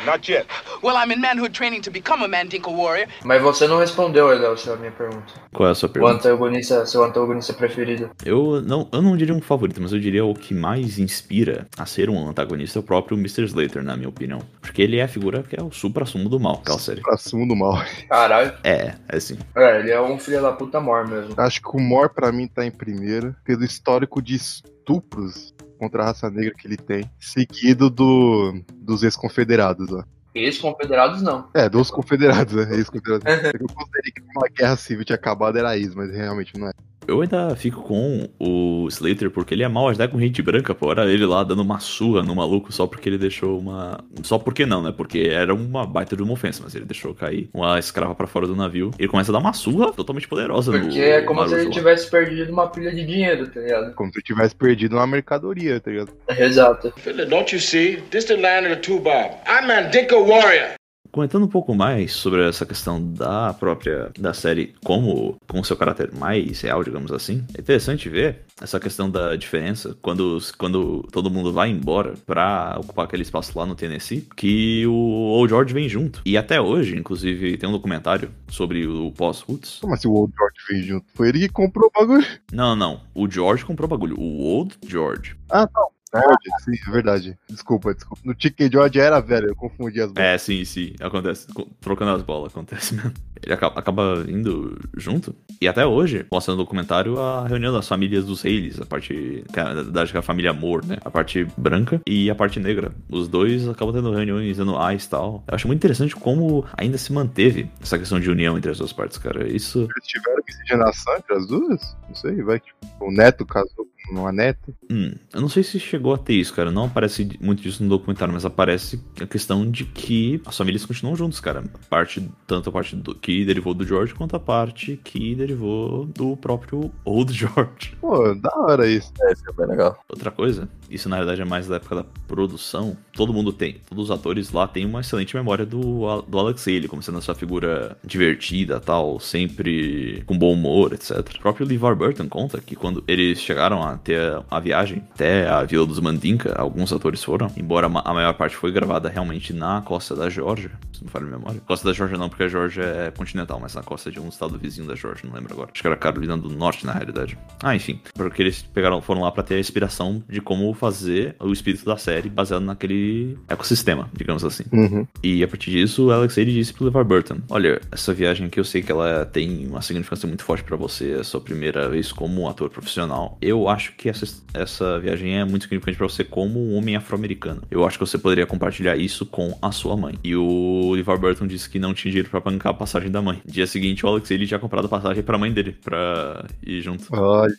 Not 0.04 0.30
yet. 0.30 0.46
Well, 0.82 0.96
I'm 0.96 1.10
in 1.12 1.20
manhood 1.20 1.52
training 1.54 1.80
to 1.82 1.90
become 1.90 2.22
a 2.24 2.28
Mandingo 2.28 2.70
warrior. 2.70 3.08
Mas 3.24 3.40
você 3.40 3.66
não 3.66 3.78
respondeu, 3.78 4.32
Edelcio, 4.32 4.72
a 4.72 4.76
minha 4.76 4.90
pergunta. 4.92 5.32
Qual 5.52 5.68
é 5.68 5.72
a 5.72 5.74
sua 5.74 5.88
O 5.88 5.92
pergunta? 5.92 6.14
antagonista, 6.14 6.84
seu 6.86 7.02
antagonista 7.04 7.52
preferido. 7.54 8.10
Eu 8.24 8.60
não, 8.60 8.88
eu 8.92 9.00
não 9.00 9.16
diria 9.16 9.34
um 9.34 9.40
favorito, 9.40 9.80
mas 9.80 9.92
eu 9.92 9.98
diria 10.00 10.24
o 10.24 10.34
que 10.34 10.52
mais 10.52 10.98
inspira 10.98 11.66
a 11.78 11.86
ser 11.86 12.10
um 12.10 12.28
antagonista 12.28 12.78
é 12.78 12.80
o 12.80 12.82
próprio 12.82 13.16
Mr. 13.16 13.44
Slater, 13.44 13.82
na 13.82 13.96
minha 13.96 14.08
opinião. 14.08 14.40
Porque 14.60 14.82
ele 14.82 14.98
é 14.98 15.04
a 15.04 15.08
figura 15.08 15.42
que 15.42 15.58
é 15.58 15.62
o 15.62 15.70
supra-sumo 15.70 16.28
do 16.28 16.38
mal, 16.40 16.60
aquela 16.62 16.78
série. 16.78 17.00
Pra 17.00 17.16
cima 17.16 17.46
do 17.46 17.56
mal. 17.56 17.82
Caralho. 18.08 18.52
É, 18.62 18.94
é 19.08 19.16
assim. 19.16 19.38
É, 19.56 19.78
ele 19.80 19.90
é 19.90 20.00
um 20.00 20.18
filho 20.18 20.42
da 20.42 20.52
puta 20.52 20.80
mor 20.80 21.06
mesmo. 21.06 21.34
Acho 21.36 21.60
que 21.62 21.68
o 21.76 21.80
Mor, 21.80 22.10
pra 22.10 22.32
mim, 22.32 22.46
tá 22.48 22.64
em 22.66 22.70
primeiro, 22.70 23.34
pelo 23.44 23.64
histórico 23.64 24.20
de 24.20 24.34
estupros 24.34 25.54
contra 25.78 26.02
a 26.02 26.06
raça 26.06 26.30
negra 26.30 26.54
que 26.54 26.66
ele 26.66 26.76
tem, 26.76 27.10
seguido 27.18 27.90
do, 27.90 28.62
dos 28.74 29.02
ex-confederados, 29.02 29.92
ó. 29.92 30.04
Ex-confederados 30.34 31.22
não. 31.22 31.48
É, 31.54 31.68
dos 31.68 31.90
confederados, 31.90 32.54
né? 32.54 32.76
Ex-confederados. 32.76 33.24
É 33.24 33.52
eu 33.54 33.68
considerei 33.72 34.10
que 34.12 34.20
uma 34.34 34.48
guerra 34.48 34.76
civil 34.76 35.04
tinha 35.04 35.14
acabado 35.14 35.56
era 35.56 35.76
isso, 35.76 35.96
mas 35.96 36.10
realmente 36.10 36.58
não 36.58 36.68
é. 36.68 36.72
Eu 37.06 37.20
ainda 37.20 37.54
fico 37.56 37.82
com 37.82 38.28
o 38.38 38.88
Slater 38.88 39.30
porque 39.30 39.54
ele 39.54 39.62
é 39.62 39.68
mal 39.68 39.88
até 39.88 40.08
com 40.08 40.18
gente 40.18 40.42
branca, 40.42 40.74
pô. 40.74 40.90
Era 40.90 41.06
ele 41.06 41.26
lá 41.26 41.44
dando 41.44 41.62
uma 41.62 41.78
surra 41.80 42.22
no 42.22 42.34
maluco 42.34 42.72
só 42.72 42.86
porque 42.86 43.08
ele 43.08 43.18
deixou 43.18 43.58
uma. 43.58 44.02
Só 44.22 44.38
porque 44.38 44.64
não, 44.64 44.82
né? 44.82 44.92
Porque 44.96 45.28
era 45.30 45.54
uma 45.54 45.86
baita 45.86 46.16
de 46.16 46.22
uma 46.22 46.32
ofensa, 46.32 46.62
mas 46.64 46.74
ele 46.74 46.84
deixou 46.84 47.14
cair 47.14 47.48
uma 47.52 47.78
escrava 47.78 48.14
pra 48.14 48.26
fora 48.26 48.46
do 48.46 48.56
navio. 48.56 48.90
Ele 48.98 49.08
começa 49.08 49.30
a 49.30 49.34
dar 49.34 49.38
uma 49.38 49.52
surra 49.52 49.92
totalmente 49.92 50.28
poderosa 50.28 50.72
no. 50.72 50.80
Porque 50.80 51.00
é 51.00 51.22
como 51.22 51.46
se 51.48 51.54
ele 51.54 51.64
lá. 51.64 51.70
tivesse 51.70 52.10
perdido 52.10 52.52
uma 52.52 52.68
pilha 52.68 52.90
de 52.90 53.04
dinheiro, 53.04 53.48
tá 53.48 53.60
ligado? 53.60 53.94
Como 53.94 54.12
se 54.12 54.22
tivesse 54.22 54.54
perdido 54.54 54.96
uma 54.96 55.06
mercadoria, 55.06 55.80
tá 55.80 55.90
ligado? 55.90 56.12
Exato. 56.38 56.92
Don't 57.28 57.54
you 57.54 57.60
see? 57.60 58.02
Distant 58.10 58.40
land 58.40 58.66
of 58.66 58.76
the 58.76 58.80
two 58.80 58.98
bob. 59.00 59.32
I'm 59.46 59.66
Mandingo 59.66 60.24
warrior. 60.24 60.74
Comentando 61.14 61.44
um 61.44 61.48
pouco 61.48 61.76
mais 61.76 62.10
sobre 62.10 62.44
essa 62.44 62.66
questão 62.66 63.00
da 63.00 63.54
própria 63.54 64.10
da 64.18 64.34
série 64.34 64.74
como 64.82 65.36
com 65.46 65.62
seu 65.62 65.76
caráter 65.76 66.10
mais 66.12 66.60
real, 66.60 66.82
digamos 66.82 67.12
assim, 67.12 67.44
é 67.56 67.60
interessante 67.60 68.08
ver 68.08 68.42
essa 68.60 68.80
questão 68.80 69.08
da 69.08 69.36
diferença 69.36 69.96
quando, 70.02 70.40
quando 70.58 71.04
todo 71.12 71.30
mundo 71.30 71.52
vai 71.52 71.70
embora 71.70 72.14
pra 72.26 72.76
ocupar 72.80 73.04
aquele 73.04 73.22
espaço 73.22 73.56
lá 73.56 73.64
no 73.64 73.76
Tennessee, 73.76 74.26
que 74.36 74.84
o 74.88 74.92
Old 74.92 75.50
George 75.50 75.72
vem 75.72 75.88
junto. 75.88 76.20
E 76.26 76.36
até 76.36 76.60
hoje, 76.60 76.98
inclusive, 76.98 77.58
tem 77.58 77.68
um 77.68 77.72
documentário 77.72 78.32
sobre 78.48 78.84
o 78.84 79.12
pós-Roots. 79.12 79.78
Como 79.82 79.94
assim 79.94 80.08
o 80.08 80.14
Old 80.14 80.34
George 80.36 80.56
veio 80.68 80.82
junto? 80.82 81.06
Foi 81.14 81.28
ele 81.28 81.38
que 81.38 81.48
comprou 81.48 81.88
o 81.94 82.00
bagulho. 82.00 82.26
Não, 82.52 82.74
não. 82.74 83.02
O 83.14 83.30
George 83.30 83.64
comprou 83.64 83.88
bagulho. 83.88 84.18
O 84.18 84.42
Old 84.42 84.76
George. 84.84 85.36
Ah, 85.48 85.68
não. 85.72 85.93
George, 86.20 86.64
sim, 86.64 86.88
é 86.88 86.90
verdade. 86.92 87.38
Desculpa, 87.48 87.94
desculpa. 87.94 88.22
No 88.24 88.34
Chicken 88.38 88.70
George 88.70 88.98
era 89.00 89.20
velho, 89.20 89.48
eu 89.48 89.56
confundi 89.56 90.00
as 90.00 90.10
bolas. 90.12 90.28
É, 90.30 90.38
sim, 90.38 90.64
sim. 90.64 90.94
Acontece. 91.00 91.46
Co- 91.52 91.68
Trocando 91.80 92.12
as 92.12 92.22
bolas, 92.22 92.52
acontece 92.52 92.94
mesmo. 92.94 93.12
Ele 93.42 93.52
acaba, 93.52 93.78
acaba 93.78 94.24
indo 94.26 94.78
junto. 94.96 95.34
E 95.60 95.68
até 95.68 95.84
hoje, 95.84 96.24
mostrando 96.32 96.56
no 96.58 96.64
documentário 96.64 97.20
a 97.20 97.46
reunião 97.46 97.72
das 97.74 97.86
famílias 97.86 98.24
dos 98.24 98.42
Hales, 98.44 98.80
a 98.80 98.86
parte. 98.86 99.44
verdade, 99.52 100.10
que 100.12 100.16
é 100.16 100.20
a 100.20 100.22
família 100.22 100.52
Moore, 100.54 100.86
né? 100.86 100.96
A 101.04 101.10
parte 101.10 101.46
branca 101.58 102.00
e 102.06 102.30
a 102.30 102.34
parte 102.34 102.58
negra. 102.58 102.92
Os 103.10 103.28
dois 103.28 103.68
acabam 103.68 103.94
tendo 103.94 104.10
reuniões 104.12 104.58
anuais 104.58 105.04
e 105.04 105.10
tal. 105.10 105.44
Eu 105.46 105.54
acho 105.54 105.66
muito 105.66 105.78
interessante 105.80 106.14
como 106.16 106.64
ainda 106.76 106.96
se 106.96 107.12
manteve 107.12 107.68
essa 107.82 107.98
questão 107.98 108.18
de 108.18 108.30
união 108.30 108.56
entre 108.56 108.70
as 108.70 108.78
duas 108.78 108.92
partes, 108.94 109.18
cara. 109.18 109.46
Isso. 109.46 109.80
Eles 109.80 110.06
tiveram 110.08 110.42
miscigenação 110.46 111.16
entre 111.16 111.34
as 111.34 111.46
duas? 111.46 111.96
Não 112.08 112.14
sei, 112.14 112.42
vai 112.42 112.58
que 112.60 112.70
o 113.00 113.10
neto 113.10 113.44
casou 113.44 113.86
com 114.06 114.14
uma 114.14 114.32
neta. 114.32 114.72
Hum, 114.90 115.12
eu 115.32 115.40
não 115.40 115.48
sei 115.48 115.62
se 115.62 115.80
chegou 115.80 116.14
a 116.14 116.18
ter 116.18 116.34
isso, 116.34 116.54
cara. 116.54 116.70
Não 116.70 116.84
aparece 116.84 117.28
muito 117.40 117.62
disso 117.62 117.82
no 117.82 117.88
documentário, 117.88 118.32
mas 118.32 118.44
aparece 118.44 119.02
a 119.20 119.26
questão 119.26 119.68
de 119.70 119.84
que 119.84 120.40
as 120.44 120.56
famílias 120.56 120.84
continuam 120.84 121.16
juntos, 121.16 121.40
cara. 121.40 121.64
A 121.74 121.88
parte, 121.88 122.28
tanto 122.46 122.68
a 122.68 122.72
parte 122.72 122.96
do, 122.96 123.14
que 123.14 123.44
derivou 123.44 123.74
do 123.74 123.86
George, 123.86 124.14
quanto 124.14 124.36
a 124.36 124.40
parte 124.40 125.00
que 125.02 125.34
derivou 125.34 126.04
do 126.06 126.36
próprio 126.36 126.92
Old 127.04 127.32
George. 127.34 127.96
Pô, 128.00 128.34
da 128.34 128.52
hora 128.56 128.88
isso. 128.88 129.12
É, 129.22 129.32
isso 129.32 129.42
é 129.48 129.52
bem 129.52 129.66
legal. 129.66 129.98
Outra 130.08 130.30
coisa, 130.30 130.68
isso 130.90 131.08
na 131.08 131.16
realidade 131.16 131.40
é 131.40 131.44
mais 131.44 131.66
da 131.66 131.76
época 131.76 131.96
da 131.96 132.04
produção. 132.26 132.96
Todo 133.12 133.32
mundo 133.32 133.52
tem, 133.52 133.80
todos 133.88 134.04
os 134.04 134.10
atores 134.10 134.52
lá 134.52 134.68
têm 134.68 134.84
uma 134.84 135.00
excelente 135.00 135.34
memória 135.34 135.64
do, 135.64 136.22
do 136.22 136.38
Alex 136.38 136.66
Haley, 136.66 136.88
como 136.88 137.02
sendo 137.02 137.18
essa 137.18 137.34
figura 137.34 137.96
divertida, 138.04 138.80
tal, 138.80 139.18
sempre 139.18 140.22
com 140.26 140.36
bom 140.36 140.52
humor, 140.52 140.92
etc. 140.92 141.18
O 141.18 141.40
próprio 141.40 141.66
LeVar 141.66 141.96
Burton 141.96 142.28
conta 142.28 142.60
que 142.60 142.76
quando 142.76 143.02
eles 143.06 143.40
chegaram 143.40 143.82
a 143.82 143.93
ter 143.98 144.20
a 144.50 144.60
viagem 144.60 145.02
até 145.12 145.48
a 145.48 145.62
Vila 145.62 145.86
dos 145.86 146.00
Mandinka, 146.00 146.54
alguns 146.58 146.92
atores 146.92 147.22
foram, 147.22 147.50
embora 147.56 147.86
a 147.86 148.14
maior 148.14 148.34
parte 148.34 148.56
foi 148.56 148.72
gravada 148.72 149.08
realmente 149.08 149.52
na 149.52 149.80
costa 149.82 150.14
da 150.14 150.28
Geórgia, 150.28 150.70
se 150.92 151.02
não 151.02 151.10
falha 151.10 151.26
a 151.26 151.30
memória. 151.30 151.60
Costa 151.66 151.88
da 151.88 151.94
Geórgia 151.94 152.18
não, 152.18 152.28
porque 152.28 152.44
a 152.44 152.48
Geórgia 152.48 152.82
é 152.82 153.10
continental, 153.10 153.58
mas 153.60 153.74
na 153.74 153.82
costa 153.82 154.10
de 154.10 154.20
um 154.20 154.28
estado 154.28 154.58
vizinho 154.58 154.86
da 154.86 154.94
Geórgia, 154.94 155.28
não 155.28 155.34
lembro 155.34 155.52
agora. 155.52 155.70
Acho 155.72 155.82
que 155.82 155.86
era 155.86 155.96
Carolina 155.96 156.36
do 156.36 156.48
Norte, 156.50 156.86
na 156.86 156.92
realidade. 156.92 157.38
Ah, 157.62 157.74
enfim, 157.74 158.00
porque 158.14 158.42
eles 158.42 158.62
pegaram, 158.62 159.00
foram 159.00 159.22
lá 159.22 159.30
pra 159.30 159.42
ter 159.42 159.54
a 159.56 159.60
inspiração 159.60 160.22
de 160.28 160.40
como 160.40 160.72
fazer 160.74 161.36
o 161.40 161.52
espírito 161.52 161.84
da 161.84 161.96
série 161.96 162.28
baseado 162.28 162.62
naquele 162.62 163.38
ecossistema, 163.48 164.08
digamos 164.12 164.44
assim. 164.44 164.64
Uhum. 164.72 165.06
E 165.22 165.42
a 165.42 165.48
partir 165.48 165.70
disso, 165.70 166.06
o 166.06 166.12
Alex 166.12 166.36
Haley 166.36 166.54
disse 166.54 166.72
pro 166.72 166.84
LeVar 166.84 167.04
Burton: 167.04 167.38
Olha, 167.48 167.80
essa 167.90 168.12
viagem 168.12 168.46
aqui 168.46 168.58
eu 168.58 168.64
sei 168.64 168.82
que 168.82 168.92
ela 168.92 169.24
tem 169.24 169.66
uma 169.66 169.82
significância 169.82 170.26
muito 170.26 170.44
forte 170.44 170.64
pra 170.64 170.76
você, 170.76 171.12
é 171.12 171.20
a 171.20 171.24
sua 171.24 171.40
primeira 171.40 171.88
vez 171.88 172.12
como 172.12 172.42
um 172.42 172.48
ator 172.48 172.70
profissional. 172.70 173.38
Eu 173.40 173.68
acho 173.68 173.83
que 173.92 174.08
essa, 174.08 174.26
essa 174.52 174.98
viagem 174.98 175.38
é 175.38 175.44
muito 175.44 175.62
significante 175.62 175.96
pra 175.96 176.08
você 176.08 176.24
como 176.24 176.60
um 176.60 176.76
homem 176.76 176.96
afro-americano. 176.96 177.62
Eu 177.70 177.86
acho 177.86 177.98
que 177.98 178.06
você 178.06 178.18
poderia 178.18 178.46
compartilhar 178.46 178.96
isso 178.96 179.26
com 179.26 179.56
a 179.60 179.70
sua 179.70 179.96
mãe. 179.96 180.18
E 180.24 180.34
o 180.34 180.92
LeVar 180.92 181.18
Burton 181.18 181.46
disse 181.46 181.68
que 181.68 181.78
não 181.78 181.94
tinha 181.94 182.10
dinheiro 182.10 182.30
pra 182.30 182.40
bancar 182.40 182.72
a 182.72 182.76
passagem 182.76 183.10
da 183.10 183.22
mãe. 183.22 183.40
Dia 183.44 183.66
seguinte, 183.66 184.04
o 184.04 184.08
Alex 184.08 184.30
Haley 184.30 184.46
tinha 184.46 184.58
comprado 184.58 184.86
a 184.86 184.88
passagem 184.88 185.22
pra 185.22 185.38
mãe 185.38 185.52
dele, 185.52 185.76
pra 185.82 186.44
ir 186.62 186.80
junto. 186.80 187.04
Olha. 187.12 187.54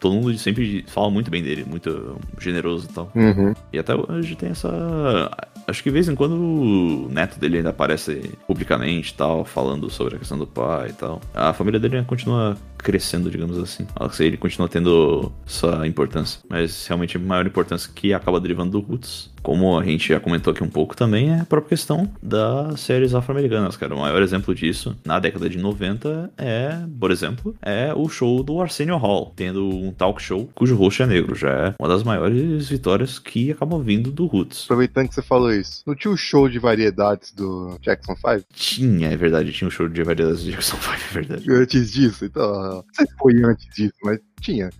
Todo 0.00 0.14
mundo 0.14 0.36
sempre 0.38 0.84
fala 0.88 1.10
muito 1.10 1.30
bem 1.30 1.42
dele, 1.42 1.64
muito 1.64 2.18
generoso 2.38 2.88
e 2.90 2.92
tal. 2.92 3.12
Uhum. 3.14 3.52
E 3.72 3.78
até 3.78 3.94
hoje 3.94 4.34
tem 4.36 4.50
essa. 4.50 4.68
Acho 5.66 5.82
que 5.82 5.90
de 5.90 5.94
vez 5.94 6.08
em 6.08 6.14
quando 6.14 6.34
o 6.34 7.08
neto 7.10 7.38
dele 7.38 7.58
ainda 7.58 7.70
aparece 7.70 8.32
publicamente 8.46 9.12
e 9.12 9.14
tal, 9.14 9.44
falando 9.44 9.90
sobre 9.90 10.16
a 10.16 10.18
questão 10.18 10.38
do 10.38 10.46
pai 10.46 10.88
e 10.90 10.92
tal. 10.94 11.20
A 11.34 11.52
família 11.52 11.78
dele 11.78 12.02
continua 12.04 12.56
crescendo, 12.78 13.30
digamos 13.30 13.58
assim. 13.58 13.86
Ele 14.18 14.36
continua 14.36 14.68
tendo 14.68 15.30
essa 15.46 15.86
importância. 15.86 16.40
Mas 16.48 16.86
realmente 16.86 17.16
a 17.16 17.20
maior 17.20 17.46
importância 17.46 17.90
que 17.94 18.14
acaba 18.14 18.40
derivando 18.40 18.72
do 18.72 18.80
Roots. 18.80 19.33
Como 19.44 19.78
a 19.78 19.84
gente 19.84 20.08
já 20.08 20.18
comentou 20.18 20.52
aqui 20.54 20.64
um 20.64 20.68
pouco 20.70 20.96
também, 20.96 21.30
é 21.30 21.40
a 21.40 21.44
própria 21.44 21.68
questão 21.68 22.10
das 22.22 22.80
séries 22.80 23.14
afro-americanas, 23.14 23.76
cara. 23.76 23.94
O 23.94 24.00
maior 24.00 24.22
exemplo 24.22 24.54
disso, 24.54 24.96
na 25.04 25.20
década 25.20 25.50
de 25.50 25.58
90, 25.58 26.32
é, 26.38 26.70
por 26.98 27.10
exemplo, 27.10 27.54
é 27.60 27.92
o 27.94 28.08
show 28.08 28.42
do 28.42 28.58
Arsenio 28.62 28.96
Hall, 28.96 29.34
tendo 29.36 29.68
um 29.68 29.92
talk 29.92 30.20
show 30.22 30.48
cujo 30.54 30.74
host 30.74 31.02
é 31.02 31.06
negro. 31.06 31.34
Já 31.34 31.50
é 31.50 31.74
uma 31.78 31.88
das 31.88 32.02
maiores 32.02 32.70
vitórias 32.70 33.18
que 33.18 33.50
acabam 33.52 33.82
vindo 33.82 34.10
do 34.10 34.24
Roots. 34.24 34.64
Aproveitando 34.64 35.08
que 35.08 35.14
você 35.14 35.22
falou 35.22 35.52
isso, 35.52 35.82
não 35.86 35.94
tinha 35.94 36.12
o 36.12 36.16
show 36.16 36.48
de 36.48 36.58
variedades 36.58 37.30
do 37.30 37.76
Jackson 37.82 38.16
5? 38.16 38.46
Tinha, 38.54 39.08
é 39.10 39.16
verdade, 39.16 39.52
tinha 39.52 39.68
um 39.68 39.70
show 39.70 39.86
de 39.90 40.02
variedades 40.02 40.42
de 40.42 40.52
Jackson 40.52 40.78
5, 40.78 40.94
é 40.94 41.12
verdade. 41.12 41.52
Antes 41.52 41.92
disso, 41.92 42.24
então, 42.24 42.50
não 42.50 42.84
sei 42.94 43.06
se 43.06 43.14
foi 43.18 43.42
antes 43.44 43.66
disso, 43.74 43.94
mas 44.02 44.18
tinha. 44.40 44.70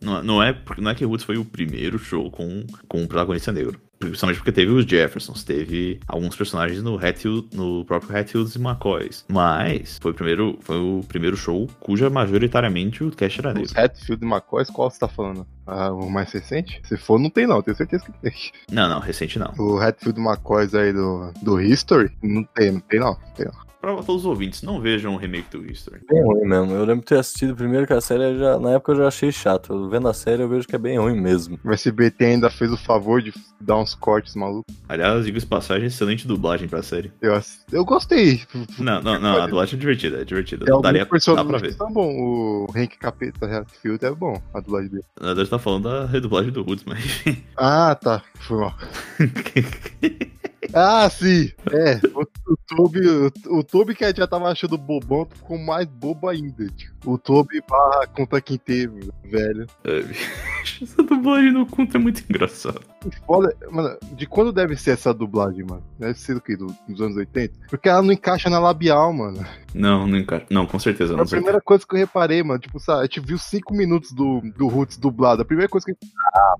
Não, 0.00 0.22
não, 0.22 0.42
é, 0.42 0.52
porque- 0.52 0.80
não 0.80 0.90
é 0.90 0.94
que 0.94 1.04
Roots 1.04 1.24
foi 1.26 1.36
o 1.36 1.44
primeiro 1.44 1.98
show 1.98 2.30
com, 2.30 2.64
com 2.88 3.02
um 3.02 3.06
protagonista 3.06 3.52
negro. 3.52 3.78
Principalmente 3.98 4.38
porque 4.38 4.52
teve 4.52 4.70
os 4.70 4.84
Jeffersons, 4.84 5.42
teve 5.42 5.98
alguns 6.06 6.36
personagens 6.36 6.82
no 6.82 6.96
Hatfield, 6.96 7.48
no 7.52 7.84
próprio 7.84 8.16
Hatfields 8.16 8.54
e 8.54 8.58
McCoys. 8.58 9.24
Mas 9.28 9.98
foi 10.00 10.12
o 10.12 10.14
primeiro, 10.14 10.58
foi 10.60 10.76
o 10.76 11.04
primeiro 11.08 11.36
show 11.36 11.68
cuja 11.80 12.08
majoritariamente 12.08 13.02
o 13.02 13.10
cast 13.10 13.40
era 13.40 13.52
negro. 13.52 13.70
Os 13.70 13.76
Hatfield 13.76 14.24
e 14.24 14.28
McCoys, 14.28 14.70
qual 14.70 14.90
você 14.90 14.98
tá 14.98 15.08
falando? 15.08 15.46
Ah, 15.66 15.92
o 15.92 16.08
mais 16.08 16.32
recente? 16.32 16.80
Se 16.84 16.96
for, 16.96 17.18
não 17.18 17.28
tem 17.28 17.46
não, 17.46 17.60
tenho 17.60 17.76
certeza 17.76 18.04
que 18.04 18.12
tem. 18.12 18.32
Não, 18.70 18.88
não, 18.88 19.00
recente 19.00 19.38
não. 19.38 19.52
O 19.58 19.78
Hatfield 19.78 20.20
e 20.20 20.24
McCoys 20.24 20.74
aí 20.74 20.92
do, 20.92 21.32
do 21.42 21.60
History, 21.60 22.10
não 22.22 22.44
tem, 22.44 22.72
não 22.72 22.80
tem 22.80 23.00
não, 23.00 23.10
não 23.10 23.32
tem 23.34 23.46
não. 23.46 23.67
Pra 23.80 23.94
todos 23.94 24.22
os 24.22 24.26
ouvintes, 24.26 24.62
não 24.62 24.80
vejam 24.80 25.14
o 25.14 25.16
remake 25.16 25.56
do 25.56 25.64
History. 25.64 26.00
Bem 26.10 26.22
ruim 26.22 26.44
mesmo. 26.44 26.72
Eu 26.72 26.84
lembro 26.84 27.00
de 27.00 27.06
ter 27.06 27.18
assistido 27.18 27.54
primeiro 27.54 27.86
que 27.86 27.92
a 27.92 28.00
série, 28.00 28.36
já, 28.36 28.58
na 28.58 28.72
época 28.72 28.92
eu 28.92 28.96
já 28.96 29.08
achei 29.08 29.30
chato. 29.30 29.88
Vendo 29.88 30.08
a 30.08 30.14
série 30.14 30.42
eu 30.42 30.48
vejo 30.48 30.66
que 30.66 30.74
é 30.74 30.78
bem 30.78 30.98
ruim 30.98 31.20
mesmo. 31.20 31.58
O 31.64 31.72
SBT 31.72 32.24
ainda 32.24 32.50
fez 32.50 32.72
o 32.72 32.76
favor 32.76 33.22
de 33.22 33.32
dar 33.60 33.76
uns 33.76 33.94
cortes 33.94 34.34
malucos. 34.34 34.74
Aliás, 34.88 35.24
digo 35.24 35.38
passagem, 35.46 35.86
excelente 35.86 36.26
dublagem 36.26 36.68
pra 36.68 36.82
série. 36.82 37.12
Eu, 37.22 37.40
eu 37.72 37.84
gostei. 37.84 38.42
Não, 38.78 39.00
não, 39.00 39.20
não, 39.20 39.42
a 39.42 39.46
dublagem 39.46 39.76
é 39.76 39.80
divertida, 39.80 40.20
é 40.20 40.24
divertida. 40.24 40.64
Tem 40.64 40.80
Daria, 40.80 41.06
dá 41.06 41.44
pra 41.44 41.58
ver. 41.58 41.72
são 41.72 41.92
bom. 41.92 42.08
O 42.08 42.66
Hank 42.74 42.98
Capeta 42.98 43.46
Hatfield 43.46 44.04
é 44.04 44.10
bom, 44.10 44.40
a 44.52 44.60
dublagem 44.60 44.90
dele. 44.90 45.04
Na 45.20 45.28
verdade, 45.28 45.50
tá 45.50 45.58
falando 45.58 45.84
da 45.88 46.06
redublagem 46.06 46.50
do 46.50 46.64
Woods, 46.64 46.84
mas 46.84 46.98
enfim. 46.98 47.42
Ah, 47.56 47.94
tá. 47.94 48.22
Foi 48.40 48.58
mal. 48.58 48.74
Ah, 50.74 51.08
sim. 51.08 51.50
É, 51.72 52.00
o, 52.14 52.56
Toby, 52.66 53.00
o, 53.08 53.58
o 53.58 53.62
Toby 53.64 53.94
que 53.94 54.12
já 54.12 54.26
tava 54.26 54.48
achando 54.50 54.76
bobão, 54.76 55.26
ficou 55.32 55.56
mais 55.58 55.86
bobo 55.86 56.28
ainda. 56.28 56.66
Tipo, 56.70 57.12
o 57.12 57.18
Toby 57.18 57.62
barra 57.68 58.06
conta 58.08 58.40
quinteiro, 58.40 58.98
velho. 59.24 59.66
É, 59.84 60.04
essa 60.82 61.02
dublagem 61.02 61.52
no 61.52 61.64
conto 61.66 61.96
é 61.96 62.00
muito 62.00 62.22
engraçada. 62.28 62.80
Foda, 63.26 63.56
mano, 63.70 63.96
de 64.12 64.26
quando 64.26 64.52
deve 64.52 64.76
ser 64.76 64.92
essa 64.92 65.14
dublagem, 65.14 65.64
mano? 65.64 65.82
Deve 65.98 66.18
ser 66.18 66.34
do 66.34 66.40
que? 66.40 66.56
Do- 66.56 66.74
dos 66.88 67.00
anos 67.00 67.16
80? 67.16 67.54
Porque 67.70 67.88
ela 67.88 68.02
não 68.02 68.12
encaixa 68.12 68.50
na 68.50 68.58
labial, 68.58 69.12
mano. 69.12 69.44
Não, 69.74 70.06
não 70.06 70.18
encaixa. 70.18 70.46
Não, 70.50 70.66
com 70.66 70.78
certeza 70.78 71.10
Foi 71.10 71.16
não. 71.16 71.24
a 71.24 71.28
primeira 71.28 71.60
coisa 71.60 71.86
que 71.86 71.94
eu 71.94 71.98
reparei, 71.98 72.42
mano. 72.42 72.58
Tipo, 72.58 72.80
sabe, 72.80 73.00
a 73.00 73.02
gente 73.04 73.20
viu 73.20 73.38
5 73.38 73.74
minutos 73.74 74.12
do, 74.12 74.40
do 74.56 74.66
Roots 74.66 74.96
dublado. 74.96 75.42
A 75.42 75.44
primeira 75.44 75.68
coisa 75.68 75.86
que 75.86 75.94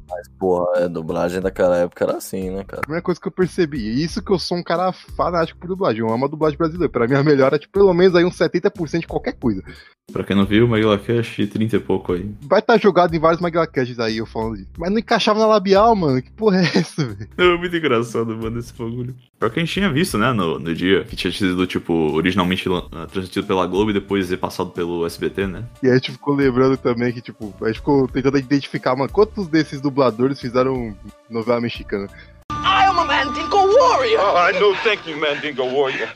Mas, 0.09 0.29
porra, 0.39 0.85
a 0.85 0.89
dublagem 0.89 1.41
daquela 1.41 1.77
época 1.77 2.05
era 2.05 2.17
assim, 2.17 2.51
né, 2.51 2.65
cara? 2.65 2.81
A 2.81 2.83
primeira 2.83 3.03
coisa 3.03 3.21
que 3.21 3.29
eu 3.29 3.33
percebi, 3.33 3.79
e 3.79 4.05
isso 4.05 4.23
que 4.23 4.31
eu 4.31 4.39
sou 4.39 4.59
um 4.59 4.63
cara 4.63 4.93
fanático 4.93 5.59
por 5.59 5.69
dublagem, 5.69 6.01
eu 6.01 6.13
amo 6.13 6.27
a 6.27 6.29
dublagem 6.29 6.59
brasileira. 6.59 6.93
Pra 6.93 7.07
mim, 7.07 7.15
a 7.15 7.23
melhor 7.23 7.53
é 7.55 7.59
tipo, 7.59 7.73
pelo 7.73 7.95
menos 7.95 8.15
aí 8.15 8.25
uns 8.25 8.37
70% 8.37 9.01
de 9.01 9.07
qualquer 9.07 9.33
coisa. 9.33 9.63
Pra 10.11 10.25
quem 10.25 10.35
não 10.35 10.47
viu, 10.47 10.65
o 10.65 10.69
Maglacash 10.69 11.37
30 11.37 11.77
e 11.77 11.81
pouco 11.81 12.15
aí. 12.15 12.31
Vai 12.41 12.61
estar 12.61 12.79
jogado 12.79 13.15
em 13.15 13.19
vários 13.19 13.43
Maglacasts 13.43 13.99
aí, 14.01 14.17
eu 14.17 14.25
falando. 14.25 14.67
Mas 14.79 14.91
não 14.91 14.99
encaixava 14.99 15.39
na 15.39 15.47
labial, 15.47 15.95
mano. 15.95 16.23
Que 16.23 16.31
porra 16.31 16.63
é 16.63 16.65
essa, 16.79 17.05
velho? 17.05 17.29
É 17.37 17.57
muito 17.59 17.77
engraçado, 17.77 18.35
mano, 18.35 18.59
esse 18.59 18.73
bagulho. 18.73 19.15
Pior 19.39 19.51
que 19.51 19.61
a 19.61 19.63
gente 19.63 19.73
tinha 19.75 19.93
visto, 19.93 20.17
né, 20.17 20.33
no, 20.33 20.59
no 20.59 20.75
dia, 20.75 21.05
que 21.05 21.15
tinha 21.15 21.31
sido, 21.31 21.67
tipo, 21.67 21.93
originalmente 21.93 22.67
ah, 22.93 23.07
transmitido 23.07 23.47
pela 23.47 23.67
Globo 23.67 23.91
e 23.91 23.95
depois 23.95 24.35
passado 24.37 24.71
pelo 24.71 25.05
SBT, 25.05 25.47
né? 25.47 25.65
E 25.83 25.87
aí 25.89 25.93
a 25.93 25.97
gente 25.97 26.13
ficou 26.13 26.35
lembrando 26.35 26.79
também 26.79 27.13
que, 27.13 27.21
tipo, 27.21 27.55
a 27.61 27.67
gente 27.67 27.77
ficou 27.77 28.09
tentando 28.09 28.39
identificar, 28.39 28.97
mano, 28.97 29.13
quantos 29.13 29.47
desses 29.47 29.79
dubladores 29.79 30.41
fizeram 30.41 30.97
novela 31.29 31.61
mexicana. 31.61 32.09
I 32.51 32.87
am 32.87 32.99
a 32.99 33.05
Mandingo 33.05 33.57
warrior. 33.57 34.21
Uh, 34.21 34.59
no, 34.59 34.75
thank 34.77 35.09
you, 35.09 35.21
Mandingo 35.21 35.65
warrior. 35.65 36.09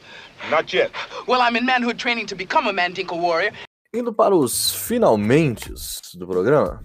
Not 0.50 0.74
yet. 0.74 0.90
Well, 1.26 1.42
I'm 1.42 1.56
in 1.56 1.66
manhood 1.66 1.98
training 1.98 2.26
to 2.28 2.34
become 2.34 2.66
a 2.68 2.72
Mandingo 2.72 3.16
warrior. 3.16 3.52
Indo 3.94 4.10
para 4.10 4.34
os 4.34 4.72
finalmente 4.72 5.70
do 6.14 6.26
programa, 6.26 6.80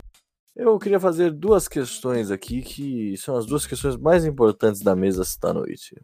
eu 0.54 0.78
queria 0.78 1.00
fazer 1.00 1.32
duas 1.32 1.66
questões 1.66 2.30
aqui 2.30 2.62
que 2.62 3.16
são 3.16 3.38
as 3.38 3.46
duas 3.46 3.66
questões 3.66 3.96
mais 3.96 4.26
importantes 4.26 4.82
da 4.82 4.94
mesa 4.94 5.22
esta 5.22 5.54
noite. 5.54 5.96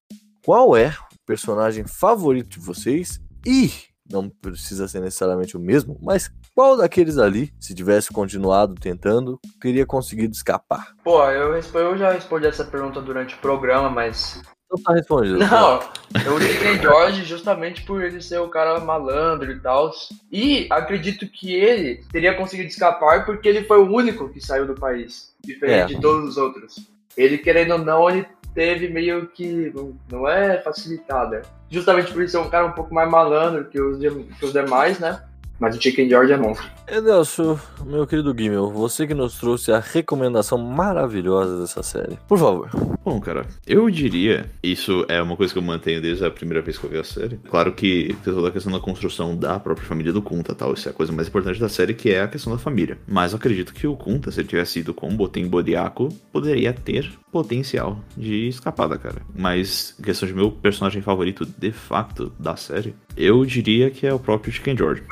Qual 0.46 0.78
é 0.78 0.96
o 1.12 1.26
personagem 1.26 1.86
favorito 1.86 2.52
de 2.52 2.66
vocês? 2.66 3.20
E 3.46 3.70
não 4.10 4.30
precisa 4.30 4.88
ser 4.88 5.02
necessariamente 5.02 5.58
o 5.58 5.60
mesmo, 5.60 6.00
mas 6.02 6.32
qual 6.56 6.78
daqueles 6.78 7.18
ali, 7.18 7.54
se 7.60 7.76
tivesse 7.76 8.10
continuado 8.10 8.74
tentando, 8.76 9.38
teria 9.60 9.86
conseguido 9.86 10.34
escapar? 10.34 10.94
Pô, 11.04 11.30
eu, 11.30 11.54
eu 11.54 11.98
já 11.98 12.14
respondi 12.14 12.48
essa 12.48 12.64
pergunta 12.64 13.02
durante 13.02 13.36
o 13.36 13.40
programa, 13.40 13.90
mas. 13.90 14.42
Não 14.74 14.82
tá 14.82 14.94
respondido. 14.94 15.38
Não, 15.38 15.80
eu 16.26 16.38
liguei 16.40 16.80
George 16.80 17.24
justamente 17.26 17.84
por 17.84 18.04
ele 18.04 18.20
ser 18.22 18.40
o 18.40 18.50
cara 18.50 18.80
malandro 18.80 19.52
e 19.52 19.60
tal. 19.60 19.92
E 20.32 20.66
acredito 20.72 21.28
que 21.28 21.54
ele 21.54 22.04
teria 22.12 22.34
conseguido 22.34 22.70
escapar 22.70 23.24
porque 23.26 23.48
ele 23.48 23.64
foi 23.66 23.78
o 23.78 23.92
único 23.92 24.30
que 24.30 24.42
saiu 24.42 24.66
do 24.66 24.74
país, 24.74 25.32
diferente 25.44 25.94
É. 25.94 25.96
de 25.96 26.02
todos 26.02 26.28
os 26.30 26.38
outros. 26.38 26.76
Ele, 27.16 27.38
querendo 27.38 27.74
ou 27.74 27.78
não, 27.78 28.10
ele 28.10 28.26
teve 28.56 28.88
meio 28.90 29.28
que. 29.28 29.72
não- 30.10 30.28
é 30.28 30.60
facilitada. 30.62 31.44
Justamente 31.70 32.12
por 32.12 32.20
ele 32.22 32.30
ser 32.30 32.38
um 32.38 32.50
cara 32.50 32.66
um 32.66 32.72
pouco 32.72 32.94
mais 32.94 33.10
malandro 33.10 33.66
que 33.66 33.80
os, 33.80 34.00
que 34.00 34.46
os 34.46 34.54
demais, 34.54 34.98
né? 35.00 35.22
Mas 35.64 35.78
o 35.78 35.82
Chicken 35.82 36.10
George 36.10 36.34
é 36.34 36.36
monstro. 36.36 36.68
Edelso, 36.86 37.58
meu 37.86 38.06
querido 38.06 38.36
Gimel, 38.38 38.70
você 38.70 39.08
que 39.08 39.14
nos 39.14 39.40
trouxe 39.40 39.72
a 39.72 39.80
recomendação 39.80 40.58
maravilhosa 40.58 41.58
dessa 41.62 41.82
série. 41.82 42.20
Por 42.28 42.38
favor. 42.38 42.70
Bom, 43.06 43.18
cara, 43.22 43.48
eu 43.66 43.90
diria, 43.90 44.52
isso 44.62 45.06
é 45.08 45.22
uma 45.22 45.38
coisa 45.38 45.54
que 45.54 45.60
eu 45.60 45.64
mantenho 45.64 46.02
desde 46.02 46.26
a 46.26 46.30
primeira 46.30 46.62
vez 46.62 46.78
que 46.78 46.84
eu 46.84 46.90
vi 46.90 46.98
a 46.98 47.04
série. 47.06 47.40
Claro 47.50 47.72
que 47.72 48.14
tem 48.26 48.34
toda 48.34 48.50
a 48.50 48.52
questão 48.52 48.74
da 48.74 48.80
construção 48.82 49.38
da 49.38 49.58
própria 49.58 49.88
família 49.88 50.12
do 50.12 50.22
Kunta 50.22 50.54
tal, 50.54 50.74
isso 50.74 50.90
é 50.90 50.92
a 50.92 50.94
coisa 50.94 51.14
mais 51.14 51.30
importante 51.30 51.62
da 51.62 51.70
série, 51.70 51.94
que 51.94 52.12
é 52.12 52.24
a 52.24 52.28
questão 52.28 52.52
da 52.52 52.60
família. 52.60 52.98
Mas 53.08 53.32
eu 53.32 53.38
acredito 53.38 53.74
que 53.74 53.88
o 53.88 53.96
Kunta, 53.96 54.32
se 54.32 54.42
ele 54.42 54.50
tivesse 54.50 54.80
ido 54.80 54.94
com 54.94 55.08
o 55.08 55.16
Botem 55.16 55.48
Bodiaco, 55.48 56.10
poderia 56.30 56.74
ter 56.74 57.10
potencial 57.32 58.00
de 58.18 58.50
escapada, 58.50 58.98
cara. 58.98 59.22
Mas, 59.34 59.96
em 59.98 60.04
questão 60.04 60.28
de 60.28 60.36
meu 60.36 60.52
personagem 60.52 61.02
favorito 61.02 61.46
de 61.46 61.72
facto 61.72 62.32
da 62.38 62.58
série, 62.58 62.94
eu 63.16 63.46
diria 63.46 63.90
que 63.90 64.06
é 64.06 64.14
o 64.14 64.20
próprio 64.20 64.52
Chicken 64.52 64.78
George. 64.78 65.04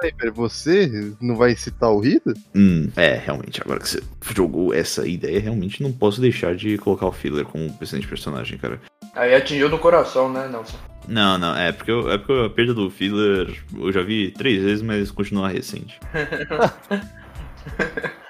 Peraí, 0.00 0.12
peraí, 0.16 0.32
você 0.32 1.12
não 1.20 1.36
vai 1.36 1.56
citar 1.56 1.90
o 1.90 1.98
Rita? 1.98 2.32
Hum, 2.54 2.88
é, 2.96 3.14
realmente, 3.14 3.60
agora 3.60 3.80
que 3.80 3.88
você 3.88 4.00
jogou 4.34 4.72
essa 4.72 5.06
ideia, 5.08 5.40
realmente 5.40 5.82
não 5.82 5.92
posso 5.92 6.20
deixar 6.20 6.54
de 6.54 6.78
colocar 6.78 7.06
o 7.06 7.12
Filler 7.12 7.44
como 7.44 7.76
excelente 7.80 8.06
personagem, 8.06 8.58
cara. 8.58 8.80
Aí 9.14 9.34
atingiu 9.34 9.68
no 9.68 9.78
coração, 9.78 10.30
né, 10.32 10.46
Nelson? 10.48 10.76
Não, 11.08 11.36
não, 11.38 11.56
é 11.56 11.72
porque, 11.72 11.90
eu- 11.90 12.10
é 12.12 12.18
porque 12.18 12.32
a 12.46 12.50
perda 12.50 12.74
do 12.74 12.90
filler 12.90 13.52
eu 13.76 13.90
já 13.90 14.02
vi 14.02 14.30
três 14.30 14.62
vezes, 14.62 14.82
mas 14.82 15.10
continua 15.10 15.48
recente. 15.48 15.98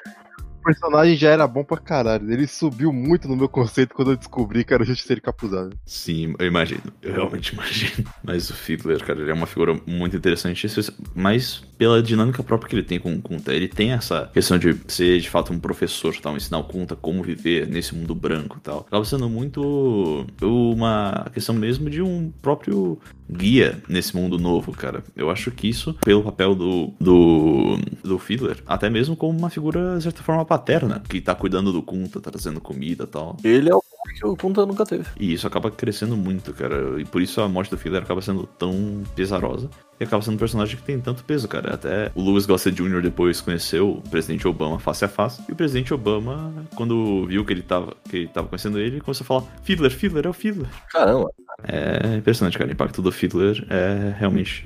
Personagem 0.69 1.17
já 1.17 1.31
era 1.31 1.47
bom 1.47 1.65
pra 1.65 1.79
caralho. 1.79 2.31
Ele 2.31 2.47
subiu 2.47 2.93
muito 2.93 3.27
no 3.27 3.35
meu 3.35 3.49
conceito 3.49 3.95
quando 3.95 4.11
eu 4.11 4.17
descobri 4.19 4.63
que 4.63 4.75
era 4.75 4.83
o 4.83 4.87
Justiceiro 4.87 5.23
Capuzado. 5.23 5.75
Sim, 5.87 6.35
eu 6.39 6.47
imagino, 6.47 6.83
eu 7.01 7.15
realmente 7.15 7.55
imagino. 7.57 8.07
Mas 8.23 8.51
o 8.51 8.55
Fiddler, 8.55 9.03
cara, 9.03 9.19
ele 9.19 9.31
é 9.31 9.35
uma 9.35 9.47
figura 9.47 9.81
muito 9.87 10.15
interessante, 10.15 10.67
mas 11.15 11.65
pela 11.79 12.03
dinâmica 12.03 12.43
própria 12.43 12.69
que 12.69 12.77
ele 12.77 12.83
tem 12.83 13.01
com 13.01 13.15
o 13.15 13.23
Kunta. 13.23 13.55
Ele 13.55 13.67
tem 13.67 13.93
essa 13.93 14.29
questão 14.31 14.59
de 14.59 14.79
ser 14.89 15.19
de 15.19 15.31
fato 15.31 15.55
um 15.55 15.59
professor, 15.59 16.15
tal, 16.17 16.37
ensinar 16.37 16.59
o 16.59 16.65
Kunta 16.65 16.95
como 16.95 17.23
viver 17.23 17.67
nesse 17.67 17.95
mundo 17.95 18.15
branco 18.15 18.61
tal. 18.63 18.81
Acaba 18.81 19.07
sendo 19.07 19.27
muito 19.27 20.27
uma 20.43 21.31
questão 21.33 21.55
mesmo 21.55 21.89
de 21.89 22.03
um 22.03 22.31
próprio 22.43 22.99
guia 23.31 23.83
nesse 23.89 24.17
mundo 24.17 24.39
novo, 24.39 24.73
cara. 24.73 25.03
Eu 25.17 25.31
acho 25.31 25.51
que 25.51 25.69
isso, 25.69 25.95
pelo 25.95 26.23
papel 26.23 26.55
do, 26.55 26.93
do, 27.01 27.79
do 28.03 28.19
Fiddler, 28.19 28.59
até 28.67 28.89
mesmo 28.89 29.17
como 29.17 29.39
uma 29.39 29.51
figura, 29.51 29.97
de 29.97 30.05
certa 30.05 30.23
forma, 30.23 30.45
paterna, 30.45 31.03
que 31.09 31.21
tá 31.21 31.35
cuidando 31.35 31.73
do 31.73 31.83
Kunta, 31.83 32.21
tá 32.21 32.31
trazendo 32.31 32.61
comida 32.61 33.05
e 33.05 33.07
tal. 33.07 33.37
Ele 33.45 33.69
é 33.69 33.75
o 33.75 33.83
que 34.15 34.27
o 34.27 34.37
Kunta 34.37 34.67
nunca 34.67 34.85
teve. 34.85 35.05
E 35.19 35.33
isso 35.33 35.47
acaba 35.47 35.71
crescendo 35.71 36.17
muito, 36.17 36.53
cara. 36.53 37.01
E 37.01 37.05
por 37.05 37.23
isso 37.23 37.41
a 37.41 37.49
morte 37.49 37.71
do 37.71 37.79
Filler 37.79 38.03
acaba 38.03 38.21
sendo 38.21 38.47
tão 38.47 39.03
pesarosa. 39.15 39.69
E 40.01 40.05
acaba 40.05 40.23
sendo 40.23 40.35
um 40.35 40.39
personagem 40.39 40.77
que 40.77 40.83
tem 40.83 41.01
tanto 41.01 41.25
peso, 41.25 41.49
cara. 41.49 41.75
Até 41.75 42.11
o 42.15 42.23
Louis 42.23 42.47
Gossett 42.47 42.77
Jr. 42.77 43.03
depois 43.03 43.41
conheceu 43.41 43.91
o 43.91 44.03
presidente 44.03 44.47
Obama 44.47 44.79
face 44.79 45.05
a 45.05 45.09
face. 45.09 45.43
E 45.49 45.53
o 45.53 45.57
presidente 45.57 45.93
Obama, 45.93 46.53
quando 46.77 47.27
viu 47.27 47.45
que 47.45 47.53
ele 47.53 47.63
tava, 47.63 47.95
que 48.09 48.17
ele 48.19 48.29
tava 48.29 48.49
conhecendo 48.49 48.79
ele, 48.79 49.01
começou 49.01 49.25
a 49.25 49.27
falar: 49.27 49.45
Fiddler, 49.63 49.91
Fiddler, 49.91 50.27
é 50.27 50.29
o 50.29 50.33
Fiddler. 50.33 50.69
Caramba. 50.91 51.31
É 51.67 52.17
impressionante, 52.17 52.57
cara. 52.57 52.71
O 52.71 52.73
impacto 52.73 53.03
do 53.03 53.11
Fiddler 53.11 53.67
é 53.69 54.15
realmente 54.17 54.63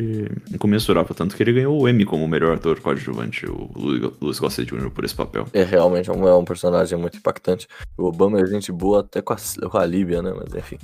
incomensurável. 0.53 1.15
Tanto 1.15 1.35
que 1.35 1.43
ele 1.43 1.53
ganhou 1.55 1.81
o 1.81 1.89
Emmy 1.89 2.05
como 2.05 2.29
melhor 2.29 2.55
ator 2.55 2.79
coadjuvante, 2.81 3.47
o 3.47 3.71
Louis 4.21 4.39
Gossett 4.39 4.71
Jr., 4.71 4.91
por 4.91 5.05
esse 5.05 5.15
papel. 5.15 5.47
É 5.55 5.63
realmente 5.63 6.11
um, 6.11 6.29
é 6.29 6.35
um 6.35 6.45
personagem 6.45 6.99
muito 6.99 7.17
impactante. 7.17 7.67
O 7.97 8.05
Obama 8.05 8.41
é 8.41 8.47
gente 8.47 8.71
boa 8.71 9.01
até 9.01 9.23
com 9.23 9.33
a, 9.33 9.37
com 9.71 9.79
a 9.79 9.87
Líbia, 9.87 10.21
né? 10.21 10.35
Mas 10.37 10.55
enfim. 10.55 10.77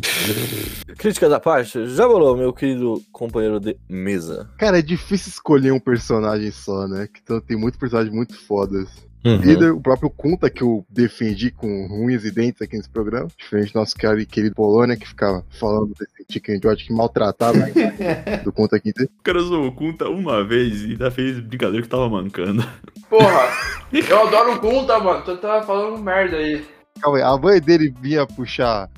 Crítica 0.97 1.29
da 1.29 1.39
parte, 1.39 1.87
já 1.89 2.07
rolou, 2.07 2.37
meu 2.37 2.53
querido 2.55 3.03
companheiro 3.13 3.61
de 3.61 3.77
mesa. 3.89 4.38
Cara, 4.59 4.79
é 4.79 4.83
difícil 4.83 5.31
escolher 5.31 5.73
um 5.73 5.81
personagem 5.81 6.51
só, 6.51 6.87
né? 6.87 7.09
Que 7.13 7.21
então, 7.23 7.41
tem 7.41 7.57
muitos 7.57 7.79
personagens 7.79 8.15
muito 8.15 8.39
fodas. 8.47 8.89
Uhum. 9.25 9.37
Líder, 9.37 9.73
o 9.73 9.81
próprio 9.81 10.09
Kunta, 10.09 10.49
que 10.49 10.63
eu 10.63 10.87
defendi 10.89 11.51
com 11.51 11.67
unhas 11.91 12.25
e 12.25 12.31
dentes 12.31 12.63
aqui 12.63 12.77
nesse 12.77 12.89
programa. 12.89 13.29
Diferente 13.37 13.73
do 13.73 13.81
nosso 13.81 13.97
cara 13.97 14.25
querido 14.25 14.55
Polônia, 14.55 14.97
que 14.97 15.09
ficava 15.09 15.45
falando 15.59 15.93
desse 15.99 16.25
Chicken 16.31 16.61
George 16.63 16.87
que 16.87 16.93
maltratava 16.93 17.59
do 18.45 18.53
Kunta 18.53 18.79
Quinte. 18.79 19.05
O 19.05 19.23
cara 19.23 19.39
usou 19.39 19.67
o 19.67 19.73
Kunta 19.73 20.09
uma 20.09 20.45
vez 20.45 20.83
e 20.83 20.93
ainda 20.93 21.11
fez 21.11 21.41
brincadeira 21.41 21.83
que 21.83 21.89
tava 21.89 22.09
mancando. 22.09 22.65
Porra, 23.11 23.49
eu 23.93 24.27
adoro 24.27 24.55
o 24.55 24.61
Kunta, 24.61 24.99
mano. 25.01 25.23
Tu 25.25 25.37
tá 25.39 25.63
falando 25.63 25.99
merda 25.99 26.37
aí. 26.37 26.65
Calma 27.01 27.19
aí, 27.19 27.23
a 27.23 27.37
mãe 27.37 27.61
dele 27.61 27.93
vinha 28.01 28.27
puxar 28.27 28.89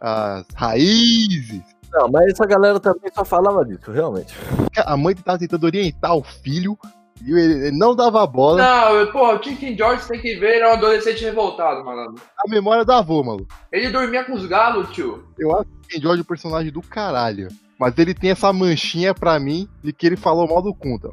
as 0.00 0.46
raízes. 0.54 1.62
Não, 1.92 2.08
mas 2.10 2.26
essa 2.32 2.46
galera 2.46 2.80
também 2.80 3.10
só 3.12 3.24
falava 3.24 3.64
disso, 3.64 3.90
realmente. 3.90 4.34
A 4.84 4.96
mãe 4.96 5.14
tava 5.14 5.38
tentando 5.38 5.64
orientar 5.64 6.16
o 6.16 6.22
filho 6.22 6.78
e 7.24 7.30
ele 7.32 7.66
ele 7.66 7.78
não 7.78 7.94
dava 7.94 8.26
bola. 8.26 8.62
Não, 8.62 9.12
porra, 9.12 9.38
o 9.38 9.42
Chicken 9.42 9.76
George 9.76 10.08
tem 10.08 10.20
que 10.20 10.36
ver, 10.36 10.56
ele 10.56 10.64
é 10.64 10.68
um 10.68 10.72
adolescente 10.72 11.22
revoltado, 11.22 11.84
malandro. 11.84 12.22
A 12.38 12.48
memória 12.48 12.84
da 12.84 12.98
avó, 12.98 13.22
maluco. 13.22 13.54
Ele 13.70 13.90
dormia 13.90 14.24
com 14.24 14.32
os 14.32 14.46
galos, 14.46 14.90
tio. 14.90 15.24
Eu 15.38 15.54
acho 15.54 15.64
que 15.64 15.70
o 15.70 15.88
Ken 15.88 16.00
George 16.00 16.20
é 16.20 16.22
um 16.22 16.26
personagem 16.26 16.72
do 16.72 16.82
caralho. 16.82 17.48
Mas 17.78 17.98
ele 17.98 18.14
tem 18.14 18.30
essa 18.30 18.52
manchinha 18.52 19.12
pra 19.12 19.38
mim 19.38 19.68
de 19.82 19.92
que 19.92 20.06
ele 20.06 20.16
falou 20.16 20.48
mal 20.48 20.62
do 20.62 20.74
Kunta. 20.74 21.12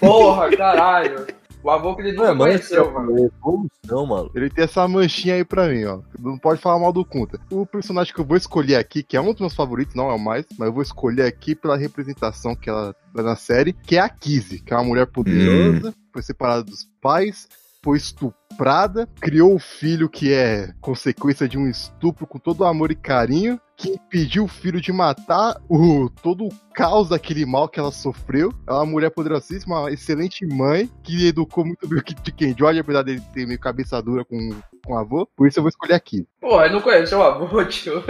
Porra, 0.00 0.50
caralho. 0.56 1.26
O 1.66 1.70
avô 1.70 1.96
que 1.96 2.02
ele 2.02 2.12
Não, 2.12 2.32
mas 2.32 2.36
conheceu, 2.36 2.92
mano. 2.92 3.18
é 3.18 3.22
evolução, 3.22 4.06
mano. 4.06 4.30
Ele 4.36 4.48
tem 4.48 4.62
essa 4.62 4.86
manchinha 4.86 5.34
aí 5.34 5.44
pra 5.44 5.66
mim, 5.66 5.84
ó. 5.84 5.98
Não 6.16 6.38
pode 6.38 6.60
falar 6.60 6.78
mal 6.78 6.92
do 6.92 7.04
Kunta. 7.04 7.40
O 7.50 7.66
personagem 7.66 8.14
que 8.14 8.20
eu 8.20 8.24
vou 8.24 8.36
escolher 8.36 8.76
aqui, 8.76 9.02
que 9.02 9.16
é 9.16 9.20
um 9.20 9.32
dos 9.32 9.40
meus 9.40 9.54
favoritos, 9.56 9.96
não 9.96 10.08
é 10.08 10.14
o 10.14 10.18
mais, 10.18 10.46
mas 10.56 10.68
eu 10.68 10.72
vou 10.72 10.82
escolher 10.84 11.26
aqui 11.26 11.56
pela 11.56 11.76
representação 11.76 12.54
que 12.54 12.70
ela 12.70 12.94
dá 13.12 13.20
na 13.20 13.34
série, 13.34 13.72
que 13.72 13.96
é 13.96 14.00
a 14.00 14.08
Kizzy, 14.08 14.60
que 14.60 14.72
é 14.72 14.76
uma 14.76 14.84
mulher 14.84 15.08
poderosa, 15.08 15.92
foi 16.12 16.22
separada 16.22 16.62
dos 16.62 16.88
pais, 17.02 17.48
foi 17.82 17.96
estuprada, 17.96 19.08
criou 19.20 19.52
o 19.52 19.58
filho 19.58 20.08
que 20.08 20.32
é 20.32 20.72
consequência 20.80 21.48
de 21.48 21.58
um 21.58 21.68
estupro 21.68 22.28
com 22.28 22.38
todo 22.38 22.60
o 22.60 22.64
amor 22.64 22.92
e 22.92 22.94
carinho, 22.94 23.60
que 23.76 23.90
impediu 23.90 24.44
o 24.44 24.48
filho 24.48 24.80
de 24.80 24.92
matar 24.92 25.60
o 25.68 26.08
todo 26.22 26.46
o 26.46 26.52
caos 26.74 27.10
daquele 27.10 27.44
mal 27.44 27.68
que 27.68 27.78
ela 27.78 27.92
sofreu. 27.92 28.52
Ela 28.66 28.78
é 28.78 28.80
uma 28.80 28.90
mulher 28.92 29.10
poderosíssima, 29.10 29.80
uma 29.80 29.92
excelente 29.92 30.46
mãe, 30.46 30.90
que 31.02 31.28
educou 31.28 31.64
muito 31.64 31.86
bem 31.86 31.98
o 31.98 32.02
Kid 32.02 32.32
Ken 32.32 32.54
George, 32.56 32.80
apesar 32.80 33.02
dele 33.02 33.22
ter 33.34 33.46
meio 33.46 33.60
cabeça 33.60 34.00
dura 34.00 34.24
com, 34.24 34.38
com 34.84 34.94
o 34.94 34.98
avô. 34.98 35.28
Por 35.36 35.46
isso 35.46 35.58
eu 35.58 35.62
vou 35.62 35.68
escolher 35.68 35.94
aqui. 35.94 36.26
Porra, 36.40 36.66
eu 36.66 36.72
não 36.72 36.80
conheço 36.80 37.16
o 37.16 37.22
avô, 37.22 37.64
tio. 37.66 38.02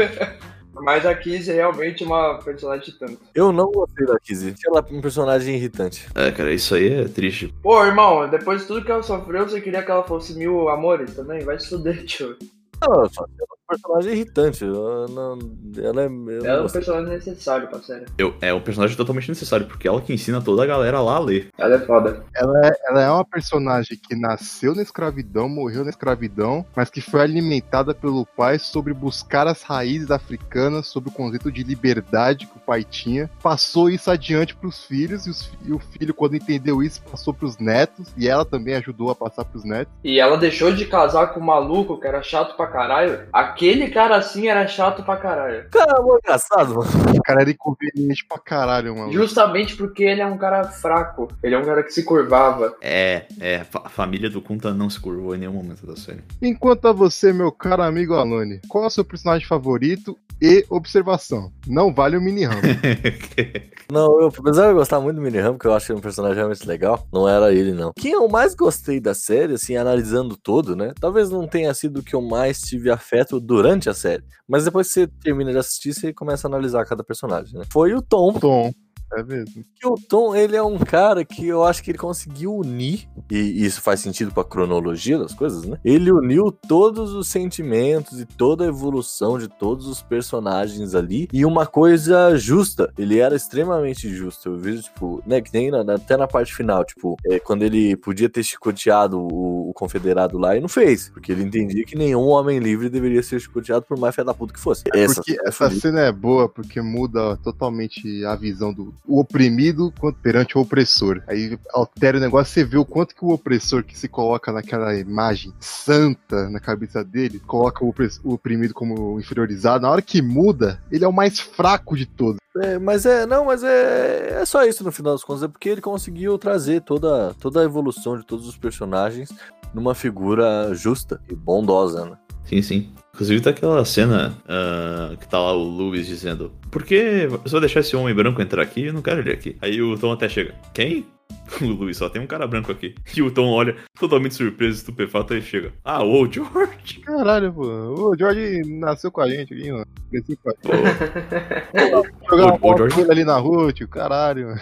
Mas 0.82 1.06
a 1.06 1.14
Kizzy 1.14 1.52
é 1.52 1.54
realmente 1.54 2.04
uma 2.04 2.38
personagem 2.38 2.94
tanto. 2.98 3.18
Eu 3.34 3.50
não 3.50 3.70
gostei 3.70 4.06
da 4.06 4.18
Kizzy. 4.18 4.54
Ela 4.66 4.84
é 4.86 4.94
um 4.94 5.00
personagem 5.00 5.56
irritante. 5.56 6.06
É, 6.14 6.30
cara, 6.30 6.52
isso 6.52 6.74
aí 6.74 6.92
é 6.92 7.08
triste. 7.08 7.52
Pô, 7.62 7.82
irmão, 7.84 8.28
depois 8.28 8.60
de 8.60 8.66
tudo 8.66 8.84
que 8.84 8.90
ela 8.90 9.02
sofreu, 9.02 9.48
você 9.48 9.60
queria 9.60 9.82
que 9.82 9.90
ela 9.90 10.04
fosse 10.04 10.34
mil 10.34 10.68
amores 10.68 11.14
também? 11.14 11.40
Vai 11.40 11.58
se 11.58 11.70
fuder, 11.70 12.04
tio. 12.04 12.36
Não, 12.80 13.08
só 13.08 13.24
que 13.24 13.32
ela 13.38 13.48
é 13.50 13.54
um 13.54 13.66
personagem 13.68 14.12
irritante. 14.12 14.64
Ela, 14.64 15.08
não, 15.08 15.38
ela 15.78 16.02
é. 16.02 16.06
Ela 16.46 16.58
é 16.58 16.62
um 16.62 16.68
personagem 16.68 17.08
necessário 17.08 17.68
pra 17.68 17.80
série. 17.80 18.06
Eu, 18.18 18.34
é 18.40 18.52
um 18.52 18.60
personagem 18.60 18.96
totalmente 18.96 19.28
necessário, 19.28 19.66
porque 19.66 19.88
ela 19.88 20.00
que 20.00 20.12
ensina 20.12 20.40
toda 20.40 20.62
a 20.62 20.66
galera 20.66 21.00
lá 21.00 21.16
a 21.16 21.20
ler. 21.20 21.48
Ela 21.58 21.76
é 21.76 21.78
foda. 21.78 22.24
Ela 22.34 22.66
é, 22.66 22.72
ela 22.88 23.02
é 23.02 23.10
uma 23.10 23.24
personagem 23.24 23.98
que 23.98 24.14
nasceu 24.14 24.74
na 24.74 24.82
escravidão, 24.82 25.48
morreu 25.48 25.84
na 25.84 25.90
escravidão, 25.90 26.64
mas 26.74 26.90
que 26.90 27.00
foi 27.00 27.20
alimentada 27.20 27.94
pelo 27.94 28.26
pai 28.26 28.58
sobre 28.58 28.92
buscar 28.92 29.46
as 29.46 29.62
raízes 29.62 30.10
africanas, 30.10 30.86
sobre 30.86 31.08
o 31.08 31.12
conceito 31.12 31.50
de 31.50 31.62
liberdade 31.62 32.46
que 32.46 32.56
o 32.56 32.60
pai 32.60 32.84
tinha. 32.84 33.30
Passou 33.42 33.88
isso 33.88 34.10
adiante 34.10 34.54
pros 34.54 34.84
filhos, 34.84 35.26
e, 35.26 35.30
os 35.30 35.50
e 35.64 35.72
o 35.72 35.78
filho, 35.78 36.14
quando 36.14 36.36
entendeu 36.36 36.82
isso, 36.82 37.02
passou 37.02 37.32
pros 37.32 37.58
netos, 37.58 38.08
e 38.16 38.28
ela 38.28 38.44
também 38.44 38.74
ajudou 38.74 39.10
a 39.10 39.14
passar 39.14 39.44
pros 39.44 39.64
netos. 39.64 39.92
E 40.04 40.20
ela 40.20 40.36
deixou 40.36 40.72
de 40.72 40.84
casar 40.86 41.32
com 41.32 41.40
o 41.40 41.44
maluco 41.44 41.98
que 41.98 42.06
era 42.06 42.22
chato 42.22 42.56
pra 42.56 42.65
caralho. 42.66 43.26
Aquele 43.32 43.88
cara 43.90 44.16
assim 44.16 44.48
era 44.48 44.66
chato 44.66 45.02
pra 45.02 45.16
caralho. 45.16 45.68
Cara, 45.70 45.92
é 45.98 46.18
engraçado, 46.18 46.74
mano. 46.74 46.90
O 47.16 47.22
cara 47.22 47.42
era 47.42 47.50
inconveniente 47.50 48.26
pra 48.28 48.38
caralho, 48.38 48.96
mano. 48.96 49.12
Justamente 49.12 49.76
porque 49.76 50.04
ele 50.04 50.20
é 50.20 50.26
um 50.26 50.38
cara 50.38 50.64
fraco. 50.64 51.28
Ele 51.42 51.54
é 51.54 51.58
um 51.58 51.64
cara 51.64 51.82
que 51.82 51.92
se 51.92 52.04
curvava. 52.04 52.76
É, 52.80 53.26
é, 53.40 53.64
a 53.74 53.88
família 53.88 54.30
do 54.30 54.40
Kunta 54.40 54.72
não 54.72 54.90
se 54.90 55.00
curvou 55.00 55.34
em 55.34 55.38
nenhum 55.38 55.52
momento 55.52 55.86
da 55.86 55.96
série. 55.96 56.22
Enquanto 56.40 56.86
a 56.86 56.92
você, 56.92 57.32
meu 57.32 57.52
caro 57.52 57.82
amigo 57.82 58.14
Alone, 58.14 58.60
qual 58.68 58.84
é 58.84 58.86
o 58.86 58.90
seu 58.90 59.04
personagem 59.04 59.46
favorito 59.46 60.16
e 60.40 60.64
observação? 60.68 61.50
Não 61.66 61.92
vale 61.92 62.16
o 62.16 62.20
mini 62.20 62.44
ramo. 62.44 62.60
Não, 63.90 64.20
eu, 64.20 64.26
apesar 64.36 64.64
de 64.64 64.70
eu 64.70 64.74
gostar 64.74 65.00
muito 65.00 65.16
do 65.16 65.22
Mini 65.22 65.38
Ram, 65.38 65.56
que 65.56 65.66
eu 65.66 65.72
acho 65.72 65.92
ele 65.92 65.98
um 65.98 66.02
personagem 66.02 66.38
realmente 66.38 66.66
legal, 66.66 67.06
não 67.12 67.28
era 67.28 67.52
ele, 67.52 67.72
não. 67.72 67.92
Quem 67.94 68.12
eu 68.12 68.28
mais 68.28 68.54
gostei 68.54 68.98
da 68.98 69.14
série, 69.14 69.54
assim, 69.54 69.76
analisando 69.76 70.36
todo, 70.36 70.74
né? 70.74 70.92
Talvez 71.00 71.30
não 71.30 71.46
tenha 71.46 71.72
sido 71.72 72.00
o 72.00 72.02
que 72.02 72.14
eu 72.14 72.20
mais 72.20 72.55
tive 72.62 72.90
afeto 72.90 73.40
durante 73.40 73.88
a 73.88 73.94
série. 73.94 74.24
Mas 74.48 74.64
depois 74.64 74.86
que 74.88 74.92
você 74.94 75.06
termina 75.06 75.52
de 75.52 75.58
assistir, 75.58 75.92
você 75.92 76.12
começa 76.12 76.46
a 76.46 76.50
analisar 76.50 76.84
cada 76.84 77.04
personagem, 77.04 77.58
né? 77.58 77.64
Foi 77.70 77.92
o 77.94 78.02
Tom. 78.02 78.32
Tom, 78.38 78.72
é 79.14 79.22
mesmo. 79.22 79.64
Que 79.74 79.86
o 79.86 79.94
Tom, 79.94 80.34
ele 80.34 80.56
é 80.56 80.62
um 80.62 80.78
cara 80.78 81.24
que 81.24 81.46
eu 81.46 81.64
acho 81.64 81.82
que 81.82 81.90
ele 81.90 81.98
conseguiu 81.98 82.54
unir, 82.54 83.08
e 83.30 83.64
isso 83.64 83.80
faz 83.80 84.00
sentido 84.00 84.32
pra 84.32 84.44
cronologia 84.44 85.18
das 85.18 85.32
coisas, 85.34 85.64
né? 85.64 85.78
Ele 85.84 86.10
uniu 86.10 86.50
todos 86.50 87.12
os 87.12 87.28
sentimentos 87.28 88.20
e 88.20 88.26
toda 88.26 88.64
a 88.64 88.68
evolução 88.68 89.38
de 89.38 89.48
todos 89.48 89.86
os 89.86 90.02
personagens 90.02 90.94
ali 90.94 91.28
e 91.32 91.44
uma 91.44 91.66
coisa 91.66 92.36
justa. 92.36 92.92
Ele 92.98 93.18
era 93.18 93.34
extremamente 93.36 94.08
justo. 94.14 94.48
Eu 94.50 94.58
vejo, 94.58 94.82
tipo, 94.82 95.22
né, 95.26 95.40
que 95.40 95.52
nem 95.52 95.70
na- 95.70 95.94
até 95.94 96.16
na 96.16 96.26
parte 96.26 96.54
final, 96.54 96.84
tipo, 96.84 97.16
é, 97.26 97.38
quando 97.38 97.62
ele 97.62 97.96
podia 97.96 98.28
ter 98.28 98.42
chicoteado 98.42 99.18
o, 99.20 99.70
o 99.70 99.72
confederado 99.74 100.38
lá 100.38 100.56
e 100.56 100.60
não 100.60 100.68
fez, 100.68 101.08
porque 101.10 101.32
ele 101.32 101.42
entendia 101.42 101.84
que 101.84 101.96
nenhum 101.96 102.26
homem 102.26 102.58
livre 102.58 102.88
deveria 102.88 103.22
ser 103.22 103.40
chicoteado 103.40 103.84
por 103.86 103.98
mais 103.98 104.14
fé 104.14 104.24
da 104.24 104.34
puta 104.34 104.52
que 104.52 104.60
fosse. 104.60 104.82
Essa- 104.94 105.14
Porque 105.16 105.36
essa 105.44 105.70
cena 105.70 106.00
é 106.00 106.12
boa 106.12 106.48
porque 106.48 106.80
muda 106.80 107.36
totalmente 107.38 108.24
a 108.24 108.34
visão 108.36 108.72
do 108.72 108.92
o 109.06 109.20
oprimido 109.20 109.92
perante 110.22 110.56
o 110.56 110.60
opressor. 110.60 111.22
Aí 111.26 111.58
altera 111.72 112.18
o 112.18 112.20
negócio, 112.20 112.52
você 112.52 112.64
vê 112.64 112.78
o 112.78 112.84
quanto 112.84 113.14
que 113.14 113.24
o 113.24 113.30
opressor 113.30 113.84
que 113.84 113.98
se 113.98 114.08
coloca 114.08 114.52
naquela 114.52 114.94
imagem 114.96 115.52
santa 115.60 116.48
na 116.48 116.60
cabeça 116.60 117.04
dele, 117.04 117.40
coloca 117.40 117.84
o, 117.84 117.94
o 118.24 118.34
oprimido 118.34 118.74
como 118.74 119.18
inferiorizado. 119.18 119.82
Na 119.82 119.90
hora 119.90 120.02
que 120.02 120.20
muda, 120.22 120.80
ele 120.90 121.04
é 121.04 121.08
o 121.08 121.12
mais 121.12 121.40
fraco 121.40 121.96
de 121.96 122.06
todos. 122.06 122.38
É, 122.56 122.78
mas 122.78 123.04
é, 123.04 123.26
não, 123.26 123.44
mas 123.44 123.62
é, 123.62 124.40
é 124.40 124.44
só 124.44 124.64
isso 124.64 124.82
no 124.82 124.90
final 124.90 125.12
das 125.12 125.22
contas, 125.22 125.42
é 125.42 125.48
porque 125.48 125.68
ele 125.68 125.80
conseguiu 125.80 126.38
trazer 126.38 126.80
toda, 126.80 127.34
toda 127.38 127.60
a 127.60 127.64
evolução 127.64 128.16
de 128.16 128.24
todos 128.24 128.48
os 128.48 128.56
personagens 128.56 129.28
numa 129.74 129.94
figura 129.94 130.74
justa 130.74 131.20
e 131.28 131.34
bondosa, 131.34 132.06
né? 132.06 132.16
Sim, 132.46 132.62
sim. 132.62 132.88
Inclusive 133.14 133.40
tá 133.40 133.50
aquela 133.50 133.84
cena 133.84 134.36
ah, 134.46 135.14
que 135.18 135.26
tá 135.28 135.38
lá 135.38 135.52
o 135.54 135.76
Lewis 135.76 136.06
dizendo 136.06 136.52
Por 136.70 136.82
que 136.84 137.26
você 137.42 137.52
vai 137.52 137.60
deixar 137.60 137.80
esse 137.80 137.96
homem 137.96 138.14
branco 138.14 138.42
entrar 138.42 138.62
aqui? 138.62 138.84
Eu 138.86 138.92
não 138.92 139.00
quero 139.02 139.20
ele 139.20 139.32
aqui. 139.32 139.56
Aí 139.62 139.80
o 139.80 139.96
Tom 139.98 140.12
até 140.12 140.28
chega. 140.28 140.54
Quem? 140.74 141.04
O 141.62 141.64
Lewis, 141.64 141.96
só 141.96 142.08
tem 142.08 142.20
um 142.20 142.26
cara 142.26 142.46
branco 142.46 142.70
aqui. 142.72 142.94
E 143.16 143.22
o 143.22 143.30
Tom 143.30 143.48
olha, 143.50 143.76
totalmente 143.98 144.34
surpreso, 144.34 144.78
estupefato, 144.78 145.32
e 145.34 145.40
chega. 145.40 145.72
Ah, 145.84 146.02
o 146.04 146.30
George. 146.30 147.00
Caralho, 147.06 147.52
pô. 147.52 147.62
O 148.10 148.16
George 148.18 148.62
nasceu 148.66 149.10
com 149.12 149.20
a 149.20 149.28
gente 149.28 149.54
aqui, 149.54 149.70
mano. 149.70 149.86
Cresceu 150.10 150.36
com 150.42 150.50
a 150.50 150.52
gente. 150.76 152.12
Jogar 152.30 152.46
uma 152.46 152.58
bola 152.58 152.76
George- 152.78 153.10
ali 153.10 153.24
na 153.24 153.38
rua, 153.38 153.72
tio. 153.72 153.86
Caralho. 153.88 154.48
mano. 154.48 154.60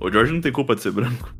o 0.00 0.10
George 0.12 0.32
não 0.32 0.40
tem 0.42 0.52
culpa 0.52 0.74
de 0.74 0.82
ser 0.82 0.90
branco. 0.92 1.34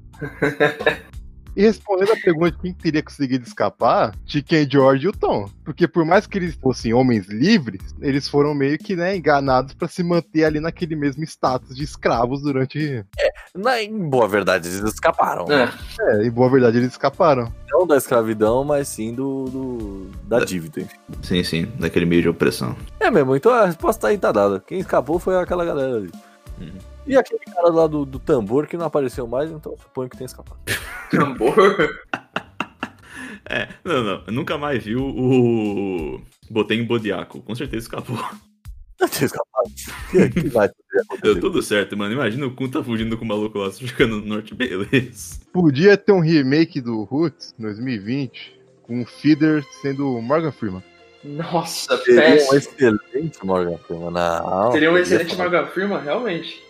E 1.57 1.63
respondendo 1.63 2.13
a 2.13 2.17
pergunta 2.17 2.51
de 2.51 2.59
quem 2.59 2.75
teria 2.75 3.03
conseguido 3.03 3.47
escapar, 3.47 4.15
Chicken 4.27 4.63
e 4.65 4.69
George 4.71 5.07
e 5.07 5.09
o 5.09 5.13
Tom. 5.13 5.49
Porque 5.65 5.89
por 5.89 6.05
mais 6.05 6.27
que 6.27 6.37
eles 6.37 6.55
fossem 6.55 6.93
homens 6.93 7.27
livres, 7.29 7.81
eles 8.01 8.29
foram 8.29 8.55
meio 8.55 8.77
que, 8.77 8.95
né, 8.95 9.17
enganados 9.17 9.73
pra 9.73 9.89
se 9.89 10.03
manter 10.03 10.45
ali 10.45 10.61
naquele 10.61 10.95
mesmo 10.95 11.25
status 11.25 11.75
de 11.75 11.83
escravos 11.83 12.43
durante. 12.43 13.03
Na, 13.55 13.81
em 13.83 14.07
boa 14.09 14.29
verdade, 14.29 14.69
eles 14.69 14.83
escaparam. 14.85 15.47
É. 15.51 15.73
É, 16.01 16.27
em 16.27 16.31
boa 16.31 16.51
verdade 16.51 16.77
eles 16.77 16.91
escaparam. 16.91 17.51
Não 17.71 17.87
da 17.87 17.97
escravidão, 17.97 18.63
mas 18.63 18.89
sim 18.89 19.15
do, 19.15 19.45
do- 19.47 20.11
da 20.25 20.41
dívida, 20.45 20.83
enfim. 20.83 20.97
Sim, 21.23 21.43
sim, 21.43 21.73
daquele 21.79 22.05
meio 22.05 22.21
de 22.23 22.29
opressão. 22.29 22.77
É 23.01 23.11
mesmo, 23.11 23.35
então 23.35 23.51
a 23.53 23.65
resposta 23.65 24.09
aí 24.09 24.19
tá 24.19 24.31
dada. 24.31 24.61
Quem 24.67 24.79
escapou 24.79 25.19
foi 25.19 25.37
aquela 25.39 25.65
galera 25.65 25.97
ali. 25.97 26.11
Uhum. 26.61 26.73
E 27.07 27.17
aquele 27.17 27.41
cara 27.41 27.69
lá 27.69 27.87
do, 27.87 28.05
do 28.05 28.19
tambor 28.19 28.67
que 28.67 28.77
não 28.77 28.87
apareceu 28.87 29.27
mais, 29.27 29.51
então 29.51 29.73
eu 29.73 29.79
suponho 29.79 30.09
que 30.11 30.17
tem 30.17 30.25
escapado. 30.25 30.59
Tambor. 31.11 31.55
É, 33.49 33.69
não, 33.85 34.03
não. 34.03 34.23
Eu 34.27 34.33
nunca 34.33 34.59
mais 34.59 34.83
vi 34.83 34.97
o. 34.97 36.21
Botei 36.51 36.81
em 36.81 36.85
Bodiaco. 36.85 37.41
Com 37.43 37.55
certeza 37.55 37.85
escapou. 37.85 38.17
Não 38.99 39.07
tem 39.09 39.27
escapado. 39.27 39.71
Que, 40.11 40.29
que 40.31 40.49
vai? 40.49 40.69
Deu 41.23 41.39
tudo 41.39 41.63
certo, 41.63 41.97
mano. 41.97 42.15
Imagina 42.15 42.47
o 42.47 42.55
Kun 42.55 42.69
tá 42.69 42.83
fugindo 42.83 43.17
com 43.17 43.25
o 43.25 43.29
maluco 43.29 43.59
lá, 43.59 43.71
ficando 43.71 44.21
no 44.21 44.27
norte, 44.27 44.55
beleza. 44.55 45.39
Podia 45.53 45.97
ter 45.99 46.13
um 46.13 46.21
remake 46.21 46.81
do 46.81 47.05
Roots 47.05 47.55
2020 47.59 48.59
com 48.83 49.03
o 49.03 49.07
Feeder 49.07 49.63
sendo 49.83 50.17
o 50.17 50.23
Morgan 50.23 50.51
Freeman. 50.51 50.83
Nossa, 51.23 51.97
Seria 51.99 52.15
um 52.15 52.33
péssimo. 52.33 52.55
excelente 52.57 53.47
Morgan 53.47 53.79
Freeman. 53.79 54.11
Não, 54.11 54.73
Seria 54.73 54.91
um 54.91 54.97
excelente 54.97 55.37
falar. 55.37 55.51
Morgan 55.51 55.67
Freeman, 55.71 56.01
realmente. 56.01 56.66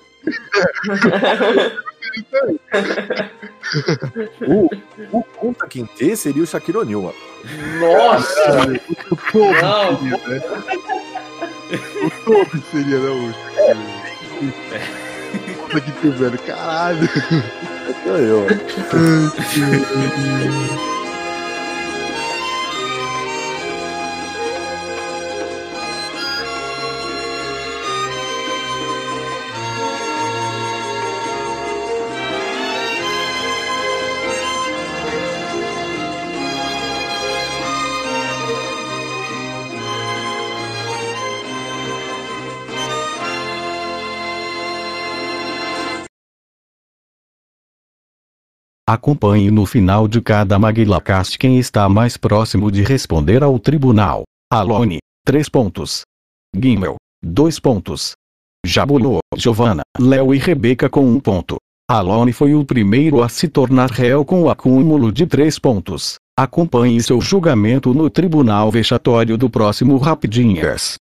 O, 4.46 4.70
o 5.12 5.22
Kunta 5.22 5.66
Kinte 5.66 6.16
seria 6.16 6.42
o 6.42 6.46
Shaquille 6.46 6.78
O'Neal, 6.78 7.02
mano. 7.02 7.14
Nossa! 7.80 8.66
O 9.34 9.52
Não. 9.52 9.98
seria, 9.98 10.18
né? 10.26 10.40
O 12.02 12.10
todo 12.24 12.62
seria, 12.70 12.98
né? 12.98 13.10
O... 13.10 13.34
Puta 15.62 15.80
que 15.80 15.92
tu, 15.92 16.12
velho. 16.12 16.38
Caralho. 16.40 17.08
Sou 18.04 18.16
eu, 18.16 18.40
mano. 18.40 18.60
Acompanhe 48.88 49.50
no 49.50 49.66
final 49.66 50.06
de 50.06 50.20
cada 50.20 50.56
MaglaCast 50.60 51.36
quem 51.40 51.58
está 51.58 51.88
mais 51.88 52.16
próximo 52.16 52.70
de 52.70 52.84
responder 52.84 53.42
ao 53.42 53.58
tribunal. 53.58 54.22
Alone, 54.48 54.98
3 55.24 55.48
pontos. 55.48 56.02
Gimmel, 56.54 56.94
2 57.20 57.58
pontos. 57.58 58.12
Jabulô, 58.64 59.18
Giovanna, 59.36 59.82
Léo 59.98 60.32
e 60.32 60.38
Rebeca 60.38 60.88
com 60.88 61.00
1 61.04 61.14
um 61.14 61.18
ponto. 61.18 61.56
Alone 61.90 62.32
foi 62.32 62.54
o 62.54 62.64
primeiro 62.64 63.24
a 63.24 63.28
se 63.28 63.48
tornar 63.48 63.90
réu 63.90 64.24
com 64.24 64.42
o 64.42 64.50
acúmulo 64.50 65.10
de 65.10 65.26
3 65.26 65.58
pontos. 65.58 66.14
Acompanhe 66.38 67.02
seu 67.02 67.20
julgamento 67.20 67.92
no 67.92 68.08
tribunal 68.08 68.70
vexatório 68.70 69.36
do 69.36 69.50
próximo 69.50 69.96
Rapidinhas. 69.96 70.94